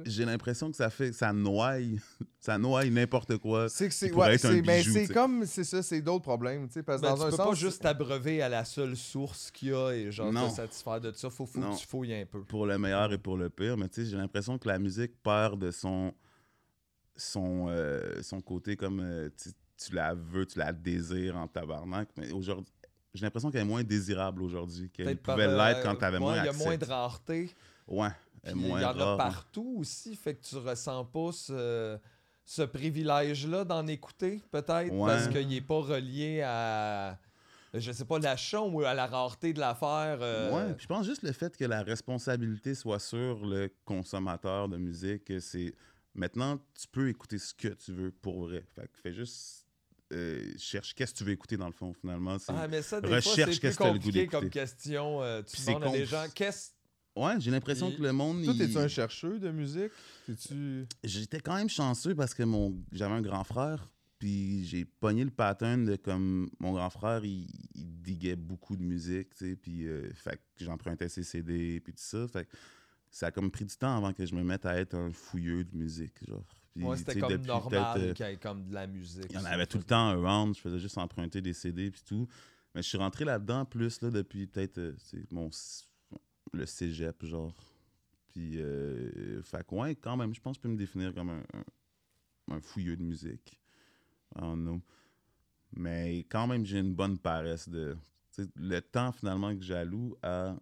j'ai 0.05 0.25
l'impression 0.25 0.69
que 0.69 0.77
ça 0.77 0.89
fait, 0.89 1.13
ça 1.13 1.31
noie, 1.33 1.75
ça 2.39 2.57
noie 2.57 2.85
n'importe 2.85 3.37
quoi. 3.37 3.69
C'est 3.69 3.87
que 3.87 3.93
c'est 3.93 4.11
ouais, 4.11 4.37
ben, 4.61 5.07
comme 5.13 5.45
c'est 5.45 5.63
ça, 5.63 5.81
c'est 5.83 6.01
d'autres 6.01 6.23
problèmes, 6.23 6.67
tu 6.67 6.73
sais 6.73 6.83
parce 6.83 7.01
que 7.01 7.05
Ben, 7.07 7.13
dans 7.13 7.17
tu 7.17 7.23
un 7.27 7.29
peux 7.29 7.35
sens 7.35 7.47
pas 7.49 7.55
juste 7.55 7.81
t'abreuver 7.81 8.41
à 8.41 8.49
la 8.49 8.65
seule 8.65 8.95
source 8.95 9.51
qu'il 9.51 9.69
y 9.69 9.73
a 9.73 9.91
et 9.91 10.11
genre 10.11 10.31
te 10.31 10.55
satisfaire 10.55 11.01
de 11.01 11.11
ça. 11.11 11.29
Faut, 11.29 11.45
que 11.45 11.77
tu 11.77 11.87
fouilles 11.87 12.13
un 12.13 12.25
peu. 12.25 12.41
pour 12.43 12.65
le 12.65 12.77
meilleur 12.77 13.11
et 13.13 13.17
pour 13.17 13.37
le 13.37 13.49
pire, 13.49 13.77
mais 13.77 13.87
tu 13.89 14.03
sais, 14.03 14.09
j'ai 14.09 14.17
l'impression 14.17 14.57
que 14.57 14.67
la 14.67 14.79
musique 14.79 15.11
perd 15.23 15.59
de 15.59 15.71
son 15.71 16.13
son, 17.19 17.67
euh, 17.69 18.21
son 18.21 18.41
côté 18.41 18.75
comme 18.75 19.01
euh, 19.01 19.29
tu, 19.41 19.49
tu 19.77 19.93
la 19.93 20.13
veux, 20.13 20.45
tu 20.45 20.57
la 20.59 20.71
désires 20.73 21.37
en 21.37 21.47
tabarnak, 21.47 22.09
mais 22.17 22.31
aujourd'hui, 22.31 22.73
j'ai 23.13 23.25
l'impression 23.25 23.49
qu'elle 23.51 23.61
est 23.61 23.65
moins 23.65 23.83
désirable 23.83 24.43
aujourd'hui 24.43 24.89
qu'elle 24.91 25.17
pouvait 25.17 25.47
l'être 25.47 25.79
euh, 25.79 25.83
quand 25.83 25.95
t'avais 25.95 26.17
ouais, 26.17 26.23
moins 26.23 26.33
Il 26.37 26.45
y 26.45 26.47
a 26.47 26.51
accès. 26.51 26.63
moins 26.63 26.77
de 26.77 26.85
rareté. 26.85 27.51
Ouais, 27.87 28.09
elle 28.43 28.51
est 28.51 28.53
Puis 28.53 28.61
Il 28.61 28.67
moins 28.67 28.81
y 28.81 28.85
en 28.85 28.99
a 28.99 29.17
partout 29.17 29.75
aussi, 29.79 30.15
fait 30.15 30.35
que 30.35 30.43
tu 30.45 30.55
ressens 30.57 31.05
pas 31.05 31.31
ce, 31.31 31.97
ce 32.45 32.61
privilège-là 32.61 33.65
d'en 33.65 33.85
écouter, 33.87 34.41
peut-être, 34.51 34.91
Ouais. 34.93 35.07
parce 35.07 35.27
qu'il 35.27 35.51
est 35.53 35.61
pas 35.61 35.79
relié 35.81 36.41
à, 36.43 37.17
je 37.73 37.91
sais 37.91 38.05
pas, 38.05 38.19
l'achat 38.19 38.61
ou 38.61 38.81
à 38.83 38.93
la 38.93 39.07
rareté 39.07 39.53
de 39.53 39.59
l'affaire. 39.59 40.19
euh, 40.21 40.51
Ouais, 40.69 40.75
je 40.77 40.85
pense 40.87 41.05
juste 41.05 41.23
le 41.23 41.31
fait 41.31 41.55
que 41.57 41.65
la 41.65 41.81
responsabilité 41.83 42.75
soit 42.75 42.99
sur 42.99 43.45
le 43.45 43.71
consommateur 43.85 44.69
de 44.69 44.77
musique, 44.77 45.25
que 45.25 45.39
c'est 45.39 45.73
maintenant 46.13 46.57
tu 46.79 46.87
peux 46.91 47.09
écouter 47.09 47.37
ce 47.39 47.53
que 47.53 47.69
tu 47.69 47.91
veux 47.93 48.11
pour 48.11 48.41
vrai. 48.41 48.65
Fait 48.75 48.87
que 48.87 48.97
fais 49.01 49.13
juste 49.13 49.58
euh, 50.11 50.43
cherche 50.57 50.93
qu'est-ce 50.95 51.13
que 51.13 51.17
tu 51.19 51.23
veux 51.23 51.31
écouter 51.33 51.57
dans 51.57 51.67
le 51.67 51.73
fond 51.73 51.93
finalement. 51.93 52.37
c'est- 52.39 52.51
Ah, 52.55 52.67
mais 52.67 52.81
ça, 52.81 52.99
des 53.01 53.07
Recherche 53.07 53.23
fois, 53.35 53.35
c'est 53.53 53.59
plus 53.59 53.75
compliqué 53.77 54.27
comme 54.27 54.49
question. 54.49 55.21
euh, 55.21 55.41
tu 55.43 55.61
demandes 55.65 55.83
à 55.83 55.91
des 55.91 56.05
gens, 56.05 56.25
qu'est-ce 56.33 56.71
Ouais, 57.15 57.33
j'ai 57.39 57.51
l'impression 57.51 57.91
que 57.91 58.01
le 58.01 58.13
monde. 58.13 58.43
Toi, 58.45 58.53
il- 58.55 58.61
es-tu 58.61 58.77
un 58.77 58.87
chercheur 58.87 59.37
de 59.39 59.51
musique? 59.51 59.91
Tu 60.47 60.85
J'étais 61.03 61.39
quand 61.41 61.55
même 61.55 61.69
chanceux 61.69 62.15
parce 62.15 62.33
que 62.33 62.43
mon 62.43 62.81
j'avais 62.91 63.13
un 63.15 63.21
grand 63.21 63.43
frère, 63.43 63.89
puis 64.19 64.63
j'ai 64.65 64.85
pogné 64.85 65.23
le 65.25 65.31
pattern 65.31 65.83
de 65.85 65.95
comme 65.97 66.49
mon 66.59 66.71
grand 66.73 66.89
frère, 66.89 67.25
il, 67.25 67.47
il 67.75 68.01
diguais 68.01 68.35
beaucoup 68.35 68.77
de 68.77 68.83
musique, 68.83 69.35
tu 69.35 69.49
sais, 69.49 69.55
puis 69.55 69.85
euh, 69.87 70.09
fait 70.13 70.37
que 70.37 70.63
j'empruntais 70.63 71.09
ses 71.09 71.23
CD, 71.23 71.79
puis 71.81 71.93
tout 71.93 72.01
ça. 72.01 72.27
Fait 72.27 72.45
que 72.45 72.51
ça 73.11 73.27
a 73.27 73.31
comme 73.31 73.49
pris 73.51 73.65
du 73.65 73.75
temps 73.75 73.97
avant 73.97 74.13
que 74.13 74.25
je 74.25 74.33
me 74.35 74.43
mette 74.43 74.65
à 74.65 74.79
être 74.79 74.93
un 74.95 75.11
fouilleux 75.11 75.63
de 75.65 75.75
musique, 75.75 76.25
genre. 76.27 76.45
Moi, 76.75 76.97
c'était 76.97 77.19
comme 77.19 77.45
normal 77.45 78.01
euh, 78.01 78.13
qu'il 78.13 78.25
y 78.25 78.29
ait 78.29 78.37
comme 78.37 78.67
de 78.67 78.73
la 78.73 78.87
musique. 78.87 79.25
il 79.29 79.35
y 79.35 79.37
en 79.37 79.45
avait 79.45 79.65
tout 79.65 79.77
le 79.77 79.83
temps 79.83 80.09
around, 80.09 80.55
je 80.55 80.61
faisais 80.61 80.79
juste 80.79 80.97
emprunter 80.97 81.41
des 81.41 81.53
CD 81.53 81.91
puis 81.91 82.01
tout. 82.05 82.27
Mais 82.73 82.81
je 82.81 82.87
suis 82.87 82.97
rentré 82.97 83.25
là-dedans 83.25 83.65
plus 83.65 84.01
là, 84.01 84.11
depuis 84.11 84.47
peut-être 84.47 84.77
euh, 84.77 84.95
mon 85.31 85.49
le 86.53 86.65
cégep, 86.65 87.25
genre. 87.25 87.53
Puis, 88.29 88.59
euh, 88.59 89.41
fait 89.43 89.65
que 89.65 89.75
ouais, 89.75 89.95
quand 89.95 90.17
même, 90.17 90.33
je 90.33 90.41
pense 90.41 90.57
que 90.57 90.59
je 90.59 90.61
peux 90.63 90.69
me 90.69 90.77
définir 90.77 91.13
comme 91.13 91.29
un, 91.29 91.43
un, 91.53 92.55
un 92.55 92.61
fouilleux 92.61 92.95
de 92.95 93.03
musique. 93.03 93.59
Don't 94.35 94.61
know. 94.61 94.81
Mais 95.73 96.19
quand 96.29 96.47
même, 96.47 96.65
j'ai 96.65 96.79
une 96.79 96.93
bonne 96.93 97.17
paresse 97.17 97.69
de. 97.69 97.97
Le 98.55 98.79
temps 98.79 99.11
finalement 99.11 99.55
que 99.55 99.63
j'alloue 99.63 100.15
à. 100.23 100.55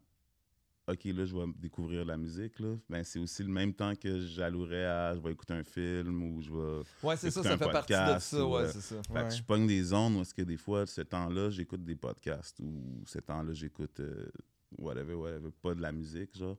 OK, 0.89 1.03
là, 1.05 1.25
je 1.25 1.35
vais 1.35 1.43
découvrir 1.57 2.05
la 2.05 2.15
musique, 2.15 2.59
là. 2.59 2.75
Ben, 2.89 3.03
c'est 3.03 3.19
aussi 3.19 3.43
le 3.43 3.49
même 3.49 3.73
temps 3.73 3.93
que 3.95 4.19
j'allouerais 4.21 4.85
à. 4.85 5.15
Je 5.15 5.19
vais 5.21 5.31
écouter 5.33 5.53
un 5.53 5.63
film 5.63 6.23
ou 6.23 6.41
je 6.41 6.49
vais. 6.49 6.81
Ouais, 7.03 7.17
c'est 7.17 7.29
ça, 7.29 7.43
ça 7.43 7.57
fait 7.57 7.69
partie 7.71 7.91
de 7.93 8.19
ça. 8.19 8.45
ou, 8.45 8.53
Ouais, 8.55 8.61
euh, 8.61 8.71
c'est 8.71 8.79
ça. 8.81 8.95
Fait 9.03 9.13
Ouais. 9.13 9.27
que 9.27 9.33
je 9.35 9.43
pogne 9.43 9.67
des 9.67 9.83
zones 9.83 10.15
où 10.15 10.21
est-ce 10.21 10.33
que 10.33 10.43
des 10.43 10.55
fois, 10.57 10.85
ce 10.85 11.01
temps-là, 11.01 11.49
j'écoute 11.49 11.83
des 11.83 11.95
podcasts 11.97 12.57
ou 12.61 13.03
ce 13.05 13.19
temps-là, 13.19 13.51
j'écoute 13.53 13.99
euh, 13.99 14.29
whatever, 14.77 15.15
whatever, 15.15 15.49
pas 15.61 15.75
de 15.75 15.81
la 15.81 15.91
musique, 15.91 16.38
genre. 16.38 16.57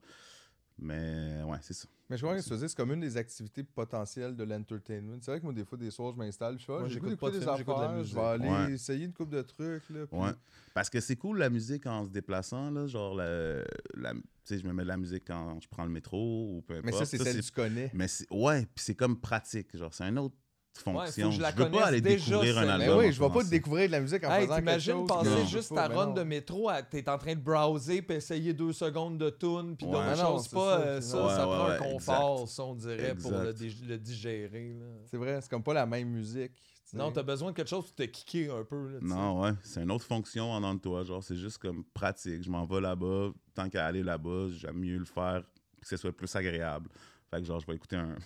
Mais 0.81 1.43
ouais, 1.45 1.59
c'est 1.61 1.75
ça. 1.75 1.89
Mais 2.09 2.17
je 2.17 2.23
crois 2.23 2.37
que 2.37 2.43
tu 2.43 2.57
c'est 2.59 2.75
comme 2.75 2.93
une 2.93 3.01
des 3.01 3.17
activités 3.17 3.63
potentielles 3.63 4.35
de 4.35 4.45
l'entertainment. 4.45 5.19
C'est 5.21 5.31
vrai 5.33 5.41
que 5.41 5.45
moi, 5.45 5.53
des 5.53 5.65
fois, 5.65 5.77
des 5.77 5.91
soirs, 5.91 6.13
je 6.13 6.19
m'installe, 6.19 6.59
je 6.59 6.65
fais, 6.65 6.73
ah, 6.81 6.87
j'écoute 6.89 7.17
pas 7.17 7.29
de 7.29 7.33
des 7.35 7.41
de 7.41 7.45
la 7.45 7.53
affaires, 7.53 7.65
je 7.77 7.93
vais 7.93 7.99
musique. 7.99 8.17
aller 8.19 8.49
Ouais. 8.49 8.73
essayer 8.73 9.05
une 9.05 9.13
coupe 9.13 9.31
de 9.31 9.43
trucs. 9.43 9.89
Là, 9.91 10.07
puis- 10.07 10.19
Ouais. 10.19 10.31
Parce 10.73 10.89
que 10.89 11.01
c'est 11.01 11.17
cool 11.17 11.39
la 11.39 11.51
musique 11.51 11.85
en 11.87 12.05
se 12.05 12.11
déplaçant, 12.11 12.71
là, 12.71 12.87
genre, 12.87 13.15
la, 13.15 13.59
la- 13.95 14.15
tu 14.15 14.21
sais, 14.45 14.59
je 14.59 14.67
me 14.67 14.73
mets 14.73 14.85
de 14.85 14.89
la 14.89 14.97
musique 14.97 15.25
quand 15.27 15.61
je 15.61 15.69
prends 15.69 15.85
le 15.85 15.91
métro 15.91 16.57
ou 16.57 16.63
peu 16.63 16.75
importe. 16.75 16.87
Mais 16.87 16.93
ça, 16.93 17.05
c'est 17.05 17.19
celle 17.19 17.37
que 17.41 17.45
tu 17.45 17.53
connais. 17.53 17.91
Mais 17.93 18.09
c'est, 18.09 18.27
ouais, 18.33 18.63
puis 18.75 18.85
c'est 18.85 18.95
comme 18.95 19.21
pratique, 19.21 19.77
genre, 19.77 19.93
c'est 19.93 20.05
une 20.05 20.19
autre 20.19 20.37
fonction. 20.81 21.31
je 21.31 21.41
la 21.41 21.51
veux 21.51 21.71
pas 21.71 21.87
aller 21.87 22.01
découvrir 22.01 22.59
un 22.59 22.69
album. 22.69 22.79
Mais 22.87 22.93
en 22.93 22.99
oui, 22.99 23.13
je 23.13 23.21
vais 23.23 23.29
pas 23.31 23.43
ça. 23.43 23.49
découvrir 23.51 23.87
de 23.87 23.93
la 23.93 24.01
musique 24.01 24.25
en 24.25 24.31
Hey, 24.33 24.43
faisant 24.43 24.55
quelque 24.57 24.65
t'imagines 24.67 24.93
chose. 24.95 25.09
passer 25.09 25.31
Non. 25.31 25.47
juste 25.47 25.75
ta 25.75 25.89
run 25.89 26.07
non. 26.07 26.13
de 26.15 26.23
métro, 26.23 26.69
à- 26.69 26.83
t'es 26.83 27.09
en 27.09 27.19
train 27.19 27.35
de 27.35 27.41
browser 27.41 28.03
puis 28.03 28.17
essayer 28.17 28.53
deux 28.55 28.73
secondes 28.73 29.19
de 29.19 29.31
tune 29.31 29.77
puis 29.77 29.87
Ouais. 29.87 29.93
d'autres 29.93 30.17
non, 30.23 30.37
choses 30.37 30.49
pas. 30.49 30.79
ça, 30.79 30.81
euh, 30.87 31.01
c'est 31.01 31.07
ça, 31.11 31.29
ça. 31.29 31.37
ça 31.37 31.49
Ouais, 31.49 31.55
prend 31.57 31.67
ouais, 31.67 31.73
un 31.75 31.79
confort, 31.93 32.33
exact. 32.43 32.47
ça, 32.57 32.65
on 32.65 32.75
dirait, 32.75 33.15
pour 33.15 33.31
le, 33.33 33.53
digérer. 33.99 34.77
C'est 35.11 35.17
vrai, 35.17 35.39
c'est 35.41 35.51
comme 35.51 35.63
pas 35.63 35.75
la 35.75 35.87
même 35.87 36.09
musique. 36.09 36.53
Non, 36.95 37.13
t'as 37.13 37.23
besoin 37.23 37.51
de 37.51 37.57
quelque 37.57 37.69
chose 37.69 37.85
pour 37.85 37.95
te 37.97 38.03
kicker 38.05 38.49
un 38.51 38.65
peu. 38.65 38.89
Là. 38.93 38.99
Non, 39.03 39.43
ouais, 39.43 39.51
c'est 39.63 39.83
une 39.83 39.91
autre 39.91 40.07
fonction 40.07 40.51
en 40.53 40.75
de 40.75 40.81
toi. 40.81 41.05
Genre, 41.05 41.23
c'est 41.23 41.37
juste 41.37 41.59
comme 41.59 41.85
pratique. 41.93 42.43
Je 42.43 42.51
m'en 42.51 42.65
vais 42.65 42.81
là-bas. 42.81 43.31
Tant 43.55 43.69
qu'à 43.69 43.85
aller 43.85 44.03
là-bas, 44.03 44.47
j'aime 44.57 44.79
mieux 44.79 44.97
le 44.97 45.05
faire 45.05 45.43
que 45.83 45.87
ce 45.87 45.99
soit 45.99 46.13
plus 46.17 46.35
agréable. 46.35 46.89
Fait 47.31 47.41
que, 47.41 47.45
genre, 47.45 47.61
je 47.61 47.67
vais 47.67 47.75
écouter 47.75 47.97
un, 47.97 48.17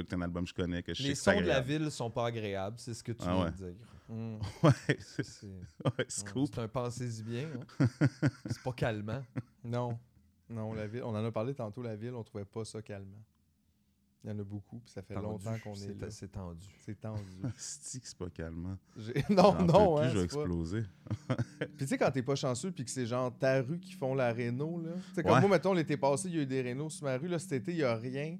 écouter 0.00 0.16
un 0.16 0.22
album 0.22 0.44
que 0.44 0.50
je 0.50 0.54
connais, 0.54 0.82
que 0.82 0.94
je 0.94 1.02
sais 1.02 1.08
Les 1.08 1.14
que 1.14 1.18
sons 1.20 1.40
de 1.40 1.46
la 1.46 1.60
ville 1.60 1.90
sont 1.90 2.10
pas 2.10 2.26
agréables, 2.26 2.76
c'est 2.78 2.94
ce 2.94 3.02
que 3.02 3.12
tu 3.12 3.18
Ah 3.26 3.32
viens 3.34 3.44
ouais. 3.44 3.50
de 3.52 3.56
dire. 3.56 3.74
Mm. 4.08 4.38
Ouais, 4.62 4.98
c'est 5.00 5.22
ouais, 5.98 6.04
scoop. 6.08 6.48
c'est 6.54 6.60
un 6.60 6.68
pensez-y 6.68 7.22
bien. 7.22 7.48
hein. 7.80 7.86
c'est 8.46 8.62
pas 8.62 8.72
calmant. 8.72 9.22
Non. 9.64 9.98
Non, 10.48 10.72
la 10.74 10.86
ville. 10.86 11.02
On 11.02 11.08
en 11.14 11.24
a 11.24 11.32
parlé 11.32 11.54
tantôt, 11.54 11.82
la 11.82 11.96
ville, 11.96 12.14
on 12.14 12.22
trouvait 12.22 12.44
pas 12.44 12.64
ça 12.64 12.80
calmant. 12.82 13.22
Il 14.24 14.30
y 14.30 14.32
en 14.32 14.38
a 14.40 14.44
beaucoup, 14.44 14.80
puis 14.80 14.90
ça 14.90 15.02
fait 15.02 15.14
Tendu, 15.14 15.26
longtemps 15.26 15.56
qu'on 15.62 15.74
est 15.74 15.76
c'est- 15.76 16.00
là. 16.00 16.10
C'est 16.10 16.28
tendu. 16.32 16.66
C'est 16.84 17.00
tendu. 17.00 17.22
C'est 17.56 18.00
que 18.00 18.08
c'est 18.08 18.18
pas 18.18 18.28
calmant. 18.30 18.76
Non, 19.30 19.54
non, 19.64 19.96
plus, 19.96 20.04
hein, 20.04 20.08
je 20.10 20.18
vais 20.18 20.24
exploser. 20.24 20.82
Puis 21.60 21.68
tu 21.78 21.86
sais, 21.86 21.96
quand 21.98 22.10
t'es 22.10 22.22
pas 22.24 22.34
chanceux, 22.34 22.72
puis 22.72 22.84
que 22.84 22.90
c'est 22.90 23.06
genre 23.06 23.36
ta 23.38 23.62
rue 23.62 23.78
qui 23.78 23.92
font 23.92 24.14
la 24.16 24.32
réno, 24.32 24.80
là. 24.82 24.90
Tu 25.10 25.14
sais, 25.14 25.22
comme 25.22 25.32
Ouais. 25.32 25.40
moi, 25.42 25.50
mettons, 25.50 25.72
l'été 25.74 25.96
passé, 25.96 26.28
il 26.28 26.34
y 26.34 26.38
a 26.38 26.42
eu 26.42 26.46
des 26.46 26.60
rénos 26.60 26.92
sur 26.94 27.04
ma 27.04 27.16
rue, 27.16 27.28
là, 27.28 27.38
cet 27.38 27.52
été, 27.52 27.70
il 27.72 27.78
y 27.78 27.84
a 27.84 27.94
rien. 27.94 28.36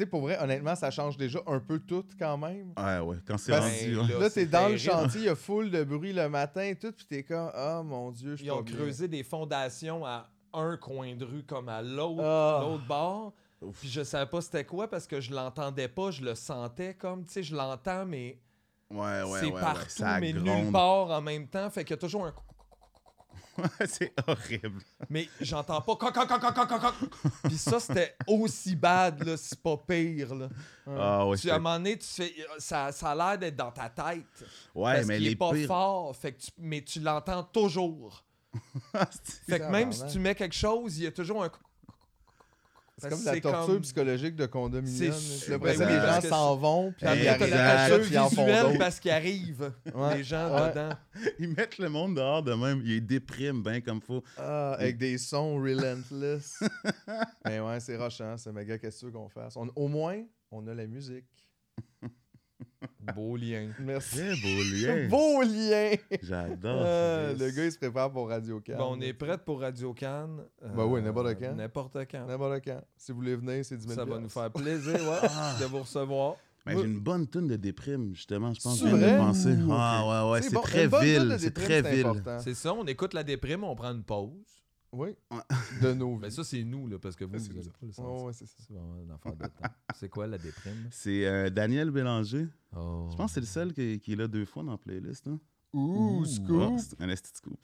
Sais, 0.00 0.06
pour 0.06 0.22
vrai, 0.22 0.38
honnêtement, 0.40 0.74
ça 0.74 0.90
change 0.90 1.16
déjà 1.18 1.40
un 1.46 1.60
peu 1.60 1.78
tout 1.78 2.04
quand 2.18 2.38
même. 2.38 2.72
Ouais, 2.76 2.98
ouais. 3.00 3.16
Quand 3.26 3.36
c'est 3.36 3.52
Ben, 3.52 3.60
rendu. 3.60 4.12
là. 4.12 4.18
Là, 4.20 4.30
c'est 4.30 4.40
t'es 4.40 4.46
dans 4.46 4.68
le 4.68 4.78
chantier, 4.78 5.20
il 5.20 5.26
y 5.26 5.28
a 5.28 5.34
full 5.34 5.70
de 5.70 5.84
bruit 5.84 6.12
le 6.14 6.28
matin 6.28 6.62
et 6.62 6.74
tout, 6.76 6.90
puis 6.92 7.04
t'es 7.06 7.22
comme, 7.22 7.50
ah 7.54 7.82
mon 7.84 8.10
dieu, 8.10 8.30
je 8.32 8.36
suis 8.36 8.46
Ils 8.46 8.50
ont 8.50 8.62
bien. 8.62 8.74
creusé 8.76 9.08
des 9.08 9.22
fondations 9.22 10.04
à 10.06 10.28
un 10.54 10.76
coin 10.78 11.14
de 11.14 11.24
rue 11.24 11.42
comme 11.44 11.68
à 11.68 11.82
l'autre 11.82 12.22
Ah. 12.24 12.60
l'autre 12.62 12.86
bord. 12.86 13.32
Puis 13.78 13.90
je 13.90 14.02
savais 14.02 14.24
pas 14.30 14.40
c'était 14.40 14.64
quoi 14.64 14.88
parce 14.88 15.06
que 15.06 15.20
je 15.20 15.32
l'entendais 15.34 15.88
pas, 15.88 16.10
je 16.10 16.22
le 16.24 16.34
sentais 16.34 16.94
comme, 16.94 17.24
tu 17.26 17.32
sais, 17.32 17.42
je 17.42 17.54
l'entends, 17.54 18.06
mais 18.06 18.38
Ouais, 18.90 18.98
ouais, 19.22 19.22
c'est 19.40 19.46
ouais, 19.46 19.52
ouais, 19.52 19.60
partout, 19.60 19.84
ça 19.90 20.18
mais 20.18 20.32
nulle 20.32 20.72
part 20.72 21.10
en 21.10 21.20
même 21.20 21.46
temps. 21.46 21.68
Fait 21.70 21.84
qu'il 21.84 21.90
y 21.92 21.98
a 21.98 22.00
toujours 22.00 22.24
un... 22.26 22.34
c'est 23.88 24.12
horrible. 24.26 24.82
Mais 25.08 25.28
j'entends 25.40 25.80
pas... 25.80 25.96
coc, 25.96 26.12
coc, 26.14 26.28
coc, 26.28 26.40
coc, 26.40 26.68
coc, 26.68 26.80
coc. 26.80 26.94
Puis 27.44 27.58
ça, 27.58 27.78
c'était 27.80 28.14
aussi 28.26 28.76
bad, 28.76 29.22
là, 29.24 29.36
c'est 29.36 29.60
pas 29.60 29.76
pire, 29.76 30.34
là. 30.34 30.48
Ah 30.86 31.26
ouais, 31.26 31.36
tu, 31.36 31.50
à 31.50 31.54
un 31.56 31.58
moment 31.58 31.76
donné, 31.76 31.98
tu 31.98 32.06
fais... 32.06 32.34
Ça, 32.58 32.92
ça 32.92 33.10
a 33.10 33.14
l'air 33.14 33.38
d'être 33.38 33.56
dans 33.56 33.70
ta 33.72 33.88
tête. 33.88 34.24
ouais 34.74 34.94
parce 34.94 35.06
mais 35.06 35.16
qu'il 35.16 35.24
les 35.24 35.30
est 35.32 35.36
pas 35.36 35.52
pires. 35.52 35.66
fort, 35.66 36.16
fait 36.16 36.32
que 36.32 36.40
tu- 36.40 36.50
mais 36.58 36.82
tu 36.82 37.00
l'entends 37.00 37.42
toujours. 37.44 38.24
Fait 39.48 39.60
que 39.60 39.70
même 39.70 39.92
si 39.92 40.04
tu 40.08 40.18
mets 40.18 40.34
quelque 40.34 40.56
chose, 40.56 40.98
il 40.98 41.04
y 41.04 41.06
a 41.06 41.12
toujours 41.12 41.44
un... 41.44 41.50
C'est 43.00 43.08
comme 43.08 43.24
la 43.24 43.40
torture 43.40 43.66
comme- 43.66 43.80
psychologique 43.80 44.36
de 44.36 44.46
condominium. 44.46 45.12
Ça, 45.12 45.56
Ouais, 45.58 45.72
les 45.76 46.00
gens 46.00 46.20
s'en 46.28 46.56
vont, 46.56 46.92
puis 46.92 47.06
ils 47.06 47.24
t'as 47.24 47.46
la 47.48 47.82
arrivent, 47.84 48.10
torture 48.12 48.28
visuelle 48.28 48.78
parce 48.78 49.00
qu'ils 49.00 49.10
arrivent, 49.10 49.72
Ouais. 49.94 50.16
les 50.18 50.24
gens 50.24 50.54
Ouais. 50.54 50.70
dedans. 50.70 50.90
Ils 51.38 51.48
mettent 51.48 51.78
le 51.78 51.88
monde 51.88 52.16
dehors 52.16 52.42
de 52.42 52.52
même. 52.54 52.82
Ils 52.84 53.04
dépriment 53.04 53.62
bien 53.62 53.80
comme 53.80 54.00
faut. 54.00 54.22
Ah, 54.36 54.72
avec 54.74 54.98
des 54.98 55.18
sons 55.18 55.54
relentless. 55.56 56.60
Mais 57.44 57.60
ouais, 57.60 57.80
c'est 57.80 57.96
rochant, 57.96 58.36
c'est 58.36 58.52
méga 58.52 58.78
qu'est-ce 58.78 59.06
qu'on 59.06 59.28
fasse? 59.28 59.56
On- 59.56 59.68
au 59.76 59.88
moins, 59.88 60.22
on 60.50 60.66
a 60.66 60.74
la 60.74 60.86
musique. 60.86 61.24
Beau 63.14 63.36
lien. 63.36 63.68
Merci. 63.80 64.16
Très 64.16 64.36
beau 64.36 64.62
lien. 64.62 65.08
Beau 65.10 65.42
lien! 65.42 65.92
J'adore. 66.22 66.82
Ah, 66.84 67.32
le 67.38 67.50
gars, 67.50 67.64
il 67.66 67.72
se 67.72 67.78
prépare 67.78 68.10
pour 68.10 68.28
Radio 68.28 68.60
Can. 68.66 68.76
Bon, 68.78 68.96
on 68.96 69.00
est 69.00 69.12
prêt 69.12 69.36
pour 69.38 69.60
Radio 69.60 69.92
Cannes. 69.92 70.42
Ben 70.74 70.84
oui, 70.86 71.02
n'importe 71.02 71.38
quand. 71.38 71.54
N'importe 71.54 71.96
quand. 72.10 72.26
N'importe 72.26 72.64
quand. 72.64 72.80
Si 72.96 73.12
vous 73.12 73.18
voulez 73.18 73.36
venir, 73.36 73.64
c'est 73.64 73.76
10 73.76 73.86
000 73.88 73.94
Ça 73.98 74.04
va 74.04 74.18
nous 74.18 74.28
faire 74.28 74.50
plaisir 74.50 74.94
ouais, 74.94 75.18
Ah. 75.22 75.56
de 75.60 75.64
vous 75.66 75.80
recevoir. 75.80 76.36
Ben, 76.66 76.78
j'ai 76.78 76.84
une 76.84 77.00
bonne 77.00 77.26
tune 77.26 77.46
de 77.48 77.56
déprime, 77.56 78.14
justement. 78.14 78.52
Je 78.52 78.60
pense 78.60 78.80
que 78.80 78.84
C'est 78.86 78.90
je 78.90 78.96
viens 78.96 79.06
de 79.06 79.12
vrai? 79.12 79.18
penser. 79.18 79.56
Ah, 79.70 80.24
ouais, 80.26 80.32
ouais. 80.32 80.42
C'est 80.42 80.52
bon, 80.54 80.60
très 80.60 80.86
ville. 80.86 81.36
C'est 81.38 81.54
très 81.54 81.82
ville. 81.82 82.22
C'est 82.40 82.54
ça, 82.54 82.74
on 82.74 82.84
écoute 82.84 83.14
la 83.14 83.24
déprime, 83.24 83.64
on 83.64 83.74
prend 83.74 83.90
une 83.92 84.04
pause. 84.04 84.59
Oui, 84.92 85.16
Ouais. 85.30 85.38
de 85.82 85.92
nos 85.94 86.16
Mais 86.16 86.28
vies. 86.28 86.34
ça, 86.34 86.42
c'est 86.44 86.64
nous, 86.64 86.88
là, 86.88 86.98
parce 86.98 87.14
que 87.16 87.24
vous, 87.24 87.38
Ça, 87.38 87.44
vous 87.52 87.58
allez 87.60 87.68
pas 87.70 88.02
le 88.02 88.22
ouais, 88.24 88.32
c'est 88.32 88.46
ça. 88.46 88.56
C'est 88.58 88.72
vraiment 88.74 89.00
une 89.00 89.10
affaire 89.12 89.36
de 89.36 89.46
temps. 89.46 89.50
C'est 89.96 90.08
quoi 90.08 90.26
la 90.26 90.38
déprime? 90.38 90.88
C'est 90.90 91.26
euh, 91.26 91.48
Daniel 91.50 91.90
Bélanger. 91.90 92.48
Oh. 92.76 93.08
Je 93.10 93.16
pense 93.16 93.30
que 93.30 93.34
c'est 93.34 93.40
le 93.40 93.46
seul 93.46 93.72
qui, 93.72 94.00
qui 94.00 94.12
est 94.14 94.16
là 94.16 94.26
deux 94.26 94.44
fois 94.44 94.62
dans 94.64 94.72
la 94.72 94.78
playlist. 94.78 95.28
Hein? 95.28 95.38
Ouh, 95.72 96.22
Ah, 96.24 96.28
scoop! 96.28 96.78
c'est 96.78 97.00
un 97.00 97.08
esti 97.08 97.30
de 97.32 97.36
scoop. 97.36 97.58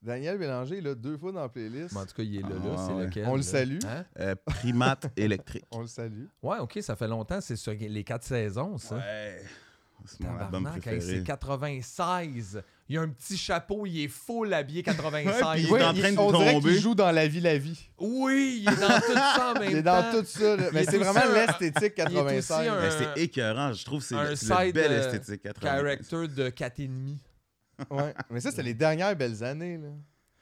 Daniel 0.00 0.36
Bélanger, 0.38 0.78
il 0.78 0.86
a 0.88 0.94
deux 0.94 1.16
fois 1.16 1.30
dans 1.32 1.40
la 1.42 1.48
playlist. 1.48 1.94
Mais 1.94 2.00
en 2.00 2.06
tout 2.06 2.14
cas, 2.14 2.22
il 2.22 2.36
est 2.36 2.42
là, 2.42 2.48
là. 2.48 2.74
Ah, 2.76 2.84
c'est 2.88 2.92
ouais. 2.94 3.04
lequel? 3.06 3.26
On 3.28 3.32
le 3.32 3.36
là? 3.38 3.42
salue. 3.42 3.78
Hein? 3.86 4.04
Euh, 4.18 4.34
primate 4.46 5.12
électrique. 5.16 5.64
On 5.70 5.80
le 5.82 5.86
salue. 5.86 6.24
Ouais, 6.42 6.58
ok, 6.58 6.78
ça 6.82 6.96
fait 6.96 7.08
longtemps. 7.08 7.40
C'est 7.40 7.56
sur 7.56 7.72
les 7.72 8.04
quatre 8.04 8.24
saisons, 8.24 8.78
ça. 8.78 8.96
Ouais. 8.96 9.42
C'est 10.04 10.20
mon 10.24 10.36
album 10.36 10.64
préféré. 10.64 11.00
c'est 11.00 11.22
96. 11.22 12.60
Il 12.92 12.98
a 12.98 13.00
un 13.00 13.08
petit 13.08 13.38
chapeau, 13.38 13.86
il 13.86 14.04
est 14.04 14.08
full 14.08 14.52
habillé 14.52 14.82
96. 14.84 15.26
Ouais, 15.26 15.52
puis 15.54 15.62
il 15.62 15.66
est 15.80 15.84
en 15.84 15.94
train 15.94 16.12
de 16.12 16.18
on 16.18 16.32
dirait 16.32 16.52
tomber. 16.52 16.70
qu'il 16.72 16.80
joue 16.80 16.94
dans 16.94 17.10
La 17.10 17.26
vie, 17.26 17.40
la 17.40 17.56
vie. 17.56 17.88
Oui, 17.98 18.64
il 18.66 18.72
est 18.72 18.76
dans 18.80 19.00
tout 19.00 19.12
ça 19.14 19.54
en 19.56 19.58
même 19.60 19.70
Il 19.70 19.76
est 19.78 19.82
temps. 19.82 20.02
dans 20.12 20.18
tout 20.20 20.26
ça. 20.26 20.56
là. 20.56 20.64
Il 20.68 20.74
Mais 20.74 20.82
est 20.82 20.84
c'est 20.84 20.96
aussi 20.98 21.08
vraiment 21.08 21.20
un- 21.30 21.34
l'esthétique 21.34 21.94
il 21.96 22.02
est 22.02 22.06
aussi 22.06 22.48
96. 22.48 22.68
un- 22.68 22.80
Ben, 22.80 22.90
c'est 23.14 23.22
écœurant. 23.22 23.72
Je 23.72 23.84
trouve 23.84 24.00
que 24.00 24.06
c'est 24.06 24.14
un 24.14 24.28
le, 24.30 24.36
c'est 24.36 24.48
le 24.54 24.64
side, 24.66 24.74
bel 24.74 24.92
euh, 24.92 25.10
esthétique 25.12 25.42
80. 25.42 25.70
Character 25.70 26.28
de 26.28 26.50
4,5 26.50 27.16
Ouais. 27.90 28.14
Mais 28.30 28.40
ça, 28.40 28.50
c'était 28.50 28.62
les 28.62 28.74
dernières 28.74 29.16
belles 29.16 29.42
années. 29.42 29.78
Là. 29.78 29.88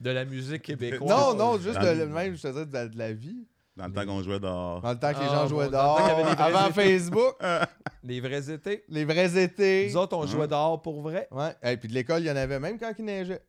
de 0.01 0.09
la 0.09 0.25
musique 0.25 0.63
québécoise. 0.63 1.09
Non, 1.09 1.33
non, 1.35 1.57
juste 1.59 1.79
de, 1.79 2.05
même, 2.05 2.35
je 2.35 2.41
te 2.41 2.47
dis, 2.47 2.65
de, 2.69 2.73
la- 2.73 2.87
de 2.87 2.97
la 2.97 3.13
vie. 3.13 3.45
Dans 3.77 3.87
le 3.87 3.93
temps 3.93 4.05
qu'on 4.05 4.21
jouait 4.21 4.39
dehors. 4.39 4.81
Dans 4.81 4.91
le 4.91 4.99
temps 4.99 5.13
que 5.13 5.19
les 5.19 5.25
Ah, 5.25 5.33
gens 5.33 5.43
bon, 5.43 5.47
jouaient 5.49 5.69
dans 5.69 5.71
le 5.71 5.71
temps 5.71 5.95
dehors, 5.95 5.97
qu'il 5.97 6.07
y 6.07 6.11
avait 6.11 6.23
vrais 6.35 6.43
avant 6.43 6.65
étés. 6.69 6.73
Facebook, 6.99 7.35
Les 8.03 8.19
vrais 8.19 8.51
étés. 8.51 8.83
les 8.89 9.05
vrais 9.05 9.41
étés. 9.43 9.87
Nous 9.89 9.97
autres, 9.97 10.17
on 10.17 10.25
jouait 10.27 10.47
dehors 10.47 10.81
pour 10.81 11.01
vrai. 11.01 11.27
Ouais. 11.31 11.55
Et 11.63 11.77
puis 11.77 11.87
de 11.87 11.93
l'école, 11.93 12.21
il 12.21 12.27
y 12.27 12.31
en 12.31 12.35
avait 12.35 12.59
même 12.59 12.77
quand 12.77 12.91
il 12.97 13.05
neigeait. 13.05 13.41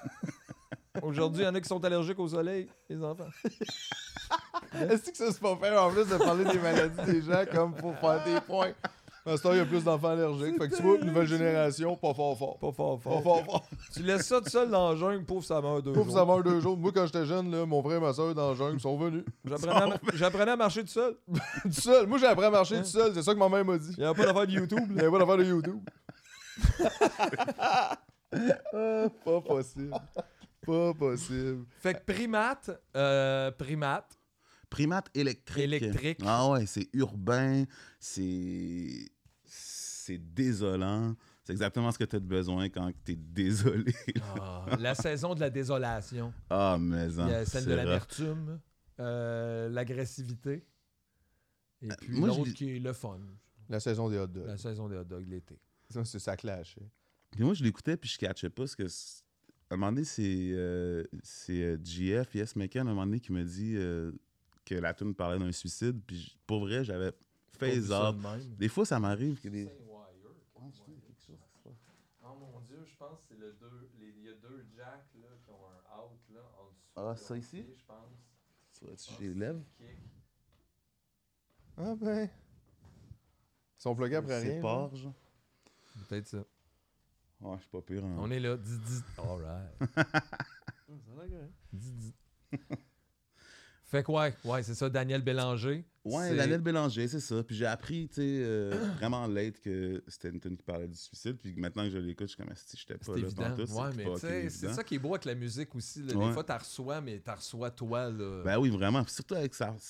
Aujourd'hui, 1.02 1.42
il 1.42 1.46
y 1.46 1.48
en 1.48 1.54
a 1.54 1.60
qui 1.60 1.68
sont 1.68 1.82
allergiques 1.84 2.18
au 2.18 2.28
soleil, 2.28 2.68
les 2.88 3.02
enfants. 3.02 3.26
Est-ce 4.74 5.10
que 5.10 5.16
ça, 5.16 5.32
c'est 5.32 5.40
pas 5.40 5.56
faire 5.56 5.82
en 5.82 5.90
plus 5.90 6.06
de 6.08 6.16
parler 6.16 6.44
des 6.44 6.58
maladies 6.58 7.12
des 7.12 7.22
gens 7.22 7.44
comme 7.52 7.74
pour 7.74 7.96
faire 7.98 8.22
des 8.24 8.40
points? 8.42 8.72
Temps, 9.24 9.52
il 9.52 9.58
y 9.58 9.60
a 9.60 9.64
plus 9.64 9.84
d'enfants 9.84 10.08
allergiques. 10.08 10.58
Fait 10.60 10.68
que 10.68 10.76
tu 10.76 10.82
vois, 10.82 10.98
nouvelle 10.98 11.26
génération, 11.28 11.96
pas 11.96 12.12
fort 12.12 12.36
fort. 12.36 12.58
Pas 12.58 12.72
fort, 12.72 12.98
Pas 12.98 13.10
fort. 13.10 13.22
fort 13.22 13.44
fort. 13.44 13.64
Tu 13.94 14.02
laisses 14.02 14.26
ça 14.26 14.40
tout 14.40 14.48
seul 14.50 14.68
dans 14.70 14.90
la 14.90 14.96
jungle, 14.96 15.24
pauvre, 15.24 15.44
ça 15.44 15.60
meurt 15.60 15.84
deux 15.84 15.92
Pauvre, 15.92 16.06
jours. 16.10 16.18
ça 16.18 16.24
meurt 16.24 16.42
deux 16.44 16.58
jours. 16.60 16.76
Moi, 16.76 16.90
quand 16.92 17.06
j'étais 17.06 17.24
jeune, 17.24 17.50
là, 17.50 17.64
mon 17.64 17.82
frère 17.82 17.98
et 17.98 18.00
ma 18.00 18.12
soeur 18.12 18.34
dans 18.34 18.50
la 18.50 18.54
jungle 18.56 18.80
sont 18.80 18.96
venus. 18.96 19.24
J'apprenais 19.44 19.72
à, 19.72 19.98
j'apprenais 20.14 20.50
à 20.52 20.56
marcher 20.56 20.82
tout 20.82 20.88
seul. 20.88 21.16
tout 21.62 21.72
seul. 21.72 22.06
Moi, 22.08 22.18
j'ai 22.18 22.26
appris 22.26 22.46
à 22.46 22.50
marcher 22.50 22.78
tout 22.78 22.84
seul. 22.84 23.12
C'est 23.14 23.22
ça 23.22 23.32
que 23.32 23.38
ma 23.38 23.48
mère 23.48 23.64
m'a 23.64 23.78
dit. 23.78 23.94
Il 23.96 24.00
n'y 24.00 24.04
avait 24.06 24.14
pas 24.20 24.26
d'affaire 24.26 24.46
de 24.46 24.52
YouTube. 24.52 24.80
Il 24.88 24.94
n'y 24.96 25.00
avait 25.00 25.10
pas 25.10 25.18
d'affaire 25.18 25.36
de 25.36 25.44
YouTube. 25.44 25.78
Ah, 27.58 27.96
pas 29.24 29.40
possible. 29.40 29.90
Pas 30.66 30.94
possible. 30.94 31.64
Fait 31.80 31.94
que 31.94 32.12
primate, 32.12 32.70
euh, 32.96 33.50
primate, 33.52 34.18
Primate 34.72 35.10
électrique. 35.14 35.64
Électrique. 35.64 36.18
Ah 36.24 36.48
ouais, 36.50 36.66
c'est 36.66 36.88
urbain, 36.94 37.64
c'est. 38.00 39.10
C'est 39.44 40.18
désolant. 40.18 41.14
C'est 41.44 41.52
exactement 41.52 41.92
ce 41.92 41.98
que 41.98 42.04
tu 42.04 42.16
as 42.16 42.20
besoin 42.20 42.68
quand 42.70 42.90
tu 43.04 43.12
es 43.12 43.16
désolé. 43.16 43.94
ah, 44.40 44.64
la 44.78 44.94
saison 44.94 45.34
de 45.34 45.40
la 45.40 45.50
désolation. 45.50 46.32
Ah, 46.48 46.78
mais 46.80 47.08
Il 47.10 47.28
y 47.28 47.34
a 47.34 47.44
celle 47.44 47.66
de 47.66 47.74
l'amertume, 47.74 48.60
euh, 48.98 49.68
l'agressivité. 49.68 50.64
Et 51.82 51.88
puis 52.00 52.16
Euh, 52.16 52.20
moi, 52.20 52.30
je 52.30 52.38
l'autre 52.38 52.52
qui 52.54 52.76
est 52.76 52.78
le 52.78 52.92
fun. 52.92 53.20
La 53.68 53.78
saison 53.80 54.08
des 54.08 54.18
hot 54.18 54.26
dogs. 54.28 54.46
La 54.46 54.56
saison 54.56 54.88
des 54.88 54.96
hot 54.96 55.04
dogs 55.04 55.28
l'été. 55.28 55.58
Ça, 55.90 56.04
c'est 56.04 56.18
ça 56.18 56.36
clash. 56.36 56.76
hein. 56.80 56.86
Puis 57.32 57.44
moi, 57.44 57.54
je 57.54 57.62
l'écoutais, 57.62 57.96
puis 57.96 58.08
je 58.08 58.18
catchais 58.18 58.50
pas 58.50 58.66
ce 58.66 58.74
que. 58.76 58.84
À 59.70 59.74
un 59.74 59.76
moment 59.76 59.92
donné, 59.92 60.04
c'est 60.04 60.22
euh, 60.52 61.04
c'est, 61.22 61.62
euh, 61.62 61.76
GF, 61.82 62.34
Yes 62.34 62.56
McCann, 62.56 62.86
à 62.88 62.90
un 62.90 62.94
moment 62.94 63.06
donné, 63.06 63.20
qui 63.20 63.32
me 63.32 63.42
dit 63.44 63.74
euh, 63.76 64.12
que 64.64 64.74
la 64.74 64.94
tune 64.94 65.14
parlait 65.14 65.38
d'un 65.38 65.52
suicide. 65.52 66.00
Puis 66.06 66.36
pour 66.46 66.60
vrai, 66.60 66.84
j'avais 66.84 67.12
phase 67.58 67.88
ça 67.88 68.12
de 68.12 68.18
même. 68.18 68.54
Des 68.56 68.68
fois, 68.68 68.84
ça 68.84 68.98
m'arrive 69.00 69.40
que 69.40 69.48
des. 69.48 69.68
Oh 72.24 72.34
mon 72.38 72.60
dieu, 72.60 72.84
je 72.84 72.96
pense 72.96 73.18
que 73.20 73.24
c'est 73.28 73.38
le 73.38 73.52
deux. 73.54 73.90
Il 74.00 74.22
y 74.24 74.28
a 74.28 74.34
deux 74.34 74.64
jacks 74.74 75.10
là, 75.14 75.28
qui 75.44 75.50
ont 75.50 75.66
un 75.66 76.00
out 76.00 76.20
là, 76.30 76.40
en 76.58 76.70
dessous. 76.70 76.92
Ah, 76.96 77.16
ça 77.16 77.36
ici? 77.36 77.64
Je 77.76 77.84
pense. 77.84 78.08
Ça 78.70 78.86
va-tu, 78.86 79.24
je 79.24 79.28
les? 79.32 79.52
Ah 81.76 81.94
ben. 81.96 82.28
Ils 82.28 83.82
sont 83.82 83.94
plugués 83.94 84.16
après 84.16 84.38
rien. 84.40 84.48
là. 84.48 84.54
Sépare, 84.56 84.96
genre. 84.96 85.14
Peut-être 86.08 86.26
ça. 86.28 86.44
Ouais, 87.40 87.56
je 87.56 87.62
suis 87.62 87.70
pas 87.70 87.82
pire. 87.82 88.04
hein. 88.04 88.16
On 88.18 88.30
est 88.30 88.40
là. 88.40 88.56
Dis, 88.56 88.78
dis. 88.78 89.02
Alright. 89.18 89.70
dis, 91.72 91.90
dis. 91.92 92.14
Fait 93.92 94.02
que 94.02 94.10
ouais, 94.10 94.34
ouais, 94.46 94.62
c'est 94.62 94.74
ça, 94.74 94.88
Daniel 94.88 95.20
Bélanger. 95.20 95.84
Ouais, 96.02 96.30
C'est- 96.30 96.36
Daniel 96.36 96.62
Bélanger, 96.62 97.06
c'est 97.08 97.20
ça. 97.20 97.44
Puis 97.44 97.54
j'ai 97.54 97.66
appris, 97.66 98.08
tu 98.08 98.14
sais, 98.14 98.22
euh, 98.42 98.70
vraiment 98.96 99.26
late 99.26 99.60
que 99.60 100.02
c'était 100.08 100.30
une 100.30 100.40
tune 100.40 100.56
qui 100.56 100.62
parlait 100.62 100.88
du 100.88 100.96
suicide. 100.96 101.36
Puis 101.36 101.54
maintenant 101.56 101.84
que 101.84 101.90
je 101.90 101.98
l'écoute, 101.98 102.26
je 102.28 102.34
suis 102.34 102.42
comme 102.42 102.50
si 102.56 102.74
j'étais 102.78 102.94
pas 102.94 103.04
C'est 103.04 103.12
là 103.12 103.18
évident. 103.18 103.54
c'est 103.66 103.72
ouais, 103.74 103.90
mais 103.94 104.14
tu 104.14 104.20
sais, 104.20 104.48
c'est 104.48 104.72
ça 104.72 104.82
qui 104.82 104.94
est 104.94 104.98
beau 104.98 105.10
avec 105.10 105.26
la 105.26 105.34
musique 105.34 105.74
aussi. 105.74 106.02
là. 106.04 106.14
Des 106.14 106.32
fois, 106.32 106.42
t'as 106.42 106.56
reçois, 106.56 107.02
mais 107.02 107.18
t'as 107.20 107.34
reçois 107.34 107.70
toi. 107.70 108.10
Là. 108.10 108.42
Ben 108.44 108.58
oui, 108.58 108.70
vraiment. 108.70 109.04
Puis 109.04 109.12
surtout 109.12 109.34
avec 109.34 109.52
ça, 109.54 109.74
tu 109.76 109.82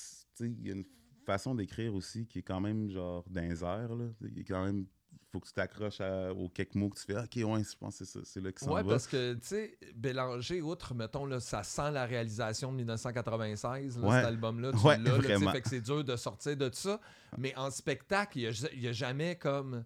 sais, 0.46 0.50
il 0.50 0.66
y 0.66 0.70
a 0.70 0.74
une 0.74 0.84
façon 1.24 1.55
d'écrire 1.55 1.94
aussi 1.94 2.26
qui 2.26 2.40
est 2.40 2.42
quand 2.42 2.61
même 2.61 2.90
genre 2.90 3.24
dans 3.30 3.40
airs, 3.40 3.94
là. 3.94 4.07
Il 4.20 4.40
est 4.40 4.44
quand 4.44 4.64
même, 4.64 4.84
faut 5.33 5.41
que 5.41 5.47
tu 5.47 5.55
t'accroches 5.55 6.01
aux 6.37 6.49
quelques 6.51 6.74
mots 6.74 6.91
que 6.91 6.99
tu 6.99 7.05
fais. 7.07 7.16
Ok, 7.16 7.37
ouais, 7.37 7.64
je 7.64 7.76
pense 7.78 7.99
que 7.99 8.05
c'est 8.05 8.41
là 8.41 8.53
que 8.53 8.61
ça 8.61 8.70
Ouais, 8.70 8.83
va. 8.83 8.91
parce 8.91 9.07
que, 9.07 9.33
tu 9.35 9.41
sais, 9.47 9.78
Bélanger, 9.95 10.61
outre, 10.61 10.95
mettons, 10.95 11.24
là, 11.24 11.41
ça 11.41 11.62
sent 11.62 11.91
la 11.91 12.05
réalisation 12.05 12.70
de 12.70 12.76
1996, 12.76 13.99
là, 13.99 14.07
Ouais. 14.07 14.16
cet 14.16 14.26
album-là. 14.26 14.72
Tu 14.72 14.78
Ouais, 14.87 14.99
l'as, 14.99 15.53
fait 15.53 15.62
que 15.62 15.68
c'est 15.70 15.80
dur 15.80 16.05
de 16.05 16.16
sortir 16.16 16.57
de 16.57 16.70
ça. 16.72 17.01
Mais 17.39 17.57
en 17.57 17.70
spectacle, 17.70 18.39
il 18.39 18.78
n'y 18.80 18.89
a, 18.89 18.93
jamais 18.93 19.37
comme. 19.37 19.85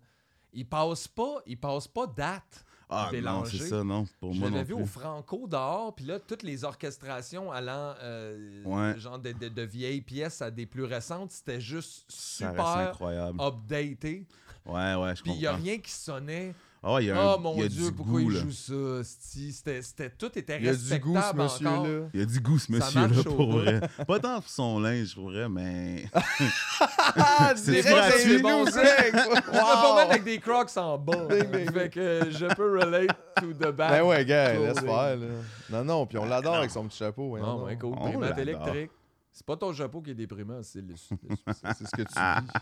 Il 0.53 0.67
passe 0.69 1.07
pas, 1.07 1.43
il 1.47 1.59
passe 1.61 1.87
pas 1.87 2.07
date. 2.07 2.65
ah 2.89 3.11
non, 3.21 3.45
c'est 3.45 3.59
ça, 3.59 3.83
non, 3.85 4.07
pour 4.21 4.33
Je 4.33 4.39
moi 4.41 4.49
non 4.49 4.59
vu 4.63 4.75
plus. 4.75 4.83
au 4.83 4.87
Franco 4.87 5.47
dehors, 5.49 5.95
puis 5.95 6.05
là, 6.07 6.19
toutes 6.21 6.45
les 6.45 6.65
orchestrations 6.65 7.51
allant 7.53 7.95
euh, 8.01 8.63
Ouais. 8.65 8.99
genre 8.99 9.19
de, 9.19 9.33
de- 9.33 9.49
de 9.49 9.63
vieilles 9.63 10.01
pièces 10.03 10.41
à 10.41 10.51
des 10.51 10.67
plus 10.67 10.85
récentes, 10.85 11.33
c'était 11.33 11.61
juste 11.61 12.05
super 12.09 12.65
incroyable. 12.67 13.39
updaté. 13.41 14.27
Ouais, 14.67 14.95
ouais, 14.95 15.15
je 15.17 15.23
Puis 15.23 15.33
il 15.33 15.39
n'y 15.39 15.47
a 15.47 15.55
rien 15.55 15.79
qui 15.79 15.91
sonnait. 15.93 16.55
Ah 16.89 16.99
il 17.01 17.07
y 17.07 17.11
a, 17.11 17.17
Oh 17.19 17.37
un, 17.37 17.41
mon 17.41 17.55
il 17.57 17.63
y 17.63 17.65
a 17.65 17.69
Dieu, 17.69 17.87
du 17.87 17.93
pourquoi 17.93 18.21
goût, 18.21 18.31
il 18.31 18.37
là. 18.37 18.41
joue 18.43 18.51
ça? 18.53 19.03
C'était, 19.03 19.83
c'était, 19.83 20.11
tout 20.11 20.39
était 20.39 20.59
Il 20.61 20.67
y 20.67 20.69
a 20.69 20.75
du 20.75 20.99
goût, 21.01 21.15
ce 21.17 21.19
respectable 21.19 21.41
encore. 21.41 21.45
monsieur-là. 21.85 22.09
Il 22.15 22.21
y 22.21 22.23
a 22.23 22.27
du 22.27 22.41
goût, 22.41 22.59
ce 22.59 22.73
monsieur-là, 22.73 23.23
pour 23.25 23.53
vrai. 23.53 23.81
Pas 24.07 24.21
tant 24.21 24.41
pour 24.41 24.49
son 24.51 24.79
linge, 24.79 25.15
pour 25.15 25.25
vrai, 25.31 25.49
mais... 25.49 26.05
Ah, 27.17 27.55
C'est 27.57 27.83
gratuit. 27.83 28.21
c'est 28.23 28.39
bon, 28.39 28.61
On 28.61 28.65
direct. 28.65 29.13
peut 29.13 29.41
pas 29.53 29.97
mettre 29.97 30.11
avec 30.11 30.25
des 30.25 30.39
crocs 30.39 30.77
en 30.77 30.99
bas. 30.99 31.25
Bing, 31.29 31.43
hein. 31.43 31.49
bing, 31.51 31.73
fait 31.73 31.89
que 31.91 32.31
je 32.31 32.55
peux 32.55 32.79
relate 32.79 33.17
to 33.41 33.53
the 33.53 33.73
back. 33.73 33.91
Ben 33.91 34.03
ouais, 34.05 34.25
gars, 34.25 34.53
laisse 34.55 34.79
faire, 34.79 35.17
là. 35.17 35.27
Non, 35.71 35.85
non, 35.85 36.07
puis 36.07 36.19
on 36.19 36.27
l'adore 36.27 36.57
avec 36.57 36.71
son 36.71 36.87
petit 36.87 36.99
chapeau. 36.99 37.29
voyons 37.31 37.47
Non, 37.47 37.65
ouais, 37.65 37.77
cool. 37.77 37.95
On 37.99 38.11
Primate 38.11 38.39
électrique. 38.39 38.91
C'est 39.33 39.45
pas 39.47 39.57
ton 39.57 39.73
chapeau 39.73 40.01
qui 40.03 40.11
est 40.13 40.15
déprimant, 40.15 40.63
c'est 40.63 40.81
le, 40.83 40.89
le 40.89 40.97
suicide. 40.97 41.69
C'est 41.77 41.85
ce 41.87 41.91
que 41.97 42.03
tu 42.03 42.15
vis. 42.15 42.53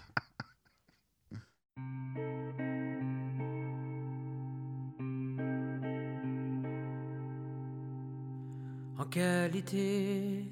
En 8.99 9.05
qualité 9.07 10.45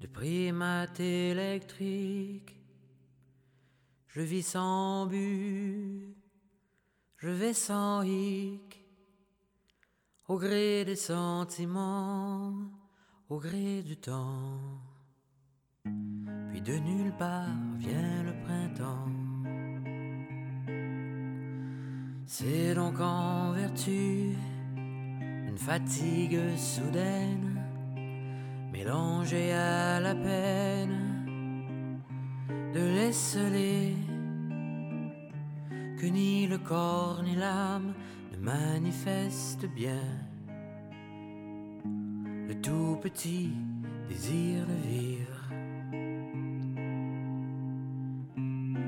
de 0.00 0.06
primate 0.06 1.00
électrique. 1.00 2.54
Je 4.08 4.20
vis 4.20 4.42
sans 4.42 5.06
but, 5.06 6.16
je 7.18 7.28
vais 7.28 7.54
sans 7.54 8.02
hic, 8.02 8.84
au 10.28 10.38
gré 10.38 10.84
des 10.84 10.96
sentiments, 10.96 12.54
au 13.28 13.38
gré 13.38 13.82
du 13.82 13.96
temps. 13.96 14.60
Puis 16.50 16.60
de 16.62 16.78
nulle 16.78 17.14
part 17.16 17.48
vient 17.78 18.22
le 18.22 18.32
printemps. 18.44 19.05
C'est 22.28 22.74
donc 22.74 23.00
en 23.00 23.52
vertu 23.52 24.34
une 24.76 25.56
fatigue 25.56 26.40
soudaine, 26.56 27.62
mélangée 28.72 29.52
à 29.52 30.00
la 30.00 30.12
peine 30.12 32.02
de 32.74 32.80
l'esseler, 32.80 33.94
que 36.00 36.06
ni 36.06 36.48
le 36.48 36.58
corps 36.58 37.22
ni 37.22 37.36
l'âme 37.36 37.94
ne 38.32 38.38
manifestent 38.38 39.72
bien 39.72 40.02
le 42.48 42.60
tout 42.60 42.98
petit 43.00 43.52
désir 44.08 44.66
de 44.66 44.88
vivre. 44.88 45.26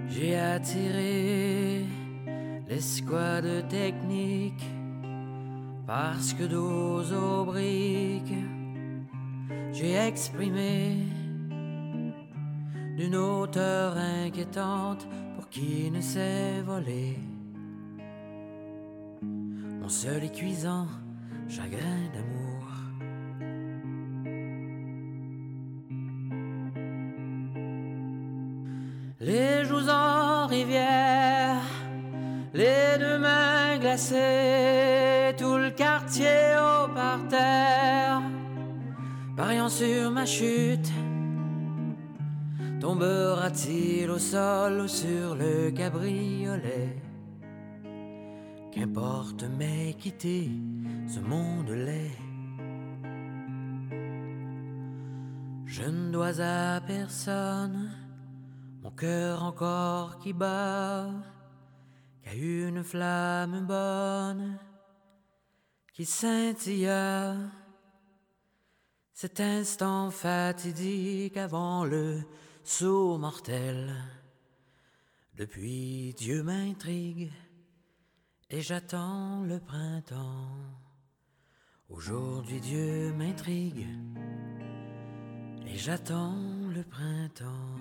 J'ai 0.09 0.37
attiré 0.37 1.88
l'escouade 2.69 3.67
technique 3.69 4.65
parce 5.87 6.35
que 6.35 6.45
dos 6.45 7.13
aux 7.13 7.45
briques, 7.47 8.45
j'ai 9.73 9.95
exprimé 9.97 10.97
d'une 12.97 13.17
hauteur 13.17 13.97
inquiétante 13.97 15.09
pour 15.35 15.49
qui 15.49 15.91
ne 15.91 16.01
sait 16.01 16.61
voler. 16.61 17.17
Mon 19.81 19.89
seul 19.89 20.25
et 20.25 20.31
cuisant 20.31 20.89
chagrin 21.49 22.01
d'amour. 22.13 22.49
Les 29.21 29.65
joues 29.65 29.89
en 29.89 30.47
rivière, 30.47 31.18
tout 35.37 35.57
le 35.57 35.71
quartier 35.71 36.55
au 36.57 36.89
parterre, 36.93 38.23
pariant 39.37 39.69
sur 39.69 40.11
ma 40.11 40.27
chute. 40.27 40.91
Tombera-t-il 42.81 44.11
au 44.11 44.19
sol 44.19 44.83
ou 44.83 44.89
sur 44.89 45.35
le 45.35 45.71
cabriolet? 45.71 46.97
Qu'importe, 48.73 49.45
mais 49.59 49.95
quitter 49.95 50.51
ce 51.09 51.21
monde 51.21 51.71
laid? 51.71 52.13
Je 55.67 55.83
ne 55.83 56.11
dois 56.11 56.41
à 56.41 56.81
personne 56.81 57.91
mon 58.83 58.91
cœur 58.91 59.43
encore 59.43 60.19
qui 60.19 60.33
bat, 60.33 61.11
une 62.37 62.83
flamme 62.83 63.67
bonne 63.67 64.59
qui 65.93 66.05
scintilla. 66.05 67.35
Cet 69.13 69.41
instant 69.41 70.11
fatidique 70.11 71.37
avant 71.37 71.85
le 71.85 72.23
saut 72.63 73.19
mortel. 73.19 73.95
Depuis 75.35 76.15
Dieu 76.17 76.43
m'intrigue 76.43 77.33
et 78.51 78.61
j'attends 78.61 79.43
le 79.43 79.59
printemps. 79.59 80.57
Aujourd'hui 81.89 82.61
Dieu 82.61 83.13
m'intrigue 83.15 83.87
et 85.67 85.77
j'attends 85.77 86.37
le 86.73 86.83
printemps. 86.85 87.78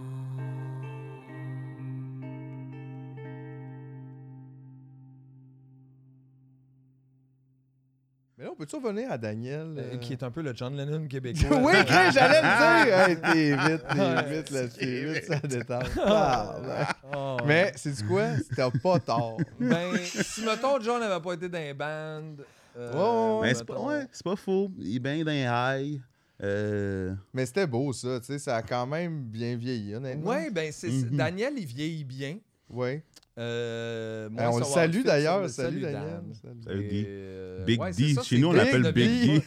Mais 8.37 8.43
là, 8.45 8.51
on 8.51 8.55
peut-tu 8.55 8.75
revenir 8.75 9.11
à 9.11 9.17
Daniel 9.17 9.73
Euh, 9.77 9.93
euh, 9.93 9.97
Qui 9.97 10.13
est 10.13 10.21
un 10.21 10.29
peu 10.29 10.41
le 10.43 10.53
John 10.55 10.75
Lennon 10.75 11.07
québécois. 11.07 11.57
oui, 11.61 11.73
Chris, 11.85 12.11
j'allais 12.13 12.41
le 12.41 12.85
dire! 12.85 12.97
Hey, 13.07 13.15
t'es 13.19 13.55
vite, 13.55 13.83
t'es 13.89 14.35
vite 14.35 14.49
là, 14.51 14.67
t'es 14.67 15.05
vite, 15.13 15.23
ça 15.25 15.39
détente. 15.39 15.89
Ah, 16.05 16.55
ben. 16.63 16.87
Oh. 17.15 17.37
Mais, 17.47 17.71
c'est 17.75 17.93
du 17.95 18.03
quoi? 18.05 18.37
C'était 18.37 18.79
pas 18.79 18.99
tard. 18.99 19.37
Ben, 19.59 19.97
si, 20.03 20.43
mettons, 20.45 20.79
John 20.81 20.99
n'avait 20.99 21.21
pas 21.21 21.33
été 21.33 21.49
dans 21.49 21.57
les 21.57 21.73
bandes... 21.73 22.45
euh, 22.77 22.91
Ouais, 22.93 23.39
ouais, 23.41 23.47
Mais 23.47 23.53
c'est 23.55 23.65
pas, 23.65 23.73
mettons- 23.73 23.87
ouais, 23.87 24.05
c'est 24.11 24.23
pas 24.23 24.35
faux. 24.35 24.71
Il 24.77 24.95
est 24.95 24.99
bien 24.99 25.23
dans 25.23 25.31
les 25.31 25.47
high. 25.91 26.01
Euh, 26.43 27.15
Mais 27.33 27.47
c'était 27.47 27.65
beau, 27.65 27.91
ça, 27.93 28.19
tu 28.19 28.27
sais, 28.27 28.37
ça 28.39 28.57
a 28.57 28.61
quand 28.61 28.85
même 28.85 29.23
bien 29.23 29.55
vieilli, 29.55 29.95
honnêtement. 29.95 30.29
Ouais, 30.29 30.51
ben, 30.51 30.71
c'est 30.71 30.91
c'est- 30.91 31.05
Mhm. 31.09 31.17
Daniel, 31.17 31.53
il 31.57 31.65
vieillit 31.65 32.03
bien. 32.05 32.37
Ouais. 32.69 33.03
Euh, 33.39 34.29
Eh, 34.35 34.45
on 34.47 34.57
le 34.59 34.63
salue 34.65 35.03
d'ailleurs, 35.03 35.47
salut 35.49 35.81
Dan. 35.81 35.93
Daniel. 35.93 36.21
Salut. 36.63 36.87
Guy. 36.87 37.05
euh, 37.07 37.65
Big 37.65 37.79
ouais, 37.79 37.91
D. 37.91 38.13
ça, 38.15 38.23
Chez 38.23 38.39
nous, 38.39 38.47
on 38.47 38.51
l'appelle 38.53 38.91
Big 38.93 39.25
D. 39.25 39.41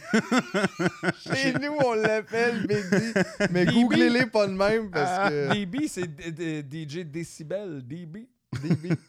Chez 1.35 1.53
nous, 1.53 1.75
on 1.85 1.93
l'appelle 1.95 2.67
Big 2.67 2.89
D. 2.89 3.13
Mais 3.51 3.65
DB. 3.65 3.73
googlez-les 3.73 4.25
pas 4.27 4.47
de 4.47 4.53
même 4.53 4.89
parce 4.91 5.29
que. 5.29 5.53
DB, 5.53 5.87
c'est 5.87 6.05
DJ 6.05 6.99
Decibel, 7.05 7.81
DB. 7.85 8.27
DB. 8.63 8.89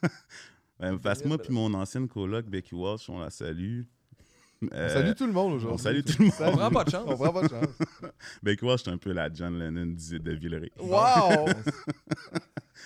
Ben, 0.80 0.98
parce 0.98 1.22
que 1.22 1.28
moi 1.28 1.38
puis 1.38 1.52
mon 1.52 1.72
ancienne 1.74 2.08
coloc, 2.08 2.44
Becky 2.46 2.74
Walsh, 2.74 3.08
on 3.08 3.20
la 3.20 3.30
salue. 3.30 3.82
On 4.62 4.66
Euh, 4.72 4.88
salue 4.88 5.12
tout 5.16 5.26
le 5.28 5.32
monde 5.32 5.52
aujourd'hui. 5.52 5.74
on 5.74 5.78
salue 5.78 6.00
tout 6.02 6.14
le 6.18 6.24
monde. 6.24 6.34
On 6.40 6.56
prend 6.56 6.70
pas 6.72 6.82
de 6.84 6.90
chance. 6.90 7.04
On 7.06 7.14
prend 7.16 7.32
pas 7.32 7.42
de 7.42 7.48
chance. 7.48 7.68
Becky 8.42 8.64
Walsh, 8.64 8.82
c'est 8.84 8.90
un 8.90 8.96
peu 8.98 9.12
la 9.12 9.32
John 9.32 9.56
Lennon 9.56 9.86
du- 9.94 10.18
de 10.18 10.32
Villeray. 10.32 10.72
Wow! 10.80 11.46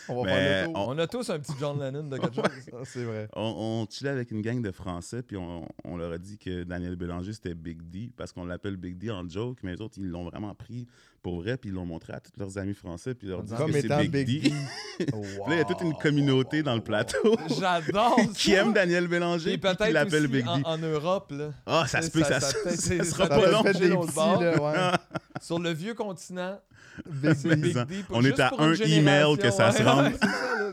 On 0.09 0.23
va 0.23 0.23
Mais 0.25 0.37
faire 0.37 0.67
le 0.69 0.73
tour. 0.75 0.89
On 0.89 0.99
a 0.99 1.07
tous 1.07 1.31
un 1.31 1.39
petit 1.39 1.53
John 1.59 1.79
Lennon 1.81 2.05
de 2.05 2.17
quelque 2.19 2.35
chose. 2.37 2.45
Ah, 2.73 2.77
C'est 2.85 3.05
vrai. 3.05 3.29
On, 3.35 3.87
on 3.87 3.87
chillait 3.91 4.11
avec 4.11 4.31
une 4.31 4.43
gang 4.43 4.61
de 4.63 4.71
Français, 4.71 5.23
puis 5.23 5.37
on, 5.37 5.67
on 5.85 5.97
leur 5.97 6.13
a 6.13 6.19
dit 6.19 6.39
que 6.39 6.65
Daniel 6.65 6.97
Bélanger, 6.97 7.33
c'était 7.33 7.55
Big 7.55 7.83
D, 7.83 8.11
parce 8.17 8.33
qu'on 8.33 8.45
l'appelle 8.45 8.77
Big 8.77 8.97
D 8.99 9.11
en 9.11 9.29
joke, 9.29 9.59
mais 9.63 9.73
les 9.75 9.81
autres, 9.81 9.99
ils 9.99 10.09
l'ont 10.09 10.25
vraiment 10.25 10.55
pris 10.55 10.87
pour 11.27 11.41
vrai, 11.41 11.57
puis 11.57 11.71
ils 11.71 11.73
l'ont 11.75 11.85
montré 11.85 12.13
à 12.13 12.21
tous 12.21 12.31
leurs 12.39 12.57
amis 12.57 12.73
français, 12.73 13.13
puis 13.13 13.27
ils 13.27 13.31
leur 13.31 13.43
disent 13.43 13.57
Comme 13.57 13.73
que 13.73 13.81
c'est 13.81 13.89
Big, 13.89 14.11
Big 14.13 14.27
D. 14.43 14.49
D. 14.51 14.55
Puis 14.99 15.07
là, 15.49 15.55
il 15.55 15.59
y 15.59 15.61
a 15.61 15.65
toute 15.65 15.81
une 15.81 15.95
communauté 15.95 16.63
dans 16.63 16.77
le 16.77 16.81
plateau 16.81 17.37
J'adore 17.59 18.17
qui 18.37 18.53
aime 18.53 18.73
Daniel 18.73 19.09
Bélanger, 19.09 19.55
Et 19.55 19.59
puis 19.59 19.69
qui 19.71 19.77
peut-être 19.77 19.93
l'appelle 19.93 20.23
aussi 20.23 20.33
Big 20.33 20.45
D. 20.45 20.49
en, 20.51 20.63
en 20.63 20.79
Europe, 20.79 21.33
là, 21.37 21.51
Ah, 21.67 21.85
ça 21.89 22.01
se 22.01 22.11
peut 22.13 22.21
que 22.21 22.27
ça, 22.29 22.39
ça- 22.39 22.51
ça, 22.53 22.59
peut-être- 22.63 22.81
ça 22.81 23.11
sera 23.11 23.25
peut 23.29 23.41
pas 23.43 23.51
long. 23.51 23.63
fait 23.65 23.73
des 23.73 23.89
petits, 23.89 24.15
bord. 24.15 24.41
là, 24.41 24.63
ouais. 24.93 24.99
sur 25.43 25.59
le 25.59 25.71
vieux 25.73 25.95
continent. 25.95 26.61
Big 27.11 27.35
C'est 27.35 27.49
D. 27.49 27.57
Big 27.57 27.75
D. 27.87 28.03
pour- 28.07 28.17
On 28.19 28.25
est 28.25 28.39
à 28.39 28.53
un 28.59 28.73
email 28.75 29.37
que 29.37 29.51
ça 29.51 29.73
se 29.73 29.83
rende. 29.83 30.13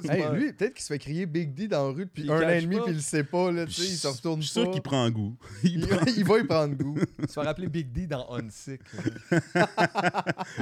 Hey, 0.10 0.22
pas- 0.22 0.32
lui, 0.34 0.52
peut-être 0.54 0.74
qu'il 0.74 0.84
se 0.84 0.88
fait 0.94 1.00
crier 1.00 1.26
Big 1.26 1.54
D 1.54 1.68
dans 1.68 1.88
la 1.88 1.94
rue 1.94 2.06
depuis 2.06 2.24
Puis 2.24 2.24
il 2.26 2.32
un 2.32 2.46
an 2.46 2.50
et 2.50 2.62
demi, 2.62 2.76
pas. 2.76 2.84
puis 2.84 2.92
il 2.92 2.96
le 2.98 3.02
sait 3.02 3.24
pas, 3.24 3.52
là, 3.52 3.66
tu 3.66 3.72
sais, 3.74 3.84
il 3.86 3.96
se 3.98 4.08
retourne 4.08 4.42
Je 4.42 4.48
suis 4.48 4.54
sûr 4.54 4.66
pas. 4.66 4.72
qu'il 4.72 4.82
prend 4.82 5.10
goût. 5.10 5.36
Il 5.64 5.80
Il, 5.82 5.88
il 6.18 6.26
va 6.26 6.40
y 6.40 6.44
prendre 6.44 6.76
goût. 6.76 6.98
se 7.28 7.34
faire 7.34 7.48
appeler 7.48 7.68
Big 7.68 7.92
D 7.92 8.06
dans 8.08 8.28
Unsick. 8.34 8.82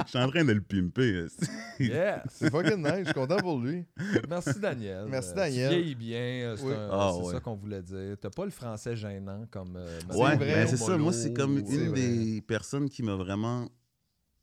Je 0.05 0.09
suis 0.09 0.17
en 0.19 0.27
train 0.29 0.43
de 0.45 0.51
le 0.53 0.61
pimper. 0.61 1.27
Yes. 1.79 2.19
C'est 2.29 2.49
fucking 2.51 2.77
nice, 2.83 2.99
je 2.99 3.03
suis 3.05 3.13
content 3.13 3.37
pour 3.37 3.59
lui. 3.59 3.85
Merci 4.29 4.59
Daniel. 4.59 5.05
Merci, 5.09 5.31
Euh, 5.31 5.35
Daniel. 5.35 5.69
Tu 5.69 5.75
vieillis 5.77 5.95
bien, 5.95 6.19
euh, 6.19 6.55
c'est 6.57 6.63
Oui. 6.65 6.73
un- 6.73 6.89
Ah, 6.91 7.11
c'est 7.15 7.23
ouais. 7.25 7.33
ça 7.33 7.39
qu'on 7.39 7.55
voulait 7.55 7.81
dire. 7.81 8.15
T'as 8.19 8.29
pas 8.29 8.45
le 8.45 8.51
français 8.51 8.95
gênant 8.95 9.45
comme. 9.51 9.75
euh, 9.77 9.99
Ouais, 10.13 10.37
ben, 10.37 10.67
c'est 10.67 10.77
ça. 10.77 10.97
Moi, 10.97 11.13
c'est 11.13 11.33
comme 11.33 11.57
une 11.57 11.65
vrai. 11.65 11.91
des 11.91 12.41
personnes 12.41 12.89
qui 12.89 13.03
m'a 13.03 13.15
vraiment 13.15 13.67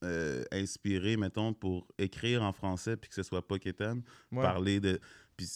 euh, 0.05 0.45
inspiré, 0.53 1.17
mettons, 1.17 1.53
pour 1.53 1.89
écrire 1.99 2.43
en 2.45 2.53
français 2.53 2.97
puis 2.97 3.09
que 3.09 3.15
ce 3.17 3.25
soit 3.25 3.47
pas 3.47 3.59
quétaine. 3.59 4.03
Ouais. 4.31 4.43
Parler 4.43 4.79
de. 4.79 5.01
Puis 5.37 5.49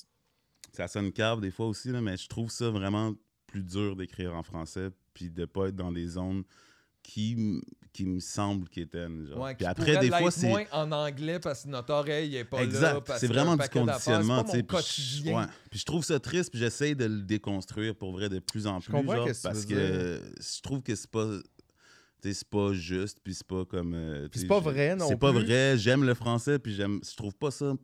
ça 0.73 0.89
sonne 0.89 1.13
cave 1.13 1.41
des 1.41 1.51
fois 1.53 1.67
aussi, 1.69 1.91
là, 1.93 2.01
mais 2.01 2.17
je 2.17 2.27
trouve 2.29 2.51
ça 2.51 2.69
vraiment 2.71 3.13
plus 3.47 3.63
dur 3.63 3.95
d'écrire 3.95 4.35
en 4.35 4.43
français 4.43 4.89
puis 5.15 5.31
de 5.31 5.45
pas 5.45 5.69
être 5.69 5.77
dans 5.77 5.93
des 5.93 6.07
zones 6.09 6.43
qui, 7.05 7.61
qui 7.93 8.07
me 8.07 8.21
quétaines. 8.71 9.27
Genre. 9.29 9.39
Ouais, 9.39 9.55
puis 9.55 9.65
qui 9.65 9.71
après, 9.71 9.97
des 9.99 10.09
fois, 10.09 10.31
c'est. 10.31 10.49
moins 10.49 10.65
en 10.73 10.91
anglais 10.93 11.39
parce 11.39 11.65
que 11.65 11.69
notre 11.69 11.93
oreille 11.93 12.37
est 12.37 12.45
pas 12.45 12.59
là. 12.59 12.65
Exact, 12.65 13.13
c'est 13.19 13.27
vraiment 13.27 13.53
un 13.53 13.57
du 13.57 13.69
conditionnement. 13.69 14.45
C'est 14.47 14.59
tu 14.59 14.65
pas 14.65 14.81
sais, 14.81 14.93
mon 14.93 14.93
puis 14.95 15.03
je- 15.03 15.17
quotidien. 15.19 15.39
ouais. 15.41 15.47
Puis 15.71 15.79
je 15.81 15.85
trouve 15.85 16.05
ça 16.05 16.19
triste, 16.19 16.51
puis 16.51 16.59
j'essaye 16.59 16.97
de 16.97 17.05
le 17.05 17.21
déconstruire 17.23 17.95
pour 17.95 18.13
vrai 18.13 18.29
de 18.29 18.39
plus 18.39 18.67
en 18.67 18.81
plus. 18.81 18.93
genre, 18.93 19.27
que 19.27 19.43
parce 19.43 19.65
que 19.67 20.21
je 20.41 20.63
trouve 20.63 20.83
que 20.83 20.95
c'est 20.95 21.11
pas. 21.11 21.27
tu 22.23 22.29
sais, 22.29 22.35
C'est 22.35 22.49
pas 22.49 22.73
juste, 22.73 23.19
puis 23.23 23.35
c'est 23.35 23.47
pas 23.47 23.65
comme. 23.65 23.93
euh, 23.95 24.29
Puis 24.29 24.41
c'est 24.41 24.47
pas 24.47 24.61
vrai 24.61 24.97
non 24.97 25.09
C'est 25.09 25.17
pas 25.19 25.33
vrai, 25.33 25.77
j'aime 25.77 26.05
le 26.05 26.15
français, 26.15 26.59
puis 26.59 26.75
j'aime. 26.75 27.01
Je 27.09 27.15
trouve 27.17 27.35
pas 27.35 27.51
ça. 27.51 27.75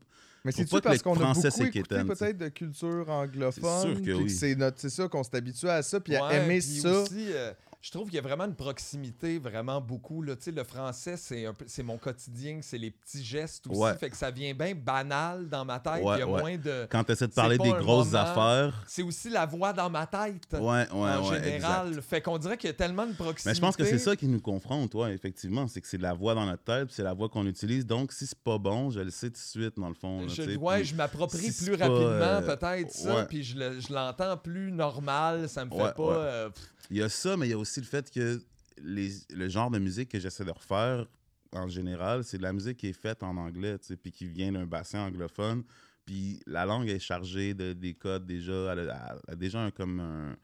Mais 0.44 0.52
que 0.80 0.84
parce 0.84 0.96
le 0.98 1.02
qu'on 1.02 1.14
a 1.16 1.18
français, 1.18 1.48
beaucoup 1.48 1.58
c'est 1.58 1.64
écouté 1.66 1.82
peut-être 2.24 2.38
de 2.38 2.48
culture 2.48 3.10
anglophone, 3.10 3.52
C'est 3.82 3.94
sûr 3.96 4.02
que 4.02 4.22
oui. 4.22 4.30
c'est 4.30 4.54
notre- 4.54 4.78
c'est 4.80 4.88
ça 4.88 5.08
qu'on 5.08 5.24
s'habitue 5.24 5.68
à 5.68 5.82
ça, 5.82 5.98
puis 6.00 6.14
à 6.16 6.26
Ouais, 6.26 6.36
aimer 6.36 6.60
puis 6.60 6.80
ça? 6.80 7.00
aussi, 7.02 7.26
euh, 7.32 7.52
je 7.80 7.90
trouve 7.92 8.06
qu'il 8.06 8.16
y 8.16 8.18
a 8.18 8.22
vraiment 8.22 8.44
une 8.44 8.56
proximité, 8.56 9.38
vraiment 9.38 9.80
beaucoup. 9.80 10.20
Là. 10.22 10.34
Le 10.46 10.64
français, 10.64 11.16
c'est 11.16 11.46
un 11.46 11.54
peu- 11.54 11.64
c'est 11.68 11.82
mon 11.84 11.96
quotidien, 11.96 12.58
c'est 12.60 12.76
les 12.78 12.90
petits 12.90 13.22
gestes 13.24 13.66
aussi. 13.68 13.78
Ouais. 13.78 13.94
Fait 13.96 14.10
que 14.10 14.16
ça 14.16 14.30
vient 14.32 14.52
bien 14.52 14.74
banal 14.74 15.48
dans 15.48 15.64
ma 15.64 15.78
tête. 15.78 16.02
Ouais, 16.02 16.16
Il 16.16 16.18
y 16.18 16.22
a 16.22 16.26
ouais. 16.28 16.40
moins 16.40 16.56
de. 16.56 16.86
Quand 16.90 17.04
tu 17.04 17.12
essaies 17.12 17.28
de 17.28 17.32
parler 17.32 17.56
des 17.56 17.70
grosses 17.70 18.06
moment. 18.10 18.18
affaires. 18.24 18.84
C'est 18.88 19.02
aussi 19.02 19.30
la 19.30 19.46
voix 19.46 19.72
dans 19.72 19.88
ma 19.90 20.06
tête. 20.06 20.42
Ouais, 20.52 20.58
ouais, 20.60 20.86
en 20.92 21.22
général. 21.32 21.88
exact. 21.88 22.00
Fait 22.02 22.20
qu'on 22.20 22.38
dirait 22.38 22.56
qu'il 22.56 22.68
y 22.68 22.70
a 22.70 22.74
tellement 22.74 23.06
de 23.06 23.12
proximité. 23.12 23.48
Mais 23.50 23.54
je 23.54 23.60
pense 23.60 23.76
que 23.76 23.84
c'est 23.84 23.98
ça 23.98 24.16
qui 24.16 24.26
nous 24.26 24.40
confronte, 24.40 24.94
ouais, 24.94 25.14
effectivement. 25.14 25.68
C'est 25.68 25.80
que 25.80 25.86
c'est 25.86 25.98
la 26.00 26.14
voix 26.14 26.34
dans 26.34 26.46
notre 26.46 26.64
tête, 26.64 26.88
c'est 26.90 27.04
la 27.04 27.14
voix 27.14 27.28
qu'on 27.28 27.46
utilise. 27.46 27.86
Donc, 27.86 28.12
si 28.12 28.26
c'est 28.26 28.38
pas 28.38 28.58
bon, 28.58 28.90
je 28.90 29.00
le 29.00 29.10
sais 29.10 29.28
tout 29.28 29.34
de 29.34 29.38
suite, 29.38 29.74
dans 29.76 29.88
le 29.88 29.94
fond. 29.94 30.22
là, 30.22 30.26
Je, 30.28 30.42
puis- 30.42 30.84
je 30.84 30.94
m'approprie 30.96 31.52
si 31.52 31.64
plus 31.64 31.74
rapidement, 31.74 31.98
euh, 32.00 32.40
peut-être, 32.56 32.90
ça, 32.92 33.24
puis 33.26 33.44
je 33.44 33.56
le- 33.56 33.78
je 33.80 33.92
l'entends 33.92 34.36
plus 34.36 34.72
normal, 34.72 35.48
ça 35.48 35.64
me 35.64 35.70
fait 35.70 35.94
pas... 35.94 36.02
euh, 36.12 36.50
Il 36.90 36.96
y 36.96 37.02
a 37.02 37.08
ça, 37.10 37.36
mais 37.36 37.46
il 37.46 37.50
y 37.50 37.52
a 37.52 37.58
aussi 37.58 37.77
le 37.78 37.84
fait 37.86 38.10
que 38.10 38.40
les, 38.82 39.10
le 39.30 39.48
genre 39.48 39.70
de 39.70 39.78
musique 39.78 40.10
que 40.10 40.20
j'essaie 40.20 40.44
de 40.44 40.50
refaire, 40.50 41.06
en 41.52 41.68
général, 41.68 42.24
c'est 42.24 42.38
de 42.38 42.42
la 42.42 42.52
musique 42.52 42.76
qui 42.76 42.88
est 42.88 42.92
faite 42.92 43.22
en 43.22 43.36
anglais, 43.36 43.76
puis 44.02 44.12
qui 44.12 44.26
vient 44.26 44.52
d'un 44.52 44.66
bassin 44.66 45.00
anglophone. 45.00 45.64
Puis 46.04 46.40
la 46.46 46.64
langue 46.64 46.88
est 46.88 46.98
chargée 46.98 47.54
de 47.54 47.72
des 47.72 47.94
codes 47.94 48.26
déjà. 48.26 48.72
Elle 48.72 48.90
a, 48.90 49.16
elle 49.26 49.32
a 49.32 49.36
déjà 49.36 49.60
un, 49.60 49.70
comme 49.70 50.00
un, 50.00 50.36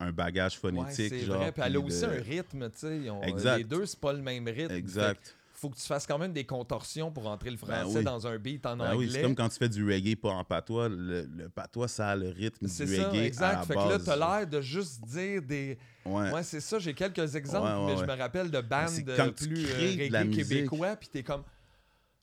un 0.00 0.12
bagage 0.12 0.54
ouais, 0.54 0.60
phonétique. 0.60 1.08
c'est 1.10 1.20
genre, 1.24 1.38
vrai, 1.38 1.52
puis 1.52 1.62
elle 1.64 1.76
a 1.76 1.80
aussi 1.80 2.00
de- 2.02 2.06
un 2.06 2.20
rythme, 2.22 2.70
tu 2.70 2.78
sais. 2.78 3.10
on- 3.10 3.22
Exact. 3.22 3.58
Les 3.58 3.64
deux, 3.64 3.84
c'est 3.86 4.00
pas 4.00 4.12
le 4.12 4.22
même 4.22 4.46
rythme. 4.48 4.72
Exact. 4.74 5.36
Faut 5.62 5.70
que 5.70 5.76
tu 5.76 5.86
fasses 5.86 6.06
quand 6.08 6.18
même 6.18 6.32
des 6.32 6.44
contorsions 6.44 7.12
pour 7.12 7.28
entrer 7.28 7.48
le 7.50 7.56
Ben 7.56 7.66
français 7.82 7.98
oui. 7.98 8.04
dans 8.04 8.26
un 8.26 8.36
beat 8.36 8.66
en 8.66 8.76
Ben 8.76 8.86
anglais. 8.86 8.96
oui, 8.98 9.10
c'est 9.12 9.22
comme 9.22 9.36
quand 9.36 9.48
tu 9.48 9.58
fais 9.58 9.68
du 9.68 9.88
reggae 9.88 10.16
pas 10.16 10.30
en 10.30 10.42
patois. 10.42 10.88
Le, 10.88 11.22
le 11.24 11.48
patois, 11.48 11.86
ça 11.86 12.08
a 12.08 12.16
le 12.16 12.30
rythme 12.30 12.66
du 12.66 12.72
ça, 12.72 12.84
reggae. 12.84 13.20
exact. 13.26 13.44
À 13.44 13.52
la 13.54 13.62
fait 13.62 13.74
que 13.74 13.78
là, 13.78 13.98
t'as 14.04 14.16
l'air 14.16 14.46
de 14.48 14.60
juste 14.60 15.00
dire 15.04 15.40
des. 15.40 15.78
Ouais. 16.04 16.32
Ouais, 16.32 16.42
c'est 16.42 16.60
ça, 16.60 16.80
j'ai 16.80 16.94
quelques 16.94 17.36
exemples, 17.36 17.68
Ouais, 17.68 17.86
ouais, 17.86 17.94
mais 17.94 18.00
je 18.00 18.04
me 18.12 18.18
rappelle 18.20 18.50
de 18.50 18.60
bandes 18.60 18.90
quand 19.16 19.30
tu 19.36 19.46
plus 19.48 19.64
euh, 19.64 19.68
crées 19.68 20.08
de 20.08 20.12
la 20.12 20.20
reggae 20.22 20.34
québécois, 20.34 20.96
puis 20.96 21.08
t'es 21.12 21.22
comme. 21.22 21.44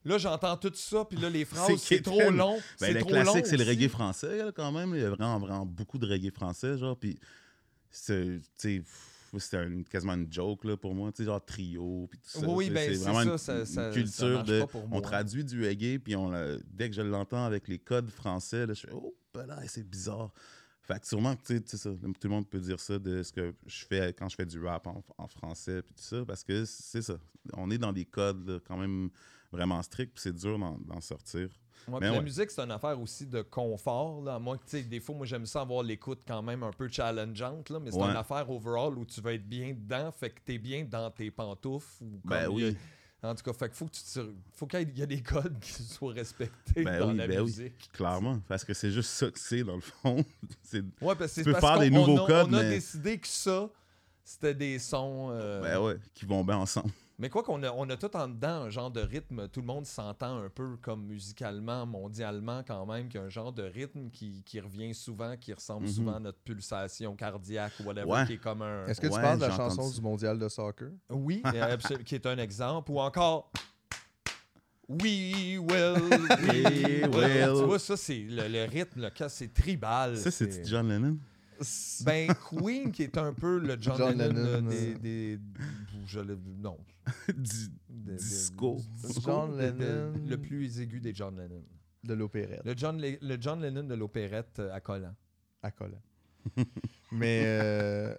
Là, 0.04 0.18
j'entends 0.18 0.58
tout 0.58 0.72
ça, 0.74 1.06
puis 1.06 1.18
là, 1.18 1.30
les 1.30 1.46
phrases, 1.46 1.78
C'est 1.78 2.02
trop 2.02 2.30
long. 2.30 2.60
Ben, 2.82 2.94
le 2.94 3.00
trop 3.00 3.10
classique, 3.10 3.48
c'est 3.48 3.58
le 3.58 3.64
reggae 3.66 3.88
français, 3.90 4.38
là, 4.38 4.52
quand 4.54 4.72
même. 4.74 4.94
Il 4.96 5.02
y 5.02 5.06
a 5.06 5.10
vraiment, 5.12 5.40
vraiment 5.40 5.66
beaucoup 5.66 5.98
de 5.98 6.06
reggae 6.08 6.32
français, 6.34 6.78
genre. 6.78 6.98
Puis, 6.98 7.18
c'est, 7.90 8.40
tu 8.40 8.44
sais, 8.58 8.80
pff, 8.80 9.09
c'était 9.38 9.58
un- 9.58 9.84
quasiment 9.84 10.14
une 10.14 10.32
joke, 10.32 10.64
là, 10.64 10.76
pour 10.78 10.96
moi. 10.96 11.12
Tu 11.12 11.18
sais, 11.18 11.26
genre 11.26 11.44
trio, 11.44 12.08
puis 12.10 12.20
tout 12.20 12.40
ça. 12.40 12.48
Oui, 12.48 12.70
ben, 12.70 12.94
c'est 12.94 13.00
vraiment 13.04 13.38
ça, 13.38 13.60
une, 13.60 13.66
ça- 13.66 13.88
une 13.88 13.94
culture 13.94 14.44
de... 14.44 14.60
moi. 14.60 14.88
On 14.92 15.02
traduit 15.02 15.44
du 15.44 15.64
reggae, 15.64 16.00
puis 16.00 16.16
on, 16.16 16.32
dès 16.66 16.90
que 16.90 16.96
je 16.96 17.02
l'entends 17.02 17.46
avec 17.46 17.68
les 17.68 17.78
codes 17.80 18.10
français, 18.10 18.66
là, 18.66 18.74
je 18.74 18.82
fais 18.88 18.92
«Oh, 18.94 19.14
ben 19.34 19.46
là, 19.46 19.60
c'est 19.68 19.88
bizarre». 19.88 20.32
Fait 20.82 21.00
que 21.00 21.06
sûrement 21.08 21.36
que, 21.36 21.44
tu 21.44 21.62
sais, 21.68 21.78
ça, 21.78 21.92
tout 21.92 22.14
le 22.24 22.30
monde 22.30 22.50
peut 22.50 22.60
dire 22.60 22.80
ça 22.80 22.98
de 22.98 23.22
ce 23.22 23.32
que 23.32 23.54
je 23.68 23.86
fais 23.86 24.12
quand 24.12 24.28
je 24.28 24.36
fais 24.36 24.46
du 24.48 24.60
rap 24.60 24.88
en, 24.88 25.04
en 25.20 25.28
français, 25.28 25.84
puis 25.84 25.94
tout 25.94 26.02
ça, 26.02 26.26
parce 26.26 26.44
que 26.44 26.66
c'est 26.66 27.04
ça. 27.04 27.20
On 27.54 27.70
est 27.70 27.78
dans 27.78 27.94
des 27.94 28.06
codes, 28.06 28.48
là, 28.50 28.60
quand 28.68 28.78
même 28.78 29.12
vraiment 29.52 29.80
stricts, 29.84 30.14
puis 30.16 30.22
c'est 30.24 30.36
dur 30.36 30.58
d'en 30.58 31.02
sortir. 31.02 31.50
Ouais, 31.94 32.00
Mais 32.02 32.08
La 32.08 32.14
ouais. 32.14 32.22
musique, 32.22 32.52
c'est 32.52 32.62
une 32.62 32.72
affaire 32.72 33.00
aussi 33.00 33.26
de 33.26 33.42
confort. 33.42 34.22
Là. 34.24 34.40
Moi, 34.40 34.58
tu 34.58 34.64
sais, 34.68 34.84
des 34.84 35.00
fois, 35.00 35.16
moi, 35.16 35.26
j'aime 35.26 35.46
ça 35.46 35.62
avoir 35.62 35.84
l'écoute 35.84 36.22
quand 36.28 36.42
même 36.42 36.64
un 36.64 36.72
peu 36.72 36.88
challengeante, 36.88 37.70
là, 37.70 37.80
mais 37.80 37.92
c'est 37.92 37.98
Ouais. 37.98 38.10
une 38.10 38.16
affaire 38.18 38.50
overall 38.50 38.98
où 38.98 39.06
tu 39.06 39.22
vas 39.22 39.34
être 39.34 39.48
bien 39.48 39.74
dedans, 39.74 40.12
fait 40.12 40.30
que 40.30 40.40
t'es 40.46 40.58
bien 40.58 40.86
dans 40.86 41.10
tes 41.12 41.32
pantoufles. 41.32 42.04
Ou 42.04 42.20
Ben 42.24 42.46
comme 42.46 42.56
oui. 42.56 42.76
En 43.22 43.36
tout 43.36 43.44
cas, 43.44 43.52
fait 43.52 43.68
que 43.68 43.76
faut 43.76 43.86
que 43.86 43.92
tu 43.92 44.02
te- 44.04 44.34
faut 44.54 44.66
qu'il 44.66 44.98
y 44.98 45.02
ait 45.02 45.06
des 45.08 45.22
codes 45.22 45.60
qui 45.62 45.72
soient 45.84 46.14
respectés 46.14 46.84
Ben 46.86 47.00
dans 47.02 47.10
oui, 47.12 47.18
la 47.18 47.28
ben 47.28 47.40
oui. 47.42 47.46
musique. 47.48 47.90
Clairement, 47.92 48.40
parce 48.48 48.64
que 48.64 48.74
c'est 48.74 48.92
juste 48.92 49.10
ça 49.10 49.30
que 49.30 49.38
c'est, 49.40 49.64
dans 49.64 49.76
le 49.76 49.82
fond. 49.82 50.24
c'est... 50.64 50.80
Ouais, 51.02 51.16
parce 51.16 51.18
que 51.18 51.28
c'est 51.28 51.44
peux 51.44 51.52
parce 51.52 51.66
faire 51.66 51.80
des 51.80 51.90
nouveaux 51.90 52.20
on 52.20 52.24
a, 52.24 52.28
codes, 52.28 52.48
on 52.50 52.54
a 52.54 52.64
mais- 52.64 52.70
décidé 52.70 53.18
que 53.18 53.28
ça, 53.28 53.70
c'était 54.24 54.54
des 54.54 54.80
sons. 54.80 55.30
euh, 55.32 55.62
Ben 55.62 55.82
ouais, 55.82 55.98
qui 56.14 56.26
vont 56.26 56.46
bien 56.46 56.58
ensemble. 56.58 56.92
Mais 57.22 57.30
quoi 57.30 57.44
qu'on 57.44 57.62
a, 57.64 57.72
on 57.74 57.90
a 57.90 57.98
tout 57.98 58.16
en 58.16 58.30
dedans 58.30 58.62
un 58.64 58.70
genre 58.70 58.90
de 58.90 59.02
rythme, 59.02 59.50
tout 59.50 59.60
le 59.60 59.66
monde 59.68 59.86
s'entend 59.86 60.38
un 60.38 60.50
peu 60.50 60.78
comme 60.82 61.06
musicalement, 61.06 61.86
mondialement 61.86 62.64
quand 62.66 62.86
même, 62.86 63.10
qu'il 63.10 63.20
y 63.20 63.24
a 63.24 63.26
un 63.26 63.30
genre 63.30 63.52
de 63.52 63.64
rythme 63.64 64.10
qui, 64.10 64.42
qui 64.46 64.60
revient 64.62 64.94
souvent, 64.94 65.36
qui 65.36 65.52
ressemble 65.54 65.86
Mhm. 65.88 65.92
souvent 65.94 66.16
à 66.16 66.20
notre 66.22 66.40
pulsation 66.40 67.16
cardiaque 67.18 67.74
ou 67.82 67.84
whatever, 67.84 68.10
Ouais. 68.10 68.26
qui 68.26 68.34
est 68.34 68.38
comme 68.38 68.62
un... 68.62 68.86
Est-ce 68.88 69.02
que 69.02 69.08
tu 69.08 69.14
Ouais, 69.14 69.22
parles 69.22 69.38
de 69.40 69.46
la 69.46 69.56
chanson 69.56 69.90
du 69.92 70.00
mondial 70.02 70.40
de 70.40 70.48
soccer? 70.48 70.92
Oui, 71.10 71.42
euh, 71.54 71.76
qui 72.06 72.16
est 72.16 72.26
un 72.26 72.38
exemple. 72.38 72.90
Ou 72.92 73.00
encore... 73.02 73.52
We 74.88 75.60
will, 75.60 76.02
we 76.42 77.04
We 77.04 77.08
will. 77.14 77.60
Tu 77.60 77.66
vois, 77.66 77.78
ça, 77.80 77.96
c'est 77.96 78.24
le, 78.28 78.48
le 78.48 78.64
rythme, 78.66 79.10
quand 79.16 79.30
c'est 79.30 79.54
tribal. 79.54 80.18
Ça, 80.18 80.32
c'est 80.32 80.66
John 80.66 80.88
Lennon? 80.88 81.18
Ben, 82.06 82.28
Queen, 82.50 82.92
qui 82.92 83.04
est 83.04 83.18
un 83.18 83.34
peu 83.34 83.60
le 83.60 83.76
John, 83.80 83.98
John 83.98 84.18
Lennon, 84.18 84.44
Lennon, 84.44 84.70
des, 84.70 84.96
des- 84.96 85.40
je 86.06 86.20
le- 86.20 86.40
Non. 86.58 86.78
Du- 87.36 87.70
Disco. 87.90 88.78
disco, 88.96 89.22
John 89.22 89.52
de- 89.58 89.72
de- 89.72 89.84
Lennon. 89.84 90.14
le 90.28 90.38
plus 90.38 90.80
aigu 90.80 91.00
des 91.00 91.14
John 91.14 91.36
Lennon. 91.38 91.64
de 92.04 92.14
l'opérette 92.14 92.62
Le 92.66 92.74
John, 92.78 93.00
Le- 93.02 93.18
le 93.22 93.38
John 93.40 93.62
Lennon 93.62 93.84
de 93.84 93.96
l'opérette 93.96 94.60
euh, 94.60 94.74
à 94.74 94.80
collant. 94.80 95.16
à 95.62 95.72
collant. 95.72 96.02
mais 97.12 97.42
euh, 97.46 98.16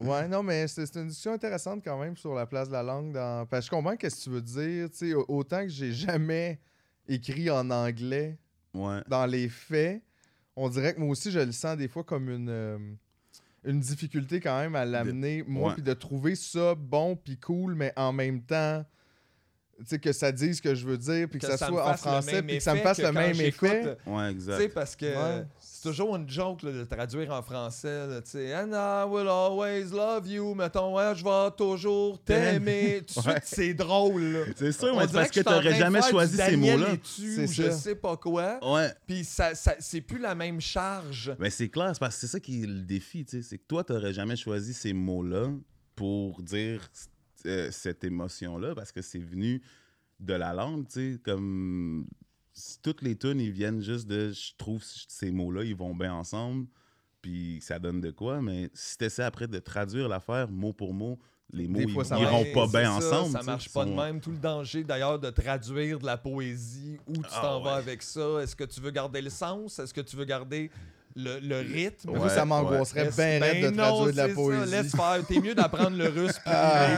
ouais, 0.00 0.26
non, 0.28 0.42
mais 0.42 0.66
c'est 0.66 0.94
une 0.96 1.06
discussion 1.08 1.32
intéressante 1.32 1.82
quand 1.84 1.98
même 1.98 2.16
sur 2.16 2.34
la 2.34 2.46
place 2.46 2.68
de 2.68 2.72
la 2.72 2.82
langue. 2.82 3.12
Dans... 3.12 3.46
Parce 3.46 3.66
que 3.66 3.66
je 3.66 3.70
comprends 3.76 3.92
ce 3.92 3.96
que 4.16 4.22
tu 4.24 4.30
veux 4.30 4.42
dire. 4.42 4.90
Tu 4.90 4.96
sais, 4.96 5.14
au- 5.14 5.24
autant 5.28 5.62
que 5.62 5.68
j'ai 5.68 5.92
jamais 5.92 6.60
écrit 7.06 7.48
en 7.50 7.70
anglais 7.70 8.38
Ouais. 8.74 9.00
dans 9.08 9.26
les 9.26 9.48
faits, 9.48 10.02
on 10.56 10.68
dirait 10.68 10.94
que 10.94 11.00
moi 11.00 11.08
aussi 11.10 11.30
je 11.30 11.40
le 11.40 11.52
sens 11.52 11.76
des 11.76 11.88
fois 11.88 12.04
comme 12.04 12.28
une 12.28 12.48
euh, 12.48 12.78
une 13.64 13.80
difficulté 13.80 14.40
quand 14.40 14.58
même 14.58 14.76
à 14.76 14.84
l'amener 14.84 15.42
moi 15.46 15.72
puis 15.74 15.82
de 15.82 15.92
trouver 15.94 16.34
ça 16.34 16.74
bon 16.74 17.16
puis 17.16 17.38
cool 17.38 17.74
mais 17.74 17.92
en 17.96 18.12
même 18.12 18.42
temps 18.42 18.84
sais 19.86 19.98
que 19.98 20.12
ça 20.12 20.30
dise 20.32 20.56
ce 20.58 20.62
que 20.62 20.74
je 20.74 20.86
veux 20.86 20.98
dire 20.98 21.28
puis 21.28 21.38
que, 21.40 21.46
ça, 21.46 21.56
soit 21.56 21.88
en 21.88 21.96
français 21.96 22.42
puis 22.42 22.58
que 22.58 22.62
ça 22.62 22.74
me 22.74 22.80
fasse 22.80 22.96
que 22.98 23.02
le 23.02 23.12
même 23.12 23.40
effet 23.40 23.84
euh, 23.86 23.94
Ouais, 24.06 24.34
Tu 24.34 24.40
sais, 24.40 24.52
exact. 24.52 24.74
parce 24.74 24.96
que 24.96 25.06
Ouais. 25.06 25.44
c'est 25.60 25.82
toujours 25.82 26.16
une 26.16 26.28
joke 26.28 26.62
là, 26.62 26.72
de 26.72 26.84
traduire 26.84 27.30
en 27.32 27.42
français. 27.42 28.06
là, 28.06 28.20
Tu 28.22 28.30
sais, 28.30 28.54
And 28.54 28.70
I 28.72 29.04
will 29.08 29.28
always 29.28 29.90
love 29.92 30.26
you. 30.28 30.54
Mettons, 30.54 30.94
ouais, 30.96 31.14
je 31.14 31.24
vais 31.24 31.50
toujours 31.56 32.18
t'aimer. 32.22 33.02
Tout 33.06 33.20
de 33.20 33.26
Ouais. 33.28 33.34
suite, 33.34 33.42
c'est 33.44 33.74
drôle. 33.74 34.22
là. 34.22 34.40
C'est 34.56 34.72
sûr, 34.72 34.92
On 34.94 34.98
mais 35.00 35.06
parce 35.12 35.30
que 35.30 35.40
en 35.40 35.42
t'aurais 35.44 35.74
jamais 35.74 36.02
choisi 36.02 36.36
ces 36.36 36.56
mots-là. 36.56 36.86
C'est 37.04 37.44
ou 37.44 37.52
je 37.52 37.62
ça. 37.64 37.70
sais 37.72 37.94
pas 37.94 38.16
quoi. 38.16 38.58
Ouais. 38.74 38.90
Puis 39.06 39.24
ça, 39.24 39.54
ça, 39.54 39.74
c'est 39.78 40.00
plus 40.00 40.18
la 40.18 40.34
même 40.34 40.60
charge. 40.60 41.34
Ben 41.38 41.50
c'est 41.50 41.68
clair, 41.68 41.92
parce 41.98 42.14
que 42.14 42.20
c'est 42.22 42.26
ça 42.28 42.40
qui 42.40 42.62
est 42.62 42.66
le 42.66 42.80
défi, 42.82 43.24
tu 43.24 43.38
sais. 43.42 43.48
C'est 43.48 43.58
que 43.58 43.64
toi, 43.66 43.84
t'aurais 43.84 44.12
jamais 44.12 44.36
choisi 44.36 44.72
ces 44.72 44.92
mots-là 44.92 45.48
pour 45.96 46.42
dire 46.42 46.88
euh, 47.46 47.70
cette 47.70 48.04
émotion-là, 48.04 48.74
parce 48.74 48.92
que 48.92 49.02
c'est 49.02 49.18
venu 49.18 49.62
de 50.20 50.34
la 50.34 50.52
langue, 50.52 50.86
tu 50.88 51.14
sais. 51.14 51.20
Comme 51.22 52.06
toutes 52.82 53.02
les 53.02 53.16
tunes, 53.16 53.40
ils 53.40 53.50
viennent 53.50 53.80
juste 53.80 54.06
de 54.06 54.30
je 54.32 54.52
trouve 54.56 54.82
ces 54.82 55.30
mots-là, 55.30 55.64
ils 55.64 55.76
vont 55.76 55.94
bien 55.94 56.14
ensemble, 56.14 56.66
puis 57.20 57.58
ça 57.60 57.78
donne 57.78 58.00
de 58.00 58.10
quoi. 58.10 58.40
Mais 58.40 58.70
si 58.74 58.96
t'essaies 58.96 59.24
après 59.24 59.48
de 59.48 59.58
traduire 59.58 60.08
l'affaire 60.08 60.48
mot 60.48 60.72
pour 60.72 60.94
mot, 60.94 61.18
les 61.52 61.68
mots, 61.68 61.86
fois, 61.88 62.04
ils 62.16 62.22
iront 62.22 62.42
Ouais, 62.42 62.52
pas 62.52 62.66
bien 62.66 62.92
ensemble. 62.92 63.32
Ça 63.32 63.40
tu 63.40 63.46
marche 63.46 63.72
pas 63.72 63.84
de 63.84 63.90
même. 63.90 64.20
Tout 64.20 64.30
le 64.30 64.38
danger, 64.38 64.82
d'ailleurs, 64.82 65.18
de 65.18 65.30
traduire 65.30 65.98
de 65.98 66.06
la 66.06 66.16
poésie, 66.16 66.98
où 67.06 67.14
tu 67.14 67.28
Ah 67.30 67.40
t'en 67.42 67.60
vas 67.60 67.74
avec 67.74 68.02
ça. 68.02 68.40
Est-ce 68.42 68.56
que 68.56 68.64
tu 68.64 68.80
veux 68.80 68.90
garder 68.90 69.20
le 69.20 69.30
sens? 69.30 69.78
Est-ce 69.78 69.92
que 69.92 70.00
tu 70.00 70.16
veux 70.16 70.24
garder 70.24 70.70
le, 71.16 71.38
le 71.40 71.58
rythme? 71.58 72.10
Moi, 72.10 72.20
Ouais, 72.26 72.28
ça 72.28 72.44
m'angoisserait 72.44 73.06
Est-ce- 73.06 73.16
bien 73.16 73.36
de 73.36 73.40
ben 73.68 73.76
non, 73.76 73.82
traduire 73.82 74.12
de 74.12 74.16
la 74.16 74.28
ça, 74.28 74.34
poésie. 74.34 74.70
laisse 74.70 74.90
faire. 74.96 75.26
T'es 75.28 75.40
mieux 75.40 75.54
d'apprendre 75.54 75.96
le 75.96 76.08
russe. 76.08 76.38
puis 76.44 76.52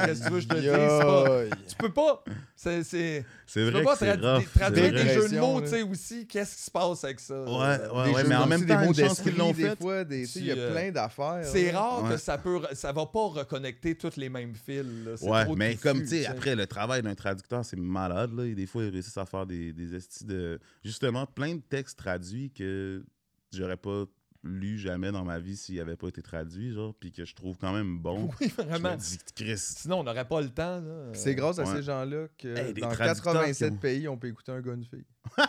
Qu'est-ce 0.07 0.21
que 0.21 0.27
tu 0.27 0.33
veux 0.33 0.37
que 0.39 0.41
je 0.41 0.49
te 0.49 0.55
dise? 0.55 1.51
Pas- 1.51 1.57
Tu 1.69 1.75
peux 1.77 1.93
pas. 1.93 2.25
C'est, 2.59 2.83
c'est, 2.85 3.25
C'est 3.47 3.61
tu 3.65 3.71
vrai 3.71 3.81
peux 3.81 3.85
pas 3.85 3.97
rough, 4.39 4.45
traduire 4.55 4.93
des 4.93 5.03
vrai. 5.03 5.15
jeux 5.15 5.29
de 5.29 5.39
mots, 5.39 5.61
tu 5.61 5.67
sais, 5.69 5.83
aussi. 5.83 6.27
Qu'est-ce 6.27 6.57
qui 6.57 6.63
se 6.63 6.71
passe 6.71 7.05
avec 7.05 7.21
ça? 7.21 7.43
Ouais, 7.45 7.51
ouais, 7.51 7.79
Des 8.09 8.15
ouais, 8.15 8.23
mais 8.25 8.29
de 8.31 8.35
en 8.35 8.41
mots, 8.41 8.47
même 8.47 8.61
des 8.63 8.67
temps, 8.67 8.81
mots 8.81 8.93
d'esprit, 8.95 9.33
des 9.53 9.69
fait. 9.69 9.77
fois, 9.79 10.05
des- 10.05 10.25
sais, 10.27 10.39
il 10.41 10.47
y 10.47 10.51
a 10.53 10.55
euh, 10.57 10.73
plein 10.73 10.91
d'affaires. 10.91 11.41
C'est 11.45 11.71
rare 11.71 12.03
que 12.05 12.13
Ouais. 12.13 12.19
ça 12.19 12.39
peut, 12.39 12.61
ça 12.73 12.93
va 12.93 13.05
pas 13.07 13.27
reconnecter 13.27 13.95
tous 13.95 14.17
les 14.17 14.31
mêmes 14.31 14.55
fils. 14.55 14.87
Ouais, 15.23 15.45
mais 15.55 15.75
comme, 15.77 16.01
tu 16.01 16.09
sais, 16.09 16.27
après, 16.27 16.57
le 16.57 16.67
travail 16.67 17.03
d'un 17.03 17.15
traducteur, 17.15 17.63
c'est 17.65 17.79
malade, 17.79 18.33
là. 18.35 18.45
Et 18.47 18.55
des 18.55 18.67
fois, 18.67 18.85
ils 18.85 18.91
réussissent 18.91 19.19
à 19.19 19.27
faire 19.27 19.45
des, 19.45 19.73
des 19.75 19.87
de... 20.23 20.59
Justement, 20.83 21.27
plein 21.27 21.55
de 21.57 21.61
textes 21.61 21.99
traduits 21.99 22.51
que 22.51 23.05
j'aurais 23.53 23.77
pas 23.77 24.05
lu 24.45 24.79
jamais 24.79 25.11
dans 25.11 25.25
ma 25.25 25.41
vie 25.41 25.57
s'ils 25.57 25.81
avaient 25.81 25.97
pas 25.97 26.07
été 26.07 26.23
traduits, 26.23 26.73
genre, 26.73 26.95
puis 26.95 27.11
que 27.11 27.25
je 27.25 27.35
trouve 27.35 27.57
quand 27.59 27.73
même 27.73 27.99
bon. 27.99 28.31
Oui, 28.41 28.49
Je 28.57 28.63
vraiment. 28.63 28.93
me 28.93 28.97
dis, 28.97 29.19
Chris... 29.35 29.59
Sinon, 29.59 30.01
on 30.01 30.05
n'aurait 30.05 30.29
pas 30.29 30.41
le 30.41 30.51
temps. 30.51 30.81
là. 30.81 31.09
C'est 31.15 31.35
grâce 31.35 31.59
à 31.59 31.67
ces 31.67 31.83
gens-là 31.83 32.27
que 32.39 32.47
Hey, 32.57 32.73
dans 32.75 32.89
traducteurs 32.93 33.33
87 33.35 33.71
qui 33.71 33.75
ont- 33.75 33.79
pays, 33.81 34.09
on 34.09 34.17
peut 34.17 34.29
écouter 34.29 34.53
un 34.53 34.61
gars 34.61 34.75
une 34.75 34.85
fille. 34.85 35.05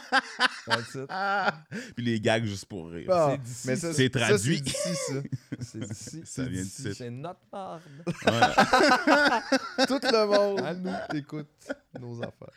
Ah! 1.10 1.53
Puis 1.95 2.03
les 2.06 2.19
gags 2.19 2.44
juste 2.45 2.65
pour 2.65 2.90
rire. 2.90 3.07
Ah, 3.11 3.30
C'est 3.32 3.41
d'ici, 3.44 3.68
mais 3.68 3.76
ça, 3.76 3.88
ça. 3.88 3.94
C'est 3.94 4.14
ça, 4.14 4.19
traduit. 4.19 4.57
C'est 4.57 4.64
d'ici, 4.64 4.95
ça. 5.07 5.14
C'est 5.61 5.80
d'ici. 5.80 6.19
Ça 6.26 6.44
c'est 6.44 6.49
vient 6.49 6.61
d'ici. 6.64 6.82
d'ici. 6.84 6.95
C'est 6.95 7.10
notre 7.10 7.40
marde. 7.52 7.82
Ouais. 8.06 9.86
Tout 9.88 9.99
le 10.03 10.26
monde 10.28 10.60
À 10.65 10.74
nous. 10.74 10.91
écoute 11.19 11.48
nos 11.99 12.18
affaires. 12.22 12.52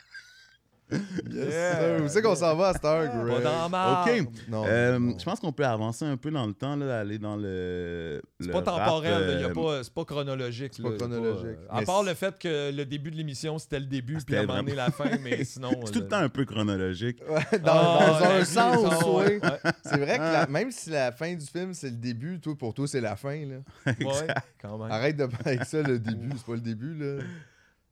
Yes, 1.30 1.46
Yeah. 1.52 1.96
sir. 1.98 2.04
Où 2.04 2.08
c'est 2.08 2.22
qu'on 2.22 2.34
s'en 2.34 2.56
va 2.56 2.68
à 2.68 2.72
cette 2.72 2.84
heure, 2.84 3.10
Pas 3.10 3.24
Greg? 3.24 3.42
dans 3.42 3.68
marde. 3.68 4.08
OK. 4.08 4.28
Non, 4.48 4.64
Euh, 4.66 4.98
non. 4.98 5.18
je 5.18 5.24
pense 5.24 5.38
qu'on 5.40 5.52
peut 5.52 5.64
avancer 5.66 6.04
un 6.04 6.16
peu 6.16 6.30
dans 6.30 6.46
le 6.46 6.52
temps, 6.54 6.76
là, 6.76 7.00
aller 7.00 7.18
dans 7.18 7.36
le. 7.36 8.20
C'est 8.40 8.50
pas 8.50 8.62
temporel, 8.62 9.40
y 9.40 9.44
a 9.44 9.48
euh, 9.48 9.52
pas, 9.52 9.82
c'est 9.84 9.92
pas 9.94 10.04
chronologique. 10.04 10.72
C'est 10.74 10.82
pas 10.82 10.90
là, 10.90 10.96
chronologique. 10.96 11.44
euh, 11.46 11.66
à 11.70 11.82
part 11.82 12.02
le 12.02 12.14
fait 12.14 12.38
que 12.38 12.70
le 12.74 12.84
début 12.84 13.10
de 13.10 13.16
l'émission, 13.16 13.58
c'était 13.58 13.80
le 13.80 13.86
début, 13.86 14.16
Ah, 14.18 14.22
puis 14.26 14.34
à 14.36 14.38
un 14.38 14.42
c'était 14.42 14.52
moment 14.52 14.62
donné, 14.64 14.76
la 14.76 14.90
fin, 14.90 15.10
mais 15.22 15.44
sinon... 15.44 15.70
C'est 15.84 15.92
tout 15.92 16.00
le 16.00 16.08
temps 16.08 16.16
un 16.18 16.28
peu 16.28 16.44
chronologique. 16.44 17.22
Ouais, 17.28 17.58
dans, 17.60 17.72
Ah, 17.72 18.18
dans 18.20 18.26
un 18.26 18.44
sens, 18.44 19.04
oui. 19.06 19.38
ouais. 19.40 19.40
C'est 19.84 19.98
vrai 19.98 20.16
que 20.18 20.22
la- 20.22 20.46
même 20.46 20.70
si 20.70 20.90
la 20.90 21.12
fin 21.12 21.34
du 21.34 21.46
film, 21.46 21.72
c'est 21.74 21.90
le 21.90 21.96
début, 21.96 22.40
toi, 22.40 22.54
pour 22.58 22.74
toi, 22.74 22.86
c'est 22.88 23.00
la 23.00 23.16
fin. 23.16 23.36
Là. 23.46 23.56
Ouais, 23.86 24.26
quand 24.60 24.78
même. 24.78 24.90
Arrête 24.90 25.16
de 25.16 25.26
parler 25.26 25.56
avec 25.56 25.64
ça, 25.64 25.82
le 25.82 25.98
début. 25.98 26.30
C'est 26.36 26.46
pas 26.46 26.54
le 26.54 26.60
début. 26.60 26.94
là. 26.94 27.22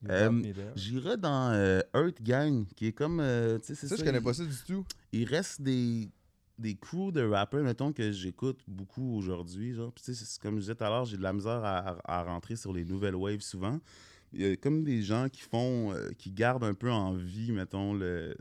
Euh. 0.09 0.43
J'irais 0.77 1.17
dans 1.17 1.51
euh, 1.53 1.81
Earth 1.95 2.23
Gang, 2.23 2.67
qui 2.77 2.87
est 2.87 2.93
comme. 2.93 3.19
euh, 3.21 3.59
tu 3.59 3.67
sais, 3.69 3.75
c'est 3.75 3.89
Ça, 3.89 3.97
ça. 3.97 4.03
je 4.03 4.07
connais 4.07 4.19
il- 4.19 4.25
pas 4.25 4.35
ça 4.35 4.45
du 4.45 4.57
tout. 4.67 4.85
il 5.13 5.25
reste 5.25 5.61
des, 5.61 6.09
des 6.59 6.77
crews 6.77 7.11
de 7.11 7.23
rappers, 7.23 7.63
mettons, 7.65 7.93
que 7.93 8.13
j'écoute 8.13 8.61
beaucoup 8.69 9.17
aujourd'hui. 9.17 9.75
Genre, 9.75 9.93
Puis, 9.93 10.05
tu 10.05 10.15
sais, 10.15 10.25
c'est 10.25 10.41
comme 10.41 10.57
je 10.57 10.61
disais 10.61 10.75
tout 10.77 10.85
à 10.85 10.89
l'heure, 10.89 11.05
j'ai 11.05 11.17
de 11.17 11.23
la 11.23 11.33
misère 11.33 11.65
à, 11.65 11.79
à- 12.05 12.21
à 12.21 12.23
rentrer 12.25 12.55
sur 12.57 12.73
les 12.73 12.85
nouvelles 12.85 13.17
waves 13.17 13.41
souvent. 13.41 13.81
Il 14.33 14.43
y 14.43 14.45
a 14.53 14.57
comme 14.57 14.85
des 14.85 15.03
gens 15.03 15.29
qui 15.29 15.41
font, 15.41 15.93
euh, 15.93 16.11
qui 16.19 16.31
gardent 16.31 16.65
un 16.65 16.75
peu 16.75 16.91
en 16.93 17.15
vie, 17.15 17.51
mettons, 17.51 17.95
le, 17.95 18.37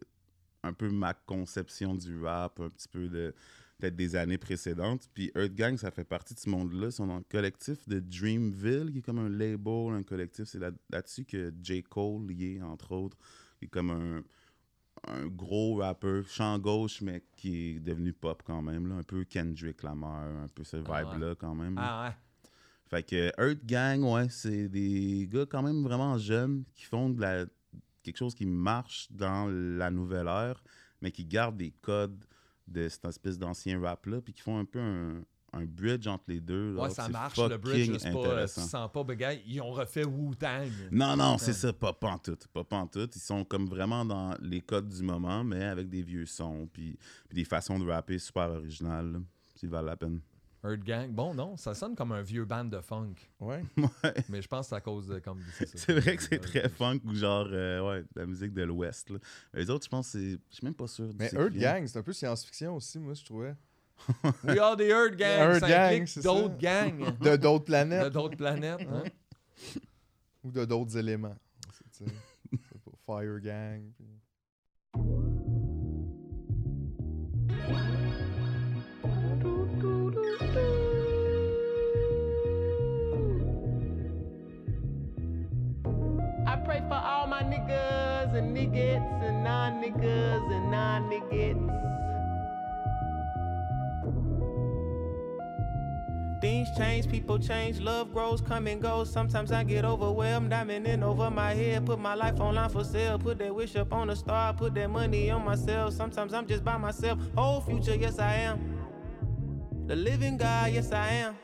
un 0.63 0.73
peu 0.73 0.89
ma 0.89 1.13
conception 1.13 1.95
du 1.95 2.21
rap, 2.21 2.59
un 2.59 2.69
petit 2.69 2.89
peu 2.89 3.07
de 3.07 3.33
peut-être 3.77 3.95
des 3.95 4.15
années 4.15 4.37
précédentes. 4.37 5.09
Puis 5.13 5.31
Earth 5.35 5.53
Gang, 5.53 5.77
ça 5.77 5.91
fait 5.91 6.03
partie 6.03 6.33
de 6.33 6.39
ce 6.39 6.49
monde-là. 6.49 6.87
Ils 6.87 6.91
sont 6.91 7.07
dans 7.07 7.17
le 7.17 7.23
collectif 7.29 7.87
de 7.87 7.99
Dreamville, 7.99 8.91
qui 8.91 8.99
est 8.99 9.01
comme 9.01 9.19
un 9.19 9.29
label, 9.29 9.93
un 9.93 10.03
collectif. 10.03 10.45
C'est 10.45 10.59
là- 10.59 10.71
là-dessus 10.89 11.25
que 11.25 11.53
J. 11.61 11.83
Cole 11.83 12.31
y 12.31 12.55
est, 12.55 12.61
entre 12.61 12.91
autres. 12.93 13.17
Il 13.61 13.65
est 13.65 13.69
comme 13.69 13.91
un, 13.91 14.23
un 15.07 15.27
gros 15.27 15.75
rappeur, 15.75 16.27
chant 16.27 16.57
gauche, 16.59 17.01
mais 17.01 17.23
qui 17.35 17.75
est 17.75 17.79
devenu 17.79 18.13
pop 18.13 18.41
quand 18.45 18.61
même. 18.61 18.87
Là. 18.87 18.95
Un 18.95 19.03
peu 19.03 19.23
Kendrick 19.25 19.83
Lamar, 19.83 20.23
un 20.25 20.47
peu 20.47 20.63
ce 20.63 20.77
Ah 20.87 21.03
vibe-là 21.03 21.35
quand 21.35 21.53
même. 21.55 21.75
Ah 21.77 22.07
ouais. 22.09 22.15
Fait 22.89 23.03
que 23.03 23.31
Earth 23.37 23.65
Gang, 23.65 24.01
ouais, 24.03 24.29
c'est 24.29 24.69
des 24.69 25.27
gars 25.29 25.45
quand 25.45 25.61
même 25.61 25.83
vraiment 25.83 26.17
jeunes 26.17 26.63
qui 26.73 26.85
font 26.85 27.09
de 27.09 27.19
la, 27.19 27.45
quelque 28.01 28.17
chose 28.17 28.33
qui 28.33 28.45
marche 28.45 29.07
dans 29.11 29.47
la 29.51 29.91
nouvelle 29.91 30.27
ère, 30.27 30.63
mais 31.01 31.11
qui 31.11 31.25
gardent 31.25 31.57
des 31.57 31.71
codes 31.81 32.23
de 32.67 32.87
cette 32.89 33.05
espèce 33.05 33.37
d'ancien 33.37 33.79
rap-là, 33.81 34.21
puis 34.21 34.33
qui 34.33 34.41
font 34.41 34.57
un 34.59 34.65
peu 34.65 34.79
un, 34.79 35.23
un 35.53 35.65
bridge 35.65 36.05
entre 36.07 36.25
les 36.27 36.41
deux. 36.41 36.75
Ouais, 36.75 36.87
là, 36.87 36.89
ça 36.89 37.03
c'est 37.05 37.11
marche, 37.11 37.37
le 37.37 37.57
bridge, 37.57 37.97
c'est 37.99 38.11
pas, 38.11 38.17
euh, 38.27 38.47
tu 38.47 38.59
sens 38.59 38.91
pas, 38.91 39.03
bégay. 39.03 39.41
Ils 39.47 39.61
ont 39.61 39.71
refait 39.71 40.03
Wu-Tang. 40.05 40.69
Non, 40.91 41.15
non, 41.15 41.37
c'est 41.37 41.47
Ouais. 41.47 41.53
ça, 41.53 41.73
pas 41.73 41.93
pantoute, 41.93 42.47
pas 42.47 42.63
pantoute. 42.63 43.15
Ils 43.15 43.19
sont 43.21 43.43
comme 43.45 43.67
vraiment 43.67 44.03
dans 44.05 44.35
les 44.41 44.61
codes 44.61 44.89
du 44.89 45.03
moment, 45.03 45.43
mais 45.43 45.63
avec 45.63 45.89
des 45.89 46.01
vieux 46.01 46.25
sons, 46.25 46.67
puis, 46.71 46.97
puis 47.29 47.35
des 47.35 47.45
façons 47.45 47.79
de 47.79 47.85
rapper 47.89 48.19
super 48.19 48.49
originales, 48.49 49.11
là. 49.13 49.19
S'ils 49.55 49.69
valent 49.69 49.87
la 49.87 49.95
peine. 49.97 50.19
Earth 50.63 50.83
Gang. 50.83 51.11
Bon, 51.11 51.33
non, 51.33 51.55
ça 51.57 51.73
sonne 51.73 51.95
comme 51.95 52.11
un 52.11 52.21
vieux 52.21 52.45
band 52.45 52.65
de 52.65 52.79
funk. 52.81 53.13
Ouais. 53.39 53.63
Ouais. 53.77 54.13
Mais 54.29 54.41
je 54.41 54.47
pense 54.47 54.65
que 54.65 54.69
c'est 54.69 54.75
à 54.75 54.81
cause 54.81 55.07
de. 55.07 55.19
Comme, 55.19 55.39
ça. 55.53 55.65
C'est 55.75 55.93
vrai 55.99 56.15
que 56.17 56.23
c'est 56.23 56.39
très 56.39 56.67
funk 56.69 56.99
ou 57.05 57.13
genre, 57.13 57.47
euh, 57.51 57.87
ouais, 57.87 58.01
de 58.01 58.19
la 58.19 58.25
musique 58.25 58.53
de 58.53 58.63
l'Ouest. 58.63 59.09
là. 59.09 59.17
Les 59.53 59.69
autres, 59.69 59.85
je 59.85 59.89
pense, 59.89 60.07
c'est. 60.07 60.31
Je 60.49 60.55
suis 60.55 60.63
même 60.65 60.73
pas 60.73 60.87
sûr. 60.87 61.09
Mais 61.17 61.29
vient. 61.29 61.49
Gang, 61.49 61.87
c'est 61.87 61.99
un 61.99 62.03
peu 62.03 62.13
science-fiction 62.13 62.75
aussi, 62.75 62.99
moi, 62.99 63.13
je 63.13 63.23
trouvais. 63.23 63.55
We 64.43 64.59
are 64.59 64.75
the 64.77 64.81
Earth 64.81 65.15
Gang. 65.15 65.39
Earth 65.53 65.59
ça 65.61 65.67
Gang, 65.67 66.05
c'est 66.05 66.23
d'autres 66.23 66.55
ça. 66.61 66.83
gangs 66.89 67.17
De 67.19 67.35
d'autres 67.35 67.59
de 67.59 67.65
planètes 67.65 68.13
d'autres 68.13 68.37
planètes. 68.37 68.81
hein. 68.89 69.03
ou 70.43 70.51
de 70.51 70.65
d'autres 70.65 70.95
éléments. 70.97 71.35
C'est 71.73 72.05
tu 72.05 72.11
sais, 72.11 72.15
c'est 72.51 72.79
pas 73.05 73.21
Fire 73.21 73.39
Gang. 73.39 73.81
puis- 73.97 74.05
I 80.39 80.45
pray 86.63 86.79
for 86.87 86.93
all 86.93 87.25
my 87.27 87.41
niggas 87.41 88.35
and 88.35 88.55
and 88.57 89.43
non 89.43 89.81
niggas 89.81 90.51
and 90.51 90.71
non. 90.71 91.07
Things 96.39 96.69
change, 96.77 97.09
people 97.09 97.39
change, 97.39 97.79
love 97.79 98.13
grows, 98.13 98.41
come 98.41 98.67
and 98.67 98.79
goes. 98.79 99.11
Sometimes 99.11 99.51
I 99.51 99.63
get 99.63 99.83
overwhelmed, 99.83 100.51
diamond 100.51 100.85
in 100.85 101.01
over 101.01 101.31
my 101.31 101.55
head. 101.55 101.87
Put 101.87 101.97
my 101.99 102.13
life 102.13 102.39
online 102.39 102.69
for 102.69 102.83
sale, 102.83 103.17
put 103.17 103.39
that 103.39 103.55
wish 103.55 103.75
up 103.75 103.91
on 103.91 104.11
a 104.11 104.15
star, 104.15 104.53
put 104.53 104.75
that 104.75 104.87
money 104.89 105.31
on 105.31 105.43
myself. 105.43 105.95
Sometimes 105.95 106.33
I'm 106.33 106.45
just 106.45 106.63
by 106.63 106.77
myself, 106.77 107.17
whole 107.35 107.61
future, 107.61 107.95
yes 107.95 108.19
I 108.19 108.35
am. 108.35 108.76
The 109.87 109.95
living 109.95 110.35
God, 110.35 110.73
yes 110.73 110.91
I 110.91 111.07
am. 111.11 111.37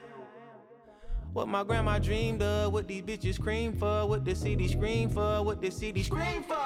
What 1.31 1.47
my 1.47 1.63
grandma 1.63 1.97
dreamed 1.97 2.41
of, 2.41 2.73
what 2.73 2.89
these 2.89 3.01
bitches 3.01 3.35
scream 3.35 3.71
for, 3.71 4.05
what 4.05 4.25
the 4.25 4.35
city 4.35 4.67
scream 4.67 5.09
for, 5.09 5.41
what 5.43 5.61
the 5.61 5.71
city 5.71 6.03
scream 6.03 6.43
for. 6.43 6.57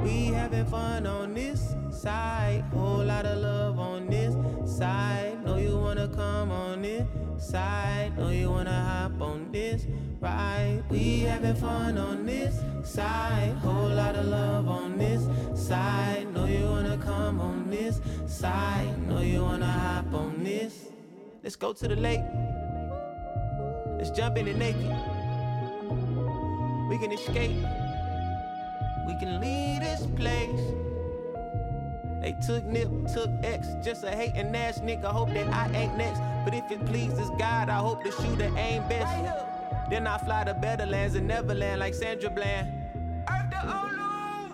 We 0.00 0.28
having 0.28 0.64
fun 0.64 1.06
on 1.06 1.34
this 1.34 1.74
side, 1.90 2.64
whole 2.72 3.04
lot 3.04 3.26
of 3.26 3.42
love 3.42 3.78
on 3.78 4.06
this 4.06 4.34
side. 4.78 5.44
Know 5.44 5.58
you 5.58 5.76
wanna 5.76 6.08
come 6.08 6.50
on 6.50 6.80
this 6.80 7.06
side, 7.36 8.16
know 8.16 8.30
you 8.30 8.50
wanna 8.50 8.72
hop 8.72 9.20
on 9.20 9.52
this 9.52 9.86
ride. 10.20 10.82
We 10.88 11.20
having 11.20 11.56
fun 11.56 11.98
on 11.98 12.24
this 12.24 12.58
side, 12.84 13.52
whole 13.60 13.90
lot 13.90 14.16
of 14.16 14.24
love 14.24 14.66
on 14.66 14.96
this 14.96 15.28
side. 15.54 16.32
Know 16.32 16.46
you 16.46 16.64
wanna 16.64 16.96
come 16.96 17.38
on 17.38 17.68
this 17.68 18.00
side, 18.26 19.06
know 19.06 19.20
you 19.20 19.42
wanna 19.42 19.70
hop 19.70 20.14
on 20.14 20.42
this. 20.42 20.88
Let's 21.42 21.56
go 21.56 21.72
to 21.72 21.88
the 21.88 21.96
lake. 21.96 22.24
Let's 23.96 24.10
jump 24.10 24.36
in 24.38 24.48
it 24.48 24.56
naked. 24.56 24.90
We 26.88 26.98
can 26.98 27.12
escape. 27.12 27.56
We 29.06 29.14
can 29.18 29.40
leave 29.40 29.80
this 29.80 30.06
place. 30.16 30.60
They 32.20 32.36
took 32.44 32.64
Nip, 32.64 32.88
took 33.14 33.30
X, 33.42 33.68
just 33.82 34.04
a 34.04 34.10
hating 34.10 34.54
ass 34.54 34.80
nigga. 34.80 35.04
Hope 35.04 35.32
that 35.34 35.48
I 35.48 35.70
ain't 35.74 35.96
next. 35.96 36.20
But 36.44 36.54
if 36.54 36.70
it 36.70 36.84
pleases 36.86 37.30
God, 37.38 37.68
I 37.68 37.78
hope 37.78 38.02
the 38.02 38.10
shooter 38.10 38.52
aim 38.56 38.86
best. 38.88 39.06
Then 39.90 40.06
I 40.06 40.18
fly 40.18 40.44
to 40.44 40.54
better 40.54 40.86
lands 40.86 41.14
and 41.14 41.28
Neverland 41.28 41.80
like 41.80 41.94
Sandra 41.94 42.30
Bland. 42.30 42.68
To 43.28 43.56
Olu. 43.56 44.52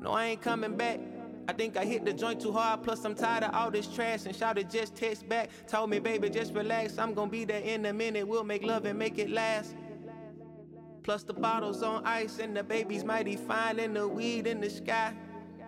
No, 0.00 0.12
I 0.12 0.26
ain't 0.26 0.42
coming 0.42 0.76
back. 0.76 1.00
I 1.48 1.52
think 1.54 1.78
I 1.78 1.86
hit 1.86 2.04
the 2.04 2.12
joint 2.12 2.42
too 2.42 2.52
hard, 2.52 2.82
plus 2.82 3.02
I'm 3.06 3.14
tired 3.14 3.42
of 3.42 3.54
all 3.54 3.70
this 3.70 3.86
trash 3.86 4.26
and 4.26 4.36
shouted 4.36 4.68
just 4.68 4.94
text 4.94 5.26
back. 5.30 5.48
Told 5.66 5.88
me, 5.88 5.98
baby, 5.98 6.28
just 6.28 6.52
relax. 6.52 6.98
I'm 6.98 7.14
gonna 7.14 7.30
be 7.30 7.46
there 7.46 7.62
in 7.62 7.86
a 7.86 7.92
minute. 7.92 8.28
We'll 8.28 8.44
make 8.44 8.62
love 8.62 8.84
and 8.84 8.98
make 8.98 9.18
it 9.18 9.30
last. 9.30 9.74
Plus 11.02 11.22
the 11.22 11.32
bottles 11.32 11.82
on 11.82 12.04
ice 12.04 12.38
and 12.38 12.54
the 12.54 12.62
baby's 12.62 13.02
mighty 13.02 13.36
fine 13.36 13.78
and 13.78 13.96
the 13.96 14.06
weed 14.06 14.46
in 14.46 14.60
the 14.60 14.68
sky. 14.68 15.14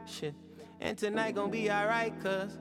Shit. 0.05 0.35
And 0.81 0.98
tonight 0.98 1.35
gonna 1.35 1.51
be 1.51 1.70
alright, 1.70 2.12
cuz 2.20 2.59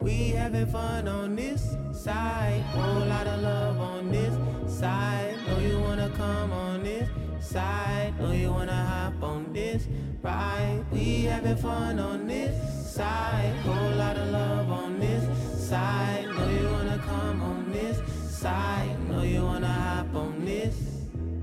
we 0.00 0.30
having 0.30 0.66
fun 0.66 1.06
on 1.06 1.36
this 1.36 1.76
side. 1.92 2.60
Whole 2.72 3.06
lot 3.06 3.28
of 3.28 3.40
love 3.40 3.78
on 3.78 4.10
this 4.10 4.34
side. 4.80 5.36
Know 5.46 5.58
you 5.60 5.78
wanna 5.78 6.10
come 6.16 6.50
on 6.52 6.82
this 6.82 7.08
side. 7.44 8.18
Know 8.18 8.32
you 8.32 8.50
wanna 8.50 8.72
hop 8.72 9.22
on 9.22 9.52
this 9.52 9.86
ride. 10.22 10.84
We 10.90 11.22
having 11.22 11.56
fun 11.56 11.98
on 11.98 12.26
this 12.26 12.54
side. 12.94 13.54
Whole 13.64 13.96
lot 13.96 14.16
of 14.16 14.28
love 14.30 14.70
on 14.70 14.98
this 14.98 15.24
side. 15.68 16.26
Know 16.26 16.48
you 16.48 16.68
wanna 16.70 16.98
come 16.98 17.42
on 17.42 17.72
this 17.72 17.98
side. 18.30 18.96
Know 19.08 19.22
you 19.22 19.42
wanna 19.42 19.68
hop 19.68 20.14
on 20.14 20.44
this. 20.44 20.74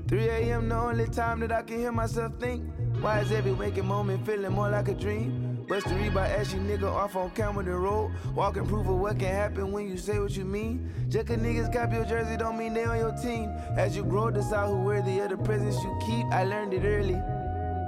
3 0.08 0.28
a.m. 0.28 0.68
the 0.70 0.76
only 0.76 1.08
time 1.08 1.40
that 1.42 1.52
I 1.52 1.62
can 1.62 1.78
hear 1.78 1.92
myself 1.92 2.34
think. 2.40 2.64
Why 3.00 3.20
is 3.22 3.32
every 3.32 3.54
waking 3.54 3.86
moment 3.88 4.26
feeling 4.26 4.52
more 4.52 4.70
like 4.70 4.90
a 4.90 4.94
dream? 4.94 5.51
Bust 5.72 5.88
the 5.88 5.96
read 5.96 6.14
by 6.14 6.28
ashy 6.28 6.58
nigga 6.58 6.84
off 6.84 7.16
on 7.16 7.30
Cameron 7.30 7.70
Road. 7.70 8.12
Walking 8.36 8.68
proof 8.68 8.86
of 8.88 8.98
what 8.98 9.18
can 9.18 9.30
happen 9.30 9.72
when 9.72 9.88
you 9.88 9.96
say 9.96 10.20
what 10.20 10.36
you 10.36 10.44
mean. 10.44 10.92
Just 11.08 11.28
'cause 11.28 11.38
niggas 11.38 11.72
copy 11.72 11.96
your 11.96 12.04
jersey 12.04 12.36
don't 12.36 12.58
mean 12.58 12.74
they 12.74 12.84
on 12.84 12.98
your 12.98 13.14
team. 13.14 13.50
As 13.78 13.96
you 13.96 14.04
grow, 14.04 14.30
decide 14.30 14.68
who 14.68 14.84
worthy 14.84 15.20
of 15.20 15.30
the 15.30 15.38
presents 15.38 15.82
you 15.82 15.98
keep. 16.06 16.26
I 16.26 16.44
learned 16.44 16.74
it 16.74 16.84
early. 16.84 17.18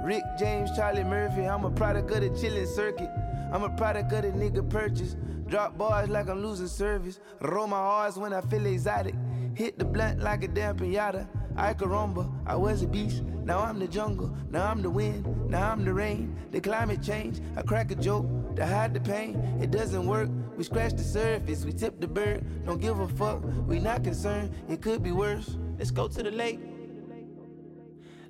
Rick 0.02 0.22
James, 0.38 0.74
Charlie 0.74 1.04
Murphy, 1.04 1.44
I'm 1.44 1.66
a 1.66 1.70
product 1.70 2.10
of 2.10 2.22
the 2.22 2.30
chillin' 2.30 2.66
circuit. 2.66 3.10
I'm 3.52 3.64
a 3.64 3.76
product 3.76 4.10
of 4.14 4.22
the 4.22 4.28
nigga 4.30 4.66
purchase. 4.66 5.14
Drop 5.46 5.76
bars 5.76 6.08
like 6.08 6.30
I'm 6.30 6.42
losing 6.42 6.68
service. 6.68 7.20
Roll 7.42 7.66
my 7.66 7.76
R's 7.76 8.16
when 8.16 8.32
I 8.32 8.40
feel 8.40 8.64
exotic. 8.64 9.14
Hit 9.52 9.78
the 9.78 9.84
blunt 9.84 10.20
like 10.20 10.42
a 10.42 10.48
damn 10.48 10.78
pinata. 10.78 11.26
I 11.56 11.74
caramba, 11.74 12.30
I 12.46 12.56
was 12.56 12.82
a 12.82 12.86
beast. 12.86 13.22
Now 13.44 13.60
I'm 13.60 13.78
the 13.78 13.86
jungle. 13.86 14.34
Now 14.50 14.70
I'm 14.70 14.82
the 14.82 14.90
wind. 14.90 15.50
Now 15.50 15.70
I'm 15.70 15.84
the 15.84 15.92
rain. 15.92 16.34
The 16.50 16.60
climate 16.60 17.02
change. 17.02 17.40
I 17.56 17.62
crack 17.62 17.90
a 17.90 17.94
joke 17.94 18.26
to 18.56 18.66
hide 18.66 18.94
the 18.94 19.00
pain. 19.00 19.36
It 19.60 19.70
doesn't 19.70 20.06
work. 20.06 20.30
We 20.56 20.64
scratch 20.64 20.92
the 20.92 21.04
surface. 21.04 21.64
We 21.64 21.72
tip 21.72 22.00
the 22.00 22.08
bird. 22.08 22.64
Don't 22.64 22.80
give 22.80 22.98
a 22.98 23.08
fuck. 23.08 23.42
We 23.66 23.78
not 23.78 24.02
concerned. 24.02 24.52
It 24.68 24.80
could 24.80 25.02
be 25.02 25.12
worse. 25.12 25.56
Let's 25.78 25.90
go 25.90 26.08
to 26.08 26.22
the 26.22 26.30
lake. 26.30 26.60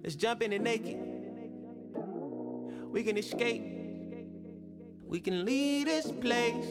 Let's 0.02 0.16
jump 0.16 0.42
in 0.42 0.52
it 0.52 0.62
naked. 0.62 0.98
We 2.90 3.02
can 3.04 3.16
escape. 3.16 3.62
We 5.06 5.20
can 5.20 5.44
leave 5.44 5.86
this 5.86 6.10
place. 6.10 6.66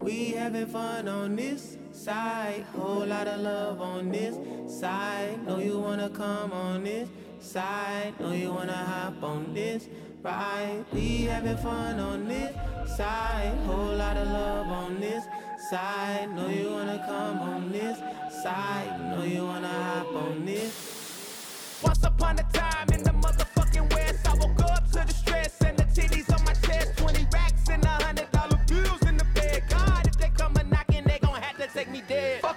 We 0.00 0.30
having 0.30 0.66
fun 0.66 1.08
on 1.08 1.36
this 1.36 1.76
side. 1.92 2.64
Whole 2.76 3.04
lot 3.04 3.26
of 3.26 3.40
love 3.40 3.80
on 3.80 4.10
this 4.10 4.36
side. 4.80 5.44
Know 5.46 5.58
you 5.58 5.78
wanna 5.78 6.08
come 6.10 6.52
on 6.52 6.84
this 6.84 7.08
side. 7.40 8.14
Know 8.20 8.32
you 8.32 8.52
wanna 8.52 8.72
hop 8.72 9.22
on 9.22 9.52
this 9.54 9.88
ride. 10.22 10.84
We 10.92 11.22
having 11.22 11.56
fun 11.56 11.98
on 11.98 12.28
this 12.28 12.54
side. 12.96 13.52
Whole 13.66 13.96
lot 13.96 14.16
of 14.16 14.28
love 14.28 14.68
on 14.68 15.00
this 15.00 15.24
side. 15.68 16.28
Know 16.34 16.48
you 16.48 16.70
wanna 16.70 17.02
come 17.04 17.38
on 17.40 17.72
this 17.72 17.98
side. 18.42 19.00
Know 19.10 19.24
you 19.24 19.44
wanna 19.44 19.68
hop 19.68 20.14
on 20.14 20.44
this. 20.44 21.80
Once 21.82 22.02
upon 22.04 22.38
a 22.38 22.42
time 22.52 22.88
in 22.92 23.02
the 23.02 23.10
motherfucking 23.10 23.92
West, 23.92 24.07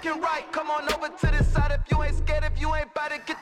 Fucking 0.02 0.20
right, 0.20 0.50
come 0.50 0.68
on 0.68 0.92
over 0.92 1.08
to 1.08 1.26
this 1.30 1.46
side 1.52 1.70
if 1.70 1.88
you 1.88 2.02
ain't 2.02 2.16
scared. 2.16 2.42
If 2.42 2.60
you 2.60 2.74
ain't 2.74 2.90
about 2.90 3.12
it, 3.12 3.24
get 3.24 3.40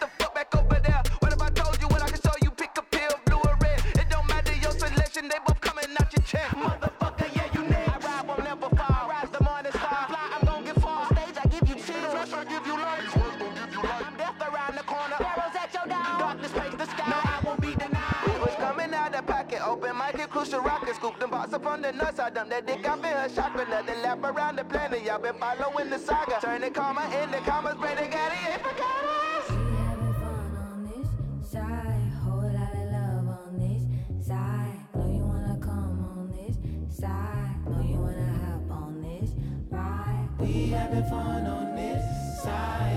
crucial 20.40 20.60
rocket. 20.60 20.94
Scoop 20.94 21.18
them 21.18 21.30
box 21.30 21.52
up 21.52 21.66
on 21.66 21.82
the 21.82 21.92
nuts. 21.92 22.18
I 22.18 22.30
dump 22.30 22.48
that 22.50 22.66
dick 22.66 22.84
out 22.86 22.98
in 22.98 23.04
her 23.04 23.28
chakra. 23.28 23.66
Let 23.68 23.86
the 23.86 23.94
lap 23.96 24.24
around 24.24 24.56
the 24.56 24.64
planet. 24.64 25.02
Y'all 25.04 25.18
been 25.18 25.34
following 25.34 25.90
the 25.90 25.98
saga. 25.98 26.38
Turn 26.40 26.62
the 26.62 26.70
comma 26.70 27.02
in 27.22 27.30
the 27.30 27.38
commas, 27.38 27.76
break 27.76 27.98
the 27.98 28.06
got 28.08 28.32
it, 28.32 28.52
ain't 28.52 28.62
forgot 28.62 29.04
us. 29.04 29.48
having 29.50 30.14
fun 30.14 30.56
on 30.64 30.90
this 30.90 31.50
side. 31.50 32.12
Whole 32.24 32.52
lot 32.58 32.74
of 32.74 32.86
love 32.96 33.26
on 33.38 33.58
this 33.58 34.26
side. 34.26 34.78
Know 34.94 35.08
you 35.08 35.24
wanna 35.24 35.58
come 35.60 35.98
on 36.10 36.32
this 36.32 36.56
side. 36.96 37.66
Know 37.66 37.82
you 37.82 37.98
wanna 37.98 38.32
hop 38.46 38.70
on 38.70 39.02
this 39.02 39.30
ride. 39.68 40.28
We 40.38 40.68
having 40.68 41.04
fun 41.04 41.46
on 41.46 41.76
this 41.76 42.42
side. 42.42 42.89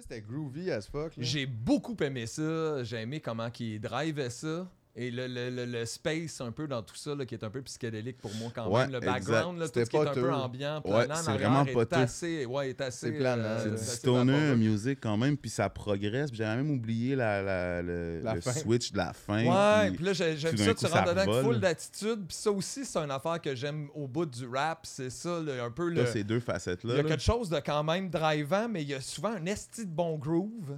C'était 0.00 0.22
groovy 0.22 0.70
as 0.70 0.86
fuck. 0.86 1.12
J'ai 1.18 1.46
beaucoup 1.46 1.96
aimé 2.00 2.26
ça. 2.26 2.82
J'ai 2.82 3.02
aimé 3.02 3.20
comment 3.20 3.50
il 3.58 3.80
drivait 3.80 4.30
ça. 4.30 4.70
Et 4.94 5.10
le, 5.10 5.26
le, 5.26 5.48
le, 5.48 5.64
le 5.64 5.86
space 5.86 6.42
un 6.42 6.52
peu 6.52 6.68
dans 6.68 6.82
tout 6.82 6.94
ça, 6.96 7.14
là, 7.14 7.24
qui 7.24 7.34
est 7.34 7.42
un 7.42 7.48
peu 7.48 7.62
psychédélique 7.62 8.18
pour 8.18 8.30
moi 8.34 8.50
quand 8.54 8.68
Ouais, 8.68 8.82
même. 8.82 8.92
Le 8.92 9.00
background, 9.00 9.58
là, 9.58 9.66
tout 9.66 9.80
ce 9.80 9.84
qui 9.88 9.96
est 9.96 10.06
un 10.06 10.12
peu 10.12 10.30
ambiant, 10.30 10.82
planant 10.82 11.14
c'est 11.14 11.32
vraiment 11.32 11.64
est 11.64 11.72
poteux. 11.72 11.96
assez, 11.96 12.44
ouais, 12.44 12.68
est 12.70 12.80
assez, 12.82 13.06
C'est 13.06 13.12
planant, 13.12 13.42
euh, 13.42 13.76
C'est 13.78 14.06
Euh, 14.06 14.54
music 14.56 14.98
quand 15.00 15.16
même, 15.16 15.38
puis 15.38 15.48
ça 15.48 15.70
progresse. 15.70 16.28
Puis 16.30 16.36
J'avais 16.36 16.56
même 16.62 16.70
oublié 16.70 17.16
la, 17.16 17.40
la- 17.40 17.80
le, 17.80 18.20
La 18.22 18.34
le 18.34 18.42
fin. 18.42 18.52
switch 18.52 18.92
de 18.92 18.98
la 18.98 19.14
fin. 19.14 19.46
Ouais, 19.46 19.88
puis 19.88 19.96
puis 19.96 20.04
là, 20.04 20.12
j'ai- 20.12 20.36
j'aime 20.36 20.58
ça, 20.58 20.74
tu 20.74 20.84
rentres 20.84 21.08
dedans 21.08 21.20
avec 21.22 21.42
full 21.42 21.58
d'attitude. 21.60 22.26
Puis 22.28 22.36
ça 22.36 22.50
aussi, 22.52 22.84
c'est 22.84 22.98
une 22.98 23.10
affaire 23.10 23.40
que 23.40 23.54
j'aime 23.54 23.88
au 23.94 24.06
bout 24.06 24.26
du 24.26 24.46
rap. 24.46 24.80
C'est 24.84 25.08
ça, 25.08 25.40
le- 25.40 25.58
un 25.62 25.70
peu 25.70 25.88
là, 25.88 26.02
le. 26.02 26.06
ces 26.06 26.22
deux 26.22 26.34
Il 26.34 26.40
facettes-là. 26.42 26.96
y 26.96 26.98
a 26.98 27.02
là. 27.02 27.08
quelque 27.08 27.22
chose 27.22 27.48
de 27.48 27.60
quand 27.60 27.82
même 27.82 28.10
drivant, 28.10 28.68
mais 28.68 28.82
il 28.82 28.88
y 28.90 28.94
a 28.94 29.00
souvent 29.00 29.30
un 29.32 29.46
esti 29.46 29.86
de 29.86 29.90
bon 29.90 30.18
groove. 30.18 30.76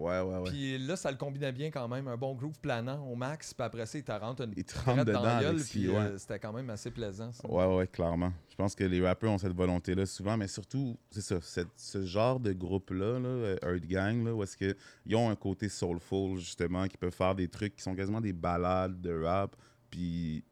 Ouais, 0.00 0.20
ouais, 0.20 0.38
ouais. 0.38 0.50
Puis 0.50 0.78
là, 0.78 0.96
ça 0.96 1.10
le 1.10 1.16
combinait 1.18 1.52
bien 1.52 1.70
quand 1.70 1.86
même. 1.86 2.08
Un 2.08 2.16
bon 2.16 2.34
groove 2.34 2.58
planant 2.58 3.06
au 3.06 3.14
max. 3.14 3.52
Puis 3.52 3.62
après 3.64 3.84
ça, 3.84 3.98
il 3.98 4.04
te 4.04 4.12
rentre 4.12 4.42
une 4.42 4.54
Il 4.56 4.64
te 4.64 4.72
traite 4.72 4.86
rentre 4.86 5.04
dans 5.04 5.20
dedans 5.20 5.22
la 5.22 5.40
gueule. 5.42 5.62
Puis 5.62 5.88
ouais. 5.88 5.96
euh, 5.96 6.18
c'était 6.18 6.38
quand 6.38 6.52
même 6.52 6.70
assez 6.70 6.90
plaisant. 6.90 7.30
Ça. 7.32 7.46
Ouais, 7.50 7.76
ouais, 7.76 7.86
clairement. 7.86 8.32
Je 8.48 8.56
pense 8.56 8.74
que 8.74 8.84
les 8.84 9.04
rappeurs 9.06 9.30
ont 9.30 9.38
cette 9.38 9.54
volonté-là 9.54 10.06
souvent, 10.06 10.36
mais 10.36 10.48
surtout, 10.48 10.96
c'est 11.10 11.20
ça, 11.20 11.38
cette- 11.42 11.68
ce 11.76 12.04
genre 12.04 12.40
de 12.40 12.52
groupe-là, 12.52 13.18
là, 13.18 13.28
euh, 13.28 13.56
Earth 13.62 13.86
Gang, 13.86 14.24
là, 14.24 14.34
où 14.34 14.42
est-ce 14.42 14.56
qu'ils 14.56 15.16
ont 15.16 15.28
un 15.30 15.36
côté 15.36 15.68
soulful, 15.68 16.38
justement, 16.38 16.86
qui 16.88 16.96
peuvent 16.96 17.12
faire 17.14 17.34
des 17.34 17.48
trucs 17.48 17.76
qui 17.76 17.82
sont 17.82 17.94
quasiment 17.94 18.20
des 18.22 18.32
ballades 18.32 19.00
de 19.00 19.22
rap, 19.22 19.54
puis... 19.90 20.42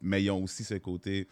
mais 0.00 0.22
ils 0.22 0.30
ont 0.30 0.42
aussi 0.42 0.64
ce 0.64 0.74
côté 0.74 1.26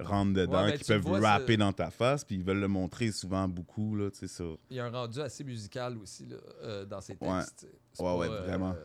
rentrent 0.00 0.32
dedans, 0.34 0.62
Ouais, 0.64 0.70
ben, 0.72 0.78
qui 0.78 0.84
peuvent 0.84 1.02
vois, 1.02 1.18
rapper 1.20 1.56
dans 1.56 1.72
ta 1.72 1.90
face, 1.90 2.24
puis 2.24 2.36
ils 2.36 2.44
veulent 2.44 2.60
le 2.60 2.68
montrer 2.68 3.10
souvent 3.12 3.48
beaucoup, 3.48 3.96
là, 3.96 4.10
tu 4.10 4.18
sais, 4.20 4.28
sur... 4.28 4.58
Il 4.70 4.76
y 4.76 4.80
a 4.80 4.86
un 4.86 4.90
rendu 4.90 5.20
assez 5.20 5.42
musical 5.44 5.96
aussi 5.98 6.26
là, 6.26 6.36
euh, 6.62 6.84
dans 6.84 7.00
ses 7.00 7.16
textes. 7.16 7.66
Ouais. 7.98 8.04
Ouais, 8.04 8.04
pas, 8.04 8.16
ouais, 8.16 8.28
euh, 8.28 8.42
vraiment. 8.42 8.76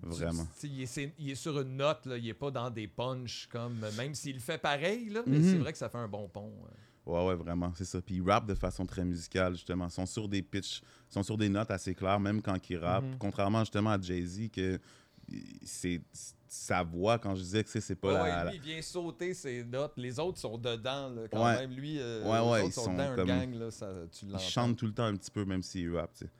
Vraiment. 0.00 0.46
il, 0.62 0.82
est, 0.82 0.86
c'est- 0.86 1.12
il 1.18 1.30
est 1.30 1.34
sur 1.34 1.58
une 1.60 1.76
note, 1.76 2.06
là, 2.06 2.16
il 2.16 2.28
est 2.28 2.34
pas 2.34 2.50
dans 2.52 2.70
des 2.70 2.86
punchs 2.86 3.48
comme. 3.50 3.84
Même 3.96 4.14
s'il 4.14 4.34
le 4.34 4.40
fait 4.40 4.56
pareil, 4.58 5.08
là, 5.08 5.22
mais 5.26 5.38
Mhm. 5.38 5.44
c'est 5.50 5.58
vrai 5.58 5.72
que 5.72 5.78
ça 5.78 5.88
fait 5.88 5.98
un 5.98 6.06
bon 6.06 6.28
pont. 6.28 6.52
euh. 6.66 7.10
Ouais, 7.10 7.26
ouais, 7.26 7.34
vraiment, 7.34 7.72
c'est 7.74 7.84
ça. 7.86 8.00
Puis 8.02 8.16
ils 8.16 8.22
rappent 8.22 8.46
de 8.46 8.54
façon 8.54 8.84
très 8.86 9.04
musicale, 9.04 9.54
justement. 9.54 9.86
Ils 9.86 9.90
sont 9.90 10.06
sur 10.06 10.28
des 10.28 10.42
pitchs, 10.42 10.82
ils 11.10 11.14
sont 11.14 11.22
sur 11.24 11.36
des 11.38 11.48
notes 11.48 11.70
assez 11.70 11.94
claires, 11.94 12.20
même 12.20 12.40
quand 12.42 12.56
ils 12.70 12.76
rappent. 12.76 13.04
Mhm. 13.04 13.18
Contrairement 13.18 13.60
justement 13.60 13.90
à 13.90 14.00
Jay-Z, 14.00 14.50
que 14.52 14.78
c'est 15.64 16.00
sa 16.52 16.82
voix, 16.82 17.18
quand 17.18 17.34
je 17.34 17.42
disais 17.42 17.62
que 17.64 17.70
c'est- 17.70 17.80
c'est 17.80 17.94
pas 17.94 18.22
Ouais, 18.22 18.28
la, 18.28 18.44
lui, 18.46 18.56
il 18.56 18.60
vient 18.60 18.82
sauter 18.82 19.34
ses 19.34 19.64
notes. 19.64 19.92
Les 19.96 20.18
autres 20.18 20.38
sont 20.38 20.56
dedans, 20.58 21.08
là, 21.10 21.22
quand 21.30 21.44
Ouais. 21.44 21.56
même. 21.60 21.70
Lui, 21.72 21.98
euh, 22.00 22.22
Ouais, 22.22 22.24
les 22.24 22.30
ouais, 22.30 22.38
autres 22.60 22.66
ils 22.68 22.72
sont, 22.72 22.84
sont 22.84 22.92
dedans, 22.92 23.14
comme- 23.14 23.30
un 23.30 23.38
gang, 23.46 23.54
là, 23.54 23.70
ça, 23.70 23.88
tu 24.10 24.26
Ils 24.26 24.38
chantent 24.38 24.76
tout 24.76 24.86
le 24.86 24.92
temps 24.94 25.04
un 25.04 25.16
petit 25.16 25.30
peu, 25.30 25.44
même 25.44 25.62
s'ils 25.62 25.94
rappent, 25.94 26.14
tu 26.14 26.24
sais. 26.26 26.30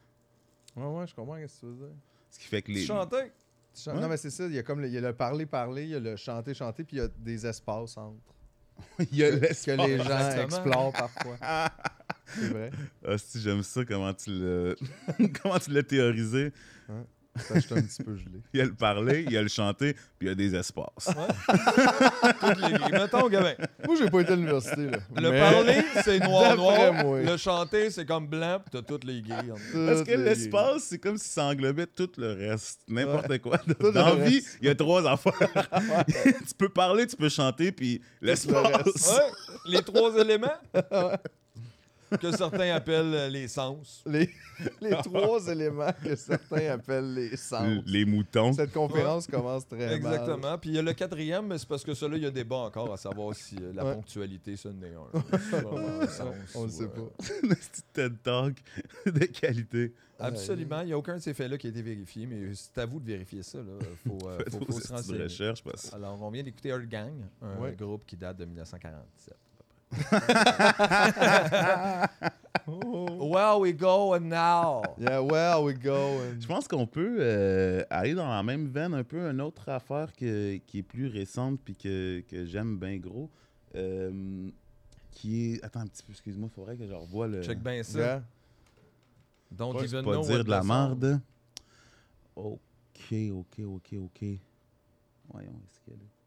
Ouais, 0.81 0.87
ouais, 0.87 1.07
je 1.07 1.15
comprends 1.15 1.37
ce 1.37 1.41
que 1.47 1.61
tu 1.61 1.67
veux 1.67 1.73
dire. 1.87 1.95
Ce 2.31 2.39
qui 2.39 2.47
fait 2.47 2.63
que 2.63 2.67
Tu 2.67 2.79
les. 2.79 2.85
chantais? 2.85 3.33
Tu 3.75 3.83
chantes- 3.83 3.95
Ouais. 3.95 4.01
Non, 4.01 4.09
mais 4.09 4.17
c'est 4.17 4.31
ça, 4.31 4.45
il 4.47 4.53
y 4.55 4.59
a 4.59 4.63
comme 4.63 4.81
le, 4.81 4.87
il 4.89 4.93
y 4.93 4.99
a 4.99 5.01
le 5.01 5.13
parler-parler, 5.13 5.85
il 5.85 5.91
y 5.91 5.95
a 5.95 6.01
le 6.01 6.17
chanter-chanter, 6.17 6.85
puis 6.85 6.97
il 6.97 7.01
y 7.01 7.03
a 7.03 7.09
des 7.09 7.47
espaces 7.47 7.97
entre. 7.97 8.17
Il 9.11 9.17
y 9.17 9.25
a 9.25 9.31
que, 9.31 9.37
l'espace. 9.37 9.65
que 9.65 9.71
les 9.83 9.97
gens 9.99 10.05
Exactement. 10.05 10.45
explorent 10.45 10.93
parfois. 10.93 11.37
c'est 12.29 12.49
vrai. 12.49 12.71
Ah, 13.07 13.19
si, 13.19 13.41
j'aime 13.41 13.63
ça, 13.65 13.85
comment 13.85 14.15
tu 14.15 14.31
l'as 14.31 14.75
comment 15.43 15.59
tu 15.59 15.71
l'as 15.73 15.83
théorisé. 15.83 16.53
Je 17.55 17.61
suis 17.61 17.75
un 17.75 17.83
petit 17.83 18.03
peu 18.03 18.17
gelé. 18.17 18.41
Il 18.53 18.59
y 18.59 18.63
a 18.63 18.65
le 18.67 18.75
parler, 18.75 19.25
il 19.27 19.33
y 19.33 19.37
a 19.37 19.43
le 19.43 19.49
chanter, 19.49 19.95
puis 20.19 20.27
il 20.27 20.29
y 20.29 20.31
a 20.31 20.35
des 20.35 20.55
espaces. 20.55 21.09
Toutes 22.41 22.59
les. 22.61 22.99
Mettons, 22.99 23.29
gamin. 23.29 23.55
Moi, 23.87 23.97
j'ai 23.99 24.11
pas 24.11 24.21
été 24.21 24.33
à 24.33 24.37
l'université, 24.37 24.87
là. 24.91 24.99
Le 25.17 25.31
Mais- 25.31 25.39
parler, 25.41 25.83
c'est 26.05 26.19
noir, 26.21 26.43
D'après 26.57 26.57
noir. 26.93 27.05
moi. 27.05 27.21
Le 27.23 27.37
chanter, 27.37 27.91
c'est 27.91 28.05
comme 28.07 28.27
blanc, 28.27 28.61
pis 28.65 28.71
t'as 28.73 28.83
toutes 28.83 29.05
les 29.05 29.23
gays. 29.23 29.35
en- 29.35 29.87
Parce 29.87 30.03
que 30.03 30.11
les- 30.11 30.17
l'espace, 30.25 30.83
c'est 30.85 30.99
comme 30.99 31.17
si 31.19 31.29
ça 31.29 31.45
englobait 31.45 31.87
tout 31.87 32.11
le 32.19 32.33
reste. 32.33 32.81
N'importe 32.89 33.39
quoi. 33.39 33.59
le 33.67 33.93
Dans 33.93 34.07
la 34.07 34.15
vie, 34.25 34.35
reste. 34.37 34.59
il 34.61 34.67
y 34.69 34.71
a 34.71 34.75
trois 34.75 35.07
affaires. 35.11 35.33
tu 36.07 36.55
peux 36.57 36.69
parler, 36.69 37.07
tu 37.07 37.17
peux 37.17 37.29
chanter, 37.29 37.73
puis 37.73 38.01
l'espace. 38.21 38.85
Ouais, 39.17 39.31
les 39.67 39.83
trois 39.83 40.15
éléments 40.17 40.49
que 42.21 42.31
certains 42.37 42.75
appellent 42.75 43.15
euh, 43.15 43.29
les 43.29 43.49
sens. 43.49 44.03
Les, 44.07 44.31
les 44.81 44.91
trois 45.05 45.47
éléments 45.49 45.93
que 46.03 46.17
certains 46.17 46.71
appellent 46.73 47.15
les 47.15 47.37
sens. 47.37 47.83
Les 47.87 48.05
moutons. 48.05 48.53
Cette 48.53 48.73
conférence 48.73 49.27
commence 49.27 49.67
très 49.67 49.87
mal. 49.87 49.93
Exactement. 49.95 50.59
Puis 50.59 50.71
il 50.71 50.77
y 50.77 50.79
a 50.79 50.83
le 50.83 50.93
quatrième, 50.93 51.47
mais 51.47 51.59
c'est 51.59 51.69
parce 51.69 51.85
que 51.85 51.95
celui-là, 51.95 52.17
il 52.19 52.23
y 52.25 52.27
a 52.27 52.31
débat 52.31 52.57
encore 52.57 52.93
à 52.93 52.97
savoir 52.97 53.35
si 53.35 53.57
euh, 53.61 53.73
la 53.75 53.85
Ouais. 53.85 53.95
ponctualité, 53.95 54.57
ce 54.57 54.69
n'est 54.69 54.89
un. 54.95 55.21
C'est 55.51 55.61
vraiment 55.61 56.01
un 56.01 56.07
sens 56.07 56.35
On 56.55 56.63
le 56.63 56.69
ou, 56.69 56.71
sait 56.71 56.85
euh, 56.85 56.89
pas. 56.89 57.25
Un 57.45 57.49
petit 57.55 57.83
TED 57.93 58.23
Talk 58.23 58.57
de 59.07 59.25
qualité. 59.27 59.93
Absolument. 60.21 60.81
Il 60.81 60.87
n'y 60.87 60.93
a 60.93 60.99
aucun 60.99 61.15
de 61.17 61.21
ces 61.23 61.33
faits-là 61.33 61.57
qui 61.59 61.69
a 61.69 61.71
été 61.71 61.81
vérifié, 61.81 62.27
mais 62.27 62.53
c'est 62.55 62.77
à 62.79 62.87
vous 62.87 62.99
de 62.99 63.07
vérifier 63.07 63.43
ça. 63.45 63.59
Il 63.59 64.11
faut, 64.11 64.29
euh, 64.29 64.39
Faites 64.39 64.51
faut, 64.59 64.65
vos 64.67 64.81
se 64.81 64.93
renseigner. 64.93 65.23
recherches, 65.23 65.63
parce 65.63 65.91
que- 65.91 65.95
Alors, 65.95 66.21
on 66.21 66.31
vient 66.31 66.43
d'écouter 66.43 66.71
Earth 66.71 66.89
Gang, 66.89 67.13
un 67.41 67.57
Ouais. 67.61 67.77
groupe 67.79 68.05
qui 68.05 68.17
date 68.17 68.37
de 68.39 68.45
1947. 68.45 69.35
Where 72.67 73.57
we 73.59 73.73
go 73.73 74.19
now? 74.19 74.83
Yeah, 74.99 75.21
where 75.23 75.61
we 75.63 75.75
go? 75.75 76.21
Je 76.39 76.47
pense 76.47 76.69
qu'on 76.69 76.87
peut 76.87 77.17
euh, 77.21 77.85
aller 77.91 78.15
dans 78.15 78.29
la 78.29 78.43
même 78.43 78.67
veine 78.69 78.95
un 78.95 79.05
peu 79.05 79.29
une 79.31 79.41
autre 79.41 79.69
affaire 79.69 80.13
que- 80.15 80.57
qui 80.67 80.79
est 80.79 80.83
plus 80.83 81.07
récente 81.07 81.61
puis 81.65 81.75
que, 81.77 82.21
que 82.29 82.45
j'aime 82.45 82.79
bien 82.79 82.97
gros. 82.99 83.31
euh, 83.75 84.49
qui 85.13 85.55
est. 85.55 85.65
Attends 85.65 85.81
un 85.81 85.87
petit 85.87 86.03
peu, 86.03 86.13
excuse-moi, 86.13 86.49
il 86.51 86.55
faudrait 86.55 86.77
que 86.77 86.87
je 86.87 86.93
revoie 86.95 87.27
le. 87.27 87.43
Check 87.43 87.61
bien 87.63 87.83
ça. 87.83 87.99
Yeah. 87.99 88.23
Don't 89.51 89.83
even 89.83 90.05
pas 90.05 90.13
know 90.13 90.23
dire 90.23 90.45
de 90.45 90.51
la 90.51 90.63
merde. 90.63 91.21
Ok, 92.37 92.59
ok, 93.33 93.59
ok, 93.67 93.95
ok. 94.05 94.25
Voyons, 95.33 95.53
est-ce 95.65 95.81
qu'elle 95.85 95.95
est. 95.95 96.18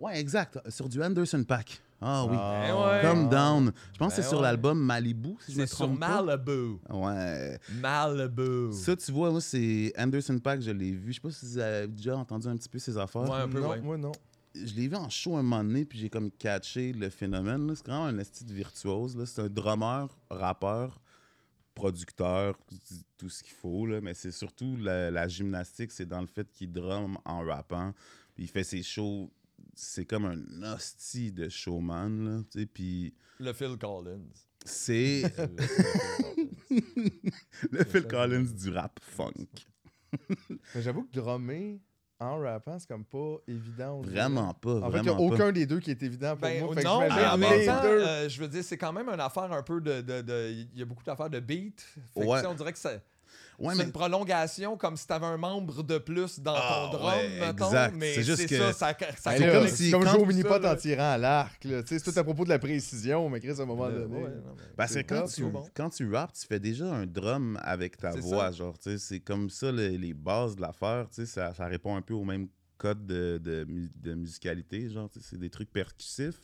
Ouais, 0.00 0.18
exact. 0.18 0.58
Sur 0.70 0.88
du 0.88 1.02
Anderson 1.02 1.44
Pack. 1.44 1.80
Ah 2.00 2.24
oui. 2.24 2.34
Eh 2.34 2.72
ouais. 2.72 3.00
Come 3.02 3.28
Down. 3.28 3.72
Je 3.92 3.98
pense 3.98 4.14
que 4.14 4.16
Ben 4.16 4.22
c'est 4.22 4.28
sur 4.28 4.38
ouais. 4.38 4.44
l'album 4.44 4.78
Malibu, 4.82 5.36
si 5.44 5.52
je 5.52 5.60
me 5.60 5.66
C'est 5.66 5.76
sur 5.76 5.98
pas. 5.98 6.22
Malibu. 6.22 6.78
Ouais. 6.88 7.60
Malibu. 7.74 8.72
Ça, 8.72 8.96
tu 8.96 9.12
vois, 9.12 9.30
moi, 9.30 9.40
c'est 9.42 9.92
Anderson 9.98 10.38
Pack, 10.38 10.62
je 10.62 10.70
l'ai 10.70 10.92
vu. 10.92 11.08
Je 11.12 11.16
sais 11.16 11.20
pas 11.20 11.30
si 11.30 11.44
vous 11.44 11.58
avez 11.58 11.86
déjà 11.88 12.16
entendu 12.16 12.48
un 12.48 12.56
petit 12.56 12.70
peu 12.70 12.78
ses 12.78 12.96
affaires. 12.96 13.28
Ouais, 13.28 13.36
un 13.42 13.48
peu, 13.48 13.60
non, 13.60 13.68
ouais. 13.68 13.80
moi, 13.82 13.98
non. 13.98 14.12
Je 14.54 14.74
l'ai 14.74 14.88
vu 14.88 14.96
en 14.96 15.10
show 15.10 15.36
un 15.36 15.42
moment 15.42 15.62
donné, 15.62 15.84
puis 15.84 15.98
j'ai 15.98 16.08
comme 16.08 16.30
catché 16.30 16.92
le 16.94 17.10
phénomène. 17.10 17.70
C'est 17.76 17.84
quand 17.84 18.06
même 18.06 18.16
un 18.16 18.18
esti 18.18 18.44
de 18.46 18.52
virtuose. 18.54 19.14
là. 19.16 19.26
C'est 19.26 19.42
un 19.42 19.48
drummer, 19.50 20.08
rappeur, 20.30 20.98
producteur, 21.74 22.56
tout 23.18 23.28
ce 23.28 23.42
qu'il 23.42 23.52
faut. 23.52 23.86
Là. 23.86 24.00
Mais 24.00 24.14
c'est 24.14 24.32
surtout 24.32 24.76
la, 24.78 25.10
la 25.10 25.28
gymnastique, 25.28 25.92
c'est 25.92 26.06
dans 26.06 26.20
le 26.22 26.26
fait 26.26 26.50
qu'il 26.50 26.72
drum 26.72 27.18
en 27.24 27.44
rappant. 27.44 27.92
Il 28.38 28.48
fait 28.48 28.64
ses 28.64 28.82
shows. 28.82 29.30
C'est 29.82 30.04
comme 30.04 30.26
un 30.26 30.74
hostie 30.74 31.32
de 31.32 31.48
showman. 31.48 32.24
Là, 32.24 32.42
tu 32.50 32.60
sais, 32.60 32.66
puis 32.66 33.14
Le 33.38 33.52
Phil 33.54 33.78
Collins. 33.78 34.28
c'est 34.64 35.22
le 37.72 37.84
Phil 37.84 38.06
Collins 38.06 38.44
du 38.54 38.70
rap 38.70 39.00
funk. 39.02 39.32
Mais 40.74 40.82
j'avoue 40.82 41.04
que 41.04 41.18
drummer 41.18 41.78
en 42.18 42.38
rappant, 42.40 42.78
c'est 42.78 42.86
comme 42.88 43.06
pas 43.06 43.36
évident. 43.48 44.02
Vraiment 44.02 44.52
pas. 44.52 44.80
En 44.82 44.90
fait, 44.90 44.98
il 44.98 45.02
n'y 45.04 45.08
a 45.08 45.14
pas. 45.14 45.18
aucun 45.20 45.52
des 45.52 45.64
deux 45.64 45.80
qui 45.80 45.90
est 45.92 46.02
évident 46.02 46.32
pour 46.32 46.40
Ben, 46.42 46.62
moi. 46.62 46.74
Fait 46.74 46.82
que 46.82 46.86
non, 46.86 47.38
mais 47.38 47.58
les 47.60 47.66
temps, 47.66 47.80
deux. 47.80 47.88
euh, 47.88 48.28
je 48.28 48.38
veux 48.40 48.48
dire, 48.48 48.62
c'est 48.62 48.76
quand 48.76 48.92
même 48.92 49.08
une 49.08 49.20
affaire 49.20 49.50
un 49.50 49.62
peu 49.62 49.80
de. 49.80 50.02
de- 50.02 50.20
de- 50.20 50.50
Il 50.74 50.78
y 50.78 50.82
a 50.82 50.84
beaucoup 50.84 51.02
d'affaires 51.04 51.30
de 51.30 51.40
beat. 51.40 51.80
Fait 52.12 52.26
Ouais. 52.26 52.44
on 52.46 52.52
dirait 52.54 52.74
que 52.74 52.78
ça- 52.78 53.00
Ouais, 53.60 53.74
c'est 53.74 53.78
mais 53.80 53.84
une 53.84 53.92
prolongation 53.92 54.76
comme 54.76 54.96
si 54.96 55.06
tu 55.06 55.12
avais 55.12 55.26
un 55.26 55.36
membre 55.36 55.82
de 55.82 55.98
plus 55.98 56.40
dans 56.40 56.54
Ah, 56.56 56.88
ton 56.90 56.98
drum, 56.98 57.12
ouais, 57.14 57.28
mettons. 57.40 57.66
exact. 57.68 57.94
Mais 57.96 58.14
C'est 58.14 58.22
juste 58.22 58.46
que- 58.48 58.56
ça, 58.56 58.72
ça, 58.72 58.96
ça 59.18 59.38
là, 59.38 59.52
comme 59.52 59.68
si 59.68 59.90
jouer 59.90 60.06
au 60.06 60.16
tout 60.16 60.24
mini-pot 60.24 60.64
en 60.64 60.76
tirant 60.76 61.12
à 61.12 61.18
l'arc. 61.18 61.62
là. 61.64 61.82
Tu 61.82 61.88
sais, 61.88 61.98
C'est 61.98 62.10
tout 62.12 62.18
à 62.18 62.24
propos 62.24 62.44
de 62.44 62.48
la 62.48 62.58
précision, 62.58 63.28
mais 63.28 63.38
Chris, 63.40 63.50
à 63.58 63.60
un 63.62 63.66
moment 63.66 63.86
Le- 63.88 64.00
donné. 64.00 64.16
ouais, 64.22 64.30
non, 64.30 64.56
Parce 64.76 64.90
que 64.92 64.98
C'est 64.98 65.04
quand 65.04 65.24
tu, 65.26 65.44
bon. 65.44 65.62
quand 65.74 65.90
tu 65.90 66.10
rappes, 66.10 66.32
tu 66.32 66.46
fais 66.46 66.58
déjà 66.58 66.86
un 66.86 67.06
drum 67.06 67.58
avec 67.62 67.96
ta 67.98 68.10
voix. 68.12 68.46
ça. 68.50 68.52
Genre, 68.52 68.78
tu 68.78 68.90
sais, 68.92 68.98
c'est 68.98 69.20
comme 69.20 69.50
ça 69.50 69.70
le- 69.70 69.88
les 69.88 70.14
bases 70.14 70.56
de 70.56 70.62
l'affaire. 70.62 71.06
tu 71.10 71.16
sais, 71.16 71.26
Ça, 71.26 71.52
ça 71.54 71.66
répond 71.66 71.94
un 71.96 72.02
peu 72.02 72.14
au 72.14 72.24
même 72.24 72.48
code 72.78 73.04
de, 73.06 73.38
de, 73.44 73.64
mu- 73.68 73.90
de 73.94 74.14
musicalité. 74.14 74.88
Genre, 74.88 75.10
tu 75.10 75.20
sais, 75.20 75.26
c'est 75.32 75.38
des 75.38 75.50
trucs 75.50 75.70
percussifs. 75.70 76.40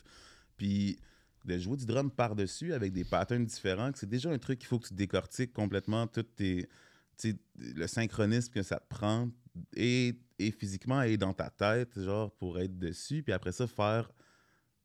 Puis 0.55 0.99
de 1.45 1.57
jouer 1.57 1.77
du 1.77 1.85
drum 1.85 2.11
par-dessus 2.11 2.73
avec 2.73 2.91
des 2.91 3.05
patterns 3.05 3.45
différents, 3.45 3.91
que 3.91 3.97
c'est 3.97 4.09
déjà 4.09 4.29
un 4.29 4.37
truc 4.37 4.59
qu'il 4.59 4.67
faut 4.67 4.79
que 4.79 4.87
tu 4.89 4.93
décortiques 4.93 5.53
complètement 5.53 6.05
toutes 6.05 6.35
tes. 6.35 6.67
Le 7.57 7.87
synchronisme 7.87 8.51
que 8.53 8.63
ça 8.63 8.77
te 8.79 8.87
prend 8.87 9.29
et, 9.75 10.15
et 10.39 10.51
physiquement 10.51 11.01
et 11.01 11.17
dans 11.17 11.33
ta 11.33 11.49
tête, 11.49 11.99
genre, 11.99 12.31
pour 12.31 12.59
être 12.59 12.77
dessus. 12.77 13.23
Puis 13.23 13.33
après 13.33 13.51
ça, 13.51 13.67
faire 13.67 14.09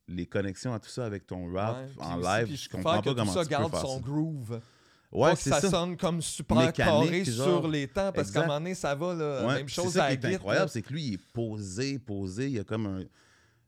les 0.09 0.27
connexions 0.27 0.73
à 0.75 0.81
tout 0.81 0.89
ça 0.89 1.05
avec 1.07 1.27
ton 1.27 1.53
rap 1.53 1.77
Ouais, 1.77 2.05
en 2.05 2.19
aussi, 2.19 2.29
live. 2.29 2.57
Je 2.57 2.69
comprends 2.69 2.99
que 3.01 3.05
pas 3.05 3.11
tout 3.11 3.17
comment 3.17 3.33
ça 3.33 3.43
tu 3.43 3.47
peux 3.47 3.51
garde 3.51 3.71
faire 3.71 3.81
son 3.81 3.97
ça. 3.97 4.01
groove. 4.03 4.61
Ouais, 5.13 5.31
pas 5.31 5.37
que 5.37 5.43
c'est 5.43 5.51
ça, 5.51 5.61
ça. 5.61 5.71
sonne 5.71 5.97
comme 5.97 6.23
super 6.23 6.57
Mécanique, 6.57 6.75
carré 6.77 7.25
genre. 7.27 7.61
sur 7.61 7.69
les 7.69 7.87
temps, 7.87 8.13
parce 8.13 8.31
qu'à 8.31 8.41
un 8.41 8.47
moment 8.47 8.59
donné, 8.61 8.75
ça 8.75 8.95
va, 8.95 9.15
là, 9.15 9.47
Ouais, 9.47 9.55
même 9.57 9.69
chose 9.69 9.93
ça 9.93 10.05
à 10.07 10.17
qui 10.17 10.27
est 10.27 10.35
incroyable, 10.37 10.71
c'est 10.71 10.81
que 10.81 10.91
lui, 10.93 11.03
il 11.05 11.15
est 11.15 11.33
posé, 11.35 11.99
posé. 11.99 12.49
Il 12.49 12.59
a 12.59 12.65
comme 12.65 12.87
un. 12.87 13.03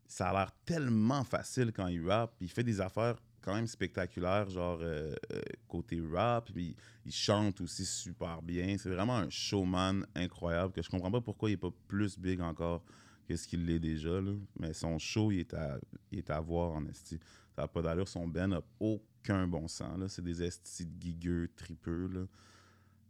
Ça 0.06 0.30
a 0.30 0.32
l'air 0.32 0.50
tellement 0.64 1.22
facile 1.24 1.70
quand 1.72 1.86
il 1.86 2.06
rappe. 2.08 2.32
puis 2.38 2.46
Il 2.46 2.50
fait 2.50 2.62
des 2.64 2.80
affaires 2.80 3.16
quand 3.44 3.54
même 3.54 3.66
spectaculaires, 3.66 4.48
genre 4.48 4.78
euh, 4.80 5.14
euh, 5.32 5.40
côté 5.68 6.02
rap. 6.12 6.50
Puis 6.52 6.74
il 7.04 7.12
chante 7.12 7.60
aussi 7.60 7.84
super 7.84 8.40
bien. 8.40 8.76
C'est 8.78 8.88
vraiment 8.88 9.16
un 9.18 9.28
showman 9.28 10.06
incroyable 10.14 10.72
que 10.72 10.82
je 10.82 10.88
comprends 10.88 11.10
pas 11.10 11.20
pourquoi 11.20 11.50
il 11.50 11.54
est 11.54 11.58
pas 11.58 11.72
plus 11.86 12.18
big 12.18 12.40
encore 12.40 12.82
que 13.28 13.36
ce 13.36 13.46
qu'il 13.46 13.66
l'est 13.66 13.78
déjà. 13.78 14.20
Là. 14.20 14.32
Mais 14.58 14.72
son 14.72 14.98
show, 14.98 15.30
il 15.30 15.40
est 15.40 15.52
à, 15.54 15.78
il 16.10 16.18
est 16.20 16.30
à 16.30 16.40
voir 16.40 16.72
en 16.72 16.86
esti. 16.86 17.18
Ça 17.54 17.62
n'a 17.62 17.68
pas 17.68 17.82
d'allure. 17.82 18.08
Son 18.08 18.26
ben 18.26 18.48
n'a 18.48 18.62
aucun 18.80 19.46
bon 19.46 19.68
sens. 19.68 19.98
là. 19.98 20.08
C'est 20.08 20.24
des 20.24 20.42
estis 20.42 20.86
de 20.86 21.02
gigueux, 21.02 21.48
tripeux. 21.54 22.08
Là. 22.08 22.26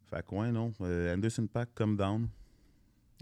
Fait 0.07 0.27
que 0.27 0.35
ouais, 0.35 0.51
non. 0.51 0.73
Euh, 0.81 1.15
Anderson 1.15 1.47
Pack, 1.47 1.71
Come 1.75 1.97
Down. 1.97 2.29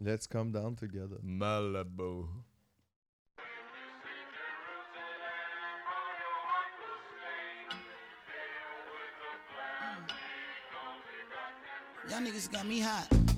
Let's 0.00 0.26
come 0.26 0.50
down 0.50 0.74
together. 0.74 1.18
Malibu. 1.22 2.26
Y'all 12.10 12.20
niggas 12.20 12.50
got 12.50 12.66
me 12.66 12.80
hot. 12.80 13.31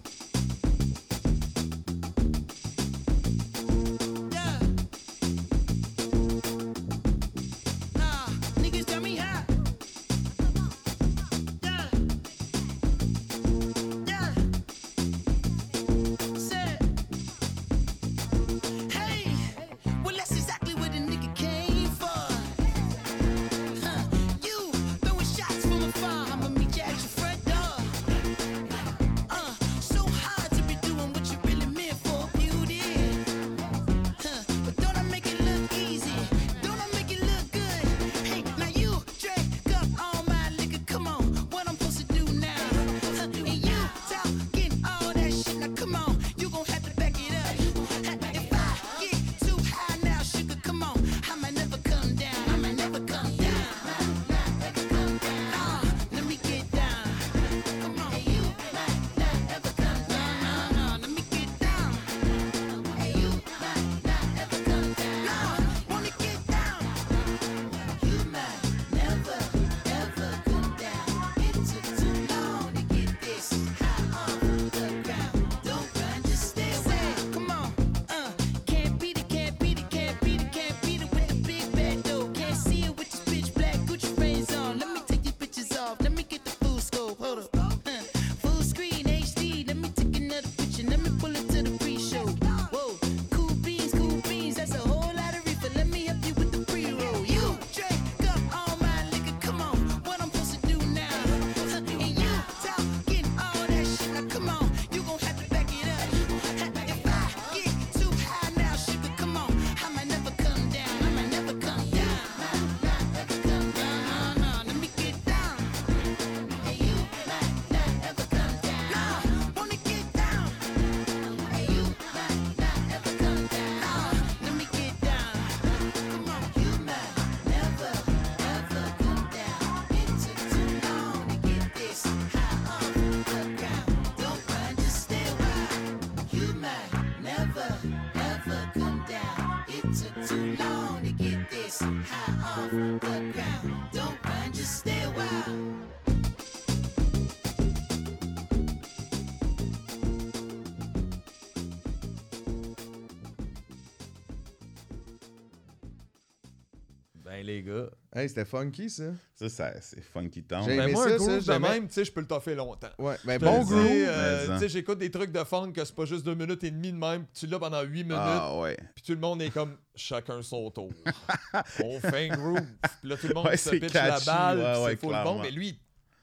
Hey, 158.16 158.28
c'était 158.28 158.44
funky, 158.44 158.88
ça. 158.90 159.04
Ça, 159.34 159.48
ça- 159.48 159.80
c'est 159.80 160.00
funky 160.00 160.44
town. 160.44 160.62
J'ai 160.64 160.76
Ben, 160.76 160.84
aimé 160.84 160.92
moi, 160.92 161.08
ça, 161.08 161.14
un 161.14 161.16
groove 161.16 161.28
ça, 161.30 161.36
de 161.36 161.40
j'aimais- 161.42 161.68
même, 161.68 161.88
tu 161.88 161.94
sais, 161.94 162.04
je 162.04 162.12
peux 162.12 162.20
le 162.20 162.26
toffer 162.28 162.54
longtemps. 162.54 162.90
Ouais, 163.00 163.16
ben 163.24 163.32
Je 163.34 163.38
te 163.40 163.44
bon 163.44 163.58
groove. 163.64 163.72
euh, 163.90 164.46
mais 164.48 164.54
tu 164.54 164.60
sais, 164.60 164.68
j'écoute 164.68 164.98
des 164.98 165.10
trucs 165.10 165.32
de 165.32 165.42
funk 165.42 165.72
que 165.72 165.84
c'est 165.84 165.94
pas 165.96 166.04
juste 166.04 166.24
deux 166.24 166.36
minutes 166.36 166.62
et 166.62 166.70
demie 166.70 166.92
de 166.92 166.96
même, 166.96 167.24
puis 167.24 167.32
tu 167.40 167.46
l'as 167.48 167.58
pendant 167.58 167.82
huit 167.82 168.04
minutes, 168.04 168.16
Ah 168.20 168.56
ouais. 168.60 168.76
puis 168.94 169.02
tout 169.04 169.12
le 169.14 169.18
monde 169.18 169.42
est 169.42 169.50
comme 169.50 169.76
chacun 169.96 170.40
son 170.42 170.70
tour. 170.70 170.92
On 171.84 171.98
fait 171.98 172.30
un 172.30 172.36
groove. 172.36 172.60
Puis 173.00 173.08
là, 173.10 173.16
tout 173.16 173.26
le 173.28 173.34
monde 173.34 173.46
Ouais, 173.46 173.56
se 173.56 173.70
c'est 173.70 173.80
pitch 173.80 173.92
catchy, 173.92 174.26
la 174.26 174.32
balle, 174.32 174.58
ouais, 174.58 174.64
puis 174.74 174.82
ouais, 174.84 174.90
c'est 174.90 174.96
full 175.00 175.24
bon, 175.24 175.42
mais 175.42 175.50
lui, 175.50 175.68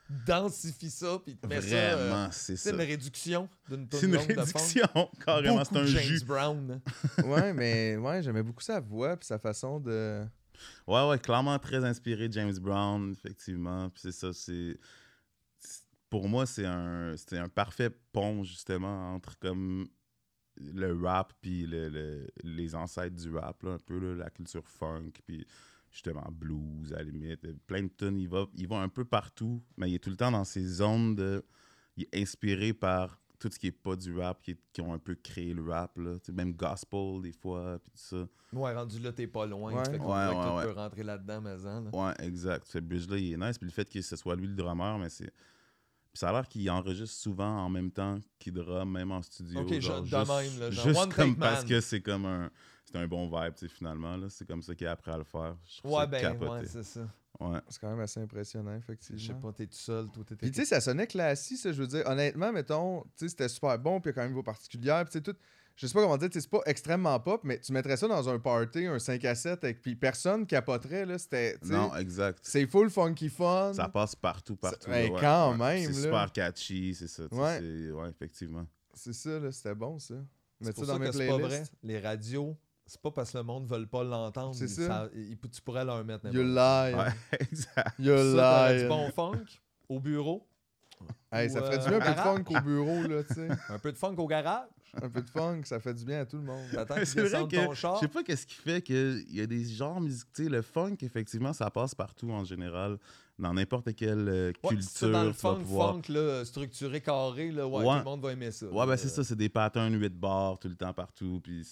il 0.10 0.16
densifie 0.26 0.90
ça, 0.90 1.20
puis 1.24 1.34
il 1.34 1.38
te 1.38 1.48
met 1.48 1.62
ça. 1.62 1.76
euh, 1.76 1.96
Vraiment, 2.10 2.30
c'est 2.32 2.56
c'est 2.56 2.70
ça. 2.70 2.76
une 2.76 2.82
réduction 2.82 3.50
d'une 3.70 3.88
C'est 3.92 4.06
une 4.06 4.14
longue 4.14 4.28
de 4.28 4.34
funk. 4.34 4.42
réduction, 4.44 5.10
carrément. 5.26 5.56
Beaucoup 5.58 5.70
C'est 5.74 5.80
un 5.80 5.82
de 5.84 5.88
James 5.88 6.04
jus. 6.04 6.24
Brown. 6.26 6.82
ouais, 7.26 7.54
mais 7.54 7.98
ouais, 7.98 8.22
j'aimais 8.24 8.44
beaucoup 8.44 8.62
sa 8.64 8.80
voix 8.80 9.18
puis 9.18 9.28
sa 9.28 9.40
façon 9.40 9.80
de. 9.82 10.24
Ouais, 10.88 11.08
ouais, 11.10 11.20
clairement 11.20 11.58
très 11.60 11.84
inspiré 11.86 12.28
de 12.28 12.34
James 12.34 12.58
Brown, 12.60 13.12
effectivement. 13.12 13.90
Puis 13.90 14.02
c'est 14.04 14.12
ça, 14.12 14.34
c'est. 14.34 14.78
Pour 16.10 16.28
moi, 16.28 16.46
c'est 16.46 16.66
un, 16.66 17.16
un 17.32 17.50
parfait 17.50 17.90
pont, 18.12 18.44
justement, 18.44 19.14
entre 19.16 19.38
comme 19.40 19.88
le 20.58 20.94
rap 21.02 21.34
puis 21.42 21.66
le, 21.68 21.90
le- 21.90 22.28
les 22.44 22.76
ancêtres 22.76 23.16
du 23.16 23.32
rap, 23.36 23.64
là, 23.64 23.72
un 23.74 23.80
peu 23.80 24.00
là, 24.00 24.16
la 24.16 24.30
culture 24.30 24.68
funk, 24.68 25.12
puis 25.26 25.46
justement 25.92 26.28
blues, 26.32 26.94
à 26.94 26.98
la 26.98 27.04
limite. 27.04 27.48
Plein 27.68 27.84
de 27.84 27.90
tunes, 27.90 28.20
il 28.20 28.30
va, 28.30 28.46
il 28.56 28.68
va 28.68 28.78
un 28.78 28.90
peu 28.90 29.06
partout, 29.06 29.64
mais 29.78 29.90
il 29.92 29.96
est 29.96 30.00
tout 30.00 30.10
le 30.12 30.18
temps 30.18 30.32
dans 30.32 30.46
ces 30.46 30.66
zones 30.66 31.16
de. 31.16 31.46
Il 31.98 32.04
est 32.12 32.22
inspiré 32.22 32.74
par 32.74 33.20
tout 33.42 33.50
ce 33.52 33.58
qui 33.60 33.68
est 33.68 33.72
pas 33.72 33.96
du 33.96 34.18
rap, 34.18 34.42
qui, 34.42 34.52
est- 34.52 34.60
qui 34.72 34.82
ont 34.82 34.94
un 34.94 35.00
peu 35.00 35.16
créé 35.16 35.54
le 35.54 35.70
rap, 35.70 35.98
là. 35.98 36.16
Même 36.32 36.54
gospel, 36.54 37.22
des 37.24 37.32
fois, 37.32 37.80
puis 37.84 37.92
tout 37.92 38.18
ça. 38.18 38.28
Ouais, 38.58 38.74
rendu 38.74 39.00
là, 39.00 39.12
t'es 39.12 39.26
pas 39.28 39.46
loin. 39.48 39.74
Ouais. 39.74 39.84
Fait 39.90 39.98
qu'on 39.98 40.14
Ouais, 40.14 40.28
dirait 40.30 40.34
que 40.36 40.40
ouais, 40.40 40.46
tout 40.46 40.56
ouais. 40.58 40.64
peut 40.74 40.80
rentrer 40.80 41.04
là-dedans, 41.04 41.42
mais 41.42 41.66
en, 41.66 41.82
là. 41.82 41.90
Ouais, 41.92 42.14
exact. 42.26 42.68
Ce 42.68 42.78
bridge-là, 42.78 43.18
il 43.18 43.34
est 43.34 43.38
nice. 43.38 43.58
Puis 43.58 43.66
le 43.68 43.72
fait 43.74 43.90
que 43.90 44.02
ce 44.02 44.16
soit 44.16 44.36
lui 44.36 44.48
le 44.48 44.54
drummer, 44.56 44.98
mais 45.00 45.10
c'est. 45.10 45.32
Puis 46.14 46.20
ça 46.20 46.30
a 46.30 46.34
l'air 46.34 46.48
qu'il 46.48 46.70
enregistre 46.70 47.16
souvent 47.16 47.58
en 47.66 47.70
même 47.70 47.90
temps 47.90 48.20
qu'il 48.38 48.54
drum, 48.54 48.92
même 48.92 49.12
en 49.12 49.22
studio. 49.22 49.62
Ok, 49.62 49.80
genre, 49.80 50.06
genre, 50.06 50.26
de 50.26 50.32
même, 50.50 50.60
là, 50.60 50.70
genre 50.72 50.86
juste 50.86 51.00
one 51.00 51.14
comme 51.14 51.36
parce 51.38 51.62
man. 51.62 51.70
que 51.70 51.82
c'est 51.82 52.02
comme 52.02 52.26
un. 52.26 52.52
C'est 52.86 52.98
un 52.98 53.08
bon 53.08 53.26
vibe, 53.28 53.54
tu 53.56 53.68
sais, 53.68 53.74
finalement. 53.74 54.18
là. 54.18 54.28
C'est 54.30 54.46
comme 54.46 54.62
ça 54.62 54.76
qu'il 54.76 54.86
a 54.88 54.92
appris 54.92 55.12
à 55.12 55.18
le 55.18 55.24
faire. 55.24 55.56
Je 55.66 55.78
trouve 55.80 55.92
Ouais, 55.94 56.00
ça 56.02 56.08
ben, 56.08 56.22
capoté. 56.22 56.52
ouais, 56.52 56.66
c'est 56.66 56.84
ça. 56.84 57.08
Ouais. 57.40 57.60
C'est 57.70 57.80
quand 57.80 57.90
même 57.90 58.00
assez 58.02 58.20
impressionnant, 58.20 58.74
Je 58.74 58.78
effectivement. 58.80 59.20
sais 59.20 59.34
pas, 59.34 59.54
t'es 59.54 59.66
tout 59.66 59.74
seul, 59.78 60.10
toi, 60.12 60.24
t'étais. 60.24 60.36
Puis 60.46 60.52
tu 60.52 60.60
sais, 60.62 60.66
ça 60.66 60.82
sonnait 60.82 61.08
classique, 61.08 61.58
ça, 61.58 61.72
je 61.72 61.82
veux 61.82 61.88
dire. 61.88 62.04
Honnêtement, 62.06 62.52
mettons, 62.52 63.02
tu 63.18 63.26
sais, 63.26 63.30
c'était 63.30 63.50
super 63.50 63.80
bon, 63.80 64.00
puis 64.00 64.10
il 64.10 64.12
y 64.12 64.14
a 64.14 64.14
quand 64.16 64.22
même 64.22 64.30
une 64.30 64.34
voix 64.36 64.44
particulière, 64.44 65.04
puis 65.06 65.12
tu 65.12 65.18
sais, 65.18 65.22
tout. 65.34 65.40
Je 65.78 65.88
sais 65.88 65.94
pas 65.94 66.02
comment 66.02 66.18
dire, 66.18 66.30
tu 66.30 66.40
c'est 66.40 66.50
pas 66.50 66.62
extrêmement 66.66 67.18
pop, 67.20 67.42
mais 67.44 67.58
tu 67.60 67.72
mettrais 67.72 67.96
ça 67.98 68.08
dans 68.08 68.28
un 68.30 68.38
party, 68.38 68.86
un 68.86 69.00
5 69.00 69.24
à 69.26 69.34
7, 69.34 69.64
avec, 69.64 69.82
puis 69.82 69.96
personne 69.96 70.46
capoterait, 70.46 71.06
là. 71.06 71.18
C'était. 71.18 71.58
tu 71.60 71.72
Non, 71.72 71.96
exact. 71.96 72.40
C'est 72.44 72.68
full 72.68 72.90
funky 72.90 73.30
fun. 73.30 73.72
Ça 73.74 73.88
passe 73.88 74.14
partout, 74.16 74.58
partout. 74.58 74.90
là, 74.90 74.98
ouais, 74.98 75.14
quand 75.20 75.52
ouais. 75.58 75.80
même, 75.80 75.94
C'est 75.94 76.02
super 76.04 76.32
catchy, 76.32 76.94
c'est 76.94 77.08
ça. 77.08 77.24
tu 77.30 77.36
Ouais. 77.36 78.10
effectivement. 78.10 78.68
C'est 78.94 79.14
ça, 79.14 79.40
là, 79.40 79.52
c'était 79.52 79.74
bon, 79.74 79.98
ça. 79.98 80.16
Ça 80.62 80.74
ça 80.74 80.86
dans 80.86 81.00
mes 81.00 81.12
c'est 81.12 81.26
pas 81.28 81.38
vrai. 81.38 81.48
playlists. 81.48 81.74
Les 81.82 82.00
radios, 82.00 82.56
c'est 82.92 83.02
pas 83.02 83.12
parce 83.12 83.32
que 83.32 83.38
le 83.38 83.44
monde 83.46 83.70
ne 83.72 83.76
veut 83.78 83.86
pas 83.88 84.04
l'entendre. 84.04 84.54
C'est 84.54 84.68
ça. 84.68 85.08
ils- 85.16 85.38
tu 85.38 85.62
pourrais 85.62 85.86
leur 85.86 86.04
mettre 86.04 86.26
You 86.28 86.44
lie. 86.44 86.94
Ouais, 86.94 87.14
exact. 87.40 87.94
You 88.00 88.14
lie. 88.16 88.82
du 88.82 88.88
bon 88.90 89.10
funk 89.12 89.46
au 89.88 90.00
bureau? 90.00 90.46
Hey, 91.32 91.50
ça 91.50 91.62
ferait 91.62 91.78
du 91.80 91.86
euh, 91.86 92.00
bien 92.00 92.00
un 92.00 92.02
peu 92.02 92.14
de 92.14 92.20
funk 92.20 92.44
au 92.58 92.62
bureau, 92.62 93.02
là, 93.08 93.24
tu 93.24 93.34
sais. 93.34 93.48
Un 93.70 93.80
peu 93.80 93.92
de 93.92 93.98
funk 93.98 94.16
au 94.18 94.28
garage? 94.28 94.68
Un 95.02 95.10
peu 95.10 95.22
de 95.22 95.30
funk, 95.30 95.62
ça 95.64 95.80
fait 95.80 95.94
du 95.94 96.04
bien 96.06 96.20
à 96.20 96.26
tout 96.26 96.36
le 96.36 96.44
monde. 96.44 96.64
T'attends 96.72 96.96
qu'ils 96.96 97.08
C'est 97.08 97.22
vrai 97.22 97.30
descendent 97.30 97.50
que 97.52 97.66
ton 97.66 97.74
char. 97.74 97.96
je 97.96 98.00
sais 98.02 98.08
pas 98.10 98.22
qu'est-ce 98.24 98.46
qui 98.46 98.56
fait 98.56 98.82
qu'il 98.82 99.26
y 99.30 99.40
a 99.42 99.48
des 99.48 99.64
genres 99.64 100.00
musicaux. 100.02 100.30
Tu 100.36 100.44
sais, 100.44 100.50
le 100.50 100.62
funk, 100.62 100.98
effectivement, 101.02 101.54
ça 101.54 101.72
passe 101.72 101.96
partout 101.96 102.30
en 102.32 102.44
général. 102.44 102.98
Dans 103.40 103.54
n'importe 103.54 103.96
quelle 103.96 104.28
euh, 104.30 104.52
Ouais, 104.64 104.70
culture, 104.76 104.90
c'est 104.94 105.10
dans 105.12 105.24
le 105.24 105.30
tu 105.32 105.38
vas 105.38 105.54
funk, 105.54 105.60
pouvoir- 105.62 105.94
funk 105.94 106.02
là, 106.14 106.46
structuré, 106.46 107.02
carré, 107.02 107.50
là, 107.52 107.66
ouais, 107.68 107.78
Ouais. 107.80 107.86
tout 107.94 107.98
le 108.00 108.04
monde 108.04 108.22
va 108.22 108.34
aimer 108.34 108.52
ça. 108.52 108.68
Ouais, 108.68 108.86
ben 108.86 108.98
c'est 108.98 109.08
ça, 109.10 109.24
c'est 109.24 109.36
des 109.38 109.50
patterns 109.50 109.96
8 110.00 110.10
bars 110.20 110.60
tout 110.60 110.68
le 110.68 110.76
temps 110.76 110.94
partout. 110.94 111.40
Puis 111.42 111.66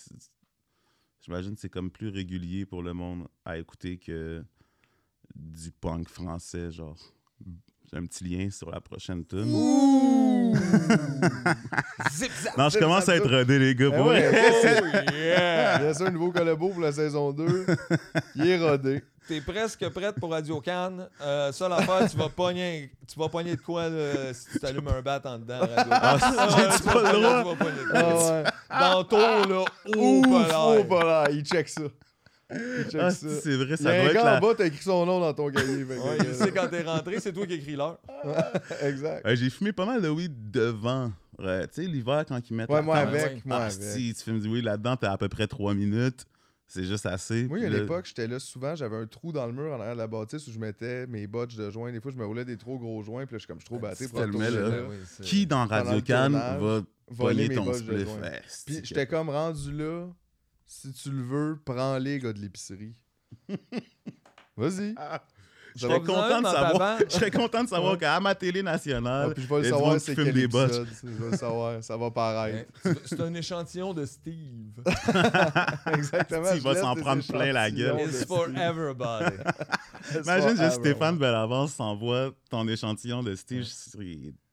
j'imagine 1.29 1.53
que 1.53 1.61
c'est 1.61 1.69
comme 1.69 1.91
plus 1.91 2.07
régulier 2.07 2.65
pour 2.65 2.81
le 2.81 2.91
monde 2.95 3.27
à 3.45 3.59
écouter 3.59 3.99
que 3.99 4.43
du 5.35 5.71
punk 5.71 6.09
français, 6.09 6.71
genre. 6.71 6.97
J'ai 7.91 7.97
un 7.97 8.05
petit 8.05 8.23
lien 8.23 8.49
sur 8.51 8.69
la 8.69 8.79
prochaine 8.79 9.25
tune. 9.25 9.45
Zip, 12.11 12.31
zap. 12.43 12.57
Non, 12.57 12.65
je 12.65 12.69
zip, 12.71 12.79
commence 12.81 13.05
zap, 13.05 13.15
à 13.15 13.17
être 13.17 13.29
rodé, 13.37 13.57
les 13.59 13.73
gars, 13.75 13.89
Eh 13.91 13.95
pour 13.97 14.05
ouais. 14.07 14.31
Oh 14.31 15.11
yeah! 15.13 15.79
Bien 15.79 15.93
sûr, 15.93 16.05
un 16.07 16.11
nouveau 16.11 16.31
collabo 16.31 16.69
pour 16.69 16.81
la 16.81 16.91
saison 16.91 17.31
2. 17.31 17.65
Il 18.35 18.47
est 18.47 18.57
rodé. 18.59 19.03
T'es 19.27 19.41
presque 19.41 19.87
prête 19.89 20.15
pour 20.19 20.31
Radio 20.31 20.59
Cannes. 20.59 21.07
Euh, 21.21 21.51
seule 21.51 21.71
affaire, 21.73 22.09
tu 22.09 22.17
vas 22.17 22.29
pogner, 22.29 22.91
tu 23.11 23.19
vas 23.19 23.29
pogner 23.29 23.55
de 23.55 23.61
quoi 23.61 23.87
si 24.33 24.45
tu 24.53 24.59
t'allumes 24.59 24.87
un 24.87 25.01
bat 25.01 25.21
en 25.25 25.37
dedans. 25.39 25.59
Radio 25.59 25.91
Ah, 25.91 26.17
tu 26.77 26.83
pas 26.83 27.11
le 27.13 27.19
droit? 27.19 28.43
Ah. 28.69 28.91
Dans 28.93 29.03
ton 29.03 29.17
là, 29.47 29.65
Ouf, 29.97 30.25
polaire. 30.27 30.85
voilà, 30.87 31.27
il 31.31 31.43
check 31.43 31.69
ça. 31.69 31.81
Ah, 32.51 33.11
ça. 33.11 33.27
c'est 33.41 33.55
vrai, 33.55 33.77
ça 33.77 33.83
doit 33.83 33.93
être 33.93 34.13
gars 34.13 34.23
la... 34.23 34.37
en 34.37 34.39
bas, 34.39 34.55
t'as 34.57 34.65
écrit 34.65 34.83
son 34.83 35.05
nom 35.05 35.19
dans 35.19 35.33
ton 35.33 35.51
cahier. 35.51 35.83
Ouais, 35.83 36.17
il 36.19 36.33
sait 36.33 36.51
quand 36.51 36.67
t'es 36.67 36.81
rentré, 36.81 37.19
c'est 37.19 37.31
toi 37.31 37.45
qui 37.45 37.53
écris 37.53 37.75
l'heure. 37.75 37.99
exact. 38.81 39.25
Ouais, 39.25 39.35
j'ai 39.35 39.49
fumé 39.49 39.71
pas 39.71 39.85
mal 39.85 40.01
de 40.01 40.09
weed 40.09 40.49
devant. 40.51 41.11
Ouais, 41.37 41.67
tu 41.67 41.83
sais, 41.83 41.87
l'hiver, 41.87 42.25
quand 42.27 42.39
ils 42.49 42.55
mettent 42.55 42.69
Ouais, 42.69 42.77
la 42.77 42.81
moi 42.81 42.97
avec, 42.97 43.45
moi 43.45 43.57
ah, 43.57 43.65
avec. 43.65 43.81
si 43.81 44.13
tu 44.13 44.23
fumes 44.23 44.39
du 44.39 44.49
weed 44.49 44.65
là-dedans, 44.65 44.97
t'as 44.97 45.11
à 45.11 45.17
peu 45.17 45.29
près 45.29 45.47
3 45.47 45.73
minutes. 45.73 46.25
C'est 46.69 46.83
juste 46.83 47.07
assez. 47.07 47.47
Moi, 47.47 47.63
à 47.63 47.69
l'époque, 47.69 48.05
j'étais 48.05 48.27
là 48.27 48.37
souvent, 48.37 48.75
j'avais 48.75 48.95
un 48.97 49.07
trou 49.07 49.31
dans 49.31 49.47
le 49.47 49.53
mur 49.53 49.71
en 49.73 49.79
arrière 49.79 49.95
de 49.95 49.99
la 49.99 50.07
bâtisse 50.07 50.47
où 50.47 50.51
je 50.51 50.59
mettais 50.59 51.07
mes 51.07 51.25
botches 51.25 51.55
de 51.55 51.69
joints. 51.71 51.91
Des 51.91 51.99
fois, 51.99 52.11
je 52.11 52.17
me 52.17 52.25
roulais 52.25 52.45
des 52.45 52.57
trop 52.57 52.77
gros 52.77 53.01
joints, 53.01 53.25
puis 53.25 53.33
là, 53.33 53.37
je 53.37 53.39
suis 53.39 53.47
comme, 53.47 53.57
je 53.59 53.65
suis 53.65 53.69
trop 53.69 53.79
batté 53.79 54.07
pour 54.07 54.19
là. 54.19 54.49
là. 54.49 54.83
Oui, 54.87 54.95
Qui 55.23 55.47
dans 55.47 55.65
Radio 55.65 55.99
tournage, 55.99 56.61
va 56.61 56.81
voler 57.07 57.49
ton 57.49 57.73
spliff? 57.73 58.07
Puis 58.67 58.81
j'étais 58.83 59.07
comme 59.07 59.29
rendu 59.29 59.71
là. 59.71 60.07
Si 60.71 60.93
tu 60.93 61.09
le 61.09 61.23
veux, 61.23 61.59
prends-les, 61.65 62.19
gars 62.19 62.31
de 62.31 62.39
l'épicerie. 62.39 62.93
Vas-y. 64.55 64.93
Je 65.75 65.81
Ça 65.81 65.87
serais 65.87 65.99
content 65.99 66.41
de 66.41 66.47
savoir, 66.47 66.99
je 67.09 67.13
serais 67.13 67.31
content 67.31 67.63
de 67.63 67.69
savoir 67.69 67.97
qu'à 67.97 68.19
ma 68.19 68.35
télé 68.35 68.61
nationale, 68.61 69.29
Ah, 69.31 69.33
puis 69.33 69.43
je 69.43 69.49
vais 69.49 69.61
le 69.61 69.69
savoir 69.69 69.99
c'est 69.99 70.15
quel 70.15 70.31
des 70.31 70.43
épisode. 70.43 70.87
Je 71.03 71.07
vais 71.09 71.31
le 71.31 71.37
savoir, 71.37 71.83
ça 71.83 71.97
va 71.97 72.11
paraître. 72.11 72.71
C'est 73.05 73.19
un 73.19 73.33
échantillon 73.33 73.93
de 73.95 74.05
Steve. 74.05 74.73
Exactement. 75.93 76.51
Il 76.53 76.59
je 76.59 76.63
va 76.63 76.75
s'en 76.75 76.95
prendre 76.95 77.23
plein 77.25 77.51
la 77.51 77.71
gueule. 77.71 78.01
It's 78.01 78.25
for 78.25 78.45
Steve. 78.45 78.57
everybody. 78.57 79.37
It's 80.11 80.27
Imagine 80.27 80.55
for 80.55 80.65
juste 80.65 80.79
Stéphane. 80.81 81.17
Bellavance 81.17 81.73
s'envoie 81.73 82.31
ton 82.51 82.67
échantillon 82.67 83.23
de 83.23 83.33
Steve, 83.35 83.63
je 83.63 83.69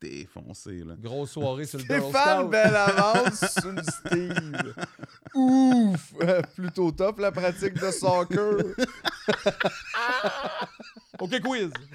défoncé. 0.01 0.82
Là. 0.85 0.94
Grosse 0.98 1.32
soirée 1.32 1.64
sur 1.64 1.78
le 1.78 1.85
Stéphane. 1.85 2.48
Bellavance 2.48 3.40
sur 3.60 3.73
Steve. 3.82 4.74
Ouf! 5.35 6.12
Euh, 6.23 6.43
Plutôt 6.55 6.93
top 6.93 7.18
la 7.20 7.32
pratique 7.32 7.74
de 7.74 7.90
soccer. 7.90 8.59
OK, 11.20 11.40
quiz. 11.40 11.70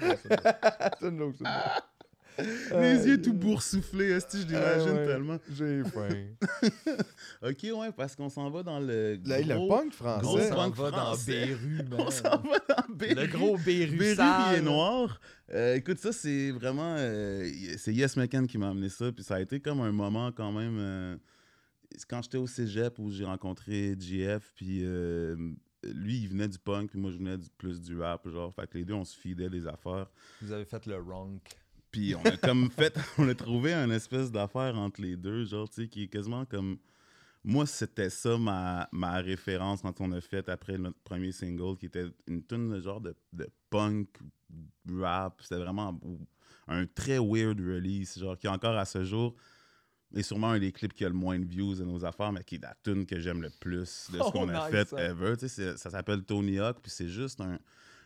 C'est 1.00 1.08
une 1.08 1.18
joke, 1.18 1.34
c'est 1.38 1.44
une 1.44 1.50
joke. 1.50 1.82
Les 2.38 3.06
yeux 3.06 3.20
tout 3.20 3.32
boursouflés, 3.34 4.10
est-ce 4.12 4.26
que 4.26 4.38
je 4.38 4.46
l'imagine 4.46 4.88
Ah 4.88 4.92
ouais, 4.94 5.06
tellement. 5.06 5.38
J'ai 5.54 5.82
faim. 5.84 6.08
Ok, 7.42 7.58
ouais, 7.64 7.92
parce 7.96 8.14
qu'on 8.16 8.28
s'en 8.28 8.50
va 8.50 8.62
dans 8.62 8.80
le. 8.80 9.18
Là, 9.24 9.40
le 9.40 9.54
gros- 9.54 9.68
punk 9.68 9.92
On 10.00 10.18
Gros 10.20 10.36
français. 10.38 10.48
s'en 10.48 10.54
punk 10.56 10.74
va 10.76 10.90
dans. 10.90 11.16
Béru, 11.26 11.76
man. 11.90 12.00
On 12.00 12.10
s'en 12.10 12.30
va 12.38 12.58
dans 12.68 12.94
Berry. 12.94 13.14
Le 13.20 13.26
gros 13.26 13.58
Béru 13.58 14.14
sale. 14.14 14.54
qui 14.54 14.58
est 14.58 14.62
noir. 14.62 15.20
Euh, 15.52 15.74
écoute, 15.74 15.98
ça, 15.98 16.12
c'est 16.12 16.50
vraiment. 16.52 16.94
euh, 16.98 17.48
c'est 17.78 17.92
Yes 17.92 18.16
McCann 18.16 18.46
qui 18.46 18.58
m'a 18.58 18.70
amené 18.70 18.88
ça. 18.88 19.10
Puis 19.12 19.24
ça 19.24 19.36
a 19.36 19.40
été 19.40 19.60
comme 19.60 19.80
un 19.80 19.92
moment 19.92 20.30
quand 20.32 20.52
même. 20.52 20.76
euh, 20.78 21.16
c'est 21.96 22.06
quand 22.08 22.22
j'étais 22.22 22.38
au 22.38 22.46
cégep 22.46 22.98
où 22.98 23.10
j'ai 23.10 23.24
rencontré 23.24 23.94
GF. 23.98 24.52
Puis 24.56 24.80
euh, 24.84 25.36
lui, 25.84 26.18
il 26.20 26.28
venait 26.28 26.48
du 26.48 26.58
punk. 26.58 26.90
Puis 26.90 26.98
moi, 26.98 27.10
je 27.10 27.18
venais 27.18 27.36
du- 27.38 27.50
plus 27.58 27.80
du 27.80 27.98
rap. 27.98 28.26
Genre. 28.28 28.54
Fait 28.54 28.66
que 28.68 28.78
les 28.78 28.84
deux, 28.84 28.94
on 28.94 29.04
se 29.04 29.16
fidait 29.18 29.50
des 29.50 29.66
affaires. 29.66 30.06
Vous 30.40 30.52
avez 30.52 30.64
fait 30.64 30.86
le 30.86 30.96
ronk. 30.96 31.42
Puis 31.92 32.14
on 32.14 32.22
a 32.24 32.36
comme 32.38 32.70
fait. 32.70 32.98
On 33.18 33.28
a 33.28 33.34
trouvé 33.34 33.74
un 33.74 33.90
espèce 33.90 34.32
d'affaire 34.32 34.76
entre 34.76 35.02
les 35.02 35.16
deux. 35.16 35.44
Genre, 35.44 35.68
tu 35.68 35.82
sais, 35.82 35.88
qui 35.88 36.04
est 36.04 36.08
quasiment 36.08 36.44
comme. 36.46 36.78
Moi, 37.44 37.66
c'était 37.66 38.08
ça 38.08 38.38
ma, 38.38 38.88
ma 38.92 39.16
référence 39.16 39.82
quand 39.82 40.00
on 40.00 40.12
a 40.12 40.20
fait 40.20 40.48
après 40.48 40.78
notre 40.78 40.98
premier 41.00 41.32
single, 41.32 41.76
qui 41.76 41.86
était 41.86 42.06
une 42.28 42.44
tune 42.44 42.70
de 42.70 42.80
genre 42.80 43.00
de, 43.00 43.16
de 43.32 43.48
punk 43.68 44.08
rap. 44.88 45.40
C'était 45.42 45.60
vraiment 45.60 45.98
un 46.68 46.86
très 46.86 47.18
weird 47.18 47.58
release, 47.58 48.18
genre 48.18 48.38
qui 48.38 48.46
encore 48.46 48.76
à 48.76 48.84
ce 48.84 49.04
jour 49.04 49.34
est 50.14 50.22
sûrement 50.22 50.50
un 50.50 50.58
des 50.58 50.72
clips 50.72 50.92
qui 50.92 51.04
a 51.04 51.08
le 51.08 51.14
moins 51.14 51.38
de 51.38 51.44
views 51.44 51.74
de 51.74 51.84
nos 51.84 52.04
affaires, 52.04 52.32
mais 52.32 52.44
qui 52.44 52.56
est 52.56 52.62
la 52.62 52.74
tune 52.82 53.06
que 53.06 53.18
j'aime 53.18 53.42
le 53.42 53.50
plus 53.50 54.08
de 54.12 54.18
ce 54.18 54.22
Oh, 54.24 54.30
qu'on 54.30 54.48
a 54.48 54.70
nice, 54.70 54.88
fait 54.88 54.92
ever. 54.98 55.36
Tu 55.36 55.48
sais, 55.48 55.76
ça 55.76 55.90
s'appelle 55.90 56.22
Tony 56.22 56.58
Hawk, 56.58 56.78
puis 56.82 56.90
c'est 56.90 57.08
juste 57.08 57.40
un. 57.40 57.58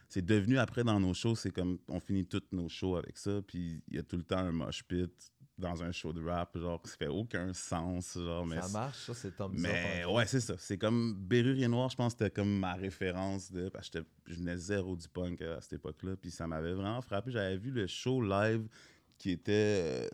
C'est 0.08 0.24
devenu 0.24 0.58
après 0.58 0.84
dans 0.84 1.00
nos 1.00 1.14
shows, 1.14 1.34
c'est 1.34 1.50
comme 1.50 1.78
on 1.88 2.00
finit 2.00 2.26
toutes 2.26 2.52
nos 2.52 2.68
shows 2.68 2.96
avec 2.96 3.16
ça, 3.18 3.40
puis 3.46 3.82
il 3.88 3.96
y 3.96 3.98
a 3.98 4.02
tout 4.02 4.16
le 4.16 4.22
temps 4.22 4.38
un 4.38 4.52
mosh 4.52 4.84
pit 4.84 5.10
dans 5.58 5.82
un 5.82 5.90
show 5.90 6.12
de 6.12 6.22
rap, 6.22 6.56
genre, 6.58 6.80
ça 6.84 6.96
fait 6.96 7.06
aucun 7.06 7.52
sens, 7.54 8.14
genre, 8.14 8.44
mais... 8.46 8.60
Ça 8.60 8.68
marche, 8.68 9.06
ça, 9.06 9.14
c'est 9.14 9.34
Tom 9.34 9.54
Mais 9.56 10.04
ouais, 10.04 10.26
c'est 10.26 10.40
ça. 10.40 10.54
C'est 10.58 10.76
comme 10.76 11.14
Bérurier 11.14 11.66
Noir, 11.68 11.88
je 11.88 11.96
pense 11.96 12.14
que 12.14 12.18
c'était 12.18 12.30
comme 12.30 12.58
ma 12.58 12.74
référence 12.74 13.50
de. 13.50 13.68
Parce 13.70 13.88
que 13.88 14.00
je 14.26 14.34
venais 14.34 14.56
zéro 14.56 14.96
du 14.96 15.08
punk 15.08 15.40
à 15.40 15.60
cette 15.60 15.74
époque-là. 15.74 16.16
Puis 16.16 16.30
ça 16.30 16.46
m'avait 16.46 16.74
vraiment 16.74 17.00
frappé. 17.00 17.30
J'avais 17.30 17.56
vu 17.56 17.70
le 17.70 17.86
show 17.86 18.20
live 18.20 18.68
qui 19.16 19.30
était 19.30 19.82
euh, 19.82 20.08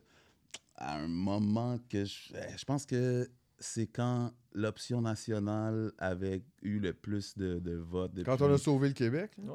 à 0.77 0.98
un 0.98 1.09
moment 1.09 1.78
que 1.89 2.05
je, 2.05 2.35
euh, 2.35 2.56
je 2.56 2.64
pense 2.64 2.86
que 2.86 3.28
c'est 3.59 3.89
quand 3.89 4.32
l'option 4.52 5.01
nationale 5.01 5.93
avait 5.98 6.44
eu 6.62 6.78
le 6.78 6.93
plus 6.93 7.36
de, 7.36 7.59
de 7.59 7.74
votes. 7.77 8.12
Quand 8.24 8.40
on 8.43 8.52
a 8.52 8.59
sauvé 8.59 8.89
le 8.89 8.94
Québec, 8.94 9.32
Ouais, 9.39 9.55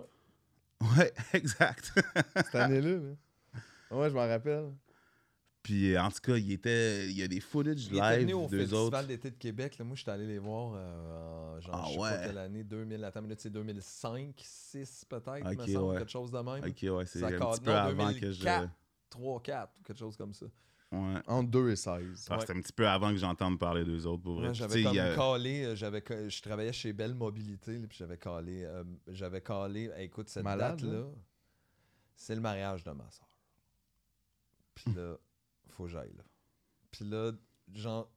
exact. 1.34 1.92
cette 2.36 2.56
année-là. 2.56 2.98
là. 2.98 3.98
Ouais, 3.98 4.10
je 4.10 4.14
m'en 4.16 4.28
rappelle. 4.28 4.72
Puis 5.64 5.94
euh, 5.96 6.02
en 6.02 6.10
tout 6.10 6.20
cas, 6.22 6.38
il 6.38 6.52
était. 6.52 7.08
Il 7.08 7.18
y 7.18 7.24
a 7.24 7.28
des 7.28 7.40
footage 7.42 7.88
Il 7.88 7.98
était 7.98 8.12
live 8.18 8.22
venu 8.22 8.34
au 8.36 8.48
d'eux 8.48 8.60
Festival 8.60 8.82
autres. 8.84 9.08
d'été 9.08 9.32
de 9.32 9.36
Québec. 9.36 9.78
Là. 9.78 9.86
Moi, 9.86 9.96
j'étais 9.96 10.12
allé 10.12 10.26
les 10.28 10.38
voir 10.40 10.74
euh, 10.76 11.58
en 11.58 11.60
genre, 11.60 11.76
Ah 11.76 11.84
je 11.88 11.92
sais 11.92 11.98
pas 11.98 12.02
ouais. 12.20 12.28
quelle 12.28 12.38
année, 12.38 12.64
2000, 12.64 13.04
attends, 13.04 13.22
minute, 13.22 13.40
c'est 13.42 13.50
2005, 13.50 14.34
6 14.38 15.06
peut-être, 15.10 15.44
me 15.44 15.54
Ok, 15.54 15.70
semble, 15.70 15.78
ouais. 15.92 15.98
quelque 15.98 16.12
chose 16.12 16.32
de 16.32 16.38
même. 16.40 16.64
Ok, 16.64 16.98
ouais, 16.98 17.06
c'est 17.06 17.20
Ça 17.20 17.28
un 17.28 17.32
cadre- 17.32 17.52
petit 17.52 17.62
peu 17.62 17.72
non, 17.72 17.78
avant 17.78 18.14
que 18.14 18.32
je. 18.32 18.40
2004, 18.44 18.70
3, 19.10 19.42
4, 19.42 19.72
ou 19.80 19.84
quelque 19.84 20.00
chose 20.00 20.16
comme 20.18 20.34
ça. 20.34 20.46
Ouais. 20.92 21.22
Entre 21.28 21.50
2 21.52 21.72
et 21.72 21.76
16. 21.76 22.28
Ah, 22.30 22.40
C'était 22.40 22.54
un 22.54 22.62
petit 22.62 22.72
peu 22.72 22.88
avant 22.88 23.10
que 23.12 23.18
j'entende 23.18 23.60
parler 23.60 23.84
d'eux 23.84 24.06
autres, 24.06 24.24
pour 24.24 24.36
vrai. 24.36 24.48
Ouais, 24.50 24.54
sais, 24.54 24.60
j'avais 24.60 24.84
comme 24.84 24.98
a- 24.98 25.16
calé, 25.16 25.64
euh, 25.66 25.76
j'avais, 25.76 26.04
je 26.30 26.42
travaillais 26.42 26.72
chez 26.72 26.94
Belle 26.94 27.14
Mobilité, 27.14 27.78
là, 27.78 27.88
puis 27.88 27.98
j'avais 27.98 28.18
calé, 28.18 28.64
euh, 28.64 28.84
j'avais 29.08 29.42
calé, 29.42 29.92
hey, 29.96 30.06
écoute, 30.06 30.30
cette 30.30 30.44
Malade, 30.46 30.78
date-là, 30.80 31.00
là. 31.00 31.06
c'est 32.16 32.36
le 32.36 32.42
mariage 32.42 32.84
de 32.86 32.92
ma 32.92 33.10
soeur. 33.12 33.28
Puis 34.76 34.94
là, 34.94 35.18
faut 35.70 35.84
que 35.86 35.90
j'aille 35.90 36.14
là. 36.16 36.24
Puis 36.92 37.04
là, 37.04 37.32
genre, 37.74 38.10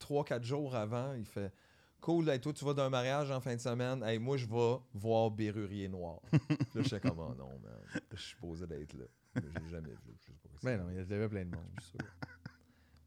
3-4 0.00 0.42
jours 0.42 0.74
avant, 0.74 1.14
il 1.14 1.24
fait 1.24 1.52
Cool, 2.00 2.28
hey, 2.30 2.40
toi, 2.40 2.52
tu 2.52 2.64
vas 2.64 2.74
d'un 2.74 2.90
mariage 2.90 3.30
en 3.30 3.40
fin 3.40 3.54
de 3.54 3.60
semaine. 3.60 4.02
Hey, 4.02 4.18
moi, 4.18 4.36
je 4.36 4.44
vais 4.46 4.76
voir 4.92 5.30
Bérurier 5.30 5.86
Noir. 5.88 6.20
Là, 6.74 6.82
j'étais 6.82 6.98
comme, 6.98 7.20
oh 7.20 7.32
non, 7.38 7.60
man. 7.60 7.78
Je 8.10 8.16
suis 8.20 8.30
supposé 8.30 8.66
d'être 8.66 8.92
là. 8.94 9.04
Je 9.34 9.40
l'ai 9.40 9.70
jamais 9.70 9.88
vu. 9.90 10.14
Je 10.20 10.26
sais 10.26 10.32
pas 10.42 10.58
Mais 10.62 10.76
non, 10.76 10.84
il 10.90 10.96
y 10.96 11.00
avait 11.00 11.28
plein 11.28 11.44
de 11.44 11.50
monde. 11.50 11.64
je 11.78 11.82
suis 11.84 11.90
sûr. 11.92 12.08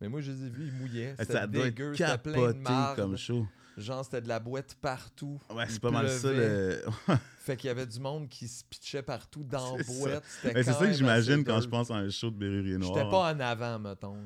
Mais 0.02 0.10
moi, 0.10 0.22
je 0.22 0.32
les 0.32 0.46
ai 0.46 0.50
vus, 0.50 0.68
ils 0.68 0.74
mouillaient. 0.74 1.16
Ça 1.18 1.24
C'était 1.26 1.48
dégueu, 1.48 1.96
c'était 1.96 2.18
plein 2.18 2.52
de 2.52 2.58
marde. 2.60 2.96
comme 2.98 3.18
show. 3.18 3.48
Genre, 3.78 4.04
c'était 4.06 4.22
de 4.22 4.28
la 4.28 4.40
boîte 4.40 4.76
partout. 4.82 5.40
Ouais, 5.54 5.66
c'est 5.68 5.82
pas 5.82 5.92
mal 5.92 6.10
ça. 6.10 6.32
Le... 6.32 6.82
Fait 7.40 7.58
qu'il 7.58 7.68
y 7.68 7.72
avait 7.72 7.86
du 7.86 8.00
monde 8.00 8.28
qui 8.30 8.48
se 8.48 8.64
pitchait 8.64 9.04
partout 9.04 9.44
dans 9.44 9.78
la 9.78 9.84
C'est 9.84 9.92
ça. 9.92 10.00
boîte. 10.00 10.24
C'est 10.42 10.64
ça 10.64 10.86
que 10.88 10.94
j'imagine 10.94 11.44
quand 11.44 11.62
je 11.62 11.68
pense 11.68 11.92
à 11.92 11.96
un 11.96 12.10
show 12.10 12.32
de 12.32 12.38
Bérurier 12.38 12.78
Noir. 12.78 12.94
J'étais 12.96 13.10
pas 13.10 13.34
en 13.34 13.40
avant, 13.40 13.80
mettons. 13.80 14.18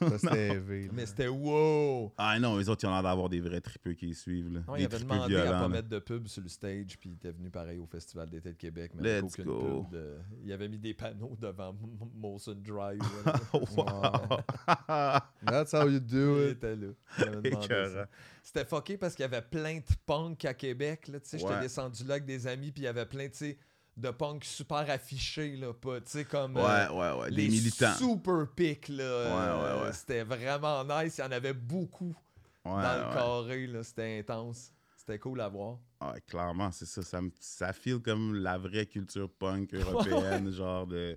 Ça, 0.00 0.18
c'était 0.18 0.48
élevé. 0.48 0.90
Mais 0.92 1.06
c'était 1.06 1.28
wow! 1.28 2.12
Ah 2.18 2.38
non, 2.38 2.56
les 2.56 2.68
autres, 2.68 2.84
ils 2.84 2.86
ont 2.86 2.92
l'air 2.92 3.02
d'avoir 3.02 3.28
des 3.28 3.40
vrais 3.40 3.60
tripeux 3.60 3.92
qui 3.94 4.06
les 4.06 4.14
suivent. 4.14 4.52
Là. 4.52 4.60
Non, 4.66 4.74
des 4.74 4.82
il 4.82 4.84
avait 4.86 4.98
demandé 4.98 5.36
à 5.36 5.42
violents, 5.42 5.50
pas 5.52 5.60
là. 5.62 5.68
mettre 5.68 5.88
de 5.88 5.98
pub 5.98 6.26
sur 6.26 6.42
le 6.42 6.48
stage, 6.48 6.98
puis 6.98 7.10
il 7.10 7.14
était 7.14 7.32
venu 7.32 7.50
pareil 7.50 7.78
au 7.78 7.86
Festival 7.86 8.28
d'été 8.30 8.50
de 8.52 8.56
Québec, 8.56 8.92
mais 8.94 9.10
avec 9.10 9.24
Let's 9.24 9.32
aucune 9.32 9.44
go. 9.44 9.82
pub. 9.82 9.90
de- 9.98 10.16
Il 10.44 10.52
avait 10.52 10.68
mis 10.68 10.78
des 10.78 10.94
panneaux 10.94 11.36
devant 11.40 11.74
Molson 12.14 12.56
Drive. 12.62 13.00
Wow. 13.52 14.40
That's 15.44 15.72
how 15.72 15.88
you 15.88 16.00
do 16.00 16.38
Il 16.38 16.50
it. 16.52 16.64
C'était 18.42 18.64
fucké 18.64 18.96
parce 18.96 19.14
qu'il 19.14 19.22
y 19.22 19.26
avait 19.26 19.42
plein 19.42 19.76
de 19.78 19.84
punk 20.06 20.44
à 20.44 20.54
Québec. 20.54 21.08
Là, 21.08 21.20
tu 21.20 21.28
sais, 21.28 21.38
J'étais 21.38 21.60
descendu 21.60 22.04
là 22.04 22.14
avec 22.14 22.24
des 22.24 22.46
amis, 22.46 22.70
puis 22.72 22.82
il 22.82 22.84
y 22.84 22.88
avait 22.88 23.06
plein 23.06 23.28
tu 23.28 23.36
sais, 23.36 23.58
de 23.98 24.10
punk 24.10 24.44
super 24.44 24.88
affichés. 24.90 25.56
Là, 25.56 25.72
pas, 25.74 26.00
tu 26.00 26.10
sais, 26.10 26.24
comme 26.24 26.56
Ouais, 26.56 26.62
euh, 26.62 26.92
ouais, 26.92 27.20
ouais. 27.22 27.30
les 27.30 27.44
Des 27.44 27.48
militants. 27.48 27.94
super 27.94 28.46
pics. 28.54 28.88
Là, 28.88 29.02
euh, 29.04 29.80
ouais, 29.80 29.86
ouais. 29.86 29.92
C'était 29.92 30.22
vraiment 30.22 30.84
nice. 30.84 31.18
Il 31.18 31.20
y 31.20 31.24
en 31.24 31.32
avait 31.32 31.52
beaucoup 31.52 32.14
dans 32.64 32.76
le 32.76 33.12
carré. 33.14 33.66
là. 33.66 33.82
C'était 33.82 34.18
intense. 34.20 34.72
C'était 34.96 35.18
cool 35.18 35.40
à 35.40 35.48
voir. 35.48 35.78
Ouais, 36.00 36.20
clairement, 36.26 36.70
c'est 36.70 36.86
ça. 36.86 37.02
Ça, 37.02 37.20
ça 37.40 37.72
file 37.72 37.98
comme 37.98 38.34
la 38.34 38.56
vraie 38.58 38.86
culture 38.86 39.28
punk 39.30 39.72
européenne, 39.74 40.50
genre 40.50 40.86
de. 40.86 41.16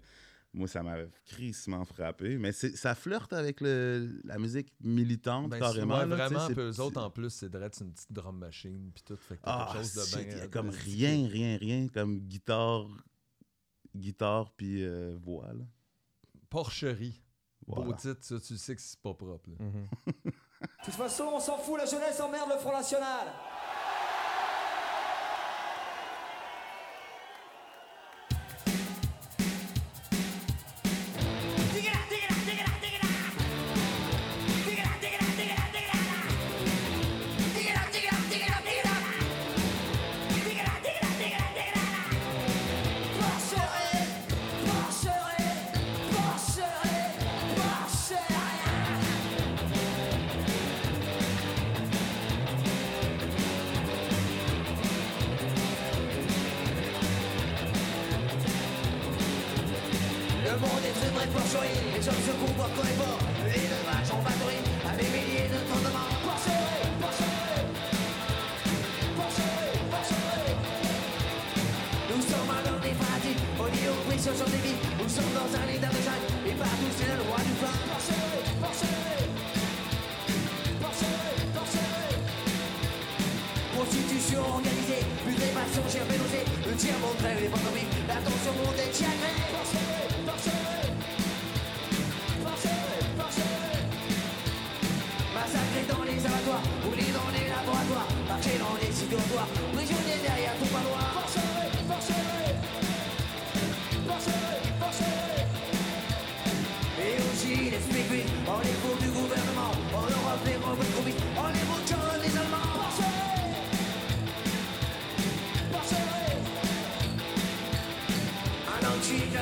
Moi, 0.54 0.68
ça 0.68 0.84
m'a 0.84 0.98
crissement 1.26 1.86
frappé. 1.86 2.38
Mais 2.38 2.52
c'est- 2.52 2.76
ça 2.76 2.94
flirte 2.94 3.32
avec 3.32 3.62
le, 3.62 4.20
la 4.26 4.38
musique 4.38 4.74
militante, 4.82 5.50
Ben, 5.50 5.60
carrément. 5.60 5.96
souvent, 6.02 6.06
là, 6.06 6.16
tu 6.18 6.22
sais, 6.22 6.28
vraiment, 6.28 6.48
c'est- 6.48 6.54
puis 6.54 6.64
eux 6.64 6.80
autres, 6.82 7.02
en 7.02 7.10
plus, 7.10 7.30
c'est 7.30 7.50
direct 7.50 7.78
une 7.80 7.94
petite 7.94 8.12
drum 8.12 8.38
machine, 8.38 8.92
puis 8.94 9.04
tout. 9.04 9.16
Fait 9.16 9.38
que 9.38 9.42
t'as 9.44 9.52
Ah, 9.52 9.70
quelque 9.74 9.84
chose 9.86 9.96
de 10.12 10.18
bien. 10.24 10.32
il 10.34 10.38
y 10.38 10.42
a 10.42 10.48
comme 10.48 10.70
rien, 10.70 11.28
rien, 11.28 11.58
rien, 11.58 11.88
comme 11.88 12.20
guitare, 12.20 12.86
guitare 13.96 14.52
puis 14.52 14.84
euh, 14.84 15.16
voix. 15.22 15.54
là. 15.54 15.64
Porcherie. 16.50 17.22
Beau 17.68 17.94
titre, 17.94 18.18
ça, 18.22 18.40
tu 18.40 18.58
sais 18.58 18.76
que 18.76 18.82
c'est 18.82 19.00
pas 19.00 19.14
propre. 19.14 19.50
là. 19.52 19.56
De 20.62 20.86
toute 20.86 20.94
façon, 20.96 21.24
on 21.34 21.40
s'en 21.40 21.58
fout, 21.58 21.78
la 21.78 21.86
jeunesse 21.86 22.20
emmerde 22.20 22.50
le 22.54 22.58
Front 22.60 22.72
National. 22.74 23.28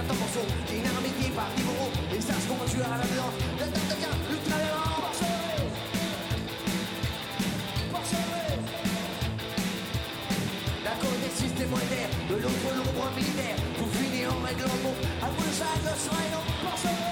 Un 0.07 0.13
morceau, 0.13 0.45
dynamité 0.67 1.29
par 1.35 1.49
niveau, 1.57 1.91
et 2.15 2.21
ça 2.21 2.33
se 2.33 2.47
conduit 2.47 2.81
à 2.81 2.97
la 2.97 3.05
violence, 3.05 3.35
le 3.59 3.65
temps 3.65 3.87
devient 3.91 4.15
ultra 4.31 4.57
violent. 4.57 5.11
Porcherie. 7.91 8.59
D'un 10.83 10.97
côté 11.03 11.27
système 11.35 11.69
monétaire, 11.69 12.09
de 12.29 12.35
l'autre 12.35 12.69
le 12.77 12.83
droit 12.93 13.11
militaire, 13.15 13.57
pour 13.77 13.89
finir 13.91 14.29
en 14.31 14.45
règle 14.45 14.63
en 14.63 14.77
mot, 14.83 14.95
à 15.21 15.27
vous 15.27 15.43
le 15.43 15.53
sac, 15.53 15.79
le 15.83 15.93
soin 15.99 16.19
et 16.23 17.08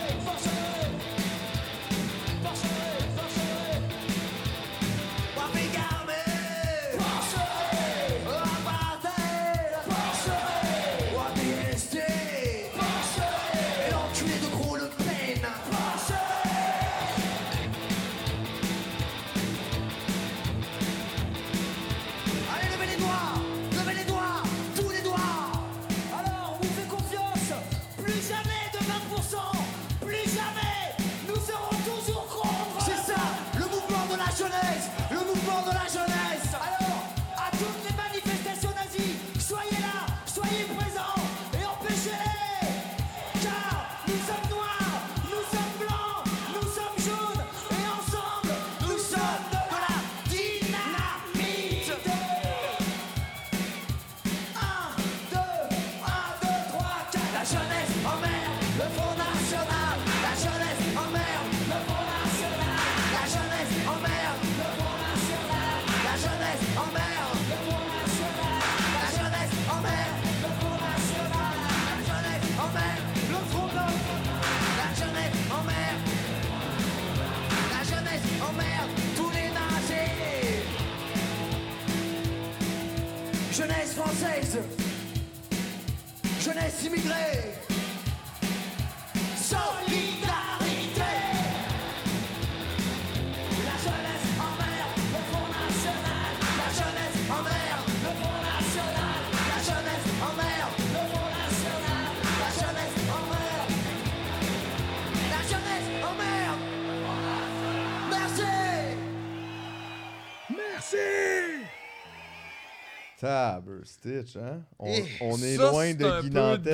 Stitch, 114.08 114.38
hein? 114.38 114.62
On, 114.80 114.94
on 115.22 115.38
est 115.38 115.58
ça, 115.58 115.72
loin 115.72 115.94
de 115.94 116.22
Guy 116.22 116.30
Nantel. 116.32 116.64
de, 116.64 116.70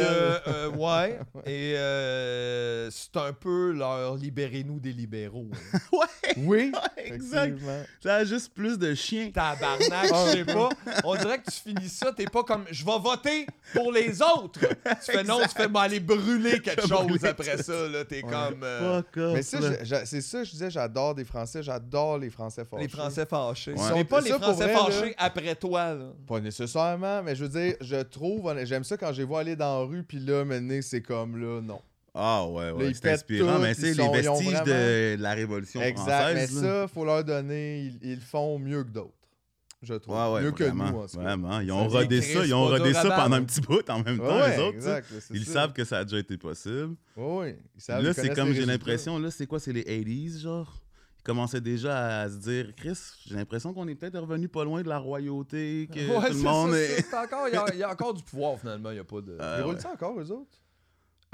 euh, 0.47 0.69
ouais. 0.71 1.19
Et 1.45 1.73
c'est 3.13 3.19
un 3.19 3.33
peu 3.33 3.71
leur 3.71 4.15
libérez-nous 4.15 4.79
des 4.79 4.91
libéraux. 4.93 5.47
hein. 5.73 5.79
Oui, 6.37 6.71
exact. 6.97 7.45
effectivement. 7.47 7.83
Ça 8.01 8.15
a 8.15 8.25
juste 8.25 8.53
plus 8.53 8.77
de 8.79 8.95
chiens. 8.95 9.29
Tabarnak, 9.31 10.07
je 10.07 10.31
sais 10.31 10.45
pas. 10.45 10.69
On 11.03 11.15
dirait 11.15 11.39
que 11.39 11.51
tu 11.51 11.59
finis 11.59 11.89
ça, 11.89 12.11
t'es 12.11 12.25
pas 12.25 12.43
comme 12.43 12.65
je 12.71 12.83
vais 12.83 12.99
voter 12.99 13.45
pour 13.73 13.91
les 13.91 14.19
autres. 14.21 14.59
Tu 15.05 15.11
fais 15.11 15.23
non, 15.23 15.39
tu 15.43 15.49
fais 15.49 15.67
aller 15.77 15.99
brûler 15.99 16.59
quelque 16.59 16.87
chose 16.87 17.05
brûler 17.05 17.27
après 17.27 17.57
tout 17.57 17.63
ça. 17.63 17.87
Là, 17.87 18.03
t'es 18.05 18.21
comme. 18.21 18.63
euh, 18.63 19.01
Fuck 19.03 19.17
Mais 19.33 19.43
c'est 19.43 20.21
ça, 20.21 20.43
je 20.43 20.51
disais, 20.51 20.71
j'adore 20.71 21.13
des 21.13 21.25
Français, 21.25 21.61
j'adore 21.61 22.17
les 22.17 22.29
Français 22.31 22.65
fâchés. 22.65 22.83
les 22.83 22.89
Français 22.89 23.25
fâchés. 23.25 23.73
Ouais. 23.73 23.93
Mais 23.93 24.03
pas 24.03 24.21
les 24.21 24.31
Français 24.31 24.63
vrai, 24.63 24.73
là, 24.73 24.79
fâchés 24.79 25.15
après 25.17 25.55
toi. 25.55 25.93
Là. 25.93 26.05
Pas 26.27 26.39
nécessairement, 26.39 27.21
mais 27.21 27.35
je 27.35 27.45
veux 27.45 27.49
dire, 27.61 27.75
je 27.81 27.97
trouve, 28.01 28.51
j'aime 28.63 28.83
ça 28.83 28.97
quand 28.97 29.13
je 29.13 29.19
les 29.19 29.23
vois 29.27 29.41
aller 29.41 29.55
dans 29.55 29.79
la 29.81 29.85
rue, 29.85 30.03
puis 30.03 30.19
là, 30.19 30.43
maintenant, 30.45 30.79
c'est 30.81 31.01
comme 31.01 31.37
là, 31.37 31.61
non. 31.61 31.79
Ah 32.15 32.47
ouais, 32.47 32.69
ouais, 32.71 32.89
ils 32.89 32.95
c'est 32.95 33.11
inspirant, 33.11 33.55
tout, 33.55 33.61
mais 33.63 33.71
ils 33.71 33.75
c'est 33.75 33.81
les 33.87 33.93
sont- 33.95 34.03
ils 34.13 34.29
ont 34.29 34.35
vestiges 34.35 34.51
vraiment- 34.53 34.65
de 34.65 35.15
la 35.19 35.33
Révolution 35.33 35.81
Exact, 35.81 36.33
mais 36.35 36.45
française. 36.47 36.61
là. 36.63 36.81
ça, 36.83 36.87
faut 36.87 37.05
leur 37.05 37.23
donner, 37.23 37.91
ils, 38.03 38.19
font 38.21 38.59
mieux 38.59 38.83
que 38.83 38.89
d'autres, 38.91 39.13
je 39.81 39.95
trouve. 39.95 40.15
Ouais, 40.15 40.33
ouais, 40.33 40.41
mieux 40.43 40.51
vraiment, 40.51 40.85
que 40.85 40.91
nous, 40.91 40.99
en. 40.99 41.05
Vraiment, 41.23 41.59
ils 41.61 41.71
ont 41.71 41.87
rodé 41.87 42.21
ça, 42.21 42.45
ils 42.45 42.53
ont 42.53 42.65
rodé 42.65 42.93
ça 42.93 43.09
pendant 43.09 43.37
un 43.37 43.43
petit 43.43 43.61
bout 43.61 43.89
en 43.89 44.03
même 44.03 44.19
temps, 44.19 44.25
Ouais, 44.39 44.55
les 44.57 44.61
autres. 44.61 44.75
exact, 44.75 45.07
Ils 45.31 45.45
ça. 45.45 45.53
savent 45.53 45.73
que 45.73 45.83
ça 45.83 45.97
a 45.99 46.03
déjà 46.03 46.19
été 46.19 46.37
possible. 46.37 46.95
Ouais, 47.17 47.35
ouais, 47.37 47.59
ils 47.75 47.81
savent, 47.81 48.03
là, 48.03 48.13
c'est 48.13 48.29
comme 48.35 48.53
j'ai 48.53 48.65
l'impression, 48.67 49.17
là, 49.17 49.31
c'est 49.31 49.47
quoi, 49.47 49.59
c'est 49.59 49.73
les 49.73 49.83
80s, 49.83 50.39
genre? 50.41 50.71
Ils 51.19 51.23
commençaient 51.23 51.61
déjà 51.61 52.19
à 52.21 52.29
se 52.29 52.35
dire, 52.35 52.73
Chris, 52.75 52.99
j'ai 53.25 53.35
l'impression 53.35 53.73
qu'on 53.73 53.87
est 53.87 53.95
peut-être 53.95 54.19
revenu 54.19 54.49
pas 54.49 54.63
loin 54.65 54.83
de 54.83 54.89
la 54.89 54.99
royauté, 54.99 55.89
que 55.91 55.99
Ouais, 55.99 56.27
tout 56.27 56.33
le 56.33 56.39
c'est 56.39 56.43
monde 56.43 56.71
ça, 56.73 56.77
est. 56.79 57.13
encore, 57.25 57.47
il 57.47 57.53
y, 57.53 57.57
a, 57.57 57.65
il 57.73 57.79
y 57.79 57.83
a 57.83 57.89
encore 57.91 58.13
du 58.13 58.21
pouvoir 58.21 58.59
finalement. 58.59 58.91
Il 58.91 58.97
y 58.97 58.99
a 58.99 59.03
pas 59.03 59.21
de. 59.21 59.35
Euh, 59.39 59.55
Ils 59.59 59.63
roulent 59.63 59.79
ça 59.79 59.91
encore, 59.93 60.19
eux 60.19 60.29
autres? 60.31 60.59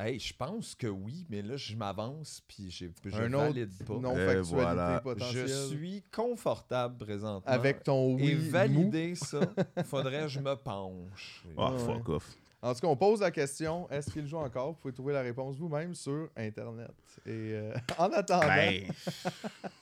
Hey, 0.02 0.18
je 0.18 0.34
pense 0.34 0.76
que 0.76 0.88
oui, 0.88 1.26
mais 1.30 1.42
là, 1.42 1.58
je 1.58 1.76
m'avance 1.76 2.42
puis 2.48 2.72
j'ai- 2.72 2.90
je 3.04 3.16
Un 3.18 3.34
autre 3.34 3.44
valide 3.48 3.70
pas. 3.86 3.94
non-factualité 3.96 4.50
voilà. 4.56 5.00
potentielle. 5.04 5.48
Je 5.50 5.68
suis 5.76 6.04
confortable 6.10 6.98
présentement. 6.98 7.52
Avec 7.52 7.84
ton 7.84 8.16
oui 8.16 8.30
Et 8.30 8.36
mou. 8.36 8.50
valider 8.50 9.16
ça, 9.16 9.42
faudrait 9.84 10.22
que 10.22 10.28
je 10.30 10.40
me 10.40 10.56
penche. 10.56 11.44
Ah, 11.58 11.74
Ouais, 11.74 11.80
fuck 11.80 12.08
off. 12.10 12.38
En 12.62 12.74
tout 12.74 12.80
cas, 12.82 12.88
on 12.88 12.96
pose 12.96 13.20
la 13.22 13.32
question 13.32 13.90
est-ce 13.90 14.10
qu'il 14.12 14.26
joue 14.26 14.38
encore? 14.38 14.68
Vous 14.70 14.74
pouvez 14.76 14.94
trouver 14.94 15.14
la 15.14 15.22
réponse 15.22 15.58
vous-même 15.58 15.94
sur 15.96 16.30
Internet. 16.38 16.92
Et 17.26 17.30
euh, 17.54 17.74
en 17.98 18.12
attendant. 18.12 18.48
Ben, 18.48 18.84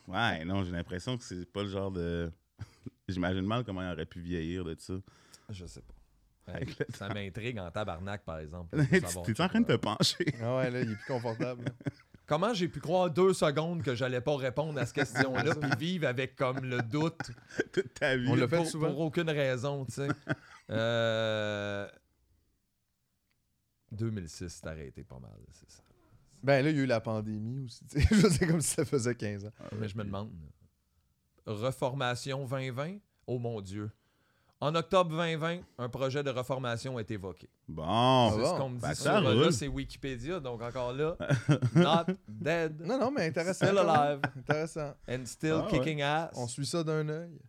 ouais, 0.08 0.46
non, 0.46 0.64
j'ai 0.64 0.72
l'impression 0.72 1.16
que 1.18 1.24
c'est 1.24 1.46
pas 1.52 1.62
le 1.64 1.70
genre 1.70 1.92
de. 1.92 2.32
J'imagine 3.08 3.46
mal 3.46 3.64
comment 3.64 3.82
il 3.82 3.92
aurait 3.92 4.06
pu 4.06 4.20
vieillir 4.20 4.64
de 4.64 4.76
ça. 4.80 4.94
Je 5.50 5.66
sais 5.66 5.82
pas. 5.82 5.94
Hey, 6.48 6.56
Avec 6.56 6.80
le 6.80 6.86
ça 6.96 7.10
m'intrigue 7.10 7.60
en 7.60 7.70
tabarnak, 7.72 8.24
par 8.24 8.40
exemple. 8.40 8.78
T'es 8.90 9.42
en 9.42 9.50
train 9.50 9.62
de 9.62 9.66
te 9.66 9.76
pencher. 9.76 10.34
Ah 10.42 10.58
ouais, 10.58 10.72
là, 10.72 10.82
il 10.82 10.92
est 10.92 10.96
plus 10.96 11.14
confortable. 11.14 11.66
Comment 12.26 12.54
j'ai 12.54 12.68
pu 12.68 12.82
croire 12.82 13.10
deux 13.10 13.34
secondes 13.34 13.84
que 13.84 13.96
j'allais 13.96 14.20
pas 14.20 14.36
répondre 14.36 14.78
à 14.80 14.86
cette 14.86 14.96
question-là 14.96 15.56
puis 15.62 15.70
vivre 15.80 16.08
avec 16.08 16.36
comme 16.36 16.60
le 16.60 16.82
doute? 16.82 17.32
Toute 17.72 17.94
ta 17.94 18.18
vie. 18.18 18.28
On 18.30 18.36
l'a 18.36 18.48
fait 18.48 18.58
pour, 18.58 18.68
souvent. 18.68 18.90
pour 18.90 19.00
aucune 19.00 19.30
raison, 19.30 19.86
tu 19.86 19.94
sais. 19.94 20.08
Euh... 20.70 21.88
2006, 23.92 24.50
c'est 24.50 24.68
arrêté 24.68 25.04
pas 25.06 25.20
mal, 25.20 25.40
c'est 25.54 25.72
ça. 25.72 25.84
Ben 26.44 26.64
là, 26.64 26.70
il 26.70 26.76
y 26.76 26.80
a 26.80 26.84
eu 26.84 26.86
la 26.86 27.00
pandémie 27.00 27.66
aussi. 27.66 27.84
Je 27.96 28.28
sais 28.28 28.46
comme 28.46 28.62
si 28.62 28.74
ça 28.74 28.84
faisait 28.84 29.16
15 29.16 29.46
ans. 29.46 29.52
Mais 29.80 29.88
je 29.88 29.98
me 29.98 30.04
demande. 30.04 30.32
Reformation 31.46 32.46
2020? 32.46 32.98
Oh 33.26 33.40
mon 33.40 33.62
Dieu. 33.62 33.90
En 34.60 34.74
octobre 34.74 35.12
2020, 35.12 35.60
un 35.78 35.90
projet 35.90 36.24
de 36.24 36.32
reformation 36.32 36.98
est 36.98 37.12
évoqué. 37.12 37.48
Bon, 37.68 38.32
c'est 38.32 38.38
bon. 38.42 38.54
ce 38.56 38.60
qu'on 38.60 38.70
me 38.70 38.76
dit 38.76 38.82
Ben, 38.82 38.94
sur 38.96 39.04
ça 39.04 39.22
là, 39.22 39.30
roule. 39.32 39.54
c'est 39.54 39.68
Wikipédia, 39.68 40.40
donc 40.40 40.64
encore 40.64 40.94
là, 40.94 41.16
not 41.76 42.06
dead, 42.28 42.82
Non, 42.84 42.98
non, 43.00 43.12
mais 43.12 43.28
intéressant. 43.28 43.68
still 43.68 43.78
alive, 43.78 44.20
Intéressant. 44.36 44.94
and 45.08 45.26
still 45.26 45.62
Ah, 45.64 45.68
kicking 45.70 46.02
ass. 46.02 46.32
On 46.36 46.48
suit 46.48 46.66
ça 46.66 46.84
d'un 46.84 47.08
œil. 47.08 47.40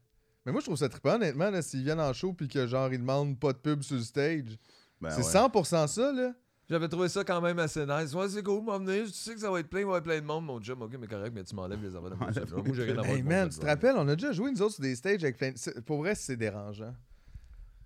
Mais 0.44 0.52
moi, 0.52 0.60
je 0.60 0.66
trouve 0.66 0.76
ça 0.78 0.89
trippant, 0.90 1.14
honnêtement, 1.14 1.48
là, 1.51 1.62
s'ils 1.62 1.82
viennent 1.82 2.01
en 2.01 2.12
show 2.12 2.35
puis 2.35 2.47
que 2.47 2.66
genre, 2.66 2.93
ils 2.93 2.98
demandent 2.98 3.39
pas 3.39 3.52
de 3.55 3.59
pub 3.59 3.82
sur 3.82 3.97
le 3.97 4.02
stage. 4.02 4.59
Ben 5.01 5.10
c'est 5.10 5.22
ouais. 5.24 5.48
100% 5.48 5.86
ça, 5.86 6.12
là. 6.12 6.32
J'avais 6.70 6.89
trouvé 6.89 7.09
ça 7.09 7.24
quand 7.24 7.40
même 7.40 7.59
assez 7.59 7.86
nice. 7.86 8.12
Ouais, 8.12 8.28
c'est 8.28 8.43
cool, 8.43 8.62
m'en 8.62 8.78
venir. 8.78 9.07
Tu 9.07 9.12
sais 9.12 9.32
que 9.35 9.40
ça 9.40 9.51
va 9.51 9.61
être 9.61 9.70
plein, 9.70 9.81
il 9.81 9.86
va 9.86 9.93
y 9.93 9.97
avoir 9.97 10.03
plein 10.03 10.20
de 10.20 10.27
monde, 10.27 10.45
mon 10.45 10.61
job. 10.62 10.82
Ok, 10.82 10.97
mais 11.01 11.07
correct, 11.07 11.32
mais 11.35 11.43
tu 11.45 11.55
m'enlèves 11.55 11.82
les 11.82 11.90
job. 11.90 12.03
Moi, 12.19 12.74
j'ai 12.74 12.82
rien 12.85 12.93
à 12.93 12.95
voir 12.97 13.07
Hey 13.07 13.12
avec 13.12 13.24
mon 13.24 13.31
man, 13.31 13.49
tu 13.49 13.59
te 13.59 13.65
rappelles, 13.66 13.95
on 13.97 14.07
a 14.07 14.15
déjà 14.15 14.32
joué 14.32 14.51
nous 14.51 14.61
autres 14.61 14.74
sur 14.74 14.82
des 14.82 14.95
stages 14.95 15.23
avec 15.24 15.39
plein 15.39 15.51
de... 15.53 15.81
Pour 15.81 15.99
vrai, 15.99 16.15
c'est 16.15 16.36
dérangeant. 16.36 16.95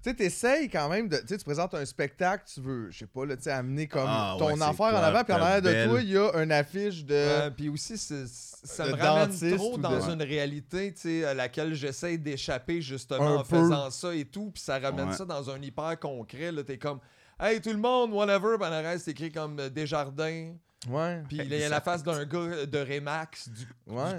Tu 0.02 0.10
sais, 0.10 0.16
t'essayes 0.16 0.68
quand 0.68 0.88
même 0.88 1.08
de. 1.08 1.16
Tu 1.18 1.28
sais, 1.28 1.38
tu 1.38 1.44
présentes 1.44 1.74
un 1.74 1.84
spectacle, 1.84 2.42
tu 2.52 2.60
veux, 2.60 2.90
je 2.90 2.98
sais 2.98 3.06
pas, 3.06 3.24
là, 3.24 3.36
tu 3.36 3.44
sais, 3.44 3.52
amener 3.52 3.86
comme 3.86 4.02
Ah, 4.04 4.34
ton 4.36 4.46
ouais, 4.52 4.60
affaire 4.60 4.86
en 4.86 4.96
avant, 4.96 5.22
puis 5.22 5.32
en 5.32 5.36
arrière 5.36 5.62
de 5.62 5.88
toi, 5.88 6.02
il 6.02 6.08
y 6.10 6.18
a 6.18 6.42
une 6.42 6.50
affiche 6.50 7.04
de. 7.04 7.14
Euh, 7.14 7.50
puis 7.50 7.68
aussi, 7.68 7.96
ça 7.96 8.86
de 8.88 8.96
me 8.96 8.96
ramène 9.00 9.56
trop 9.56 9.78
dans 9.78 10.04
de- 10.04 10.12
une 10.12 10.22
réalité 10.22 10.92
tu 10.92 11.02
sais, 11.02 11.24
à 11.24 11.34
laquelle 11.34 11.74
j'essaie 11.74 12.18
d'échapper 12.18 12.80
justement 12.82 13.28
Un 13.28 13.36
en 13.36 13.44
peu. 13.44 13.56
faisant 13.60 13.90
ça 13.90 14.12
et 14.12 14.24
tout. 14.24 14.50
Puis 14.52 14.64
ça 14.64 14.80
ramène 14.80 15.10
Ouais. 15.10 15.14
ça 15.14 15.24
dans 15.24 15.48
un 15.50 15.62
hyper 15.62 15.96
concret. 16.00 16.50
Là, 16.50 16.64
t'es 16.64 16.78
comme, 16.78 16.98
hey, 17.40 17.60
tout 17.60 17.70
le 17.70 17.78
monde, 17.78 18.12
whatever. 18.12 18.56
Puis 18.58 18.66
en 18.68 18.72
arrière, 18.72 18.98
c'est 18.98 19.10
écrit 19.12 19.30
comme 19.32 19.58
euh, 19.58 19.68
Desjardins. 19.68 20.54
Ouais. 20.88 21.22
Puis 21.28 21.38
il 21.38 21.48
y 21.54 21.62
a 21.62 21.68
la 21.68 21.80
face 21.80 22.02
d'un 22.02 22.24
gars 22.24 22.66
de 22.66 22.78
Remax 22.78 23.48
du, 23.50 23.66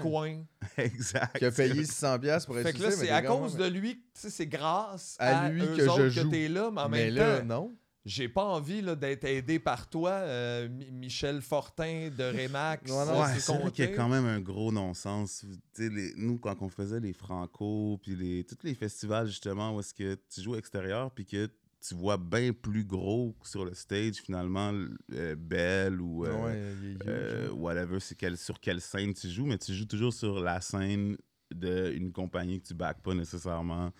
coin. 0.00 0.42
Exact. 0.78 1.38
Qui 1.38 1.44
a 1.44 1.50
payé 1.50 1.82
600$ 1.82 2.18
piastres 2.20 2.46
pour 2.46 2.58
être 2.58 2.66
Fait 2.66 2.72
que 2.72 2.82
là, 2.82 2.90
c'est 2.90 3.10
à 3.10 3.20
cause 3.20 3.56
de 3.56 3.66
lui, 3.66 3.96
tu 3.96 4.02
sais, 4.14 4.30
c'est 4.30 4.46
grâce 4.46 5.16
À 5.18 5.40
à, 5.40 5.48
lui 5.50 5.60
eux 5.62 5.76
que 5.76 5.84
je 5.84 5.88
autres 5.90 6.08
joue. 6.08 6.22
que 6.24 6.28
t'es 6.30 6.48
là, 6.48 6.70
mais 6.72 6.80
en 6.80 6.88
Mais 6.88 7.04
même 7.10 7.14
là, 7.16 7.40
temps, 7.40 7.44
non. 7.44 7.74
j'ai 8.06 8.30
pas 8.30 8.44
envie 8.44 8.80
d'être 8.96 9.24
aidé 9.24 9.58
par 9.58 9.90
toi, 9.90 10.12
euh, 10.12 10.66
Mi- 10.70 10.90
Michel 10.90 11.42
Fortin 11.42 12.08
de 12.16 12.24
Remax. 12.24 12.90
Ouais, 12.90 13.38
c'est 13.38 13.52
vrai 13.52 13.70
qu'il 13.70 13.84
y 13.84 13.88
a 13.92 13.94
quand 13.94 14.08
même 14.08 14.24
un 14.24 14.40
gros 14.40 14.72
non-sens. 14.72 15.44
Tu 15.74 15.82
sais, 15.82 15.90
les- 15.90 16.14
nous, 16.16 16.38
quand 16.38 16.62
on 16.62 16.70
faisait 16.70 16.98
les 17.00 17.12
Franco, 17.12 17.98
puis 18.02 18.16
les, 18.16 18.42
tous 18.42 18.56
les 18.62 18.74
festivals, 18.74 19.26
justement, 19.26 19.76
où 19.76 19.80
est-ce 19.80 19.92
que 19.92 20.18
tu 20.34 20.40
joues 20.40 20.56
extérieur, 20.56 21.10
puis 21.10 21.26
que 21.26 21.50
tu 21.86 21.94
vois 21.94 22.16
bien 22.16 22.52
plus 22.52 22.84
gros 22.84 23.34
sur 23.42 23.64
le 23.64 23.74
stage, 23.74 24.14
finalement, 24.16 24.72
euh, 25.12 25.34
Belle 25.36 26.00
ou 26.00 26.24
euh, 26.24 26.32
Ouais, 26.44 26.96
euh, 27.06 27.50
whatever, 27.50 28.00
c'est 28.00 28.14
quel- 28.14 28.38
sur 28.38 28.58
quelle 28.58 28.80
scène 28.80 29.12
tu 29.12 29.28
joues, 29.28 29.44
mais 29.46 29.58
tu 29.58 29.74
joues 29.74 29.84
toujours 29.86 30.12
sur 30.12 30.40
la 30.40 30.60
scène 30.60 31.16
d'une 31.54 32.10
compagnie 32.12 32.60
que 32.60 32.68
tu 32.68 32.74
back 32.74 33.02
pas 33.02 33.14
nécessairement. 33.14 33.92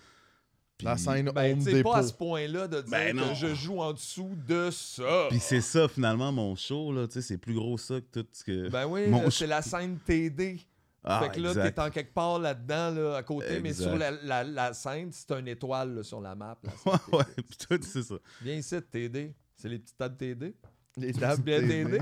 Puis- 0.77 0.85
La 0.85 0.97
scène 0.97 1.31
Ben, 1.33 1.53
Home 1.53 1.63
tu 1.63 1.71
sais, 1.71 1.83
pas 1.83 1.97
à 1.97 2.03
ce 2.03 2.11
point-là 2.13 2.67
de 2.67 2.81
dire 2.81 2.89
Ben 2.91 3.15
non. 3.15 3.29
que 3.29 3.35
je 3.35 3.53
joue 3.55 3.79
en 3.79 3.93
dessous 3.93 4.35
de 4.47 4.69
ça. 4.71 5.27
Puis 5.29 5.39
c'est 5.39 5.61
ça, 5.61 5.87
finalement, 5.87 6.31
mon 6.33 6.53
show, 6.55 6.91
là, 6.91 7.07
tu 7.07 7.13
sais, 7.13 7.21
c'est 7.21 7.37
plus 7.37 7.53
gros 7.53 7.77
ça 7.77 8.01
que 8.01 8.19
tout 8.19 8.27
ce 8.33 8.43
que... 8.43 8.67
Ben 8.69 8.85
oui, 8.85 9.07
Mon 9.07 9.29
c'est 9.29 9.47
la 9.47 9.61
scène 9.61 9.97
TD. 10.05 10.59
Ah, 11.07 11.21
fait 11.23 11.35
que 11.35 11.39
là, 11.41 11.53
t'es 11.71 11.79
en 11.79 11.89
quelque 11.89 12.13
part 12.13 12.39
là-dedans, 12.39 12.89
là, 12.91 13.15
à 13.17 13.23
côté, 13.23 13.59
mais 13.61 13.73
sur 13.73 13.95
la, 13.95 14.11
la, 14.11 14.43
la 14.43 14.73
scène, 14.73 15.11
c'est 15.11 15.31
une 15.33 15.47
étoile 15.47 15.93
là, 15.95 16.03
sur 16.03 16.19
la 16.19 16.33
map. 16.35 16.57
là. 16.63 16.71
Ouais, 16.85 17.17
ouais, 17.19 17.25
puis 17.35 17.57
tout, 17.67 17.79
c'est 17.83 18.03
ça. 18.03 18.15
Viens 18.41 18.55
ici, 18.55 18.75
TD. 18.81 19.33
C'est 19.55 19.69
les 19.69 19.79
petites 19.79 19.97
tables 19.97 20.17
TD. 20.17 20.55
Les 20.97 21.13
tables 21.13 21.43
bien 21.43 21.59
TD. 21.59 21.99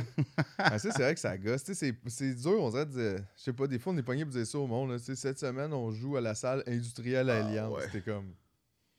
Ah, 0.58 0.78
ça, 0.80 0.92
c'est 0.92 1.02
vrai 1.02 1.14
que 1.16 1.20
ça 1.20 1.38
gosse. 1.38 1.64
Tu 1.64 1.74
sais, 1.74 1.94
C'est 2.06 2.10
c'est 2.10 2.34
dur, 2.36 2.62
on 2.62 2.70
dirait 2.70 2.86
de 2.86 3.18
Je 3.38 3.42
sais 3.44 3.54
pas, 3.54 3.68
des 3.68 3.80
fois, 3.80 3.92
on 3.94 3.98
est 3.98 4.04
pogné 4.04 4.24
pour 4.24 4.34
dire 4.34 4.46
ça 4.46 4.58
au 4.60 4.68
monde. 4.68 4.92
là. 4.92 4.98
Cette 5.00 5.40
semaine, 5.40 5.74
on 5.74 5.92
joue 5.92 6.16
à 6.18 6.22
la 6.22 6.36
salle 6.36 6.64
industrielle 6.68 7.30
Alliance. 7.30 7.76
ouais. 7.76 7.84
C'était 7.92 8.02
comme. 8.12 8.34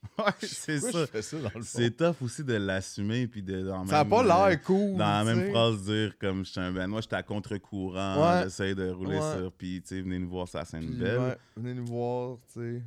Ouais, 0.19 0.33
c'est 0.43 0.79
ça. 0.81 1.07
je? 1.13 1.63
C'est 1.63 1.97
tough 1.97 2.17
aussi 2.23 2.45
de 2.45 2.55
l'assumer 2.55 3.27
puis 3.27 3.43
de 3.43 3.63
dans 3.63 3.85
Ça 3.87 4.01
a 4.01 4.05
même, 4.05 4.11
pas 4.11 4.21
euh, 4.21 4.49
l'air 4.51 4.63
cool. 4.63 4.93
dans 4.97 4.99
la 4.99 5.25
même 5.25 5.41
sais. 5.47 5.51
phrase 5.51 5.83
dire 5.83 6.19
comme 6.19 6.45
je 6.45 6.51
suis 6.51 6.61
un 6.61 6.73
ben 6.73 6.87
moi 6.87 7.01
j'étais 7.01 7.17
à 7.17 7.23
contre-courant 7.23 8.23
Ouais. 8.39 8.45
j'essaie 8.45 8.75
de 8.75 8.91
rouler 8.91 9.19
Ouais. 9.19 9.37
sur 9.39 9.53
puis 9.53 9.83
tu 9.83 9.89
sais 9.89 10.01
venez 10.03 10.19
nous 10.19 10.29
voir 10.29 10.49
ça 10.49 10.65
scène 10.65 10.87
belle 10.87 11.19
ouais, 11.21 11.37
venez 11.57 11.75
nous 11.75 11.87
voir, 11.87 12.39
tu 12.53 12.61
sais, 12.61 12.83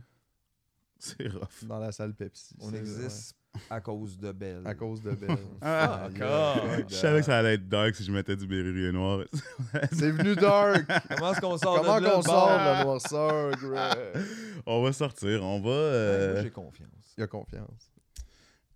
c'est 1.00 1.28
rough 1.28 1.64
dans 1.64 1.80
la 1.80 1.92
salle 1.92 2.14
Pepsi. 2.14 2.56
On 2.60 2.74
existe 2.74 3.37
à 3.70 3.82
cause 3.82 4.18
de 4.18 4.32
Belle. 4.32 4.62
À 4.66 4.74
cause 4.76 5.02
de 5.02 5.12
Belle. 5.12 5.38
Ah, 5.62 6.08
encore. 6.10 6.58
je 6.88 6.96
savais 6.96 7.20
que 7.20 7.26
ça 7.26 7.38
allait 7.40 7.56
être 7.56 7.68
dark 7.68 7.96
si 7.96 8.04
je 8.04 8.12
mettais 8.12 8.36
du 8.36 8.48
berrurier 8.48 8.92
noir 8.92 9.24
C'est 9.92 10.12
venu 10.12 10.36
dark. 10.36 10.86
Comment 11.10 11.32
est-ce 11.34 11.42
qu'on 11.42 11.58
sort 11.58 11.82
Comment 11.82 12.00
de 12.00 12.06
là? 12.06 12.12
qu'on 12.12 12.22
sort 12.22 12.48
la 12.50 12.84
noirceur, 12.84 13.52
Greg? 13.52 14.24
on 14.66 14.82
va 14.84 14.94
sortir 14.94 15.44
on 15.44 15.60
va 15.62 15.70
Ouais, 15.70 15.76
euh, 15.76 16.34
moi, 16.34 16.42
j'ai 16.44 16.52
confiance. 16.52 17.14
Il 17.18 17.22
y 17.22 17.24
a 17.24 17.28
confiance. 17.28 17.92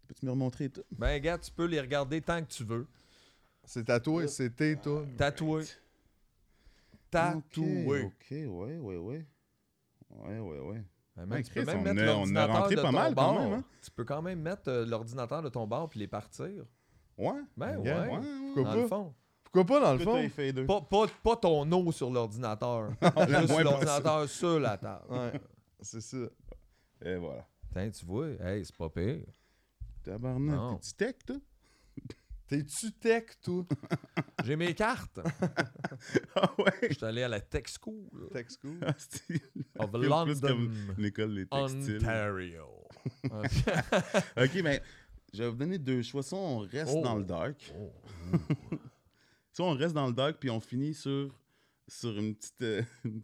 Peux-tu 0.07 0.25
me 0.25 0.31
remontrer 0.31 0.69
tout? 0.69 0.83
Ben, 0.91 1.19
gars, 1.21 1.37
tu 1.37 1.51
peux 1.51 1.65
les 1.65 1.79
regarder 1.79 2.21
tant 2.21 2.41
que 2.41 2.49
tu 2.51 2.63
veux. 2.63 2.87
C'est 3.63 3.85
tatoué, 3.85 4.27
c'est 4.27 4.49
tes 4.55 4.75
toi. 4.75 5.05
Tatoué. 5.17 5.63
Tatoué. 7.09 8.03
Ok, 8.03 8.31
ouais, 8.31 8.77
ouais, 8.77 8.97
ouais. 8.97 9.25
Ouais, 10.09 10.39
ouais, 10.39 10.59
ouais. 10.59 10.83
Man, 11.15 11.29
Ouais, 11.29 11.43
tu 11.43 11.53
peux 11.53 11.61
Chris, 11.63 11.65
même 11.65 11.79
on 11.79 11.83
mettre 11.93 11.99
a- 11.99 12.03
on 12.03 12.05
a 12.05 12.13
l'ordinateur 12.15 12.55
rentré 12.55 12.75
de 12.75 12.81
pas 12.81 12.88
ton 12.88 12.93
mal 12.93 13.15
quand 13.15 13.39
même, 13.39 13.53
hein? 13.53 13.63
Tu 13.83 13.91
peux 13.91 14.03
quand 14.05 14.21
même 14.21 14.39
mettre 14.41 14.69
euh, 14.69 14.85
l'ordinateur 14.85 15.41
de 15.41 15.49
ton 15.49 15.67
bar 15.67 15.89
puis 15.89 15.99
les 15.99 16.07
partir. 16.07 16.63
Ouais. 17.17 17.31
Ben 17.57 17.77
ouais. 17.77 17.91
Ouais, 17.91 18.19
Pourquoi 18.55 18.63
dans 18.63 18.69
pas? 18.71 18.75
le 18.81 18.88
fond. 18.88 19.13
Pourquoi 19.43 19.65
pas 19.65 19.79
dans 19.81 19.93
le 19.93 19.99
fond? 19.99 20.65
Pas, 20.65 20.81
pas, 20.81 21.05
pas 21.21 21.35
ton 21.35 21.69
eau 21.73 21.91
sur 21.91 22.09
l'ordinateur. 22.09 22.91
Juste 23.27 23.59
l'ordinateur 23.61 24.29
sur 24.29 24.59
la 24.59 24.77
table. 24.77 25.05
Ouais, 25.09 25.41
c'est 25.81 26.01
ça. 26.01 26.17
Et 27.03 27.15
voilà. 27.17 27.45
Tiens, 27.73 27.89
tu 27.91 28.05
vois, 28.05 28.27
hey, 28.41 28.63
c'est 28.63 28.75
pas 28.75 28.89
pire. 28.89 29.25
Tabarnak, 30.03 30.79
t'es-tu 30.81 30.93
tech, 30.93 31.15
toi? 31.27 31.35
T'es-tu 32.52 32.91
tech, 32.91 33.28
toi? 33.41 33.64
J'ai 34.44 34.57
mes 34.57 34.76
cartes. 34.76 35.22
ah 36.36 36.53
ouais? 36.57 36.90
Je 36.90 36.95
suis 36.95 37.06
allé 37.06 37.23
à 37.23 37.30
la 37.30 37.40
Tech 37.40 37.64
School 37.80 38.28
Tech 38.34 38.48
school? 38.49 38.78
Ah, 38.82 38.90
of 39.86 39.91
Plus 39.94 40.07
London, 40.10 40.40
comme 40.41 40.94
l'école 40.98 41.34
des 41.36 41.45
textiles. 41.45 41.99
Ontario. 42.02 42.65
ok, 44.36 44.53
mais 44.65 44.84
je 45.34 45.44
vais 45.44 45.49
vous 45.49 45.56
donner 45.56 45.78
deux 45.78 46.02
choix. 46.02 46.23
Soit 46.23 46.40
on 46.40 46.57
reste 46.60 46.91
Oh. 46.94 47.02
dans 47.02 47.15
le 47.15 47.23
dark. 47.23 47.73
Oh. 47.80 47.94
Soit 49.53 49.65
on 49.68 49.73
reste 49.73 49.94
dans 49.95 50.07
le 50.07 50.14
dark 50.14 50.36
puis 50.38 50.49
on 50.49 50.60
finit 50.60 50.94
sur, 50.94 51.34
sur 51.88 52.18
une, 52.19 52.36
petite, 52.36 52.61
euh, 52.64 52.84
une 53.06 53.22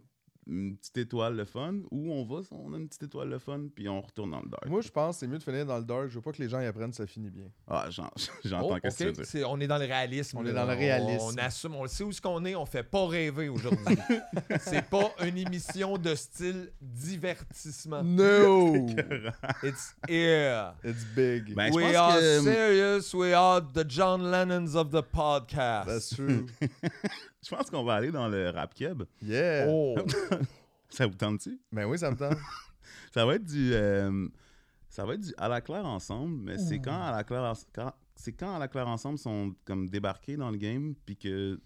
petite 0.48 0.98
étoile 0.98 1.36
le 1.36 1.46
fun. 1.46 1.76
Ou 1.92 2.12
on 2.14 2.24
va, 2.26 2.42
on 2.52 2.74
a 2.74 2.78
une 2.78 2.88
petite 2.88 3.04
étoile 3.04 3.30
le 3.30 3.40
fun 3.40 3.62
puis 3.76 3.88
on 3.90 4.02
retourne 4.02 4.32
dans 4.32 4.42
le 4.42 4.50
dark. 4.50 4.66
Moi, 4.68 4.82
je 4.82 4.90
pense 4.90 5.16
que 5.16 5.20
c'est 5.22 5.28
mieux 5.28 5.38
de 5.38 5.44
finir 5.44 5.66
dans 5.66 5.78
le 5.78 5.84
dark. 5.84 6.08
Je 6.10 6.16
veux 6.16 6.22
pas 6.22 6.32
que 6.32 6.42
les 6.42 6.50
gens 6.50 6.60
y 6.60 6.66
apprennent, 6.66 6.94
ça 6.94 7.06
finit 7.06 7.30
bien. 7.30 7.46
Ah, 7.68 7.88
j'en- 7.90 8.10
j'entends 8.46 8.76
Oh, 8.76 8.78
qu'est-ce 8.82 8.98
que 8.98 9.04
tu 9.04 9.10
veux 9.10 9.14
dire. 9.14 9.26
C'est- 9.26 9.44
On 9.44 9.60
est 9.60 9.68
dans 9.68 9.78
le 9.78 9.86
réalisme. 9.86 10.38
On 10.38 10.42
là. 10.42 10.52
est 10.52 10.54
dans 10.54 10.66
le 10.66 10.74
réalisme. 10.74 11.26
On, 11.26 11.38
assume, 11.38 11.76
on 11.76 11.88
sait 11.88 12.04
où 12.04 12.12
ce 12.12 12.22
qu'on 12.22 12.44
est, 12.46 12.56
on 12.56 12.66
fait 12.66 12.84
pas 12.84 13.06
rêver 13.08 13.50
aujourd'hui. 13.50 13.98
c'est 14.62 14.86
pas 14.90 15.12
une 15.26 15.38
émission 15.38 15.98
de 15.98 16.16
style 16.16 16.72
divertissement. 16.82 18.04
No! 18.04 18.88
It's 19.64 19.96
here. 20.08 20.74
It's 20.84 21.04
big. 21.16 21.54
Ben, 21.56 21.74
we 21.74 21.96
are 21.96 22.18
que- 22.20 22.42
serious. 22.42 23.14
We 23.14 23.34
are 23.34 23.62
the 23.62 23.84
John 23.88 24.22
Lennons 24.32 24.76
of 24.76 24.92
the 24.92 25.02
podcast. 25.02 25.88
That's 25.88 26.10
true. 26.16 26.46
Je 27.44 27.56
pense 27.56 27.70
qu'on 27.70 27.84
va 27.84 27.96
aller 27.96 28.12
dans 28.12 28.28
le 28.28 28.50
rap 28.50 28.74
keb. 28.74 29.04
Yeah! 29.22 29.68
Oh. 29.70 29.96
Ça 30.90 31.06
vous 31.06 31.16
tente-tu? 31.16 31.60
Ben 31.72 31.86
oui, 31.86 32.00
ça 32.00 32.10
me 32.12 32.16
tente. 32.16 32.38
Ça 33.14 33.26
va 33.26 33.36
être 33.36 33.44
du. 33.44 33.74
euh, 33.74 34.28
ça 34.90 35.06
va 35.06 35.16
être 35.16 35.22
du 35.22 35.34
à 35.38 35.50
la 35.50 35.60
claire 35.60 35.86
ensemble, 35.86 36.38
mais 36.38 36.58
c'est 36.58 36.80
quand 36.80 37.02
à 37.02 37.12
la 37.12 37.24
claire 37.26 37.54
c'est 38.16 38.32
quand 38.32 38.56
à 38.56 38.60
la 38.60 38.70
claire 38.70 38.88
ensemble 38.88 39.20
sont 39.20 39.54
comme 39.66 39.90
débarqués 39.90 40.38
dans 40.38 40.50
le 40.50 40.58
game, 40.58 40.96
puis 41.06 41.18
que 41.18 41.60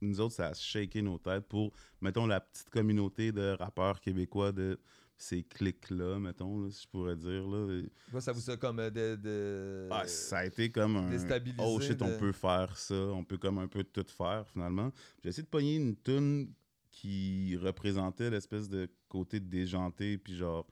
nous 0.00 0.20
autres, 0.20 0.34
ça 0.34 0.48
a 0.48 0.54
shaké 0.54 1.02
nos 1.02 1.18
têtes 1.18 1.46
pour, 1.48 1.72
mettons, 2.00 2.26
la 2.26 2.40
petite 2.40 2.70
communauté 2.70 3.32
de 3.32 3.56
rappeurs 3.58 4.00
québécois 4.00 4.52
de 4.52 4.78
ces 5.22 5.44
clics-là, 5.44 6.18
mettons, 6.18 6.58
là, 6.58 6.68
si 6.70 6.82
je 6.82 6.88
pourrais 6.88 7.14
dire. 7.14 7.46
Là. 7.46 7.82
Quoi, 8.10 8.20
ça 8.20 8.32
vous 8.32 8.50
a 8.50 8.56
comme 8.56 8.80
euh, 8.80 8.90
de. 8.90 9.14
de- 9.22 9.88
Ah, 9.90 10.06
ça 10.08 10.38
a 10.38 10.46
été 10.46 10.68
comme 10.70 10.96
un. 10.96 11.10
Oh 11.58 11.80
shit, 11.80 11.96
de- 11.98 12.04
on 12.04 12.18
peut 12.18 12.32
faire 12.32 12.76
ça, 12.76 12.94
on 12.94 13.22
peut 13.22 13.38
comme 13.38 13.58
un 13.58 13.68
peu 13.68 13.84
tout 13.84 14.04
faire 14.08 14.44
finalement. 14.52 14.90
J'ai 15.22 15.28
essayé 15.28 15.44
de 15.44 15.48
pogner 15.48 15.76
une 15.76 15.96
tune 15.96 16.52
qui 16.90 17.56
représentait 17.56 18.30
l'espèce 18.30 18.68
de 18.68 18.88
côté 19.08 19.38
déjanté, 19.38 20.18
puis 20.18 20.34
genre 20.36 20.66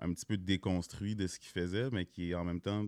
un 0.00 0.12
petit 0.12 0.26
peu 0.26 0.36
déconstruit 0.36 1.14
de 1.14 1.26
ce 1.28 1.38
qu'il 1.38 1.50
faisait, 1.50 1.88
mais 1.90 2.04
qui 2.04 2.30
est 2.30 2.34
en 2.34 2.44
même 2.44 2.60
temps, 2.60 2.84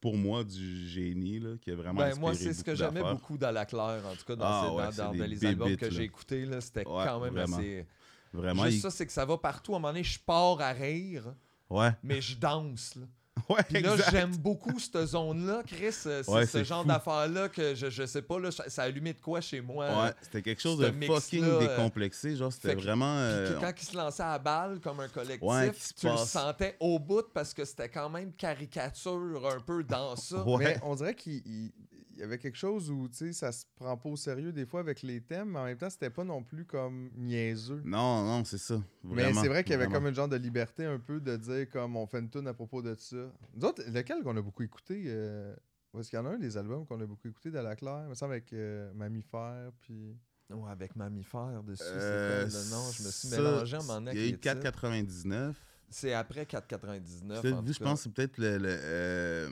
pour 0.00 0.16
moi, 0.16 0.44
du 0.44 0.86
génie, 0.88 1.40
là, 1.40 1.56
qui 1.60 1.70
a 1.72 1.74
vraiment 1.76 2.00
Ben, 2.00 2.16
moi, 2.20 2.34
c'est 2.34 2.52
ce 2.52 2.62
que 2.62 2.74
j'aimais 2.76 3.02
beaucoup 3.02 3.36
dans 3.36 3.50
la 3.50 3.66
claire, 3.66 4.02
en 4.06 4.14
tout 4.14 4.24
cas 4.24 4.36
dans, 4.36 4.44
Ah 4.44 4.64
ces- 4.68 4.74
ouais, 4.76 4.84
dans- 4.84 4.90
c'est 4.92 4.96
dans- 5.02 5.12
des 5.12 5.18
dans 5.18 5.26
les 5.26 5.44
albums 5.46 5.76
que 5.76 5.90
j'ai 5.90 6.02
écoutés. 6.04 6.46
C'était 6.60 6.86
Ouais, 6.86 7.04
quand 7.04 7.20
même 7.20 7.32
vraiment. 7.34 7.56
assez. 7.56 7.86
Vraiment, 8.34 8.64
Juste 8.64 8.76
il- 8.78 8.80
ça, 8.82 8.90
c'est 8.90 9.06
que 9.06 9.12
ça 9.12 9.24
va 9.24 9.38
partout. 9.38 9.72
À 9.72 9.76
un 9.76 9.78
moment 9.78 9.92
donné, 9.92 10.04
je 10.04 10.18
pars 10.18 10.60
à 10.60 10.72
rire, 10.72 11.34
Ouais. 11.70 11.90
mais 12.02 12.20
je 12.20 12.36
danse. 12.36 12.94
Là. 12.96 13.06
Ouais, 13.48 13.62
Puis 13.68 13.82
là, 13.82 13.96
j'aime 14.12 14.34
beaucoup 14.36 14.78
cette 14.78 15.06
zone-là, 15.06 15.62
Chris. 15.66 15.90
C'est 15.92 16.26
Ouais, 16.30 16.46
ce 16.46 16.62
genre 16.62 16.82
fou. 16.82 16.88
d'affaires-là 16.88 17.48
que 17.48 17.74
je, 17.74 17.90
je 17.90 18.06
sais 18.06 18.22
pas, 18.22 18.38
là, 18.38 18.50
ça 18.52 18.70
ça 18.70 18.82
a 18.82 18.84
allumé 18.86 19.12
de 19.12 19.20
quoi 19.20 19.40
chez 19.40 19.60
moi. 19.60 19.86
Ouais, 20.04 20.12
c'était 20.22 20.40
quelque 20.40 20.62
chose 20.62 20.78
de 20.78 20.86
fucking 21.04 21.42
euh, 21.44 21.58
décomplexé. 21.58 22.36
Genre, 22.36 22.52
c'était 22.52 22.74
vraiment. 22.76 23.16
Puis 23.16 23.24
euh, 23.34 23.54
que 23.54 23.60
quand 23.60 23.72
il 23.82 23.84
se 23.84 23.96
lançait 23.96 24.22
à 24.22 24.38
balle 24.38 24.78
comme 24.80 25.00
un 25.00 25.08
collectif, 25.08 25.42
Ouais, 25.42 25.72
tu 25.98 26.06
le 26.08 26.16
sentais 26.16 26.76
au 26.78 26.98
bout 27.00 27.26
parce 27.34 27.52
que 27.52 27.64
c'était 27.64 27.88
quand 27.88 28.08
même 28.08 28.32
caricature 28.32 29.42
un 29.52 29.60
peu 29.60 29.82
dans 29.84 30.16
ça. 30.16 30.42
Ouais. 30.46 30.64
Mais 30.64 30.80
on 30.84 30.94
dirait 30.94 31.14
qu'il 31.14 31.72
il- 32.14 32.20
y 32.20 32.22
avait 32.22 32.38
quelque 32.38 32.56
chose 32.56 32.90
où, 32.90 33.08
tu 33.08 33.16
sais, 33.16 33.32
ça 33.32 33.52
se 33.52 33.64
prend 33.76 33.96
pas 33.96 34.08
au 34.08 34.16
sérieux 34.16 34.52
des 34.52 34.66
fois 34.66 34.80
avec 34.80 35.02
les 35.02 35.20
thèmes, 35.20 35.50
mais 35.50 35.58
en 35.58 35.64
même 35.64 35.76
temps, 35.78 35.90
c'était 35.90 36.10
pas 36.10 36.24
non 36.24 36.42
plus 36.42 36.64
comme 36.64 37.10
niaiseux. 37.16 37.82
Non, 37.84 38.24
non, 38.24 38.44
c'est 38.44 38.58
ça. 38.58 38.82
Mais 39.02 39.32
c'est 39.34 39.48
vrai 39.48 39.62
qu'il 39.64 39.72
y 39.72 39.74
avait 39.74 39.84
vraiment. 39.84 39.98
comme 40.00 40.08
une 40.08 40.14
genre 40.14 40.28
de 40.28 40.36
liberté 40.36 40.84
un 40.84 40.98
peu 40.98 41.20
de 41.20 41.36
dire 41.36 41.68
comme 41.70 41.96
on 41.96 42.06
fait 42.06 42.20
une 42.20 42.30
tune 42.30 42.46
à 42.48 42.54
propos 42.54 42.82
de 42.82 42.94
ça. 42.98 43.16
Nous 43.54 43.64
autres, 43.66 43.82
lequel 43.90 44.22
qu'on 44.22 44.36
a 44.36 44.42
beaucoup 44.42 44.62
écouté 44.62 45.04
euh, 45.06 45.54
Est-ce 45.98 46.10
qu'il 46.10 46.18
y 46.18 46.22
en 46.22 46.26
a 46.26 46.30
un 46.30 46.38
des 46.38 46.56
albums 46.56 46.84
qu'on 46.86 47.00
a 47.00 47.06
beaucoup 47.06 47.28
écouté 47.28 47.50
de 47.52 47.58
la 47.58 47.76
Claire? 47.76 48.02
Il 48.04 48.08
me 48.10 48.14
semble 48.14 48.32
avec 48.32 48.52
euh, 48.52 48.92
Mammifère, 48.94 49.70
puis. 49.80 50.16
Ouais, 50.50 50.70
avec 50.70 50.94
Mammifère 50.94 51.62
dessus, 51.62 51.82
Euh, 51.86 52.48
c'est 52.48 52.64
le 52.64 52.70
nom? 52.70 52.90
Je 52.92 53.02
me 53.02 53.10
suis 53.10 53.28
ça, 53.28 53.36
mélangé 53.38 53.76
moment 53.78 53.94
donné 54.00 54.10
Il 54.12 54.18
y 54.18 54.22
a 54.22 54.26
eu 54.26 54.30
les 54.32 54.38
titres. 54.38 54.60
4,99. 54.60 55.54
C'est 55.88 56.12
après 56.12 56.44
4,99. 56.44 57.40
Peut-être, 57.40 57.56
en 57.56 57.62
vu, 57.62 57.66
tout 57.68 57.78
je 57.78 57.84
pense 57.84 58.00
que 58.00 58.04
c'est 58.04 58.12
peut-être 58.12 58.38
le, 58.38 58.58
le, 58.58 58.68
euh, 58.68 59.48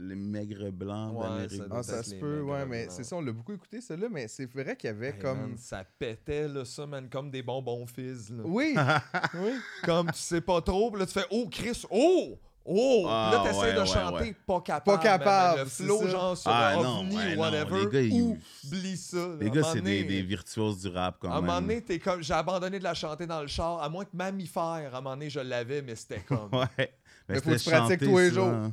les 0.00 0.14
maigres 0.14 0.70
blancs 0.72 1.14
Ouais, 1.16 1.28
d'Amérique. 1.28 1.62
Ah, 1.70 1.82
ça 1.82 2.02
se 2.02 2.10
les 2.14 2.20
peut, 2.20 2.40
ouais, 2.42 2.64
mais 2.66 2.84
Blancs. 2.84 2.94
c'est 2.96 3.04
ça, 3.04 3.16
on 3.16 3.20
l'a 3.20 3.32
beaucoup 3.32 3.52
écouté, 3.52 3.80
celui-là, 3.80 4.08
mais 4.10 4.28
c'est 4.28 4.46
vrai 4.52 4.74
qu'il 4.76 4.88
y 4.88 4.90
avait 4.92 5.08
Hey, 5.10 5.18
comme. 5.18 5.40
man, 5.40 5.56
ça 5.58 5.84
pétait, 5.98 6.48
là, 6.48 6.64
ça, 6.64 6.86
man, 6.86 7.08
comme 7.10 7.30
des 7.30 7.42
bonbons 7.42 7.86
fizz. 7.86 8.30
Là. 8.30 8.42
Oui! 8.44 8.74
oui! 9.34 9.52
Comme 9.84 10.06
tu 10.12 10.18
sais 10.18 10.40
pas 10.40 10.60
trop, 10.62 10.90
puis 10.90 11.00
là, 11.00 11.06
tu 11.06 11.12
fais 11.12 11.26
Oh, 11.30 11.46
Chris, 11.50 11.82
oh! 11.90 12.38
Oh! 12.64 13.06
Ah, 13.08 13.30
là, 13.32 13.42
t'essaies 13.42 13.60
ouais, 13.62 13.72
de 13.74 13.80
ouais, 13.80 13.86
chanter, 13.86 14.24
ouais. 14.24 14.36
pas 14.46 14.60
capable. 14.60 14.84
Pas 14.84 14.92
man, 14.92 15.02
capable, 15.02 15.58
Le 15.60 15.64
flow, 15.66 16.08
genre 16.08 16.36
sur 16.36 16.50
Ah, 16.52 16.74
non, 16.76 17.00
ovni 17.00 17.16
non, 17.16 17.36
whatever. 17.40 17.80
les 17.80 17.90
gars, 17.90 18.00
ils- 18.02 18.38
Oublie 18.66 18.96
ça. 18.98 19.16
Les 19.40 19.46
À 19.46 19.50
un 19.50 19.52
gars, 19.54 19.60
moment 19.62 19.72
c'est 19.72 19.80
des, 19.80 20.22
virtuoses 20.22 20.80
du 20.82 20.88
rap 20.88 21.16
quand 21.20 21.30
À 21.30 21.36
un 21.36 21.40
moment 21.40 21.54
même. 21.54 21.68
donné, 21.68 21.82
t'es 21.82 21.98
comme, 21.98 22.22
j'ai 22.22 22.34
abandonné 22.34 22.78
de 22.78 22.84
la 22.84 22.92
chanter 22.94 23.26
dans 23.26 23.40
le 23.40 23.46
char, 23.48 23.82
à 23.82 23.88
moins 23.88 24.04
que 24.04 24.10
Mammifère, 24.14 24.62
à 24.62 24.98
un 24.98 25.00
moment 25.00 25.16
donné, 25.16 25.30
je 25.30 25.40
l'avais, 25.40 25.80
mais 25.82 25.96
c'était 25.96 26.20
comme. 26.20 26.50
Ouais. 26.52 26.66
Mais 26.76 26.90
Mais 27.28 27.40
faut 27.40 27.50
que 27.50 27.56
tu 27.56 27.70
pratiques 27.70 28.00
tous 28.00 28.18
les 28.18 28.28
souvent. 28.30 28.62
jours. 28.64 28.72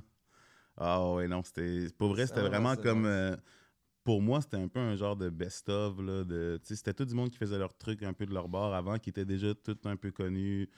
Ah 0.77 1.11
ouais, 1.13 1.27
non, 1.27 1.43
c'était. 1.43 1.87
Pour 1.97 2.09
vrai, 2.09 2.27
c'était 2.27 2.41
vraiment 2.47 2.75
comme. 2.75 3.05
euh, 3.05 3.35
pour 4.03 4.21
moi, 4.21 4.41
c'était 4.41 4.57
un 4.57 4.67
peu 4.67 4.79
un 4.79 4.95
genre 4.95 5.15
de 5.17 5.29
best-of. 5.29 5.99
là, 5.99 6.23
de- 6.23 6.59
tu 6.63 6.69
sais, 6.69 6.75
C'était 6.75 6.93
tout 6.93 7.05
du 7.05 7.13
monde 7.13 7.29
qui 7.29 7.37
faisait 7.37 7.57
leur 7.57 7.75
truc 7.77 8.03
un 8.03 8.13
peu 8.13 8.25
de 8.25 8.33
leur 8.33 8.47
bord 8.47 8.73
avant, 8.73 8.97
qui 8.99 9.09
était 9.09 9.25
déjà 9.25 9.53
tout 9.55 9.77
un 9.85 9.95
peu 9.97 10.11
connu. 10.11 10.69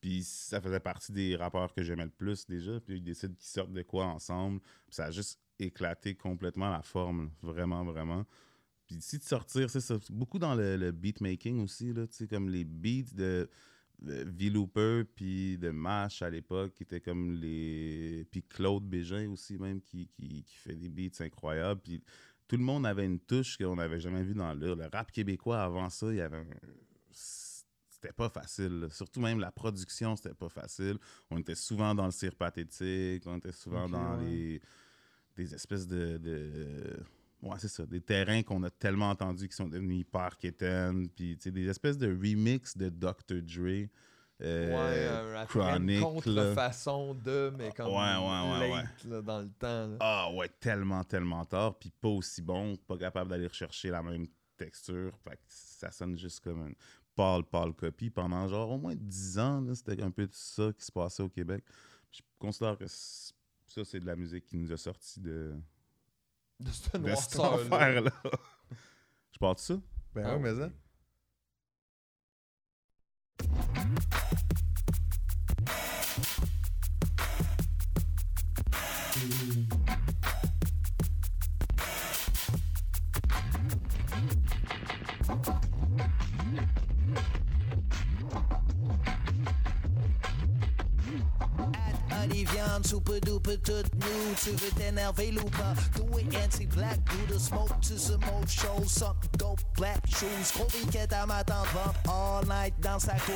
Puis 0.00 0.22
ça 0.24 0.60
faisait 0.60 0.78
partie 0.80 1.10
des 1.12 1.34
rappeurs 1.36 1.72
que 1.74 1.82
j'aimais 1.82 2.04
le 2.04 2.10
plus 2.10 2.46
déjà. 2.46 2.78
Puis 2.80 2.98
ils 2.98 3.02
décident 3.02 3.34
qu'ils 3.34 3.48
sortent 3.48 3.72
de 3.72 3.82
quoi 3.82 4.04
ensemble. 4.06 4.60
Puis 4.60 4.94
ça 4.96 5.06
a 5.06 5.10
juste 5.10 5.40
éclaté 5.58 6.14
complètement 6.14 6.70
la 6.70 6.82
forme. 6.82 7.24
là. 7.24 7.30
Vraiment, 7.42 7.84
vraiment. 7.84 8.24
Puis 8.86 8.96
ici 8.96 9.18
de 9.18 9.24
sortir, 9.24 9.68
c'est 9.70 9.80
ça. 9.80 9.96
Beaucoup 10.10 10.38
dans 10.38 10.54
le, 10.54 10.76
le 10.76 10.92
beatmaking 10.92 11.60
aussi, 11.64 11.92
là, 11.92 12.06
tu 12.06 12.14
sais, 12.14 12.28
comme 12.28 12.48
les 12.48 12.64
beats 12.64 13.14
de, 13.14 13.48
de 14.00 14.24
V-Looper 14.26 15.04
puis 15.14 15.58
de 15.58 15.70
Mash 15.70 16.22
à 16.22 16.30
l'époque, 16.30 16.74
qui 16.74 16.82
étaient 16.82 17.00
comme 17.00 17.32
les. 17.32 18.26
Puis 18.30 18.42
Claude 18.42 18.84
Bégin 18.84 19.30
aussi, 19.30 19.58
même, 19.58 19.80
qui, 19.80 20.06
qui, 20.08 20.42
qui 20.44 20.56
fait 20.56 20.74
des 20.74 20.88
beats 20.88 21.24
incroyables. 21.24 21.80
Puis 21.80 22.02
tout 22.48 22.56
le 22.56 22.62
monde 22.62 22.86
avait 22.86 23.04
une 23.06 23.20
touche 23.20 23.56
qu'on 23.56 23.76
n'avait 23.76 24.00
jamais 24.00 24.22
vue 24.22 24.34
dans 24.34 24.54
le. 24.54 24.74
Le 24.74 24.86
rap 24.92 25.10
québécois, 25.10 25.62
avant 25.62 25.88
ça, 25.90 26.06
il 26.10 26.16
y 26.16 26.20
avait 26.20 26.36
un. 26.38 26.46
C'était 27.10 28.12
pas 28.12 28.28
facile. 28.28 28.80
là. 28.80 28.90
Surtout 28.90 29.20
même 29.20 29.40
la 29.40 29.50
production, 29.50 30.14
c'était 30.16 30.34
pas 30.34 30.50
facile. 30.50 30.98
On 31.30 31.38
était 31.38 31.54
souvent 31.54 31.94
dans 31.94 32.04
le 32.04 32.10
cire 32.12 32.34
pathétique, 32.36 33.22
on 33.26 33.38
était 33.38 33.52
souvent 33.52 33.88
dans 33.88 34.18
ouais. 34.18 34.24
les 34.30 34.60
des 35.36 35.54
espèces 35.54 35.86
de, 35.86 36.16
de- 36.16 36.96
ouais 37.46 37.56
c'est 37.58 37.68
ça 37.68 37.86
des 37.86 38.00
terrains 38.00 38.42
qu'on 38.42 38.62
a 38.62 38.70
tellement 38.70 39.10
entendus 39.10 39.48
qui 39.48 39.56
sont 39.56 39.68
devenus 39.68 40.00
hyper 40.00 40.36
quétaines 40.38 41.08
puis 41.08 41.36
des 41.36 41.68
espèces 41.68 41.98
de 41.98 42.08
remix 42.08 42.76
de 42.76 42.88
Dr 42.88 43.42
Dre 43.42 43.88
euh, 44.42 44.68
ouais, 44.68 45.38
euh, 45.38 45.44
Chronic 45.46 46.00
contrefaçon 46.02 47.14
de, 47.14 47.50
mais 47.56 47.70
comme 47.72 47.86
Ouais, 47.86 47.94
ouais, 47.94 48.68
ouais, 48.70 48.76
late, 48.82 49.04
là, 49.04 49.22
dans 49.22 49.40
le 49.40 49.48
temps. 49.48 49.86
là. 49.88 49.96
ah 50.00 50.30
ouais 50.34 50.50
tellement 50.60 51.02
tellement 51.04 51.44
tard 51.46 51.78
puis 51.78 51.90
pas 51.90 52.08
aussi 52.08 52.42
bon 52.42 52.76
pas 52.86 52.98
capable 52.98 53.30
d'aller 53.30 53.46
rechercher 53.46 53.88
la 53.90 54.02
même 54.02 54.26
texture 54.58 55.12
fait 55.24 55.36
que 55.36 55.42
ça 55.48 55.90
sonne 55.90 56.18
juste 56.18 56.40
comme 56.40 56.66
une 56.68 56.74
pâle 57.14 57.44
pâle 57.44 57.72
copie 57.72 58.10
pendant 58.10 58.46
genre 58.46 58.70
au 58.70 58.78
moins 58.78 58.94
10 58.94 59.38
ans 59.38 59.60
là, 59.62 59.74
c'était 59.74 60.02
un 60.02 60.10
peu 60.10 60.28
ça 60.30 60.70
qui 60.76 60.84
se 60.84 60.92
passait 60.92 61.22
au 61.22 61.30
Québec 61.30 61.64
je 62.10 62.20
considère 62.38 62.76
que 62.76 62.86
ça 62.86 63.32
c'est 63.84 64.00
de 64.00 64.06
la 64.06 64.16
musique 64.16 64.44
qui 64.44 64.56
nous 64.58 64.70
a 64.70 64.76
sorti 64.76 65.20
de 65.20 65.54
De 66.60 66.70
cette 66.70 66.94
noirceur-là. 66.94 67.64
enfer-là. 67.64 68.10
Je 69.32 69.38
parle 69.38 69.54
de 69.56 69.60
ça? 69.60 69.74
Ben 70.14 70.24
Ah 70.26 70.36
ouais, 70.36 70.40
mais 70.40 70.54
ça. 70.54 70.70
Super 92.86 93.20
duper 93.20 93.58
toutes 93.58 93.92
nues. 93.96 94.36
Tu 94.42 94.50
veux 94.50 94.70
t'énerver 94.76 95.32
ou 95.36 95.50
pas? 95.50 95.74
Do 95.96 96.18
it 96.18 96.34
anti-black, 96.36 96.98
do 97.04 97.34
the 97.34 97.38
smoke 97.38 97.80
to 97.82 97.98
some 97.98 98.22
old 98.32 98.48
show. 98.48 98.82
Suck 98.86 99.16
dope 99.38 99.60
black 99.76 100.00
shoes. 100.06 100.52
Gros 100.54 100.68
week-end 100.74 101.12
à 101.12 101.26
ma 101.26 101.42
tante 101.42 101.66
all 102.08 102.46
night 102.46 102.74
dans 102.80 102.98
sa 102.98 103.14
cour. 103.14 103.34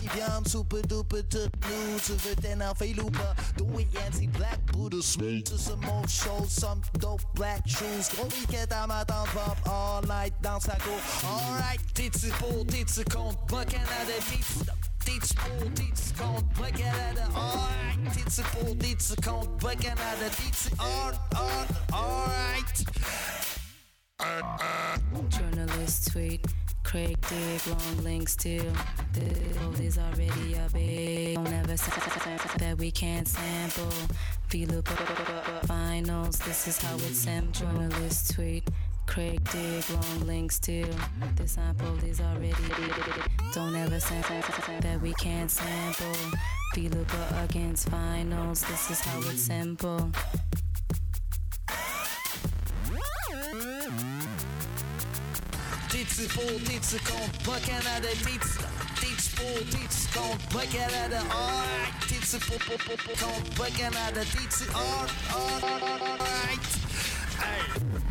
Des 0.00 0.08
viandes 0.08 0.48
super 0.48 0.82
duper 0.82 1.22
toutes 1.24 1.54
nues. 1.66 2.00
Tu 2.04 2.12
veux 2.12 2.36
t'énerver 2.36 2.94
ou 3.00 3.10
pas? 3.10 3.34
Do 3.56 3.66
it 3.78 3.88
anti-black, 4.06 4.58
do 4.72 4.88
the 4.88 5.02
smoke 5.02 5.44
to 5.44 5.58
some 5.58 5.84
old 5.84 6.08
show. 6.08 6.46
Some 6.48 6.80
dope 6.98 7.22
black 7.34 7.66
shoes. 7.66 8.08
Gros 8.14 8.28
week-end 8.28 8.72
à 8.72 8.86
ma 8.86 9.04
tante 9.04 9.28
all 9.66 10.02
night 10.06 10.34
dans 10.42 10.60
sa 10.60 10.76
cour. 10.76 10.98
Alright, 11.24 11.80
t'es-tu 11.92 12.28
pour, 12.38 12.64
t'es-tu 12.66 13.04
contre? 13.04 13.38
Moi, 13.50 13.64
Canada, 13.66 14.14
t'es-tu 14.30 14.64
T'es-tu 15.04 15.34
pour, 15.34 15.72
t'es-tu 15.74 16.12
contre? 16.18 16.44
Moi, 16.58 16.70
Canada, 16.70 17.28
alright. 17.36 18.14
T'es-tu 18.14 18.42
pour, 18.42 18.76
t'es-tu 18.78 19.16
contre? 19.22 19.50
Moi, 19.62 19.74
Canada, 19.76 20.30
t'es-tu 20.30 20.68
on, 20.80 21.12
on, 21.36 21.66
alright. 21.94 22.84
Journalist 25.30 26.12
tweet. 26.12 26.40
Craig 26.84 27.16
dig, 27.28 27.66
long 27.66 28.04
link 28.04 28.28
still. 28.28 28.72
The 29.14 29.24
world 29.58 29.80
is 29.80 29.98
already 29.98 30.54
a 30.54 30.68
big. 30.72 31.34
Don't 31.34 31.48
ever 31.48 31.76
say 31.76 31.90
that 32.58 32.78
we 32.78 32.90
can't 32.90 33.26
sample. 33.26 33.90
Feel 34.48 34.68
the 34.68 34.82
finals. 35.66 36.38
This 36.38 36.68
is 36.68 36.78
how 36.78 36.94
it's 36.96 37.18
sampled. 37.18 37.54
Journalist 37.54 38.34
tweet. 38.34 38.64
Craig 39.06 39.40
dig, 39.52 39.84
long 39.90 40.26
link 40.26 40.52
still. 40.52 40.88
The 41.36 41.46
sample 41.46 41.96
is 42.04 42.20
already. 42.20 42.52
Don't 43.54 43.76
ever 43.76 44.00
say 44.00 44.20
that 44.80 45.00
we 45.00 45.12
can't 45.14 45.50
sample. 45.50 46.16
Feel 46.74 46.90
the 46.90 47.44
against 47.44 47.88
finals. 47.88 48.62
This 48.62 48.90
is 48.90 49.00
how 49.00 49.18
it's 49.20 49.42
simple. 49.42 50.10
T'es-tu 55.88 56.26
pour, 56.28 56.44
t'es-tu 56.66 56.98
contre? 57.04 57.46
Moi, 57.46 57.60
Canada, 57.64 58.08
t'es-tu 58.24 58.58
T'es-tu 59.00 59.30
pour, 59.36 59.58
t'es-tu 59.70 60.18
contre? 60.18 60.52
Moi, 60.52 60.66
Canada, 60.66 61.20
alright. 61.30 61.94
T'es-tu 62.08 62.38
pour, 62.40 62.58
pour, 62.58 62.78
pour, 62.78 62.96
pour, 62.96 63.14
contre? 63.14 63.56
Moi, 63.58 63.68
Canada, 63.78 64.20
t'es-tu 64.32 64.64
on, 64.74 65.06
on, 65.36 65.62
alright. 65.62 66.66
Hey. 67.38 68.03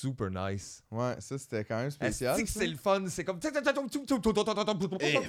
Super 0.00 0.30
nice. 0.30 0.82
Ouais, 0.90 1.14
ça 1.18 1.36
c'était 1.38 1.64
quand 1.64 1.76
même 1.76 1.90
spécial. 1.90 2.34
Est-ce 2.34 2.44
que 2.44 2.58
c'est 2.58 2.66
le 2.66 2.76
fun? 2.76 3.04
C'est 3.08 3.24
comme. 3.24 3.38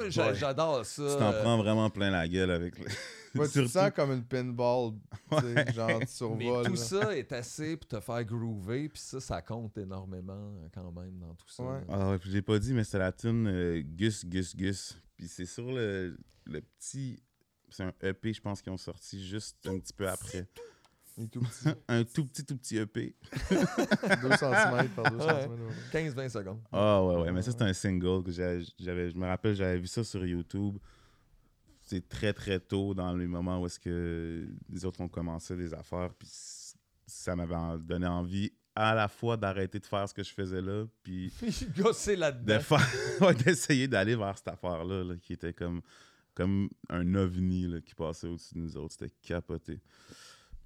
J'adore 0.10 0.86
ça. 0.86 1.04
Tu 1.14 1.20
t'en 1.20 1.34
prends 1.42 1.58
vraiment 1.58 1.90
plein 1.90 2.10
la 2.10 2.28
gueule 2.28 2.52
avec 2.52 2.80
le... 2.80 2.86
Ouais, 3.34 3.48
tu 3.48 3.64
te 3.64 3.68
sens 3.68 3.92
comme 3.92 4.12
une 4.12 4.26
pinball, 4.26 4.92
genre 5.74 5.88
tu 5.88 5.96
Mais 6.00 6.06
survoles. 6.06 6.66
tout 6.66 6.76
ça 6.76 7.16
est 7.16 7.32
assez 7.32 7.78
pour 7.78 7.88
te 7.88 8.00
faire 8.02 8.26
groover, 8.26 8.90
puis 8.90 9.00
ça, 9.02 9.22
ça 9.22 9.42
compte 9.42 9.78
énormément 9.78 10.34
euh, 10.58 10.68
quand 10.74 10.92
même 10.92 11.18
dans 11.18 11.34
tout 11.36 11.48
ça. 11.48 11.64
Ouais. 11.64 11.80
Ah 11.88 12.10
ouais, 12.10 12.20
puis 12.20 12.30
j'ai 12.30 12.42
pas 12.42 12.60
dit, 12.60 12.74
mais 12.74 12.84
c'est 12.84 13.00
la 13.00 13.14
tune 13.14 13.48
euh, 13.48 13.82
Gus 13.86 14.26
Gus 14.26 14.54
Gus. 14.54 14.98
Puis 15.16 15.30
c'est 15.30 15.46
sur 15.46 15.72
le, 15.72 16.18
le 16.46 16.60
petit. 16.62 17.24
C'est 17.70 17.84
un 17.84 17.94
EP, 18.02 18.34
je 18.34 18.42
pense, 18.42 18.62
qu'ils 18.62 18.74
ont 18.74 18.78
sorti 18.78 19.26
juste 19.26 19.66
un 19.66 19.80
petit 19.80 19.94
peu 19.94 20.10
après. 20.10 20.46
Il 21.22 21.26
est 21.26 21.28
tout 21.28 21.42
petit. 21.42 21.70
un 21.88 22.04
tout 22.04 22.26
petit, 22.26 22.44
tout 22.46 22.58
petit 22.58 22.78
EP. 22.78 23.16
2 23.52 23.58
cm 23.58 24.90
par 24.96 25.12
2 25.12 25.18
Ouais. 25.18 25.48
cm. 25.92 26.14
15-20 26.14 26.30
secondes. 26.30 26.60
Ah 26.72 27.04
ouais, 27.04 27.16
ouais, 27.22 27.32
mais 27.32 27.42
ça 27.42 27.52
c'est 27.52 27.62
un 27.62 27.74
single 27.74 28.24
que 28.24 28.32
j'avais, 28.32 29.10
je 29.12 29.18
me 29.18 29.26
rappelle, 29.28 29.56
j'avais 29.56 29.78
vu 29.78 29.88
ça 29.88 30.04
sur 30.04 30.26
YouTube. 30.26 30.78
C'est 31.84 32.08
très 32.08 32.34
très 32.34 32.60
tôt 32.60 32.94
dans 32.94 33.14
le 33.14 33.28
moment 33.28 33.60
où 33.62 33.66
est-ce 33.66 33.80
que 33.80 34.48
les 34.70 34.86
autres 34.86 35.02
ont 35.02 35.10
commencé 35.10 35.56
des 35.56 35.74
affaires, 35.74 36.14
puis 36.18 36.28
ça 37.06 37.36
m'avait 37.36 37.56
donné 37.84 38.08
envie 38.08 38.52
à 38.76 38.96
la 38.96 39.08
fois 39.10 39.36
d'arrêter 39.36 39.80
de 39.80 39.86
faire 39.86 40.08
ce 40.08 40.14
que 40.14 40.24
je 40.24 40.32
faisais 40.34 40.62
là, 40.62 40.86
puis 41.04 41.32
Gosser 41.78 42.16
de 42.16 42.22
là-dedans. 42.22 42.60
d'essayer 43.46 43.88
d'aller 43.88 44.16
vers 44.16 44.38
cette 44.38 44.48
affaire-là, 44.48 45.04
là, 45.04 45.16
qui 45.22 45.34
était 45.34 45.52
comme, 45.54 45.82
comme 46.34 46.70
un 46.90 47.14
ovni 47.16 47.68
là, 47.68 47.82
qui 47.82 47.94
passait 47.94 48.28
au-dessus 48.28 48.54
de 48.56 48.60
nous 48.60 48.78
autres. 48.78 48.94
C'était 48.98 49.14
capoté. 49.22 49.82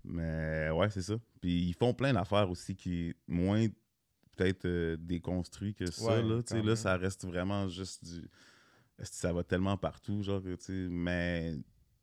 Mais 0.07 0.69
ouais, 0.71 0.89
c'est 0.89 1.01
ça. 1.01 1.15
Puis 1.41 1.67
ils 1.67 1.73
font 1.73 1.93
plein 1.93 2.13
d'affaires 2.13 2.49
aussi 2.49 2.75
qui 2.75 3.09
est 3.09 3.15
moins 3.27 3.67
peut-être 4.35 4.65
euh, 4.65 4.97
déconstruit 4.99 5.73
que 5.73 5.85
ça. 5.89 6.21
Ouais, 6.21 6.21
là, 6.21 6.41
là, 6.63 6.75
ça 6.75 6.97
reste 6.97 7.25
vraiment 7.25 7.67
juste 7.67 8.03
du. 8.03 8.27
Ça 8.99 9.33
va 9.33 9.43
tellement 9.43 9.77
partout, 9.77 10.23
genre, 10.23 10.41
tu 10.41 10.55
sais, 10.59 10.87
mais, 10.89 11.53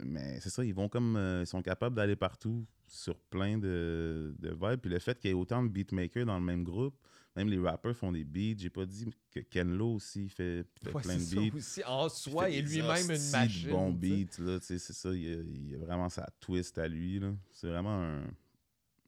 mais 0.03 0.39
c'est 0.41 0.51
ça, 0.51 0.65
ils 0.65 0.75
vont 0.75 0.89
comme. 0.89 1.17
euh, 1.17 1.43
ils 1.43 1.47
sont 1.47 1.63
capables 1.63 1.97
d'aller 1.97 2.17
partout 2.17 2.67
sur 2.87 3.19
plein 3.19 3.57
de, 3.57 4.35
de 4.39 4.51
vibes. 4.51 4.81
Puis 4.81 4.91
le 4.91 4.99
fait 4.99 5.19
qu'il 5.19 5.29
y 5.29 5.31
ait 5.31 5.35
autant 5.37 5.63
de 5.63 5.69
beatmakers 5.69 6.27
dans 6.27 6.39
le 6.39 6.45
même 6.45 6.65
groupe, 6.65 6.95
même 7.37 7.49
les 7.49 7.59
rappers 7.59 7.97
font 7.97 8.13
des 8.13 8.25
beats. 8.25 8.59
J'ai 8.59 8.71
pas 8.71 8.85
dit 8.87 9.07
que 9.31 9.41
Ken 9.41 9.75
Lo 9.77 9.95
aussi 9.95 10.29
fait, 10.29 10.65
fait 10.83 10.93
Ouais, 10.95 11.03
plein 11.03 11.15
de 11.17 11.21
c'est 11.21 11.35
ça 11.35 11.41
beats. 11.41 11.57
aussi. 11.57 11.85
En 11.85 12.09
soi, 12.09 12.51
et 12.51 12.63
des 12.63 12.69
lui-même 12.69 12.89
une 13.11 13.31
machine. 13.31 13.71
sais. 13.93 13.93
beats, 13.93 14.39
là, 14.43 14.59
tu 14.61 14.67
sais, 14.67 14.79
c'est 14.79 14.93
ça. 14.93 15.13
Il 15.15 15.23
y, 15.23 15.29
a, 15.33 15.41
il 15.41 15.71
y 15.71 15.75
a 15.75 15.79
vraiment 15.79 16.09
sa 16.09 16.29
twist 16.41 16.77
à 16.79 16.87
lui, 16.89 17.19
là. 17.21 17.33
C'est 17.51 17.69
vraiment 17.69 18.03
un, 18.03 18.25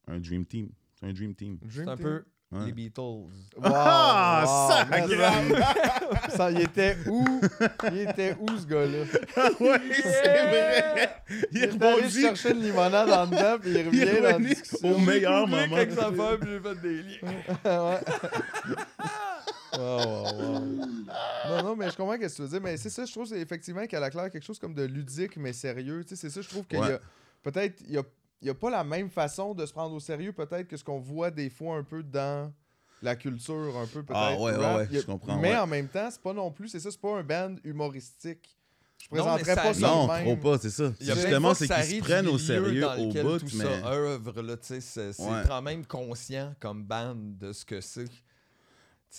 un 0.07 0.19
dream 0.19 0.45
team. 0.45 0.69
C'est 0.95 1.05
un 1.07 1.13
dream 1.13 1.35
team. 1.35 1.59
C'est 1.69 1.87
un 1.87 1.97
peu 1.97 2.25
Ouais. 2.59 2.65
les 2.67 2.71
Beatles. 2.71 2.99
Wow, 3.01 3.63
Ah, 3.63 4.43
wow, 4.45 4.69
ça- 4.69 6.29
ça, 6.37 6.51
il 6.51 6.61
était 6.61 6.97
où? 7.07 7.25
Il 7.91 7.97
était 8.09 8.35
où, 8.39 8.57
ce 8.57 8.65
gars-là? 8.65 9.49
ouais, 9.59 9.81
c'est 10.01 10.45
vrai! 10.47 11.15
Il 11.51 11.63
est 11.63 11.73
Il 11.73 11.83
est 11.83 11.83
allé 11.83 12.09
chercher 12.09 12.51
une 12.51 12.61
limonade 12.61 13.09
en 13.09 13.27
dedans, 13.27 13.57
puis 13.61 13.71
il 13.71 13.75
Il 13.75 13.77
est 13.77 13.83
revient 13.83 14.05
dans 14.17 14.23
la 14.23 14.33
revenu 14.33 14.49
discussion. 14.49 14.91
au 14.95 14.97
meilleur 14.99 15.47
moment. 15.47 15.75
avec 15.75 15.91
sa 15.91 16.11
femme, 16.11 16.39
j'ai 16.43 16.59
fait 16.59 16.81
des 16.81 17.03
liens. 17.03 17.33
Wow, 19.77 19.97
wow, 19.97 20.31
wow. 20.37 20.59
Non, 21.49 21.63
non, 21.63 21.75
mais 21.75 21.89
je 21.89 21.97
comprends 21.97 22.13
ce 22.13 22.19
que 22.19 22.33
tu 22.35 22.41
veux 22.43 22.47
dire. 22.47 22.61
Mais 22.61 22.77
c'est 22.77 22.89
ça, 22.89 23.03
je 23.05 23.11
trouve, 23.11 23.27
c'est 23.27 23.39
effectivement 23.41 23.85
qu'elle 23.87 24.03
a 24.03 24.09
clair 24.09 24.29
quelque 24.31 24.45
chose 24.45 24.57
comme 24.59 24.73
de 24.73 24.83
ludique, 24.83 25.35
mais 25.37 25.51
sérieux. 25.53 26.03
Tu 26.03 26.15
sais, 26.15 26.21
c'est 26.21 26.29
ça, 26.29 26.41
je 26.41 26.47
trouve 26.47 26.65
qu'il 26.65 26.77
y 26.79 26.81
Ouais. 26.81 26.93
a 26.93 26.99
peut-être, 27.43 27.81
il 27.87 27.93
y 27.93 27.97
a, 27.97 28.03
il 28.45 28.49
y 28.49 28.51
a 28.51 28.53
pas 28.53 28.69
la 28.69 28.83
même 28.83 29.09
façon 29.09 29.55
de 29.55 29.65
se 29.65 29.73
prendre 29.73 29.95
au 29.95 29.99
sérieux, 29.99 30.31
peut-être, 30.31 30.67
que 30.67 30.77
ce 30.77 30.83
qu'on 30.83 30.99
voit 30.99 31.31
des 31.31 31.49
fois 31.49 31.77
un 31.77 31.83
peu 31.83 32.03
dans 32.03 32.53
la 33.01 33.15
culture, 33.15 33.75
un 33.75 33.87
peu 33.87 34.03
peut-être. 34.03 34.19
Ah, 34.21 34.35
ouais, 34.35 34.51
ouais, 34.51 34.55
rap. 34.55 34.77
ouais, 34.77 34.87
Il 34.91 34.95
y 34.95 34.97
a- 34.99 35.01
je 35.01 35.05
comprends, 35.07 35.37
Mais 35.39 35.49
ouais. 35.49 35.57
en 35.57 35.65
même 35.65 35.87
temps, 35.87 36.07
c'est 36.11 36.21
pas 36.21 36.31
non 36.33 36.51
plus, 36.51 36.67
c'est 36.67 36.79
ça, 36.79 36.91
c'est 36.91 37.01
pas 37.01 37.17
un 37.17 37.23
band 37.23 37.55
humoristique. 37.63 38.55
Je 38.99 39.07
Non, 39.17 39.23
présenterais 39.23 39.55
ça 39.55 39.61
pas 39.63 39.73
ça 39.73 39.87
Non, 39.87 40.07
même. 40.07 40.23
trop 40.25 40.37
pas, 40.37 40.57
c'est 40.59 40.69
ça. 40.69 40.91
Il 40.99 41.07
y 41.07 41.09
a 41.09 41.13
plein 41.13 41.23
de 41.23 41.27
Justement, 41.27 41.53
c'est 41.55 41.67
qu'ils 41.67 41.83
se 41.97 41.99
prennent 42.01 42.27
au 42.27 42.37
sérieux 42.37 42.81
dans 42.81 42.97
au 42.99 43.07
bout, 43.11 43.39
tout 43.39 43.45
mais... 43.57 43.63
ça 43.63 43.87
œuvre, 43.91 44.41
là, 44.43 44.57
tu 44.57 44.67
sais, 44.67 44.81
c'est 44.81 45.13
c'est 45.13 45.23
Ouais. 45.23 45.41
quand 45.47 45.61
même 45.63 45.83
conscient 45.85 46.53
comme 46.59 46.83
band 46.83 47.15
de 47.15 47.51
ce 47.51 47.65
que 47.65 47.81
c'est. 47.81 48.05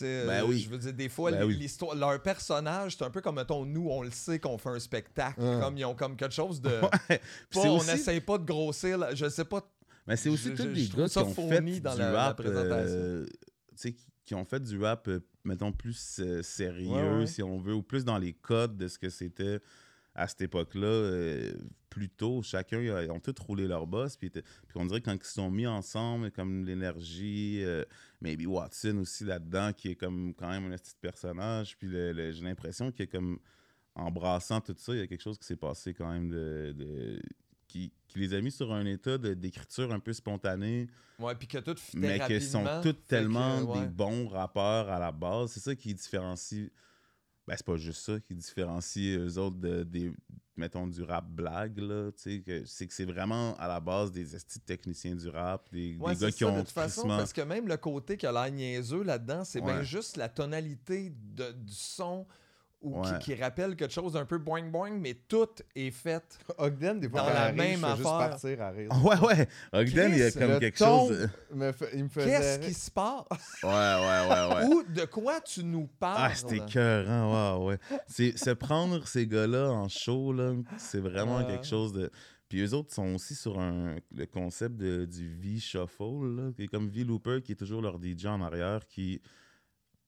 Ben 0.04 0.42
euh, 0.42 0.46
oui. 0.46 0.60
Je 0.60 0.68
veux 0.70 0.78
dire, 0.78 0.92
des 0.92 1.08
fois, 1.08 1.30
Ben 1.30 1.44
oui. 1.44 1.56
l'histoire, 1.56 1.94
leur 1.94 2.20
personnage, 2.22 2.96
c'est 2.96 3.04
un 3.04 3.10
peu 3.10 3.20
comme, 3.20 3.36
mettons, 3.36 3.64
nous, 3.64 3.88
on 3.90 4.02
le 4.02 4.10
sait 4.10 4.38
qu'on 4.38 4.58
fait 4.58 4.68
un 4.70 4.78
spectacle. 4.78 5.40
Ouais. 5.40 5.58
Comme 5.60 5.78
ils 5.78 5.84
ont 5.84 5.94
comme 5.94 6.16
quelque 6.16 6.34
chose 6.34 6.60
de. 6.60 6.70
Ouais. 7.10 7.18
Pas, 7.18 7.18
c'est 7.50 7.68
On 7.68 7.76
aussi- 7.76 7.86
n'essaye 7.90 8.20
pas 8.20 8.38
de 8.38 8.44
grossir. 8.44 8.98
là, 8.98 9.14
je 9.14 9.28
sais 9.28 9.44
pas. 9.44 9.62
Mais 10.06 10.16
c'est 10.16 10.28
aussi 10.28 10.50
Je- 10.50 10.62
tous 10.62 10.88
trouve 10.90 11.00
gars 11.02 11.08
qui 11.08 11.18
ont 11.18 11.48
fait 11.48 11.80
dans 11.80 11.94
du 11.94 11.98
la- 12.00 12.12
la 12.12 12.24
rap, 12.26 12.36
présentation. 12.36 12.96
euh, 12.96 13.26
tu 13.26 13.34
sais, 13.76 13.96
qui, 14.24 14.34
ont 14.34 14.44
fait 14.44 14.60
du 14.60 14.78
rap, 14.80 15.08
euh, 15.08 15.20
mettons, 15.44 15.72
plus 15.72 16.18
euh, 16.20 16.42
sérieux, 16.42 16.90
Ouais, 16.90 17.18
ouais. 17.20 17.26
si 17.26 17.42
on 17.42 17.58
veut, 17.58 17.74
ou 17.74 17.82
plus 17.82 18.04
dans 18.04 18.18
les 18.18 18.32
codes 18.32 18.76
de 18.76 18.86
ce 18.88 18.98
que 18.98 19.08
c'était 19.10 19.60
à 20.14 20.26
cette 20.28 20.42
époque-là. 20.42 20.86
euh, 20.86 21.52
plus 21.90 22.10
tôt, 22.10 22.42
chacun, 22.42 22.78
ils 22.80 23.10
ont 23.10 23.20
tous 23.20 23.34
roulé 23.40 23.66
leur 23.66 23.86
boss, 23.86 24.16
puis, 24.18 24.30
on 24.74 24.84
dirait 24.84 25.00
que 25.00 25.06
quand 25.06 25.14
ils 25.14 25.24
se 25.24 25.32
sont 25.32 25.50
mis 25.50 25.66
ensemble, 25.66 26.30
comme 26.30 26.66
l'énergie, 26.66 27.62
euh, 27.64 27.84
maybe 28.20 28.46
Watson 28.46 28.98
aussi 28.98 29.24
là-dedans, 29.24 29.72
qui 29.72 29.88
est 29.88 29.94
comme 29.96 30.34
quand 30.34 30.48
même 30.50 30.72
un 30.72 30.76
petit 30.76 30.94
personnage, 31.00 31.76
puis 31.76 31.88
le- 31.88 32.12
le- 32.12 32.32
j'ai 32.32 32.42
l'impression 32.44 32.90
qu'il 32.92 33.04
est 33.04 33.08
comme 33.08 33.38
embrassant 33.94 34.60
tout 34.60 34.74
ça, 34.78 34.92
il 34.94 34.98
y 34.98 35.02
a 35.02 35.06
quelque 35.06 35.22
chose 35.22 35.38
qui 35.38 35.46
s'est 35.46 35.56
passé 35.56 35.94
quand 35.94 36.10
même 36.10 36.28
de, 36.28 36.74
de- 36.76 37.22
qui, 37.66 37.92
qui 38.08 38.18
les 38.18 38.34
a 38.34 38.40
mis 38.40 38.50
sur 38.52 38.72
un 38.72 38.84
état 38.86 39.18
de- 39.18 39.34
d'écriture 39.34 39.92
un 39.92 39.98
peu 40.00 40.12
spontanée, 40.12 40.86
Ouais, 41.18 41.34
puis 41.34 41.48
que 41.48 41.58
tout 41.58 41.74
mais 41.94 42.18
qui 42.26 42.40
sont 42.42 42.62
que, 42.84 42.90
tellement 42.90 43.62
ouais. 43.62 43.80
des 43.80 43.86
bons 43.86 44.28
rappeurs 44.28 44.90
à 44.90 44.98
la 44.98 45.12
base. 45.12 45.52
C'est 45.52 45.60
ça 45.60 45.74
qui 45.74 45.94
différencie. 45.94 46.70
Ben, 47.46 47.54
c'est 47.56 47.64
pas 47.66 47.76
juste 47.76 48.02
ça 48.02 48.18
qui 48.20 48.34
différencie 48.34 49.16
eux 49.18 49.38
autres 49.38 49.56
de, 49.58 49.84
des, 49.84 50.12
mettons, 50.56 50.86
du 50.88 51.02
rap 51.02 51.28
blague, 51.28 51.78
là. 51.78 52.10
tu 52.12 52.22
sais, 52.22 52.40
que 52.40 52.64
C'est 52.64 52.86
que 52.88 52.92
c'est 52.94 53.04
vraiment 53.04 53.54
à 53.56 53.68
la 53.68 53.78
base 53.78 54.10
des 54.10 54.26
techniciens 54.64 55.14
du 55.14 55.28
rap, 55.28 55.68
des, 55.70 55.96
Ouais, 56.00 56.14
des 56.14 56.20
gars 56.22 56.32
qui 56.32 56.38
ça, 56.38 56.46
ont 56.48 56.54
de 56.56 56.60
toute 56.62 56.70
façon, 56.70 57.02
crissement- 57.02 57.16
parce 57.18 57.32
que 57.32 57.42
même 57.42 57.68
le 57.68 57.76
côté 57.76 58.16
qui 58.16 58.26
a 58.26 58.32
l'air 58.32 58.50
niaiseux 58.50 59.02
là-dedans, 59.04 59.44
c'est 59.44 59.60
bien 59.60 59.82
juste 59.82 60.16
la 60.16 60.28
tonalité 60.28 61.12
de- 61.36 61.52
du 61.52 61.72
son 61.72 62.26
ou 62.82 63.00
Ouais. 63.00 63.08
qui, 63.20 63.34
qui 63.34 63.42
rappelle 63.42 63.74
quelque 63.74 63.92
chose 63.92 64.12
d'un 64.12 64.26
peu 64.26 64.38
boing 64.38 64.64
boing, 64.70 64.90
mais 64.98 65.14
tout 65.14 65.48
est 65.74 65.90
fait 65.90 66.38
Ogden, 66.58 67.00
des 67.00 67.08
fois, 67.08 67.22
dans 67.22 67.28
la 67.32 67.50
même 67.52 67.80
fais 67.80 67.96
juste 67.96 68.06
affaire. 68.06 68.30
partir 68.30 68.62
à 68.62 68.70
rire. 68.70 68.90
Ouais, 69.04 69.18
ouais. 69.26 69.48
Ogden, 69.72 70.12
il 70.12 70.18
y 70.18 70.22
a 70.22 70.30
comme 70.30 70.50
Le 70.52 70.58
quelque 70.60 70.78
ton 70.78 71.08
chose. 71.08 71.18
de- 71.50 71.54
me 71.56 71.72
fait- 71.72 71.90
il 71.94 72.04
me 72.04 72.08
faisait 72.08 72.26
Qu'est-ce 72.28 72.58
qui 72.60 72.74
se 72.74 72.90
passe? 72.90 73.24
Ouais, 73.62 73.70
ouais, 73.70 74.28
ouais, 74.28 74.54
ouais. 74.54 74.64
Ou 74.74 74.82
de 74.92 75.04
quoi 75.06 75.40
tu 75.40 75.64
nous 75.64 75.86
parles? 75.98 76.30
Ah, 76.30 76.34
c'était 76.34 76.58
écœurant, 76.58 77.64
ouais, 77.66 77.72
ouais. 77.90 77.98
C'est 78.06 78.36
se 78.38 78.50
prendre 78.50 79.06
ces 79.08 79.26
gars-là 79.26 79.70
en 79.70 79.88
show, 79.88 80.32
là, 80.32 80.52
c'est 80.78 81.00
vraiment 81.00 81.44
quelque 81.44 81.66
chose 81.66 81.92
de... 81.92 82.10
Puis 82.48 82.60
eux 82.60 82.74
autres 82.74 82.94
sont 82.94 83.14
aussi 83.14 83.34
sur 83.34 83.58
un, 83.58 83.96
le 84.14 84.26
concept 84.26 84.76
de, 84.76 85.04
du 85.04 85.34
V-Shuffle, 85.34 86.36
là, 86.36 86.52
qui 86.54 86.62
est 86.64 86.68
comme 86.68 86.88
V-Looper, 86.88 87.40
qui 87.42 87.52
est 87.52 87.56
toujours 87.56 87.82
leur 87.82 87.98
DJ 88.00 88.26
en 88.26 88.40
arrière, 88.40 88.86
qui... 88.86 89.20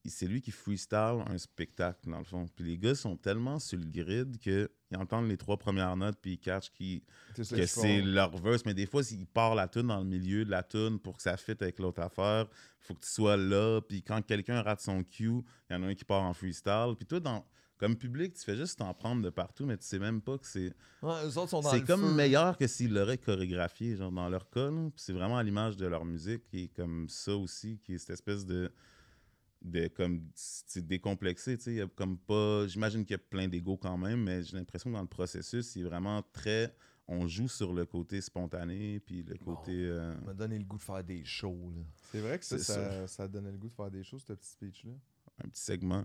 C'est 0.05 0.27
lui 0.27 0.41
qui 0.41 0.51
freestyle 0.51 1.23
un 1.27 1.37
spectacle, 1.37 2.09
dans 2.09 2.17
le 2.19 2.23
fond. 2.23 2.45
Puis 2.55 2.65
les 2.65 2.77
gars 2.77 2.95
sont 2.95 3.15
tellement 3.17 3.59
sur 3.59 3.77
le 3.77 3.85
grid 3.85 4.37
qu'ils 4.39 4.69
entendent 4.95 5.27
les 5.27 5.37
trois 5.37 5.57
premières 5.57 5.95
notes, 5.97 6.17
puis 6.21 6.33
ils 6.33 6.37
catchent 6.39 6.71
qui, 6.71 7.03
que 7.35 7.65
c'est 7.65 8.01
leur 8.01 8.35
verse. 8.37 8.63
Mais 8.65 8.73
des 8.73 8.85
fois, 8.85 9.03
s'ils 9.03 9.27
partent 9.27 9.55
la 9.57 9.67
tune 9.67 9.87
dans 9.87 9.99
le 9.99 10.05
milieu 10.05 10.45
de 10.45 10.49
la 10.49 10.63
tune 10.63 10.99
pour 10.99 11.17
que 11.17 11.23
ça 11.23 11.37
fitte 11.37 11.61
avec 11.61 11.79
l'autre 11.79 12.01
affaire, 12.01 12.45
il 12.49 12.85
faut 12.85 12.93
que 12.95 13.01
tu 13.01 13.09
sois 13.09 13.37
là. 13.37 13.81
Puis 13.81 14.01
quand 14.01 14.21
quelqu'un 14.25 14.61
rate 14.61 14.81
son 14.81 15.03
cue, 15.03 15.43
il 15.69 15.73
y 15.73 15.75
en 15.75 15.83
a 15.83 15.87
un 15.87 15.93
qui 15.95 16.05
part 16.05 16.23
en 16.23 16.33
freestyle. 16.33 16.95
Puis 16.97 17.05
toi, 17.05 17.19
dans, 17.19 17.45
comme 17.77 17.95
public, 17.95 18.33
tu 18.33 18.43
fais 18.43 18.57
juste 18.57 18.79
t'en 18.79 18.93
prendre 18.93 19.21
de 19.21 19.29
partout, 19.29 19.65
mais 19.65 19.77
tu 19.77 19.85
sais 19.85 19.99
même 19.99 20.21
pas 20.21 20.37
que 20.37 20.45
c'est. 20.45 20.73
Ouais, 21.01 21.29
C'est 21.71 21.85
comme 21.85 22.01
feu. 22.01 22.13
meilleur 22.13 22.57
que 22.57 22.67
s'ils 22.67 22.93
l'auraient 22.93 23.17
chorégraphié, 23.17 23.95
genre 23.95 24.11
dans 24.11 24.27
leur 24.27 24.49
cas. 24.49 24.69
c'est 24.95 25.13
vraiment 25.13 25.37
à 25.37 25.43
l'image 25.43 25.77
de 25.77 25.87
leur 25.87 26.03
musique 26.03 26.45
qui 26.45 26.63
est 26.63 26.75
comme 26.75 27.07
ça 27.07 27.35
aussi, 27.35 27.79
qui 27.83 27.93
est 27.93 27.97
cette 27.97 28.11
espèce 28.11 28.45
de. 28.45 28.71
De 29.61 29.87
comme 29.87 30.21
c'est 30.35 30.85
décomplexé, 30.87 31.57
tu 31.57 31.63
sais. 31.65 31.71
Il 31.71 31.77
y 31.77 31.81
a 31.81 31.87
comme 31.87 32.17
pas. 32.17 32.65
J'imagine 32.67 33.03
qu'il 33.03 33.13
y 33.13 33.15
a 33.15 33.23
plein 33.29 33.47
d'ego 33.47 33.77
quand 33.77 33.97
même, 33.97 34.23
mais 34.23 34.41
j'ai 34.43 34.57
l'impression 34.57 34.89
que 34.89 34.95
dans 34.95 35.01
le 35.01 35.07
processus, 35.07 35.67
c'est 35.67 35.83
vraiment 35.83 36.23
très. 36.33 36.73
On 37.11 37.27
joue 37.27 37.47
sur 37.47 37.73
le 37.73 37.85
côté 37.85 38.21
spontané, 38.21 38.99
puis 38.99 39.23
le 39.23 39.35
côté. 39.37 39.71
euh, 39.73 40.13
Ça 40.13 40.21
m'a 40.27 40.33
donné 40.33 40.59
le 40.59 40.63
goût 40.63 40.77
de 40.77 40.83
faire 40.83 41.03
des 41.03 41.25
shows. 41.25 41.71
Là. 41.75 41.81
C'est 42.11 42.19
vrai 42.21 42.37
que 42.37 42.45
ça, 42.45 42.57
ça, 42.59 43.07
ça 43.07 43.27
donnait 43.27 43.51
le 43.51 43.57
goût 43.57 43.67
de 43.67 43.73
faire 43.73 43.89
des 43.89 44.03
choses, 44.03 44.23
ce 44.27 44.33
petit 44.33 44.49
speech-là. 44.49 44.91
un 45.43 45.47
petit 45.49 45.61
segment. 45.61 46.03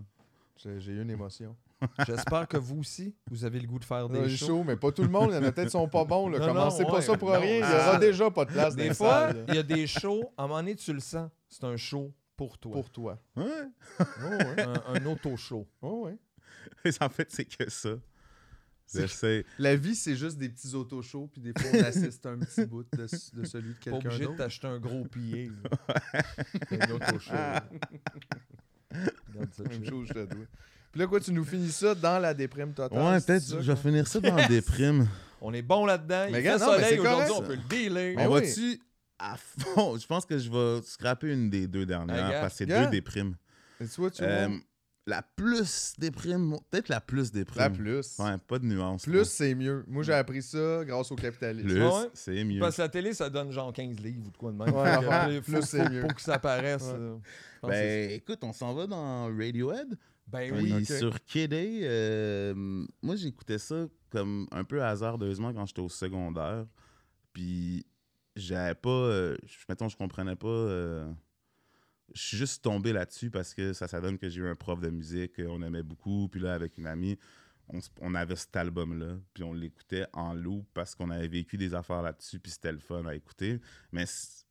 J'ai 0.57 0.79
j'ai 0.79 0.93
eu 0.93 1.01
une 1.01 1.11
émotion. 1.11 1.55
J'espère 2.07 2.47
que 2.47 2.57
vous 2.57 2.79
aussi, 2.79 3.13
vous 3.29 3.43
avez 3.45 3.59
le 3.59 3.67
goût 3.67 3.77
de 3.77 3.83
faire 3.85 4.09
des 4.09 4.21
Des 4.21 4.29
shows. 4.35 4.47
shows, 4.47 4.63
mais 4.63 4.77
pas 4.77 4.91
tout 4.91 5.03
le 5.03 5.09
monde. 5.09 5.29
Il 5.31 5.35
y 5.35 5.37
en 5.37 5.43
a 5.43 5.51
peut-être 5.51 5.67
qui 5.67 5.71
sont 5.73 5.87
pas 5.87 6.05
bons. 6.05 6.27
Là. 6.29 6.39
Non, 6.39 6.47
Commencez 6.47 6.83
non, 6.83 6.89
pas 6.89 6.95
ouais, 6.95 7.01
ça 7.01 7.17
pour 7.17 7.29
non. 7.31 7.39
rien? 7.39 7.55
Il 7.57 7.59
y 7.59 7.63
aura 7.75 7.99
déjà 7.99 8.31
pas 8.31 8.45
de 8.45 8.51
place 8.51 8.75
Des 8.75 8.93
fois, 8.93 9.31
il 9.49 9.53
y 9.55 9.57
a 9.59 9.63
des 9.63 9.85
shows, 9.85 10.31
à 10.37 10.43
un 10.43 10.47
moment 10.47 10.59
donné, 10.61 10.75
tu 10.75 10.91
le 10.93 11.01
sens. 11.01 11.29
C'est 11.49 11.65
un 11.65 11.75
show 11.77 12.11
pour 12.35 12.57
toi. 12.57 12.71
Pour 12.73 12.89
toi. 12.89 13.21
Ouais. 13.35 13.45
Oh, 13.99 14.03
ouais. 14.29 14.61
un, 14.61 14.83
un 14.87 15.05
auto-show. 15.05 15.67
Oh, 15.81 16.05
ouais. 16.07 16.17
en 17.01 17.09
fait, 17.09 17.27
c'est 17.31 17.45
que 17.45 17.69
ça. 17.69 17.97
La 19.57 19.75
vie, 19.75 19.95
c'est 19.95 20.15
juste 20.15 20.37
des 20.37 20.49
petits 20.49 20.73
auto-shows, 20.75 21.29
puis 21.33 21.41
des 21.41 21.53
fois, 21.59 21.69
on 21.73 21.83
assiste 21.83 22.25
à 22.25 22.29
un 22.29 22.39
petit 22.39 22.65
bout 22.67 22.85
de, 22.95 23.07
de 23.33 23.45
celui 23.45 23.73
de 23.73 23.79
quelqu'un 23.79 23.97
obligé 23.97 24.19
de 24.19 24.25
d'autre. 24.25 24.37
t'acheter 24.37 24.67
un 24.67 24.79
gros 24.79 25.05
là. 25.15 25.83
un 26.71 26.91
auto-show. 26.91 27.33
Même 29.69 29.85
chose, 29.85 30.07
je 30.07 30.13
te 30.13 30.25
dois. 30.25 30.45
Puis 30.91 31.01
là, 31.01 31.07
quoi, 31.07 31.19
tu 31.19 31.33
nous 31.33 31.43
finis 31.43 31.71
ça 31.71 31.93
dans 31.95 32.19
la 32.19 32.33
déprime 32.33 32.73
totale? 32.73 32.97
Ouais, 32.97 33.19
peut-être 33.19 33.61
je 33.61 33.71
vais 33.71 33.75
finir 33.75 34.07
ça 34.07 34.19
dans 34.21 34.35
la 34.35 34.47
déprime. 34.47 35.09
On 35.41 35.53
est 35.53 35.61
bon 35.61 35.85
là-dedans. 35.85 36.25
Il 36.27 36.31
Mais 36.33 36.41
fait 36.41 36.59
soleil 36.59 36.99
aujourd'hui, 36.99 37.33
on 37.35 37.41
peut 37.41 37.55
le 37.55 37.67
dealer. 37.69 38.15
Mais 38.15 38.27
on 38.27 38.33
oui. 38.33 38.41
va-tu 38.41 38.81
à 39.19 39.35
fond? 39.37 39.97
Je 39.99 40.05
pense 40.07 40.25
que 40.25 40.37
je 40.37 40.49
vais 40.49 40.81
scraper 40.83 41.31
une 41.33 41.49
des 41.49 41.67
deux 41.67 41.85
dernières 41.85 42.41
parce 42.41 42.53
que 42.53 42.57
c'est 42.59 42.65
deux 42.65 42.87
déprimes. 42.89 43.35
It's 43.81 43.97
what 43.97 44.09
you 44.19 44.23
Euh, 44.23 44.47
want. 44.47 44.59
la 45.07 45.21
plus 45.21 45.93
déprime, 45.97 46.55
peut-être 46.71 46.89
la 46.89 47.01
plus 47.01 47.31
déprime. 47.31 47.59
La 47.61 47.69
plus. 47.69 48.17
Ouais, 48.19 48.37
pas 48.47 48.57
de 48.59 48.65
nuance. 48.65 49.03
Plus, 49.03 49.25
c'est 49.25 49.53
mieux. 49.53 49.83
Moi, 49.87 50.03
j'ai 50.03 50.13
appris 50.13 50.41
ça 50.41 50.83
grâce 50.85 51.11
au 51.11 51.15
capitalisme. 51.15 51.67
Plus, 51.67 51.81
Ouais. 51.83 52.09
c'est 52.13 52.43
mieux. 52.43 52.59
Parce 52.59 52.77
que 52.77 52.81
la 52.81 52.89
télé, 52.89 53.13
ça 53.13 53.29
donne 53.29 53.51
genre 53.51 53.71
15 53.73 53.99
livres 53.99 54.23
ou 54.27 54.31
de 54.31 54.37
quoi 54.37 54.51
de 54.51 54.57
même. 54.57 54.73
Ouais, 54.73 55.41
plus, 55.41 55.61
c'est 55.63 55.89
mieux. 55.89 56.01
Pour 56.01 56.13
que 56.15 56.21
ça 56.21 56.39
paraisse. 56.39 56.91
Ouais. 57.63 57.69
Ben, 57.69 58.11
écoute, 58.11 58.39
on 58.43 58.53
s'en 58.53 58.73
va 58.73 58.87
dans 58.87 59.25
Radiohead. 59.27 59.97
Ben 60.27 60.51
oui. 60.55 60.83
Sur 60.85 61.23
Kid 61.25 61.53
A, 61.53 61.57
euh, 61.57 62.85
moi 63.03 63.15
j'écoutais 63.15 63.59
ça 63.59 63.85
comme 64.09 64.47
un 64.51 64.63
peu 64.63 64.81
hasardeusement 64.83 65.53
quand 65.53 65.67
j'étais 65.67 65.81
au 65.81 65.89
secondaire. 65.89 66.65
Puis 67.31 67.85
j'avais 68.35 68.75
pas. 68.75 68.89
euh, 68.89 69.37
mettons, 69.69 69.89
je 69.89 69.97
comprenais 69.97 70.35
pas. 70.35 70.47
euh, 70.47 71.11
je 72.13 72.21
suis 72.21 72.37
juste 72.37 72.63
tombé 72.63 72.93
là-dessus 72.93 73.31
parce 73.31 73.53
que 73.53 73.73
ça, 73.73 73.87
ça 73.87 73.99
donne 73.99 74.17
que 74.17 74.29
j'ai 74.29 74.41
eu 74.41 74.47
un 74.47 74.55
prof 74.55 74.79
de 74.79 74.89
musique 74.89 75.35
qu'on 75.43 75.61
aimait 75.61 75.83
beaucoup. 75.83 76.27
Puis 76.29 76.39
là, 76.39 76.53
avec 76.53 76.77
une 76.77 76.87
amie, 76.87 77.17
on, 78.01 78.15
avait 78.15 78.35
cet 78.35 78.55
album-là. 78.55 79.17
Puis 79.33 79.43
on 79.43 79.53
l'écoutait 79.53 80.05
en 80.13 80.33
loop 80.33 80.67
parce 80.73 80.95
qu'on 80.95 81.09
avait 81.09 81.27
vécu 81.27 81.57
des 81.57 81.73
affaires 81.73 82.01
là-dessus. 82.01 82.39
Puis 82.39 82.51
c'était 82.51 82.71
le 82.71 82.79
fun 82.79 83.05
à 83.05 83.15
écouter. 83.15 83.59
Mais 83.91 84.05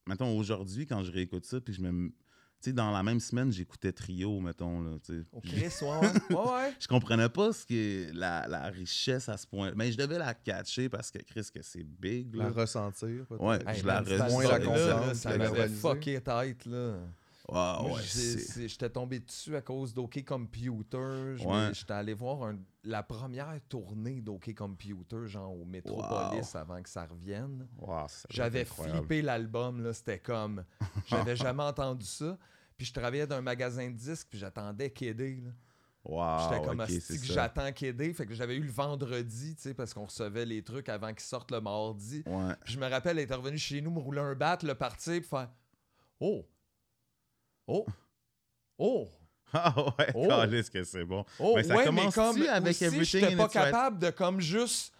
mettons, 0.06 0.36
aujourd'hui, 0.36 0.86
quand 0.86 1.02
je 1.02 1.12
réécoute 1.12 1.44
ça, 1.44 1.60
puis 1.60 1.74
je 1.74 1.82
me. 1.82 2.12
Sais, 2.64 2.72
dans 2.72 2.90
la 2.90 3.02
même 3.02 3.20
semaine, 3.20 3.52
j'écoutais 3.52 3.92
Trio, 3.92 4.40
mettons. 4.40 4.80
Là, 4.82 4.96
tu 5.04 5.12
sais. 5.14 5.24
Au 5.32 5.40
Puis- 5.40 5.50
Chris, 5.52 5.74
ouais, 5.82 6.34
ouais. 6.36 6.72
je 6.80 6.86
comprenais 6.88 7.28
pas 7.28 7.52
ce 7.52 7.66
que 7.66 8.10
la, 8.12 8.46
la 8.48 8.64
richesse 8.68 9.28
à 9.28 9.36
ce 9.36 9.46
point. 9.46 9.72
Mais 9.76 9.92
je 9.92 9.98
devais 9.98 10.18
la 10.18 10.34
catcher 10.34 10.88
parce 10.88 11.10
que 11.10 11.18
Chris 11.18 11.46
que 11.54 11.62
c'est 11.62 11.84
big. 11.84 12.34
La 12.34 12.44
Là. 12.44 12.50
ressentir, 12.50 13.26
peut-être. 13.28 13.42
Ouais, 13.42 13.58
Hey, 13.66 13.80
je 13.80 13.86
la 13.86 14.00
la 14.02 14.60
conscience, 14.60 15.16
Ça 15.18 15.30
la 15.30 15.38
m'avait 15.38 15.68
fucké 15.68 16.20
tête, 16.20 16.66
là. 16.66 16.94
Ouais, 17.46 17.54
Moi, 17.56 17.98
ouais, 17.98 18.66
J'étais 18.66 18.88
tombé 18.88 19.18
dessus 19.20 19.54
à 19.54 19.60
cause 19.60 19.92
d'OK 19.92 20.24
Computer. 20.24 21.34
Ouais. 21.44 21.68
J'étais 21.74 21.92
allé 21.92 22.14
voir 22.14 22.44
un- 22.44 22.56
la 22.84 23.02
première 23.02 23.60
tournée 23.68 24.22
d'OK 24.22 24.54
Computer, 24.54 25.26
genre 25.26 25.52
au 25.52 25.66
Metropolis, 25.66 26.54
avant 26.54 26.80
que 26.82 26.88
ça 26.88 27.04
revienne. 27.04 27.66
Wow, 27.78 28.06
J'avais 28.30 28.64
flippé 28.64 29.20
l'album, 29.20 29.82
là. 29.82 29.92
C'était 29.92 30.18
comme. 30.20 30.64
J'avais 31.06 31.36
jamais 31.36 31.62
entendu 31.64 32.06
ça. 32.06 32.38
Puis 32.76 32.86
je 32.86 32.92
travaillais 32.92 33.26
dans 33.26 33.36
un 33.36 33.42
magasin 33.42 33.88
de 33.88 33.96
disques, 33.96 34.26
puis 34.30 34.38
j'attendais 34.38 34.90
Kédé, 34.90 35.40
là. 35.44 35.50
Wow, 36.04 36.50
J'étais 36.50 36.66
comme 36.66 36.80
ok, 36.80 36.84
asti 36.84 37.00
c'est 37.00 37.18
que 37.18 37.32
j'attends 37.32 37.72
Kédé. 37.72 38.12
Fait 38.12 38.26
que 38.26 38.34
j'avais 38.34 38.56
eu 38.56 38.62
le 38.62 38.70
vendredi, 38.70 39.56
tu 39.56 39.62
sais, 39.62 39.74
parce 39.74 39.94
qu'on 39.94 40.04
recevait 40.04 40.44
les 40.44 40.62
trucs 40.62 40.90
avant 40.90 41.08
qu'ils 41.08 41.20
sortent 41.20 41.50
le 41.50 41.62
mardi. 41.62 42.22
Ouais. 42.26 42.54
Puis 42.62 42.74
je 42.74 42.78
me 42.78 42.86
rappelle 42.86 43.18
être 43.18 43.34
revenu 43.34 43.56
chez 43.56 43.80
nous, 43.80 43.90
me 43.90 44.00
rouler 44.00 44.20
un 44.20 44.34
bat, 44.34 44.58
le 44.62 44.74
partir, 44.74 45.20
puis 45.20 45.28
faire 45.28 45.48
Oh! 46.20 46.44
Oh! 47.66 47.86
Oh! 48.78 49.08
Ah 49.56 49.72
ouais, 49.98 50.10
Oh. 50.16 50.28
que 50.72 50.82
c'est 50.82 51.04
bon. 51.04 51.24
Oh! 51.38 51.52
Mais 51.54 51.62
ça 51.62 51.76
ouais, 51.76 51.82
mais 51.82 51.86
commence 51.86 52.14
comme 52.16 52.42
avec 52.42 52.72
aussi, 52.72 52.84
Everything 52.86 53.20
j'étais 53.20 53.36
pas 53.36 53.48
capable 53.48 54.00
de 54.00 54.10
comme 54.10 54.40
juste... 54.40 54.92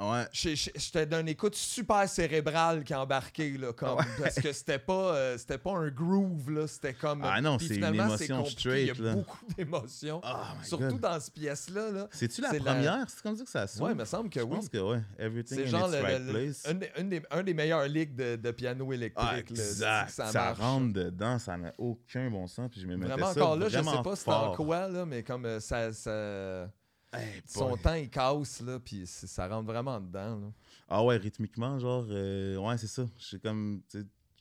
Ouais. 0.00 0.26
J'étais 0.32 1.06
d'une 1.06 1.26
écoute 1.28 1.56
super 1.56 2.08
cérébrale 2.08 2.84
qui 2.84 2.94
embarquait, 2.94 3.56
là, 3.58 3.72
comme, 3.72 3.98
parce 4.22 4.36
que 4.36 4.52
c'était 4.52 4.78
pas, 4.78 5.14
euh, 5.16 5.36
c'était 5.38 5.58
pas 5.58 5.72
un 5.72 5.88
groove, 5.88 6.50
là, 6.52 6.68
c'était 6.68 6.94
comme... 6.94 7.22
Ah 7.24 7.40
non, 7.40 7.58
c'est 7.58 7.74
une 7.76 7.84
émotion 7.84 8.44
compliqué, 8.44 8.82
Il 8.82 8.88
y 8.88 8.90
straight, 8.90 9.00
a 9.00 9.02
là. 9.02 9.14
beaucoup 9.16 9.38
d'émotions, 9.56 10.20
Oh 10.24 10.36
surtout 10.62 10.84
God. 10.86 11.00
dans 11.00 11.18
cette 11.20 11.34
pièce-là. 11.34 11.90
Là. 11.90 12.08
C'est-tu 12.12 12.40
la 12.42 12.50
C'est 12.50 12.58
la- 12.60 12.72
première? 12.74 13.10
C'est 13.10 13.22
comme 13.24 13.36
ça 13.36 13.42
que 13.44 13.50
ça 13.50 13.66
sonne? 13.66 13.86
Ouais, 13.86 13.92
il 13.92 13.98
me 13.98 14.04
semble 14.04 14.30
que 14.30 14.38
Je 14.38 14.44
oui. 14.44 14.54
pense 14.54 14.68
que 14.68 14.78
ouais. 14.78 15.00
Everything 15.18 15.58
C'est 15.58 15.64
in 15.64 15.66
genre 15.66 15.88
its 15.88 15.92
le- 15.96 16.00
right 16.02 16.20
le- 16.26 16.32
place. 16.32 16.62
un, 16.68 16.74
des, 16.74 16.90
un 16.96 17.04
des- 17.04 17.22
un 17.32 17.42
des 17.42 17.54
meilleurs 17.54 17.88
ligues 17.88 18.14
de, 18.14 18.36
de 18.36 18.50
piano 18.52 18.92
électrique. 18.92 19.26
là, 19.28 19.38
exact. 19.40 20.10
c'est 20.10 20.22
que 20.22 20.28
Ça, 20.30 20.32
marche. 20.44 20.58
rentre 20.60 20.92
dedans, 20.92 21.38
ça 21.40 21.56
n'a 21.56 21.72
aucun 21.76 22.30
bon 22.30 22.46
sens. 22.46 22.70
Puis 22.70 22.80
je 22.82 22.86
me 22.86 22.96
mettais 22.96 23.10
Vraiment 23.14 23.32
ça 23.34 23.40
encore 23.42 23.56
là, 23.56 23.68
je 23.68 23.78
sais 23.78 24.02
pas 24.04 24.14
c'était 24.16 24.30
en 24.30 24.54
quoi, 24.54 24.88
là, 24.88 25.04
mais 25.04 25.24
comme 25.24 25.44
euh, 25.44 25.58
ça. 25.58 25.92
ça- 25.92 26.70
Hey, 27.12 27.40
son 27.46 27.76
temps, 27.76 27.94
il 27.94 28.10
casse, 28.10 28.60
là, 28.60 28.78
puis 28.78 29.06
ça 29.06 29.48
rentre 29.48 29.66
vraiment 29.66 29.98
dedans. 30.00 30.36
Là. 30.38 30.46
Ah 30.88 31.02
ouais, 31.04 31.16
rythmiquement, 31.16 31.78
genre, 31.78 32.04
euh, 32.10 32.56
ouais, 32.56 32.76
c'est 32.76 32.86
ça. 32.86 33.06
J'ai 33.18 33.38
comme, 33.38 33.80
tu 33.90 33.98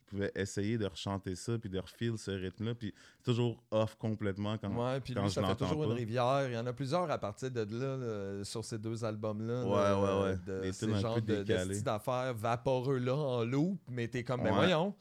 je 0.09 0.11
pouvais 0.15 0.31
essayer 0.35 0.77
de 0.77 0.85
rechanter 0.85 1.35
ça, 1.35 1.57
puis 1.57 1.69
de 1.69 1.79
refeel 1.79 2.17
ce 2.17 2.31
rythme-là, 2.31 2.75
puis 2.75 2.93
toujours 3.25 3.61
off 3.71 3.95
complètement 3.95 4.57
quand, 4.57 4.69
Ouais, 4.69 5.01
puis 5.01 5.13
quand 5.13 5.23
lui, 5.23 5.27
je 5.29 5.33
ça 5.33 5.43
fait 5.45 5.55
toujours 5.57 5.79
pas. 5.83 5.85
une 5.87 5.91
rivière. 5.97 6.45
Il 6.47 6.53
y 6.53 6.57
en 6.57 6.65
a 6.65 6.71
plusieurs 6.71 7.11
à 7.11 7.17
partir 7.17 7.51
de 7.51 7.59
là, 7.77 7.97
là, 7.97 8.43
sur 8.45 8.63
ces 8.63 8.77
deux 8.77 9.03
albums-là. 9.03 9.65
Ouais, 9.65 9.75
là, 9.75 9.99
ouais, 9.99 10.23
ouais. 10.31 10.37
De 10.45 10.61
Des 10.61 10.71
ces 10.71 10.93
genres 10.95 11.21
de, 11.21 11.43
de 11.43 11.81
d'affaires 11.81 12.33
vaporeux-là 12.33 13.15
en 13.15 13.43
loop, 13.43 13.79
mais 13.89 14.07
t'es 14.07 14.23
comme, 14.23 14.43
ben 14.43 14.51
Ouais. 14.51 14.55
voyons. 14.55 14.95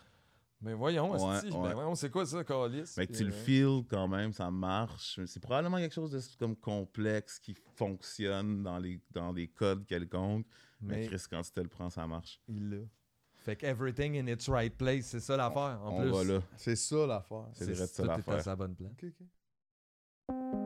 Ben 0.66 0.74
voyons, 0.74 1.12
Ouais, 1.12 1.36
esti, 1.36 1.50
ouais. 1.50 1.62
ben 1.68 1.74
voyons, 1.74 1.94
c'est 1.94 2.10
quoi 2.10 2.26
ça, 2.26 2.42
Calis? 2.42 2.92
Mais 2.96 3.06
que 3.06 3.12
tu 3.12 3.22
le 3.22 3.30
euh, 3.32 3.44
feels 3.44 3.84
quand 3.88 4.08
même, 4.08 4.32
ça 4.32 4.50
marche. 4.50 5.20
C'est 5.26 5.38
probablement 5.38 5.76
quelque 5.76 5.94
chose 5.94 6.10
de 6.10 6.20
comme 6.38 6.56
complexe 6.56 7.38
qui 7.38 7.54
fonctionne 7.76 8.64
dans 8.64 8.78
les, 8.78 9.00
dans 9.12 9.32
des 9.32 9.46
codes 9.46 9.86
quelconques. 9.86 10.44
Mais, 10.80 10.96
Mais- 10.96 11.06
Chris, 11.06 11.22
quand 11.30 11.40
tu 11.42 11.52
te 11.52 11.60
le 11.60 11.68
prends, 11.68 11.88
ça 11.88 12.04
marche. 12.08 12.40
Il 12.48 12.68
l'a. 12.70 12.76
Fait 13.36 13.54
que 13.54 13.64
everything 13.64 14.16
in 14.18 14.26
its 14.26 14.50
right 14.50 14.76
place, 14.76 15.04
c'est 15.06 15.20
ça 15.20 15.36
l'affaire. 15.36 15.78
En 15.84 16.00
On 16.04 16.22
plus. 16.24 16.40
C'est 16.56 16.74
ça 16.74 17.06
l'affaire. 17.06 17.46
C'est 17.52 17.72
vrai 17.72 17.86
ça 17.86 18.02
tout 18.02 18.08
est 18.08 18.12
à 18.12 18.16
l'affaire. 18.16 18.42
sa 18.42 18.56
bonne 18.56 18.74
place. 18.74 18.90
Ok, 18.90 19.04
ok. 20.28 20.65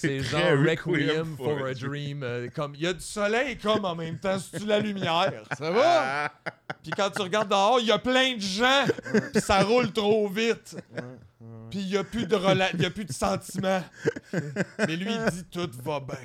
C'est 0.00 0.20
genre 0.20 0.40
Requiem 0.66 1.36
for 1.36 1.66
a 1.66 1.74
Dream. 1.74 2.22
euh, 2.22 2.48
comme 2.54 2.74
il 2.74 2.82
y 2.82 2.86
a 2.86 2.92
du 2.92 3.00
soleil 3.00 3.56
comme 3.58 3.84
en 3.84 3.94
même 3.94 4.18
temps 4.18 4.38
c'est 4.38 4.64
la 4.64 4.78
lumière? 4.80 5.32
Ça 5.58 5.70
va? 5.70 6.32
Puis 6.82 6.92
quand 6.96 7.10
tu 7.10 7.22
regardes 7.22 7.48
dehors, 7.50 7.78
il 7.80 7.86
y 7.86 7.92
a 7.92 7.98
plein 7.98 8.34
de 8.36 8.40
gens. 8.40 8.84
Puis 9.32 9.42
ça 9.42 9.62
roule 9.62 9.92
trop 9.92 10.28
vite. 10.28 10.76
Puis 11.70 11.80
il 11.80 11.88
y 11.88 11.96
a 11.96 12.04
plus 12.04 12.26
de 12.26 12.36
rela- 12.36 12.70
y 12.80 12.84
a 12.86 12.90
plus 12.90 13.04
de 13.04 13.12
sentiments. 13.12 13.82
Mais 14.32 14.96
lui 14.96 15.12
il 15.12 15.30
dit 15.32 15.44
tout 15.50 15.70
va 15.84 16.00
bien. 16.00 16.16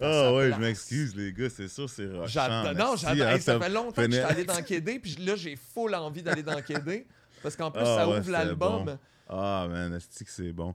Ah 0.00 0.32
ouais, 0.32 0.52
je 0.52 0.60
m'excuse, 0.60 1.14
les 1.16 1.32
gars, 1.32 1.48
c'est 1.50 1.68
sûr, 1.68 1.88
c'est 1.90 2.06
rochant. 2.06 2.26
J'adore. 2.26 2.74
Non, 2.74 2.96
j'adore. 2.96 3.26
hein, 3.26 3.34
Hey, 3.34 3.40
ça 3.40 3.58
fait 3.60 3.68
longtemps 3.68 3.92
que 4.02 4.10
je 4.10 4.16
suis 4.16 4.20
allé 4.20 4.44
dans 4.44 4.62
Kédé, 4.62 4.98
puis 4.98 5.16
là 5.20 5.34
j'ai 5.36 5.56
full 5.56 5.94
envie 5.94 6.22
d'aller 6.22 6.42
dans 6.42 6.60
Kédé 6.62 7.06
parce 7.42 7.56
qu'en 7.56 7.70
plus 7.70 7.82
Ah 7.82 7.96
ça 7.96 8.08
ouais, 8.08 8.18
ouvre 8.18 8.30
l'album. 8.30 8.84
bon. 8.84 8.98
Ah 9.28 9.66
man, 9.68 9.92
est 9.94 10.24
que 10.24 10.30
c'est 10.30 10.52
bon. 10.52 10.74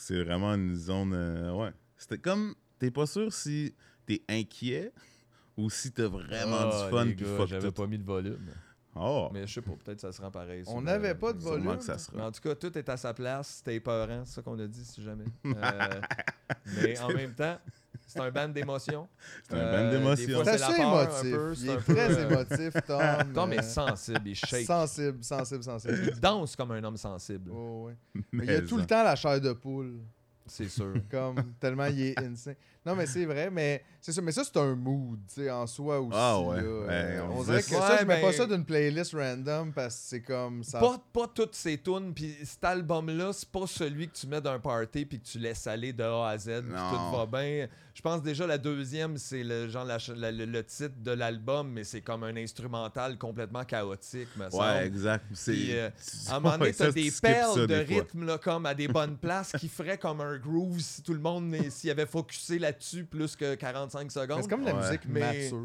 C'est 0.00 0.24
vraiment 0.24 0.54
une 0.54 0.74
zone. 0.74 1.12
euh, 1.12 1.52
ouais. 1.52 1.72
C'était 1.98 2.18
comme. 2.18 2.54
T'es 2.78 2.90
pas 2.90 3.04
sûr 3.06 3.30
si 3.32 3.74
t'es 4.06 4.22
inquiet 4.30 4.92
ou 5.58 5.68
si 5.68 5.92
t'as 5.92 6.08
vraiment 6.08 6.56
Ah, 6.58 6.84
du 6.84 6.90
fun 6.90 7.04
les 7.04 7.14
puis 7.14 7.24
gars, 7.26 7.36
fuck 7.36 7.48
J'avais 7.48 7.68
tout. 7.68 7.74
pas 7.74 7.86
mis 7.86 7.98
de 7.98 8.04
volume. 8.04 8.46
Oh. 8.96 9.28
Mais 9.32 9.46
je 9.46 9.52
sais 9.52 9.60
pas, 9.60 9.72
peut-être 9.72 9.96
que 9.96 10.00
ça 10.00 10.12
se 10.12 10.22
rend 10.22 10.30
pareil. 10.30 10.64
On 10.66 10.80
n'avait 10.80 11.10
euh, 11.10 11.14
pas 11.14 11.34
de 11.34 11.38
volume. 11.38 11.76
que 11.76 11.84
ça 11.84 11.98
sera. 11.98 12.16
Mais 12.16 12.22
en 12.22 12.32
tout 12.32 12.40
cas, 12.40 12.54
tout 12.54 12.76
est 12.76 12.88
à 12.88 12.96
sa 12.96 13.12
place. 13.12 13.56
C'était 13.58 13.76
épeurant, 13.76 14.24
c'est 14.24 14.36
ça 14.36 14.42
qu'on 14.42 14.58
a 14.58 14.66
dit, 14.66 14.84
si 14.84 15.02
jamais. 15.02 15.26
Euh, 15.44 16.00
mais 16.82 16.98
en 17.00 17.08
même 17.12 17.34
temps, 17.34 17.58
c'est 18.10 18.20
un 18.20 18.30
band 18.30 18.48
d'émotion. 18.48 19.08
C'est 19.48 19.56
un 19.56 19.72
band 19.72 19.90
d'émotion. 19.90 20.42
Fois, 20.42 20.44
C'est 20.44 20.62
assez 20.62 20.80
émotif. 20.80 21.24
Il 21.24 21.56
c'est 21.56 21.72
est 21.72 21.76
très 21.78 22.10
euh, 22.10 22.28
émotif, 22.28 22.82
Tom. 22.86 23.32
Tom 23.32 23.52
euh, 23.52 23.54
est 23.54 23.62
sensible, 23.62 24.20
il 24.24 24.34
shake. 24.34 24.66
Sensible, 24.66 25.22
sensible, 25.22 25.62
sensible. 25.62 25.98
Il 26.12 26.20
danse 26.20 26.56
comme 26.56 26.72
un 26.72 26.82
homme 26.82 26.96
sensible. 26.96 27.50
Oh, 27.52 27.86
ouais. 27.86 27.94
Mais 28.32 28.44
il 28.44 28.50
a 28.50 28.62
tout 28.62 28.78
le 28.78 28.86
temps 28.86 29.04
la 29.04 29.14
chair 29.14 29.40
de 29.40 29.52
poule. 29.52 30.00
C'est 30.44 30.68
sûr. 30.68 30.94
Comme 31.08 31.36
tellement 31.60 31.86
il 31.86 32.00
est 32.00 32.18
insane. 32.18 32.56
Non, 32.84 32.96
mais 32.96 33.06
c'est 33.06 33.26
vrai, 33.26 33.50
mais 33.50 33.84
c'est 34.00 34.12
ça. 34.12 34.20
Mais 34.22 34.32
ça, 34.32 34.42
c'est 34.44 34.56
un 34.58 34.74
mood, 34.74 35.18
tu 35.28 35.42
sais, 35.42 35.50
en 35.50 35.66
soi 35.66 36.00
aussi. 36.00 36.10
Ah 36.14 36.40
ouais. 36.40 36.56
là. 36.56 36.62
Ben, 36.86 36.90
Euh, 36.90 37.26
on 37.30 37.42
dirait 37.44 37.62
que 37.62 37.68
ça, 37.68 37.98
je 38.00 38.04
mets 38.06 38.20
pas 38.20 38.28
ben- 38.30 38.32
ça 38.36 38.46
d'une 38.46 38.64
playlist 38.64 39.14
random 39.14 39.72
parce 39.72 39.94
que 39.96 40.00
c'est 40.02 40.22
comme 40.22 40.64
ça. 40.64 40.78
Pas, 40.80 40.96
pas 41.12 41.26
toutes 41.34 41.54
ces 41.54 41.78
tunes, 41.78 42.12
puis 42.14 42.34
cet 42.44 42.64
album-là, 42.64 43.32
c'est 43.32 43.48
pas 43.48 43.66
celui 43.66 44.08
que 44.08 44.14
tu 44.16 44.26
mets 44.26 44.40
d'un 44.40 44.58
party 44.58 45.04
puis 45.06 45.20
que 45.20 45.26
tu 45.26 45.38
laisses 45.38 45.66
aller 45.66 45.92
de 45.92 46.02
A 46.04 46.28
à 46.28 46.38
Z, 46.38 46.62
puis 46.62 46.72
tout 46.72 47.16
va 47.16 47.26
bien. 47.26 47.66
Je 47.92 48.02
pense 48.02 48.22
déjà 48.22 48.46
la 48.46 48.56
deuxième, 48.56 49.18
c'est 49.18 49.42
le 49.42 49.68
genre 49.68 49.84
la 49.84 49.98
ch- 49.98 50.16
la- 50.16 50.32
le, 50.32 50.46
le 50.46 50.64
titre 50.64 50.94
de 51.02 51.10
l'album, 51.10 51.68
mais 51.70 51.84
c'est 51.84 52.00
comme 52.00 52.24
un 52.24 52.34
instrumental 52.36 53.18
complètement 53.18 53.64
chaotique, 53.64 54.28
me 54.36 54.48
semble. 54.48 54.62
Ouais, 54.62 54.86
exact. 54.86 55.24
C'est. 55.34 55.52
Puis, 55.52 55.76
euh, 55.76 55.90
à 56.30 56.36
un 56.36 56.40
moment 56.40 56.56
donné, 56.56 56.72
t'as 56.72 56.92
des 56.92 57.10
perles 57.10 57.66
de 57.66 57.74
rythme 57.74 58.24
là, 58.24 58.38
comme 58.38 58.64
à 58.64 58.74
des 58.74 58.88
bonnes 58.88 59.16
places 59.18 59.52
qui 59.58 59.68
feraient 59.68 59.98
comme 59.98 60.20
un 60.22 60.38
groove 60.38 60.78
si 60.80 61.02
tout 61.02 61.12
le 61.12 61.20
monde, 61.20 61.54
s'y 61.68 61.90
avait 61.90 62.06
focusé 62.06 62.58
là-dessus 62.58 63.04
plus 63.04 63.36
que 63.36 63.54
45 63.90 64.10
secondes. 64.12 64.36
Mais 64.36 64.42
c'est 64.42 64.48
comme 64.48 64.64
la 64.64 64.74
Ouais. 64.74 64.86
musique 64.86 65.08
mature. 65.08 65.62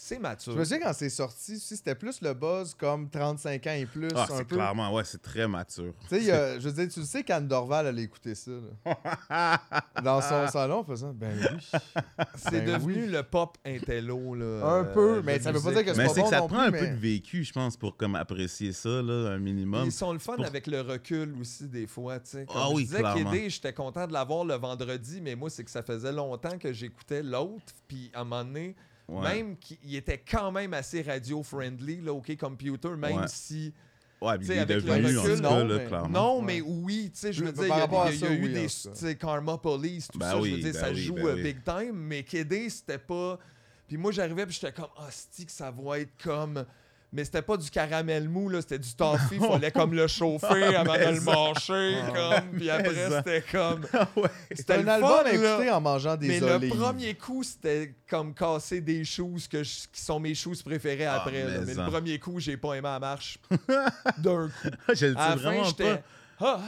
C'est 0.00 0.20
mature. 0.20 0.52
Je 0.52 0.58
me 0.58 0.64
souviens 0.64 0.78
quand 0.78 0.92
c'est 0.92 1.10
sorti, 1.10 1.58
si 1.58 1.76
c'était 1.76 1.96
plus 1.96 2.20
le 2.22 2.32
buzz 2.32 2.72
comme 2.74 3.10
35 3.10 3.66
ans 3.66 3.72
et 3.72 3.84
plus. 3.84 4.06
Ah, 4.14 4.26
c'est 4.30 4.46
clairement, 4.46 4.94
ouais, 4.94 5.02
c'est 5.04 5.20
très 5.20 5.48
mature. 5.48 5.92
Tu 6.08 6.20
sais, 6.20 6.60
je 6.60 6.68
veux 6.68 6.72
dire, 6.72 6.88
tu 6.92 7.00
le 7.00 7.04
sais 7.06 7.24
qu'Anne 7.24 7.48
Dorval 7.48 7.88
allait 7.88 8.04
écouter 8.04 8.36
ça. 8.36 8.52
là. 8.86 9.60
Dans 10.04 10.20
son 10.22 10.46
salon, 10.46 10.84
faisant 10.84 11.12
Ben 11.12 11.36
oui. 11.36 11.80
C'est 12.36 12.64
Ben 12.64 12.74
devenu 12.74 13.02
oui. 13.06 13.06
le 13.08 13.22
pop 13.24 13.58
intello. 13.66 14.34
Là, 14.34 14.44
Un 14.64 14.84
euh, 14.84 14.94
peu, 14.94 15.16
de 15.16 15.20
mais 15.22 15.40
ça 15.40 15.50
veut 15.50 15.60
pas 15.60 15.72
dire 15.72 15.84
que 15.84 15.94
c'est 15.94 16.06
que 16.06 16.20
bon 16.20 16.30
ça 16.30 16.38
non 16.40 16.46
prend 16.48 16.60
un 16.60 16.70
peu 16.70 16.86
de 16.86 16.94
vécu, 16.96 17.42
je 17.42 17.52
pense, 17.52 17.76
pour 17.76 17.96
comme 17.96 18.14
apprécier 18.14 18.72
ça, 18.72 19.02
là, 19.02 19.30
un 19.32 19.38
minimum. 19.38 19.84
Ils 19.84 19.90
sont 19.92 20.12
le 20.12 20.20
fun 20.20 20.36
Pour- 20.36 20.44
avec 20.46 20.68
le 20.68 20.80
recul 20.80 21.34
aussi, 21.40 21.66
des 21.68 21.88
fois. 21.88 22.20
tu 22.20 22.30
sais. 22.30 22.46
Comme 22.46 22.56
Ah 22.56 22.66
je 22.70 22.74
oui, 22.76 22.84
disais 22.84 23.50
j'étais 23.50 23.72
content 23.72 24.06
de 24.06 24.12
l'avoir 24.12 24.44
le 24.44 24.54
vendredi, 24.54 25.20
mais 25.20 25.34
moi, 25.34 25.50
c'est 25.50 25.64
que 25.64 25.70
ça 25.72 25.82
faisait 25.82 26.12
longtemps 26.12 26.56
que 26.56 26.72
j'écoutais 26.72 27.22
l'autre. 27.24 27.74
Puis 27.88 28.10
à 28.14 28.20
un 28.20 28.24
moment 28.24 28.44
donné, 28.44 28.76
Ouais. 29.08 29.22
même 29.22 29.56
qu'il 29.56 29.94
était 29.96 30.18
quand 30.18 30.52
même 30.52 30.74
assez 30.74 31.00
radio-friendly, 31.02 32.02
là, 32.02 32.12
OK 32.12 32.36
Computer, 32.36 32.90
même 32.90 33.20
Ouais. 33.20 33.28
si. 33.28 33.72
Ouais, 34.20 34.36
sais, 34.46 34.54
il 34.54 34.58
est 34.58 34.60
avec 34.62 34.76
le 34.76 34.82
devenu, 34.82 35.18
en 35.18 35.22
recul, 35.22 35.36
tout 35.36 35.42
cas, 35.42 35.48
non, 35.50 35.64
là, 35.64 35.76
mais- 35.78 35.86
clairement. 35.86 36.08
Non, 36.08 36.42
mais 36.42 36.60
oui, 36.60 37.10
tu 37.14 37.20
sais, 37.20 37.32
je 37.32 37.44
veux 37.44 37.52
dire, 37.52 37.62
il 37.64 37.68
y 37.68 37.72
a, 37.72 38.10
y 38.12 38.18
ça, 38.18 38.32
eu 38.32 38.42
oui, 38.42 38.52
des 38.52 38.68
en 38.68 38.94
sais, 38.94 39.14
Karma 39.16 39.56
Police, 39.58 40.08
tout 40.08 40.18
Ben 40.18 40.30
ça, 40.32 40.36
je 40.42 40.50
veux 40.50 40.58
dire, 40.58 40.72
ben 40.72 40.80
ça 40.80 40.90
oui, 40.90 40.96
joue 40.96 41.14
ben 41.14 41.26
euh, 41.26 41.34
oui. 41.36 41.42
big 41.44 41.62
time, 41.64 41.92
mais 41.94 42.22
Kédé, 42.24 42.68
c'était 42.68 42.98
pas... 42.98 43.38
Puis 43.86 43.96
moi, 43.96 44.10
j'arrivais, 44.12 44.44
puis 44.44 44.58
j'étais 44.60 44.72
comme, 44.72 44.90
ah, 44.98 45.06
c'est 45.10 45.44
que 45.46 45.52
ça 45.52 45.70
va 45.70 46.00
être 46.00 46.12
comme... 46.22 46.64
Mais 47.10 47.24
c'était 47.24 47.40
pas 47.42 47.56
du 47.56 47.70
caramel 47.70 48.28
mou, 48.28 48.50
là, 48.50 48.60
c'était 48.60 48.78
du 48.78 48.92
toffee, 48.96 49.36
il 49.36 49.40
fallait 49.40 49.70
comme 49.70 49.94
le 49.94 50.06
chauffer 50.06 50.76
avant 50.76 50.92
de 50.92 51.14
le 51.14 51.20
mâcher, 51.22 51.96
comme, 52.14 52.50
puis 52.58 52.68
après, 52.68 53.10
c'était 53.10 53.42
comme... 53.50 53.80
ouais. 54.16 54.28
C'est 54.50 54.56
C'était 54.58 54.74
un 54.74 54.86
album 54.88 55.10
à 55.24 55.32
écouter 55.32 55.70
en 55.70 55.80
mangeant 55.80 56.16
des 56.16 56.28
Mais 56.28 56.42
olives. 56.42 56.70
le 56.74 56.78
premier 56.78 57.14
coup, 57.14 57.42
c'était 57.42 57.94
comme 58.10 58.34
casser 58.34 58.82
des 58.82 59.04
choses 59.04 59.48
que 59.48 59.62
je- 59.62 59.88
qui 59.90 60.02
sont 60.02 60.20
mes 60.20 60.34
choses 60.34 60.62
préférées 60.62 61.06
Ah, 61.06 61.16
après. 61.22 61.44
là. 61.44 61.60
mais 61.66 61.74
le 61.74 61.84
premier 61.90 62.18
coup, 62.18 62.38
j'ai 62.40 62.56
pas 62.58 62.74
aimé 62.74 62.82
la 62.88 62.98
marche 63.00 63.38
d'un 64.18 64.48
coup. 64.48 64.68
je 64.94 65.06
le 65.06 65.14
fin, 65.14 65.36
vraiment 65.36 65.72
pas. 65.72 66.00
Ah! 66.40 66.60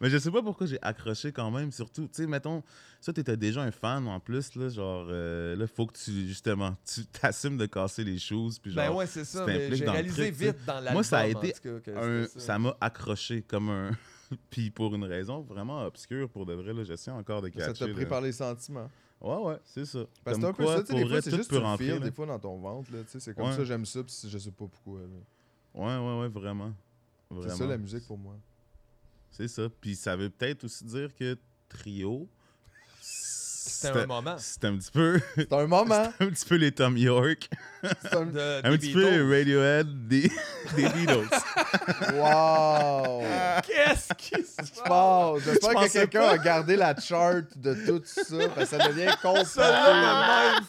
Mais 0.00 0.08
je 0.10 0.16
sais 0.16 0.30
pas 0.30 0.42
pourquoi 0.42 0.66
j'ai 0.66 0.78
accroché 0.80 1.32
quand 1.32 1.50
même, 1.50 1.70
surtout, 1.72 2.02
tu 2.02 2.22
sais, 2.22 2.26
mettons, 2.26 2.62
ça, 3.02 3.12
t'étais 3.12 3.36
déjà 3.36 3.62
un 3.62 3.72
fan 3.72 4.06
en 4.06 4.20
plus, 4.20 4.54
là, 4.54 4.68
genre, 4.68 5.06
euh, 5.10 5.56
là, 5.56 5.66
faut 5.66 5.86
que 5.86 5.98
tu, 5.98 6.28
justement, 6.28 6.76
tu 6.84 7.04
t'assumes 7.20 7.56
de 7.58 7.66
casser 7.66 8.04
les 8.04 8.18
choses, 8.18 8.60
puis 8.60 8.70
genre, 8.70 8.84
Ben 8.90 8.96
ouais, 8.96 9.06
c'est 9.06 9.24
ça. 9.24 9.44
Mais 9.44 9.74
j'ai 9.74 9.88
réalisé 9.88 10.30
truc, 10.30 10.34
vite 10.40 10.64
dans 10.64 10.74
l'album. 10.74 10.92
Moi, 10.94 11.02
ça 11.02 11.18
a 11.18 11.26
été 11.26 11.52
un- 11.96 12.26
ça 12.28 12.58
m'a 12.60 12.76
accroché 12.80 13.42
comme 13.42 13.70
un... 13.70 13.90
puis 14.50 14.70
pour 14.70 14.94
une 14.94 15.02
raison 15.04 15.40
vraiment 15.40 15.84
obscure, 15.84 16.28
pour 16.28 16.46
de 16.46 16.54
vrai, 16.54 16.72
là, 16.72 16.84
j'essaie 16.84 17.10
encore 17.10 17.42
de 17.42 17.48
catcher. 17.48 17.74
Ça 17.74 17.86
t'a 17.86 17.92
pris 17.92 18.02
là. 18.04 18.08
par 18.08 18.20
les 18.20 18.32
sentiments. 18.32 18.88
Ouais, 19.20 19.36
ouais, 19.36 19.58
c'est 19.64 19.84
ça. 19.84 20.04
Parce 20.24 20.36
que 20.36 20.42
c'est 20.42 20.48
un 20.48 20.52
peu 20.52 20.66
ça, 20.66 20.82
tu 20.84 20.92
sais, 20.92 21.02
des 21.02 21.08
fois, 21.08 21.22
c'est 21.22 21.36
juste 21.36 21.50
tu 21.50 21.98
des 22.00 22.12
fois, 22.12 22.26
dans 22.26 22.38
ton 22.38 22.56
ventre, 22.58 22.92
là, 22.92 23.00
tu 23.02 23.10
sais, 23.10 23.20
c'est 23.20 23.34
comme 23.34 23.46
Ouais. 23.46 23.56
ça, 23.56 23.64
j'aime 23.64 23.84
ça, 23.84 24.02
puis 24.04 24.14
je 24.28 24.38
sais 24.38 24.50
pas 24.52 24.66
pourquoi, 24.66 25.00
là. 25.00 25.06
Ouais, 25.74 25.96
ouais, 25.98 26.20
ouais, 26.20 26.28
vraiment. 26.28 26.72
C'est 27.42 27.50
ça, 27.50 27.66
la 27.66 27.78
musique, 27.78 28.06
pour 28.06 28.18
moi. 28.18 28.36
C'est 29.32 29.48
ça. 29.48 29.68
Puis 29.80 29.96
ça 29.96 30.14
veut 30.14 30.30
peut-être 30.30 30.64
aussi 30.64 30.84
dire 30.84 31.12
que 31.16 31.36
trio. 31.68 32.28
C'était 33.04 33.98
un 33.98 34.06
moment. 34.06 34.36
C'est 34.38 34.64
un 34.64 34.76
petit 34.76 34.90
peu. 34.92 35.20
C'est 35.36 35.52
un 35.52 35.66
moment. 35.66 36.12
c'est 36.18 36.24
un 36.24 36.30
petit 36.30 36.46
peu 36.46 36.54
les 36.54 36.70
Tom 36.70 36.96
York. 36.96 37.48
Un... 38.12 38.26
De- 38.26 38.60
un 38.64 38.70
des 38.70 38.78
petit 38.78 38.94
Beatles. 38.94 39.00
peu 39.18 39.36
Radiohead 39.38 40.06
des, 40.08 40.30
des 40.76 40.88
Beatles. 40.88 41.28
Wow! 42.14 43.22
Qu'est-ce 43.66 44.14
qui 44.14 44.42
se 44.44 44.62
Je 44.76 44.82
pense. 44.84 45.40
J'espère 45.40 45.82
Je 45.82 45.86
que 45.86 45.92
quelqu'un 45.92 46.28
a 46.28 46.38
gardé 46.38 46.76
la 46.76 46.94
chart 46.96 47.44
de 47.56 47.74
tout 47.74 48.02
ça, 48.04 48.36
parce 48.54 48.70
que 48.70 48.76
ça 48.78 48.88
devient 48.88 49.10
Celle-là, 49.44 50.60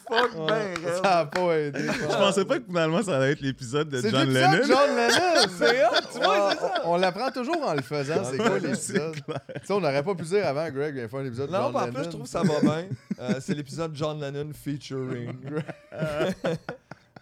ben, 0.47 1.01
Ça 1.03 1.19
a 1.19 1.25
pas 1.25 1.59
aidé. 1.59 1.79
Je 1.79 2.07
pensais 2.07 2.45
pas 2.45 2.59
que 2.59 2.65
finalement 2.65 3.01
ça 3.01 3.17
allait 3.17 3.31
être 3.31 3.41
l'épisode 3.41 3.89
de 3.89 4.01
C'est 4.01 4.09
John 4.09 4.29
Lennon. 4.29 4.63
John 4.67 4.95
Lennon! 4.95 5.49
C'est 5.57 5.85
hot, 5.85 5.89
tu 6.11 6.19
vois, 6.19 6.51
c'est 6.51 6.59
ça. 6.59 6.81
On, 6.85 6.97
l'apprend 6.97 7.31
toujours 7.31 7.61
en 7.61 7.73
le 7.73 7.81
faisant, 7.81 8.23
c'est 8.23 8.37
quoi 8.37 8.59
l'épisode? 8.59 9.15
Tu 9.15 9.65
sais, 9.65 9.73
on 9.73 9.79
n'aurait 9.81 10.03
pas 10.03 10.15
pu 10.15 10.23
dire 10.23 10.45
avant, 10.47 10.69
Greg 10.69 10.95
vient 10.95 11.07
faire 11.07 11.19
un 11.19 11.25
épisode 11.25 11.47
de 11.47 11.53
Non, 11.53 11.75
en 11.75 11.91
plus, 11.91 12.03
je 12.03 12.09
trouve 12.09 12.23
que 12.23 12.29
ça 12.29 12.43
va 12.43 12.59
bien. 12.61 12.85
Euh, 13.19 13.35
c'est 13.39 13.53
l'épisode 13.53 13.91
John 13.95 14.19
Lennon 14.19 14.51
featuring. 14.53 15.33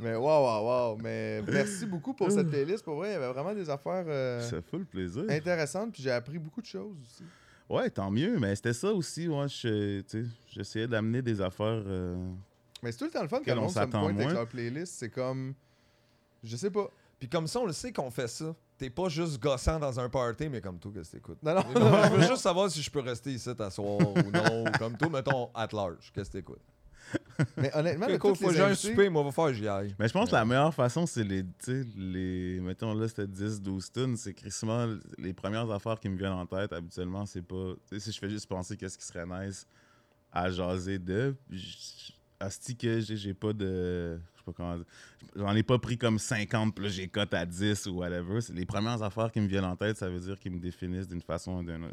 Mais 0.02 0.16
wow, 0.16 0.24
wow, 0.24 0.66
wow. 0.66 0.98
Mais 1.02 1.44
merci 1.44 1.86
beaucoup 1.86 2.14
pour 2.14 2.32
cette 2.32 2.50
playlist. 2.50 2.84
Pour 2.84 2.96
vrai, 2.96 3.10
il 3.10 3.14
y 3.14 3.16
avait 3.16 3.28
vraiment 3.32 3.54
des 3.54 3.70
affaires 3.70 4.06
euh, 4.08 4.42
Ça 4.42 4.62
fait 4.62 4.78
le 4.78 4.86
plaisir. 4.86 5.24
intéressantes, 5.30 5.94
puis 5.94 6.02
j'ai 6.02 6.12
appris 6.12 6.40
beaucoup 6.40 6.62
de 6.62 6.66
choses 6.66 6.96
aussi. 7.04 7.24
Ouais, 7.70 7.90
tant 7.90 8.10
mieux. 8.10 8.38
Mais 8.40 8.56
c'était 8.56 8.74
ça 8.74 8.92
aussi. 8.92 9.28
Ouais, 9.28 9.48
sais, 9.48 10.04
j'essayais 10.52 10.88
d'amener 10.88 11.22
des 11.22 11.40
affaires. 11.40 11.84
euh, 11.86 12.16
Mais 12.82 12.92
c'est 12.92 12.98
tout 13.00 13.06
le 13.06 13.12
temps 13.12 13.22
le 13.22 13.28
fun 13.28 13.42
quand 13.46 13.54
le 13.54 13.60
on 13.60 13.62
monde 13.64 13.72
se 13.72 13.80
me 13.80 13.86
s'attend 13.86 14.00
pointe 14.02 14.16
avec 14.16 14.26
moins. 14.28 14.34
leur 14.34 14.48
playlist. 14.48 14.94
C'est 14.94 15.10
comme. 15.10 15.54
Je 16.44 16.56
sais 16.56 16.72
pas. 16.72 16.90
Puis 17.20 17.30
comme 17.30 17.46
ça, 17.48 17.60
on 17.60 17.66
le 17.66 17.74
sait 17.74 17.92
qu'on 17.94 18.10
fait 18.10 18.28
ça. 18.28 18.56
T'es 18.80 18.90
pas 18.90 19.10
juste 19.10 19.40
gossant 19.40 19.78
dans 19.78 20.00
un 20.00 20.10
party, 20.10 20.50
mais 20.50 20.60
comme 20.60 20.80
qu'est-ce 20.80 21.12
que 21.12 21.18
t'écoutes? 21.18 21.44
Non, 21.44 21.54
non. 21.54 21.64
Moi, 21.80 22.08
Je 22.10 22.16
veux 22.16 22.22
juste 22.28 22.42
savoir 22.42 22.72
si 22.72 22.82
je 22.82 22.90
peux 22.90 23.02
rester 23.02 23.32
ici 23.32 23.56
t'asseoir 23.56 24.00
ou 24.00 24.32
non. 24.32 24.64
ou 24.66 24.72
Comme 24.80 24.98
toi, 24.98 25.10
mettons, 25.10 25.52
at 25.54 25.68
large. 25.72 26.12
Qu'est-ce 26.16 26.32
que 26.32 26.38
t'écoutes? 26.40 26.62
Mais 27.58 27.76
honnêtement, 27.76 28.08
Écoute, 28.08 28.38
toutes 28.38 28.48
faut 28.48 28.54
j'ai 28.54 28.62
un 28.62 28.74
souper, 28.74 29.10
moi, 29.10 29.22
on 29.22 29.26
va 29.26 29.32
faire, 29.32 29.54
j'y 29.54 29.68
aille. 29.68 29.96
Mais 30.00 30.08
je 30.08 30.14
pense 30.14 30.30
que 30.30 30.36
la 30.36 30.46
meilleure 30.46 30.74
façon, 30.74 31.06
c'est 31.06 31.24
les, 31.24 31.44
tu 31.44 31.50
sais, 31.60 31.84
les. 31.96 32.60
Mettons 32.60 32.94
là, 32.96 33.08
c'était 33.08 33.26
10-12 33.26 33.92
tunes. 33.92 34.18
C'est 34.18 34.34
crissement 34.34 34.88
les 35.20 35.34
premières 35.34 35.70
affaires 35.70 36.00
qui 36.00 36.10
me 36.10 36.18
viennent 36.18 36.32
en 36.32 36.46
tête. 36.48 36.74
Habituellement, 36.74 37.26
c'est 37.28 37.42
pas. 37.44 37.74
Tu 37.88 38.00
sais, 38.00 38.06
si 38.06 38.12
je 38.12 38.20
fais 38.20 38.30
juste 38.30 38.48
penser 38.48 38.78
qu'est-ce 38.78 38.98
qui 38.98 39.06
serait 39.06 39.26
nice 39.26 39.68
à 40.32 40.50
jaser 40.50 40.98
de. 40.98 41.36
Asti 42.42 42.76
que 42.76 43.00
j'ai 43.00 43.16
j'ai 43.16 43.34
pas 43.34 43.54
de. 43.54 44.18
Je 44.34 44.40
sais 44.40 44.44
pas 44.46 44.52
comment 44.54 44.76
dire. 44.78 44.86
J'en 45.36 45.56
ai 45.56 45.64
pas 45.64 45.78
pris 45.80 45.98
comme 45.98 46.18
50, 46.20 46.76
puis 46.76 46.86
là, 46.86 46.90
j'ai 46.92 47.08
cote 47.08 47.34
à 47.34 47.46
10 47.46 47.86
ou 47.88 47.98
whatever. 48.00 48.42
C'est 48.42 48.54
les 48.54 48.66
premières 48.66 49.02
affaires 49.04 49.32
qui 49.32 49.40
me 49.40 49.48
viennent 49.48 49.66
en 49.66 49.76
tête, 49.76 49.98
ça 49.98 50.10
veut 50.10 50.20
dire 50.20 50.40
qu'ils 50.40 50.52
me 50.52 50.60
définissent 50.60 51.08
d'une 51.08 51.22
façon 51.22 51.58
ou 51.58 51.64
d'une 51.64 51.88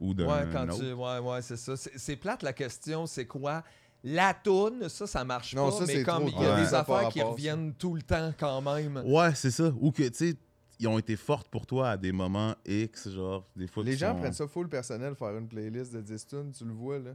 ou 0.00 0.12
d'un 0.14 0.26
Ouais, 0.26 0.48
quand 0.52 0.64
autre. 0.68 0.78
tu. 0.80 0.92
Ouais, 0.92 1.18
ouais, 1.18 1.42
c'est 1.42 1.56
ça. 1.56 1.76
C'est 1.76 1.96
c'est 1.96 2.16
plate 2.16 2.42
la 2.42 2.52
question, 2.52 3.06
c'est 3.06 3.26
quoi? 3.26 3.62
La 4.04 4.34
toune, 4.34 4.88
ça, 4.88 5.06
ça 5.06 5.24
marche 5.24 5.54
Non, 5.54 5.70
pas, 5.70 5.76
ça, 5.78 5.84
mais 5.86 5.94
c'est 5.94 6.02
comme 6.02 6.24
il 6.26 6.32
y 6.32 6.44
a 6.44 6.54
Ouais. 6.56 6.60
des 6.64 6.74
affaires 6.74 7.08
qui 7.08 7.20
ça. 7.20 7.26
reviennent 7.26 7.72
tout 7.74 7.94
le 7.94 8.02
temps 8.02 8.34
quand 8.36 8.60
même. 8.60 9.00
Ouais, 9.06 9.32
c'est 9.36 9.52
ça. 9.52 9.72
Ou 9.80 9.92
que, 9.92 10.02
tu 10.08 10.14
sais, 10.32 10.36
ils 10.80 10.88
ont 10.88 10.98
été 10.98 11.14
fortes 11.14 11.46
pour 11.48 11.64
toi 11.66 11.90
à 11.90 11.96
des 11.96 12.10
moments 12.10 12.56
X, 12.66 13.08
genre, 13.10 13.46
des 13.54 13.68
fois 13.68 13.84
Les 13.84 13.96
gens 13.96 14.12
sont- 14.14 14.18
prennent 14.18 14.32
ça 14.32 14.48
full 14.48 14.68
personnel, 14.68 15.14
faire 15.14 15.36
une 15.38 15.46
playlist 15.46 15.92
de 15.94 16.00
10 16.00 16.26
tunes, 16.26 16.50
tu 16.50 16.64
le 16.64 16.72
vois, 16.72 16.98
là. 16.98 17.12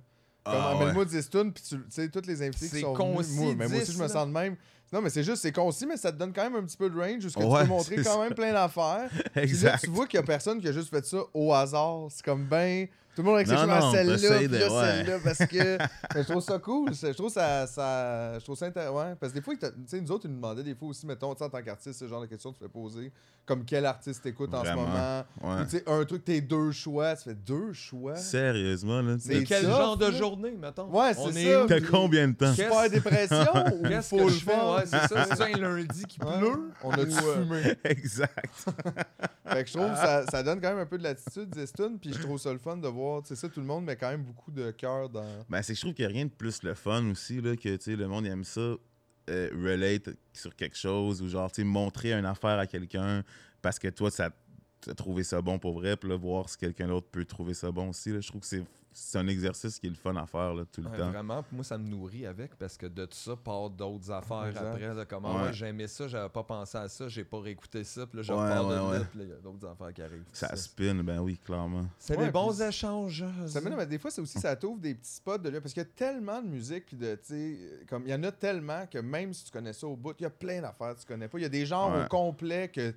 Ah, 0.48 0.52
Comme, 0.70 0.78
ouais. 0.78 0.84
amène-moi 0.84 1.06
10 1.06 1.30
tunes, 1.30 1.54
puis 1.54 1.64
tu 1.64 1.76
tu 1.78 1.84
sais, 1.90 2.10
tous 2.10 2.26
les 2.28 2.42
invités 2.42 2.66
qui 2.66 2.72
C'est 2.72 2.82
sont 2.82 2.94
concis, 2.94 3.30
venus, 3.36 3.42
moi, 3.46 3.56
mais 3.58 3.68
moi 3.68 3.78
aussi, 3.82 3.92
10, 3.92 3.98
je 3.98 4.04
me 4.04 4.08
sens 4.08 4.28
de 4.28 4.32
même. 4.32 4.56
Non, 4.94 5.02
mais 5.02 5.10
c'est 5.10 5.24
juste, 5.24 5.42
c'est 5.42 5.52
concis, 5.52 5.86
mais 5.86 5.98
ça 5.98 6.12
te 6.14 6.18
donne 6.18 6.32
quand 6.32 6.44
même 6.44 6.56
un 6.56 6.64
petit 6.64 6.78
peu 6.78 6.90
de 6.90 6.98
range, 6.98 7.26
où 7.26 7.30
ce 7.30 7.36
que 7.36 7.42
tu 7.42 7.46
Ouais, 7.46 7.62
peux 7.64 7.68
montrer 7.68 7.96
quand 7.98 8.04
ça. 8.14 8.20
même 8.20 8.34
plein 8.34 8.54
d'affaires. 8.54 9.10
Puis 9.12 9.22
là, 9.36 9.44
Exact. 9.44 9.84
tu 9.84 9.90
vois 9.90 10.08
qu'il 10.08 10.18
y 10.18 10.24
a 10.24 10.26
personne 10.26 10.62
qui 10.62 10.68
a 10.70 10.72
juste 10.72 10.90
fait 10.90 11.06
ça 11.06 11.18
au 11.34 11.54
hasard. 11.54 12.08
C'est 12.10 12.24
comme 12.24 12.46
ben... 12.46 12.88
Tout 13.18 13.24
le 13.24 13.30
monde 13.30 13.36
avec 13.38 13.48
ses 13.48 13.54
Non, 13.56 13.62
cheveux 13.62 13.72
à 13.74 13.80
non, 13.80 13.92
celle-là, 13.92 14.38
puis 14.38 14.48
de- 14.48 14.58
là, 14.58 14.68
ouais. 14.72 14.86
celle-là, 14.86 15.18
parce 15.24 15.38
que... 15.40 15.78
Je 16.20 16.22
trouve 16.22 16.44
ça 16.44 16.60
cool. 16.60 16.94
Je 16.94 17.14
trouve 17.14 17.32
ça... 17.32 17.66
ça 17.66 18.38
je 18.38 18.44
trouve 18.44 18.56
ça 18.56 18.68
intéressant. 18.68 18.96
Ouais, 18.96 19.16
parce 19.20 19.34
que 19.34 19.40
des 19.40 19.44
fois, 19.44 19.56
tu 19.56 19.66
sais, 19.88 20.00
nous 20.00 20.12
autres, 20.12 20.26
ils 20.26 20.30
nous 20.30 20.36
demandaient 20.36 20.62
des 20.62 20.76
fois 20.76 20.90
aussi, 20.90 21.08
mettons, 21.08 21.34
tu 21.34 21.40
sais, 21.40 21.46
en 21.46 21.50
tant 21.50 21.64
qu'artiste, 21.64 22.00
ce 22.00 22.08
genre 22.08 22.22
de 22.22 22.28
questions 22.28 22.52
que 22.52 22.60
tu 22.60 22.64
fais 22.64 22.70
poser. 22.70 23.12
Comme 23.48 23.66
quel 23.66 23.88
artiste 23.88 24.22
t'écoutes 24.22 24.54
en 24.54 24.64
ce 24.64 24.70
moment. 24.72 25.24
Ouais. 25.42 25.64
Tu 25.66 25.78
sais, 25.78 25.84
un 25.88 26.06
truc, 26.06 26.26
tes 26.26 26.42
deux 26.42 26.72
choix. 26.72 27.16
Tu 27.16 27.24
fais 27.24 27.34
deux 27.34 27.74
choix. 27.74 28.16
Sérieusement, 28.18 29.02
là. 29.02 29.16
C'est 29.20 29.40
Mais 29.40 29.44
quel 29.46 29.66
genre 29.66 29.98
de 29.98 30.12
journée, 30.12 30.52
mettons? 30.52 30.86
Ouais, 30.92 31.14
c'est 31.16 31.42
est 31.42 31.54
ça. 31.54 31.66
T'as 31.68 31.82
combien 31.82 32.28
de 32.28 32.34
temps? 32.34 32.54
Qu'est-ce- 32.56 32.70
Super 32.70 32.90
dépression 32.92 33.38
ou 33.80 33.88
Qu'est-ce 33.88 34.12
que 34.16 34.28
je 34.30 34.44
fais? 34.44 34.52
Ouais, 34.52 34.84
c'est 34.86 35.08
ça. 35.08 35.26
C'est 35.36 35.54
un 35.56 35.58
lundi 35.58 36.06
qui 36.06 36.20
pleut. 36.20 36.72
On 36.84 36.92
a-tu 36.92 37.14
Ou, 37.14 37.18
euh, 37.30 37.46
fumé? 37.46 37.76
exact. 37.86 38.54
Fait 39.48 39.64
que 39.64 39.70
je 39.70 39.74
trouve 39.78 39.90
que 39.90 39.96
ça, 39.98 40.26
ça 40.30 40.44
donne 40.44 40.60
quand 40.62 40.70
même 40.70 40.80
un 40.80 40.86
peu 40.86 40.98
de 40.98 41.04
l'attitude, 41.04 41.56
Zestun, 41.56 41.94
puis 42.00 42.12
je 42.14 42.22
trouve 42.22 42.38
ça 42.38 42.52
le 42.52 42.60
fun 42.60 42.76
de 42.78 42.88
voir, 42.90 43.07
sais, 43.24 43.36
ça, 43.36 43.50
tout 43.50 43.60
le 43.60 43.66
monde 43.66 43.86
met 43.86 43.96
quand 43.96 44.10
même 44.10 44.24
beaucoup 44.24 44.52
de 44.52 44.72
cœur 44.72 45.10
dans... 45.10 45.46
Ben, 45.50 45.62
c'est 45.62 45.76
je 45.76 45.82
trouve 45.82 45.94
qu'il 45.94 46.06
n'y 46.06 46.12
a 46.12 46.16
rien 46.16 46.26
de 46.26 46.32
plus 46.32 46.64
le 46.64 46.74
fun 46.74 47.10
aussi, 47.10 47.42
là, 47.42 47.56
que, 47.56 47.76
tu 47.76 47.84
sais, 47.84 47.96
le 47.96 48.08
monde 48.08 48.26
aime 48.26 48.44
ça, 48.44 48.76
euh, 49.30 49.50
relate 49.54 50.10
sur 50.34 50.56
quelque 50.56 50.78
chose, 50.78 51.22
ou 51.22 51.28
genre, 51.28 51.52
tu 51.52 51.64
montrer 51.64 52.14
une 52.14 52.26
affaire 52.26 52.60
à 52.60 52.68
quelqu'un 52.68 53.24
parce 53.62 53.80
que 53.80 53.90
toi, 53.90 54.10
ça 54.10 54.30
t'as 54.82 54.94
trouvé 54.94 55.24
ça 55.24 55.42
bon 55.42 55.60
pour 55.60 55.74
vrai, 55.74 55.96
puis 55.98 56.10
là, 56.10 56.16
voir 56.16 56.50
si 56.50 56.58
quelqu'un 56.58 56.88
d'autre 56.88 57.08
peut 57.12 57.26
trouver 57.26 57.54
ça 57.54 57.72
bon 57.72 57.90
aussi, 57.90 58.12
là. 58.12 58.20
Je 58.20 58.28
trouve 58.28 58.42
que 58.42 58.48
c'est 58.48 58.64
c'est 59.00 59.20
un 59.20 59.28
exercice 59.28 59.78
qui 59.78 59.86
est 59.86 59.92
le 59.92 59.96
fun 59.96 60.16
à 60.16 60.26
faire, 60.26 60.56
là, 60.56 60.64
tout 60.72 60.82
le 60.82 60.90
Ouais, 60.90 60.98
temps. 60.98 61.12
vraiment, 61.12 61.44
puis 61.44 61.56
moi, 61.56 61.64
ça 61.64 61.78
me 61.78 61.88
nourrit 61.88 62.26
avec 62.26 62.56
parce 62.56 62.76
que 62.78 62.88
de 62.88 63.06
tout 63.06 63.16
ça 63.16 63.36
part 63.36 63.70
d'autres 63.70 64.10
affaires 64.10 64.48
Exact. 64.48 64.66
après. 64.66 64.92
Là, 64.96 65.06
comme, 65.06 65.26
ah 65.28 65.36
Ouais. 65.36 65.42
ouais, 65.44 65.54
j'aimais 65.54 65.86
ça, 65.86 66.08
j'avais 66.08 66.30
pas 66.30 66.42
pensé 66.42 66.80
à 66.80 66.90
ça, 66.90 67.08
j'ai 67.08 67.24
pas 67.24 67.40
réécouté 67.40 67.84
ça, 67.84 68.08
puis 68.08 68.18
là, 68.18 68.24
je 68.24 68.34
Ouais, 68.34 68.40
repars 68.40 68.68
de 68.68 68.74
ouais, 68.92 69.00
là, 69.00 69.06
puis 69.06 69.20
là, 69.20 69.26
il 69.26 69.30
y 69.30 69.34
a 69.34 69.36
d'autres 69.36 69.68
affaires 69.68 69.94
qui 69.94 70.02
arrivent. 70.02 70.24
Ça 70.34 70.48
C'est- 70.50 70.56
spin, 70.64 70.96
ben 71.04 71.20
oui, 71.20 71.38
clairement. 71.38 71.86
C'est 72.00 72.18
Ouais, 72.18 72.26
des 72.26 72.32
bons 72.32 72.60
échanges. 72.60 73.24
Ça 73.46 73.62
mais 73.62 73.86
des 73.86 74.00
fois, 74.00 74.10
c'est 74.10 74.22
aussi, 74.22 74.40
ça 74.40 74.56
t'ouvre 74.56 74.80
des 74.80 74.96
petits 74.96 75.12
spots 75.12 75.38
de 75.38 75.50
là, 75.50 75.62
parce 75.62 75.76
qu'il 75.76 75.84
y 75.84 75.86
a 75.86 75.90
tellement 75.96 76.42
de 76.42 76.48
musique, 76.48 76.88
puis 76.88 76.98
de, 76.98 77.14
tu 77.18 77.22
sais, 77.26 77.58
comme, 77.88 78.02
il 78.08 78.10
y 78.10 78.16
en 78.16 78.24
a 78.24 78.32
tellement 78.32 78.88
que 78.88 78.98
même 78.98 79.32
si 79.32 79.46
tu 79.46 79.52
connais 79.52 79.74
ça 79.74 79.86
au 79.86 79.96
bout, 79.96 80.16
il 80.20 80.24
y 80.24 80.26
a 80.26 80.32
plein 80.32 80.60
d'affaires 80.60 80.96
que 80.96 81.02
tu 81.02 81.06
connais 81.06 81.28
pas. 81.28 81.38
Il 81.38 81.44
y 81.44 81.46
a 81.46 81.50
des 81.50 81.68
genres 81.68 81.92
Ouais. 81.96 82.06
au 82.06 82.08
complet 82.08 82.70
que 82.70 82.96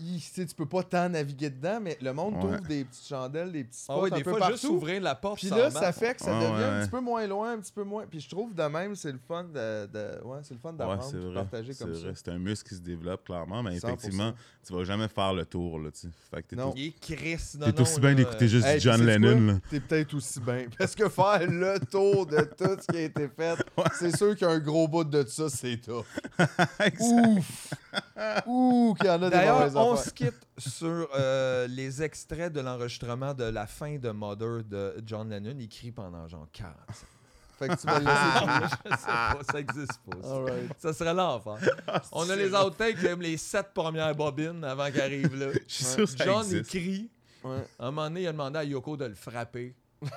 il- 0.00 0.20
tu 0.20 0.54
peux 0.56 0.66
pas 0.66 0.82
tant 0.82 1.08
naviguer 1.08 1.50
dedans, 1.50 1.78
mais 1.80 1.98
le 2.00 2.12
monde 2.12 2.34
Ouais. 2.34 2.40
trouve 2.40 2.66
des 2.68 2.84
petites 2.84 3.06
chandelles, 3.06 3.52
des 3.52 3.64
petits 3.64 3.80
spots 3.80 3.92
Ah 3.94 4.00
oui, 4.02 4.10
un 4.12 4.16
des 4.16 4.22
peu 4.24 4.30
fois, 4.30 4.38
partout. 4.40 4.54
juste 4.54 4.64
ouvrir 4.64 5.00
la 5.02 5.14
porte, 5.14 5.36
Puis 5.38 5.48
ça 5.48 5.56
là, 5.56 5.70
marche. 5.70 5.84
ça 5.84 5.92
fait 5.92 6.14
que 6.14 6.22
ça 6.22 6.32
Ouais, 6.32 6.40
devient 6.40 6.52
ouais, 6.54 6.64
un 6.64 6.78
ouais. 6.78 6.84
petit 6.84 6.90
peu 6.90 7.00
moins 7.00 7.26
loin, 7.26 7.52
un 7.52 7.58
petit 7.58 7.72
peu 7.72 7.84
moins. 7.84 8.04
Puis 8.06 8.20
je 8.20 8.28
trouve 8.30 8.54
de 8.54 8.62
même, 8.62 8.96
c'est 8.96 9.12
le 9.12 9.18
fun 9.28 9.44
de, 9.44 9.86
de- 9.86 10.24
ouais, 10.24 10.38
c'est 10.42 10.54
le 10.54 10.60
fun 10.60 10.70
Ouais, 10.70 10.76
d'apprendre, 10.78 11.02
c'est 11.04 11.16
de 11.16 11.20
vrai. 11.26 11.34
partager 11.34 11.74
comme 11.74 11.94
ça. 11.94 12.06
C'est 12.14 12.28
un 12.28 12.38
muscle 12.38 12.68
qui 12.68 12.74
se 12.76 12.80
développe 12.80 13.24
clairement, 13.24 13.62
mais 13.62 13.78
100%. 13.78 13.88
effectivement, 13.88 14.32
tu 14.66 14.72
vas 14.72 14.84
jamais 14.84 15.08
faire 15.08 15.34
le 15.34 15.44
tour. 15.44 15.78
Là, 15.78 15.90
tu 15.90 16.08
fait 16.30 16.42
que 16.42 16.48
t'es 16.48 16.56
Non. 16.56 16.70
au- 16.70 16.74
Il 16.76 16.86
est 16.86 16.98
Chris, 17.00 17.38
non, 17.58 17.66
T'es 17.66 17.72
non, 17.72 17.82
aussi 17.82 18.00
bien 18.00 18.14
d'écouter 18.14 18.48
juste 18.48 18.66
Hey, 18.66 18.80
John 18.80 19.04
Lennon. 19.04 19.32
quoi? 19.44 19.52
là. 19.54 19.58
T'es 19.70 19.80
peut-être 19.80 20.14
aussi 20.14 20.40
bien. 20.40 20.66
Parce 20.78 20.94
que 20.94 21.08
faire 21.08 21.46
le 21.48 21.78
tour 21.90 22.26
de 22.26 22.40
tout 22.40 22.76
ce 22.80 22.86
qui 22.90 22.96
a 22.98 23.02
été 23.02 23.28
fait, 23.28 23.56
c'est 23.98 24.16
sûr 24.16 24.34
qu'un 24.36 24.58
gros 24.58 24.88
bout 24.88 25.04
de 25.04 25.24
ça, 25.26 25.48
c'est 25.50 25.76
tough. 25.76 26.06
Ouf! 27.00 27.74
Ouh, 28.46 28.94
qu'il 28.98 29.06
y 29.06 29.10
en 29.10 29.22
a 29.22 29.30
des 29.30 29.36
mauvaises 29.46 29.76
on 29.92 29.96
se 29.96 30.10
quitte 30.10 30.40
sur 30.58 31.08
euh, 31.14 31.66
les 31.68 32.02
extraits 32.02 32.52
de 32.52 32.60
l'enregistrement 32.60 33.34
de 33.34 33.44
la 33.44 33.66
fin 33.66 33.96
de 33.98 34.10
Mother 34.10 34.64
de 34.64 34.96
John 35.04 35.28
Lennon, 35.30 35.58
écrit 35.58 35.92
pendant 35.92 36.26
genre 36.28 36.46
40 36.52 36.74
ans. 36.74 36.92
Fait 37.58 37.68
que 37.68 37.74
tu 37.76 37.86
vas 37.86 37.98
le 38.00 38.04
laisser. 38.06 38.70
Je 38.84 38.90
sais 38.96 39.06
pas, 39.06 39.38
ça 39.52 39.60
existe 39.60 40.00
pas. 40.10 40.16
ça. 40.22 40.34
Alright. 40.34 40.72
Ça 40.78 40.92
serait 40.92 41.14
l'enfer. 41.14 41.56
On 42.12 42.28
a 42.28 42.34
les 42.34 42.52
outtakes, 42.54 43.00
comme 43.00 43.22
les 43.22 43.36
sept 43.36 43.68
premières 43.72 44.14
bobines 44.14 44.64
avant 44.64 44.90
qu'ils 44.90 45.00
arrivent 45.00 45.36
là. 45.38 45.52
Je 45.68 45.72
suis 45.74 45.84
sûr 45.84 46.06
John 46.18 46.44
existe. 46.44 46.74
écrit. 46.74 47.10
Ouais. 47.44 47.64
À 47.78 47.86
un 47.86 47.90
moment 47.90 48.08
donné, 48.08 48.22
il 48.22 48.26
a 48.28 48.32
demandé 48.32 48.58
à 48.58 48.64
Yoko 48.64 48.96
de 48.96 49.04
le 49.04 49.14
frapper. 49.14 49.74
Euh, 50.02 50.08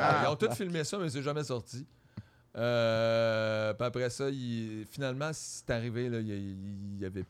Ah, 0.00 0.24
ils 0.24 0.30
ont 0.32 0.36
tous 0.36 0.52
filmé 0.54 0.82
ça, 0.82 0.98
mais 0.98 1.08
c'est 1.10 1.22
jamais 1.22 1.44
sorti. 1.44 1.86
Euh, 2.58 3.72
puis 3.74 3.86
après 3.86 4.10
ça, 4.10 4.28
il- 4.30 4.84
finalement, 4.90 5.30
c'est 5.32 5.70
arrivé, 5.70 6.08
là, 6.08 6.18
il, 6.20 6.28
il- 6.28 6.96
il 6.98 7.04
avait, 7.04 7.24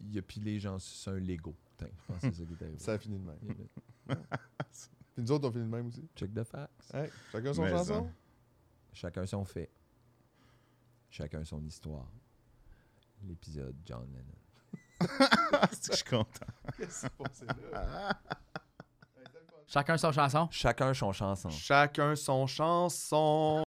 il 0.00 0.18
a 0.18 0.22
pilé 0.22 0.58
genre 0.58 0.80
sur 0.80 1.12
un 1.12 1.20
Lego. 1.20 1.54
Putain, 1.78 1.90
je 1.96 2.12
pense 2.12 2.22
que 2.22 2.30
c'est 2.32 2.42
ça 2.42 2.44
qui 2.46 2.52
est 2.54 2.62
arrivé. 2.62 2.78
Ça 2.78 2.92
a 2.92 2.98
fini 2.98 3.18
de 3.18 3.24
même. 3.24 3.38
Puis 5.14 5.22
nous 5.22 5.30
autres, 5.32 5.48
on 5.48 5.52
finit 5.52 5.64
de 5.66 5.70
même 5.70 5.86
aussi. 5.88 6.08
Check 6.16 6.32
the 6.34 6.42
facts. 6.42 6.94
Hey, 6.94 7.10
chacun 7.30 7.52
son 7.54 7.62
Mais 7.62 7.70
chanson? 7.70 8.10
Chacun 8.94 9.26
son 9.26 9.44
fait. 9.44 9.70
Chacun 11.10 11.44
son 11.44 11.62
histoire. 11.64 12.06
L'épisode 13.24 13.76
John 13.84 14.06
Lennon. 14.12 14.38
C'est 15.72 15.88
que 15.88 15.92
je 15.92 15.96
suis 15.96 16.04
content. 16.04 16.46
Qu'est-ce 16.76 16.88
qui 16.88 16.92
s'est 17.00 17.10
passé 17.10 17.46
là? 17.72 18.18
Chacun 19.66 19.96
son 19.96 20.12
chanson? 20.12 20.48
Chacun 20.50 20.92
son 20.94 21.12
chanson. 21.12 21.48
Chacun 21.50 22.14
son 22.16 22.46
chanson. 22.46 23.60